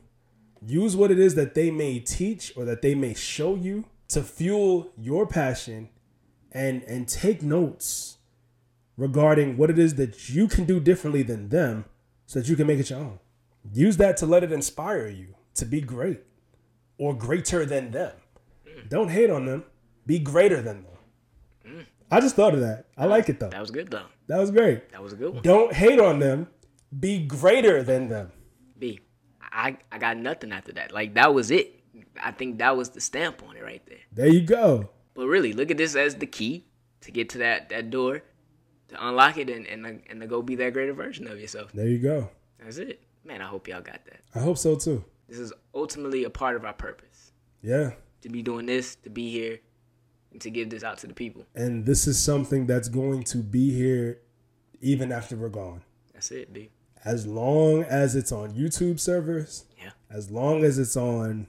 use 0.64 0.95
what 0.95 1.10
it 1.10 1.18
is 1.18 1.34
that 1.34 1.56
they 1.56 1.72
may 1.72 1.99
teach 1.99 2.54
or 2.56 2.66
that 2.66 2.84
they 2.84 2.94
may 2.94 3.16
show 3.16 3.56
you 3.56 3.86
to 4.10 4.22
fuel 4.22 4.91
your 4.95 5.26
passion 5.26 5.90
and 6.58 6.84
and 6.84 7.08
take 7.08 7.44
notes 7.44 8.18
regarding 8.98 9.58
what 9.58 9.70
it 9.70 9.78
is 9.78 9.96
that 9.96 10.30
you 10.30 10.48
can 10.48 10.66
do 10.66 10.80
differently 10.80 11.22
than 11.22 11.50
them 11.50 11.86
so 12.26 12.40
that 12.40 12.50
you 12.50 12.56
can 12.56 12.66
make 12.66 12.80
it 12.80 12.90
your 12.90 13.00
own. 13.00 13.20
Use 13.72 13.98
that 13.98 14.18
to 14.18 14.26
let 14.26 14.44
it 14.44 14.52
inspire 14.52 15.08
you 15.08 15.36
to 15.54 15.66
be 15.66 15.82
great 15.82 16.22
or 16.98 17.14
greater 17.14 17.66
than 17.66 17.92
them. 17.92 18.14
Mm. 18.68 18.90
Don't 18.90 19.10
hate 19.10 19.30
on 19.30 19.46
them. 19.46 19.66
Be 20.06 20.18
greater 20.18 20.62
than 20.62 20.84
them. 20.84 20.98
Mm. 21.68 21.86
I 22.10 22.20
just 22.20 22.36
thought 22.36 22.56
of 22.56 22.62
that. 22.62 22.86
I 22.98 23.06
like 23.06 23.30
it 23.30 23.40
though. 23.40 23.50
That 23.50 23.62
was 23.62 23.72
good 23.72 23.92
though. 23.92 24.06
That 24.28 24.40
was 24.40 24.50
great. 24.50 24.92
That 24.92 25.04
was 25.04 25.14
a 25.14 25.16
good 25.16 25.36
one. 25.36 25.44
Don't 25.44 25.74
hate 25.74 26.00
on 26.00 26.18
them. 26.18 26.48
Be 27.00 27.20
greater 27.20 27.84
than 27.84 28.10
them. 28.10 28.32
B. 28.80 29.00
I 29.42 29.78
I 29.92 30.00
got 30.00 30.18
nothing 30.18 30.52
after 30.52 30.72
that. 30.74 30.92
Like 30.92 31.14
that 31.14 31.34
was 31.34 31.52
it. 31.52 31.76
I 32.22 32.32
think 32.32 32.58
that 32.58 32.76
was 32.76 32.90
the 32.90 33.02
stamp 33.02 33.44
on 33.48 33.56
it 33.58 33.64
right 33.64 33.84
there. 33.86 34.00
There 34.12 34.28
you 34.28 34.42
go. 34.42 34.90
But 35.18 35.26
really, 35.27 35.52
look 35.52 35.72
at 35.72 35.77
this 35.77 35.95
as 35.95 36.15
the 36.15 36.27
key 36.27 36.64
to 37.02 37.11
get 37.11 37.27
to 37.30 37.39
that 37.39 37.69
that 37.69 37.89
door, 37.89 38.22
to 38.89 39.07
unlock 39.07 39.38
it 39.38 39.49
and 39.49 39.65
and 39.65 40.02
and 40.10 40.22
to 40.22 40.27
go 40.27 40.44
be 40.44 40.56
that 40.56 40.72
greater 40.73 40.94
version 40.94 41.27
of 41.27 41.39
yourself. 41.41 41.72
There 41.73 41.88
you 41.88 41.98
go. 41.98 42.30
That's 42.64 42.77
it. 42.77 43.02
Man, 43.26 43.41
I 43.41 43.45
hope 43.48 43.68
y'all 43.68 43.81
got 43.81 44.06
that. 44.06 44.22
I 44.35 44.39
hope 44.39 44.57
so 44.60 44.76
too. 44.76 45.03
This 45.27 45.39
is 45.39 45.52
ultimately 45.73 46.23
a 46.23 46.30
part 46.30 46.56
of 46.56 46.64
our 46.64 46.73
purpose 46.73 47.31
Yeah. 47.64 47.94
to 48.22 48.30
be 48.30 48.41
doing 48.44 48.68
this, 48.68 48.95
to 48.98 49.10
be 49.10 49.30
here, 49.31 49.60
and 50.31 50.39
to 50.41 50.49
give 50.52 50.69
this 50.69 50.84
out 50.84 50.99
to 50.99 51.07
the 51.07 51.14
people. 51.15 51.45
And 51.56 51.85
this 51.85 52.07
is 52.07 52.18
something 52.19 52.68
that's 52.68 52.88
going 52.88 53.23
to 53.23 53.39
be 53.39 53.73
here 53.73 54.19
even 54.81 55.11
after 55.11 55.35
we're 55.35 55.49
gone. 55.49 55.81
That's 56.14 56.30
it, 56.31 56.53
B. 56.53 56.69
As 57.03 57.26
long 57.27 57.84
as 57.84 58.15
it's 58.15 58.31
on 58.31 58.53
YouTube 58.53 58.99
servers, 58.99 59.65
Yeah. 59.77 59.91
as 60.11 60.30
long 60.31 60.64
as 60.64 60.77
it's 60.80 60.95
on 60.95 61.48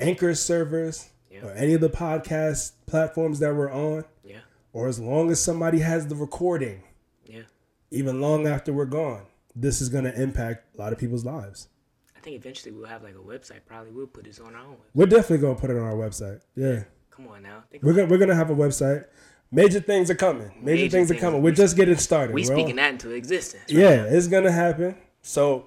Anchor 0.00 0.34
servers 0.34 1.10
Yeah. 1.32 1.46
or 1.46 1.52
any 1.52 1.72
of 1.74 1.80
the 1.80 1.88
podcast 1.88 2.72
platforms 2.86 3.38
that 3.38 3.54
we're 3.54 3.72
on, 3.72 4.04
Yeah. 4.24 4.40
or 4.72 4.88
as 4.88 5.00
long 5.00 5.30
as 5.30 5.40
somebody 5.40 5.78
has 5.80 6.06
the 6.06 6.14
recording, 6.14 6.82
Yeah. 7.26 7.42
even 7.90 8.20
long 8.20 8.46
after 8.46 8.72
we're 8.72 8.84
gone, 8.84 9.22
this 9.56 9.80
is 9.80 9.88
going 9.88 10.04
to 10.04 10.20
impact 10.20 10.74
a 10.76 10.80
lot 10.80 10.92
of 10.92 10.98
people's 10.98 11.24
lives. 11.24 11.68
I 12.16 12.20
think 12.20 12.36
eventually 12.36 12.72
we'll 12.72 12.86
have 12.86 13.02
like 13.02 13.14
a 13.14 13.18
website. 13.18 13.60
Probably 13.66 13.90
we'll 13.92 14.06
put 14.06 14.24
this 14.24 14.38
on 14.38 14.54
our 14.54 14.60
own. 14.60 14.74
Website. 14.74 14.94
We're 14.94 15.06
definitely 15.06 15.38
going 15.38 15.54
to 15.56 15.60
put 15.60 15.70
it 15.70 15.76
on 15.76 15.82
our 15.82 15.94
website. 15.94 16.40
Yeah. 16.54 16.84
Come 17.10 17.28
on 17.28 17.42
now. 17.42 17.64
Think 17.70 17.82
We're 17.82 17.92
going 17.92 18.08
we're 18.08 18.16
gonna 18.18 18.34
have 18.34 18.48
a 18.50 18.54
website. 18.54 19.04
Major 19.50 19.80
things 19.80 20.10
are 20.10 20.14
coming. 20.14 20.50
Major, 20.62 20.82
Major 20.84 20.90
things 20.90 21.10
are 21.10 21.14
coming. 21.14 21.42
We're 21.42 21.52
just 21.52 21.76
getting 21.76 21.96
started. 21.96 22.34
We're 22.34 22.44
speaking 22.44 22.76
that 22.76 22.90
into 22.92 23.10
existence. 23.10 23.64
Yeah, 23.68 24.04
it's 24.04 24.28
gonna 24.28 24.50
happen. 24.50 24.96
So, 25.20 25.66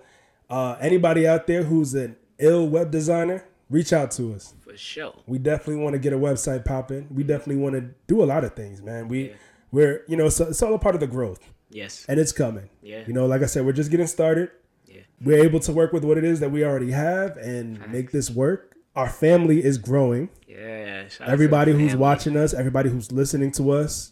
uh, 0.50 0.76
anybody 0.82 1.28
out 1.28 1.46
there 1.46 1.62
who's 1.64 1.94
an 1.94 2.16
ill 2.40 2.68
web 2.68 2.90
designer, 2.90 3.46
reach 3.70 3.94
out 3.94 4.10
to 4.12 4.34
us. 4.34 4.56
For 4.76 4.82
sure. 4.82 5.14
We 5.26 5.38
definitely 5.38 5.82
want 5.82 5.94
to 5.94 6.00
get 6.00 6.12
a 6.12 6.18
website 6.18 6.66
popping. 6.66 7.08
We 7.10 7.24
mm-hmm. 7.24 7.28
definitely 7.30 7.56
want 7.64 7.76
to 7.76 7.82
do 8.08 8.22
a 8.22 8.26
lot 8.26 8.44
of 8.44 8.56
things, 8.56 8.82
man. 8.82 9.08
We 9.08 9.34
we're 9.72 10.04
you 10.08 10.18
know 10.18 10.26
it's, 10.26 10.40
it's 10.42 10.62
all 10.62 10.74
a 10.74 10.80
part 10.80 10.96
of 10.96 11.02
the 11.02 11.08
growth, 11.08 11.40
Yes. 11.70 12.06
and 12.10 12.20
it's 12.20 12.34
coming. 12.34 12.70
Yeah. 12.82 13.04
You 13.08 13.14
know, 13.14 13.26
like 13.26 13.42
I 13.42 13.46
said, 13.46 13.66
we're 13.66 13.72
just 13.72 13.90
getting 13.90 14.08
started. 14.08 14.52
Yeah. 14.86 15.02
We're 15.22 15.44
able 15.44 15.62
to 15.62 15.72
work 15.72 15.94
with 15.94 16.04
what 16.04 16.18
it 16.18 16.26
is 16.26 16.42
that 16.42 16.52
we 16.52 16.66
already 16.66 16.92
have 16.92 17.38
and 17.38 17.90
make 17.90 18.12
this 18.12 18.30
work. 18.30 18.76
Our 18.98 19.10
family 19.10 19.64
is 19.64 19.78
growing. 19.78 20.30
Yeah. 20.48 21.08
shout 21.08 21.22
out 21.22 21.26
to 21.28 21.32
Everybody 21.32 21.72
who's 21.72 21.92
family. 21.92 22.02
watching 22.02 22.38
us, 22.38 22.54
everybody 22.54 22.90
who's 22.90 23.12
listening 23.14 23.52
to 23.54 23.72
us, 23.72 24.12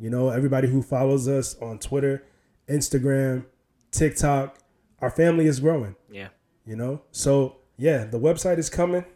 you 0.00 0.10
know, 0.10 0.30
everybody 0.30 0.66
who 0.68 0.82
follows 0.82 1.28
us 1.28 1.56
on 1.60 1.78
Twitter, 1.78 2.24
Instagram, 2.68 3.44
TikTok, 3.92 4.58
our 5.00 5.10
family 5.10 5.46
is 5.46 5.60
growing, 5.60 5.94
Yeah. 6.10 6.28
you 6.66 6.74
know? 6.76 7.02
So, 7.12 7.56
yeah, 7.76 8.04
the 8.04 8.18
website 8.20 8.58
is 8.58 8.70
coming, 8.70 9.04
Yeah. 9.04 9.10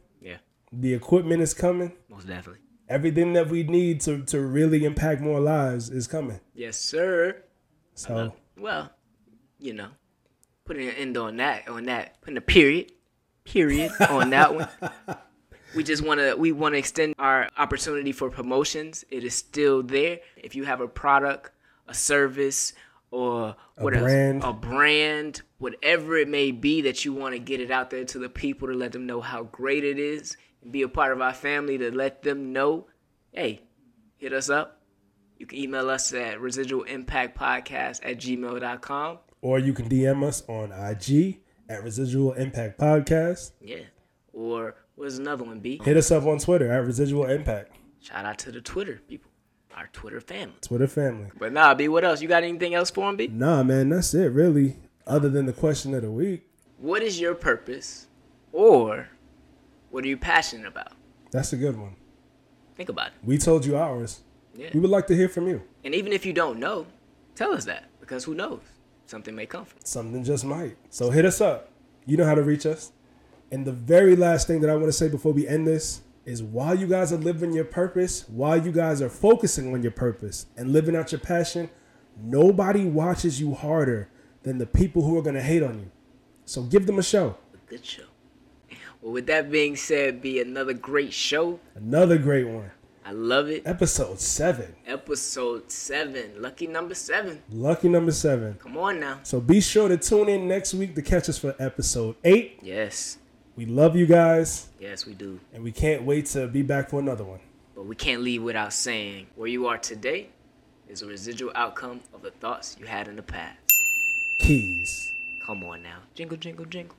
The 0.80 0.94
equipment 0.94 1.42
is 1.42 1.54
coming. 1.54 1.92
Most 2.08 2.26
definitely. 2.26 2.60
Everything 2.88 3.32
that 3.32 3.48
we 3.48 3.62
need 3.62 4.00
to, 4.02 4.22
to 4.24 4.40
really 4.40 4.84
impact 4.84 5.20
more 5.20 5.40
lives 5.40 5.88
is 5.88 6.06
coming. 6.06 6.40
Yes, 6.54 6.76
sir. 6.76 7.42
So, 7.94 8.34
Well, 8.58 8.90
you 9.58 9.72
know, 9.72 9.88
putting 10.64 10.88
an 10.88 10.94
end 10.94 11.16
on 11.16 11.36
that, 11.38 11.68
on 11.68 11.84
that, 11.84 12.20
putting 12.20 12.36
a 12.36 12.42
period, 12.42 12.92
period 13.44 13.92
on 14.08 14.30
that 14.30 14.54
one. 14.54 14.68
We 15.74 15.82
just 15.82 16.04
want 16.04 16.20
to 16.20 16.36
we 16.36 16.52
want 16.52 16.74
to 16.74 16.78
extend 16.78 17.16
our 17.18 17.48
opportunity 17.58 18.12
for 18.12 18.30
promotions. 18.30 19.04
It 19.10 19.24
is 19.24 19.34
still 19.34 19.82
there. 19.82 20.20
If 20.36 20.54
you 20.54 20.62
have 20.62 20.80
a 20.80 20.86
product, 20.86 21.50
a 21.88 21.94
service, 21.94 22.74
or 23.10 23.56
what 23.76 23.94
brand. 23.94 24.44
else? 24.44 24.50
A 24.50 24.56
brand, 24.56 25.42
whatever 25.58 26.16
it 26.16 26.28
may 26.28 26.52
be 26.52 26.82
that 26.82 27.04
you 27.04 27.12
want 27.12 27.34
to 27.34 27.40
get 27.40 27.60
it 27.60 27.72
out 27.72 27.90
there 27.90 28.04
to 28.04 28.18
the 28.20 28.28
people 28.28 28.68
to 28.68 28.74
let 28.74 28.92
them 28.92 29.06
know 29.06 29.20
how 29.20 29.44
great 29.44 29.84
it 29.84 29.98
is 29.98 30.36
be 30.70 30.82
a 30.82 30.88
part 30.88 31.12
of 31.12 31.20
our 31.20 31.32
family 31.34 31.78
to 31.78 31.90
let 31.94 32.22
them 32.22 32.52
know, 32.52 32.86
hey, 33.32 33.60
hit 34.16 34.32
us 34.32 34.48
up. 34.50 34.80
You 35.38 35.46
can 35.46 35.58
email 35.58 35.90
us 35.90 36.12
at 36.12 36.38
residualimpactpodcast 36.38 38.00
at 38.02 38.18
gmail.com. 38.18 39.18
or 39.42 39.58
you 39.58 39.72
can 39.72 39.88
DM 39.88 40.22
us 40.24 40.42
on 40.48 40.72
IG 40.72 41.40
at 41.68 41.82
Residual 41.82 42.32
Impact 42.34 42.78
Podcast. 42.78 43.52
Yeah. 43.60 43.78
Or 44.32 44.76
what's 44.96 45.18
another 45.18 45.44
one, 45.44 45.60
B? 45.60 45.80
Hit 45.84 45.96
us 45.96 46.10
up 46.10 46.24
on 46.24 46.38
Twitter 46.38 46.70
at 46.72 46.84
Residual 46.86 47.26
Impact, 47.26 47.72
Shout 48.00 48.24
out 48.26 48.38
to 48.40 48.52
the 48.52 48.60
Twitter 48.60 49.00
people, 49.08 49.30
our 49.74 49.88
Twitter 49.92 50.20
family. 50.20 50.54
Twitter 50.60 50.86
family. 50.86 51.30
But 51.38 51.52
nah, 51.54 51.74
B, 51.74 51.88
what 51.88 52.04
else? 52.04 52.20
You 52.20 52.28
got 52.28 52.42
anything 52.42 52.74
else 52.74 52.90
for 52.90 53.08
him, 53.08 53.16
B? 53.16 53.28
Nah, 53.28 53.62
man, 53.62 53.88
that's 53.88 54.12
it, 54.14 54.30
really. 54.32 54.76
Other 55.06 55.28
than 55.30 55.46
the 55.46 55.52
question 55.54 55.94
of 55.94 56.02
the 56.02 56.10
week, 56.10 56.46
What 56.78 57.02
is 57.02 57.18
your 57.20 57.34
purpose? 57.34 58.08
Or 58.52 59.08
what 59.94 60.04
are 60.04 60.08
you 60.08 60.16
passionate 60.16 60.66
about? 60.66 60.92
that's 61.30 61.52
a 61.52 61.56
good 61.56 61.76
one. 61.76 61.94
Think 62.74 62.88
about 62.88 63.08
it. 63.08 63.12
We 63.22 63.38
told 63.38 63.64
you 63.64 63.76
ours. 63.76 64.22
Yeah. 64.56 64.70
We 64.74 64.80
would 64.80 64.90
like 64.90 65.06
to 65.06 65.14
hear 65.14 65.28
from 65.28 65.46
you. 65.46 65.62
And 65.84 65.94
even 65.94 66.12
if 66.12 66.26
you 66.26 66.32
don't 66.32 66.58
know, 66.58 66.86
tell 67.36 67.52
us 67.52 67.64
that 67.66 67.84
because 68.00 68.24
who 68.24 68.34
knows? 68.34 68.58
Something 69.06 69.36
may 69.36 69.46
come 69.46 69.64
from 69.64 69.78
it. 69.78 69.86
Something 69.86 70.24
just 70.24 70.44
might. 70.44 70.76
So 70.90 71.10
hit 71.10 71.24
us 71.24 71.40
up. 71.40 71.70
You 72.06 72.16
know 72.16 72.24
how 72.24 72.34
to 72.34 72.42
reach 72.42 72.66
us. 72.66 72.90
And 73.52 73.64
the 73.64 73.72
very 73.72 74.16
last 74.16 74.48
thing 74.48 74.60
that 74.62 74.70
I 74.70 74.74
want 74.74 74.86
to 74.86 74.92
say 74.92 75.08
before 75.08 75.32
we 75.32 75.46
end 75.46 75.64
this 75.64 76.00
is 76.24 76.42
while 76.42 76.74
you 76.74 76.88
guys 76.88 77.12
are 77.12 77.18
living 77.18 77.52
your 77.52 77.64
purpose, 77.64 78.28
while 78.28 78.60
you 78.64 78.72
guys 78.72 79.00
are 79.00 79.08
focusing 79.08 79.72
on 79.72 79.82
your 79.82 79.92
purpose 79.92 80.46
and 80.56 80.72
living 80.72 80.96
out 80.96 81.12
your 81.12 81.20
passion, 81.20 81.70
nobody 82.20 82.84
watches 82.84 83.40
you 83.40 83.54
harder 83.54 84.08
than 84.42 84.58
the 84.58 84.66
people 84.66 85.02
who 85.02 85.16
are 85.16 85.22
going 85.22 85.36
to 85.36 85.42
hate 85.42 85.62
on 85.62 85.78
you. 85.78 85.90
So 86.46 86.62
give 86.62 86.86
them 86.86 86.98
a 86.98 87.02
show. 87.02 87.36
A 87.54 87.70
good 87.70 87.86
show. 87.86 88.04
Well, 89.04 89.12
with 89.12 89.26
that 89.26 89.50
being 89.50 89.76
said, 89.76 90.22
be 90.22 90.40
another 90.40 90.72
great 90.72 91.12
show. 91.12 91.60
Another 91.74 92.16
great 92.16 92.46
one. 92.48 92.70
I 93.04 93.12
love 93.12 93.50
it. 93.50 93.62
Episode 93.66 94.18
seven. 94.18 94.74
Episode 94.86 95.70
seven, 95.70 96.30
lucky 96.40 96.66
number 96.66 96.94
seven. 96.94 97.42
Lucky 97.52 97.90
number 97.90 98.12
seven. 98.12 98.54
Come 98.54 98.78
on 98.78 98.98
now. 99.00 99.20
So 99.22 99.42
be 99.42 99.60
sure 99.60 99.90
to 99.90 99.98
tune 99.98 100.30
in 100.30 100.48
next 100.48 100.72
week 100.72 100.94
to 100.94 101.02
catch 101.02 101.28
us 101.28 101.36
for 101.36 101.54
episode 101.58 102.16
eight. 102.24 102.60
Yes, 102.62 103.18
We 103.56 103.66
love 103.66 103.94
you 103.94 104.06
guys, 104.06 104.68
yes, 104.80 105.04
we 105.04 105.12
do. 105.12 105.38
and 105.52 105.62
we 105.62 105.70
can't 105.70 106.04
wait 106.04 106.24
to 106.32 106.46
be 106.48 106.62
back 106.62 106.88
for 106.88 106.98
another 106.98 107.24
one. 107.24 107.40
But 107.74 107.84
we 107.84 107.96
can't 107.96 108.22
leave 108.22 108.42
without 108.42 108.72
saying 108.72 109.26
where 109.36 109.48
you 109.48 109.66
are 109.66 109.76
today 109.76 110.30
is 110.88 111.02
a 111.02 111.06
residual 111.06 111.52
outcome 111.54 112.00
of 112.14 112.22
the 112.22 112.30
thoughts 112.30 112.74
you 112.80 112.86
had 112.86 113.06
in 113.06 113.16
the 113.16 113.22
past. 113.22 113.58
Keys. 114.38 115.12
Come 115.44 115.62
on 115.62 115.82
now. 115.82 115.98
Jingle, 116.14 116.38
jingle, 116.38 116.64
jingle. 116.64 116.96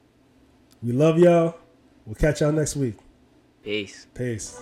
We 0.84 0.92
love 0.92 1.18
y'all. 1.18 1.56
We'll 2.06 2.16
catch 2.16 2.42
y'all 2.42 2.52
next 2.52 2.76
week. 2.76 2.96
Peace. 3.64 4.06
Peace. 4.14 4.62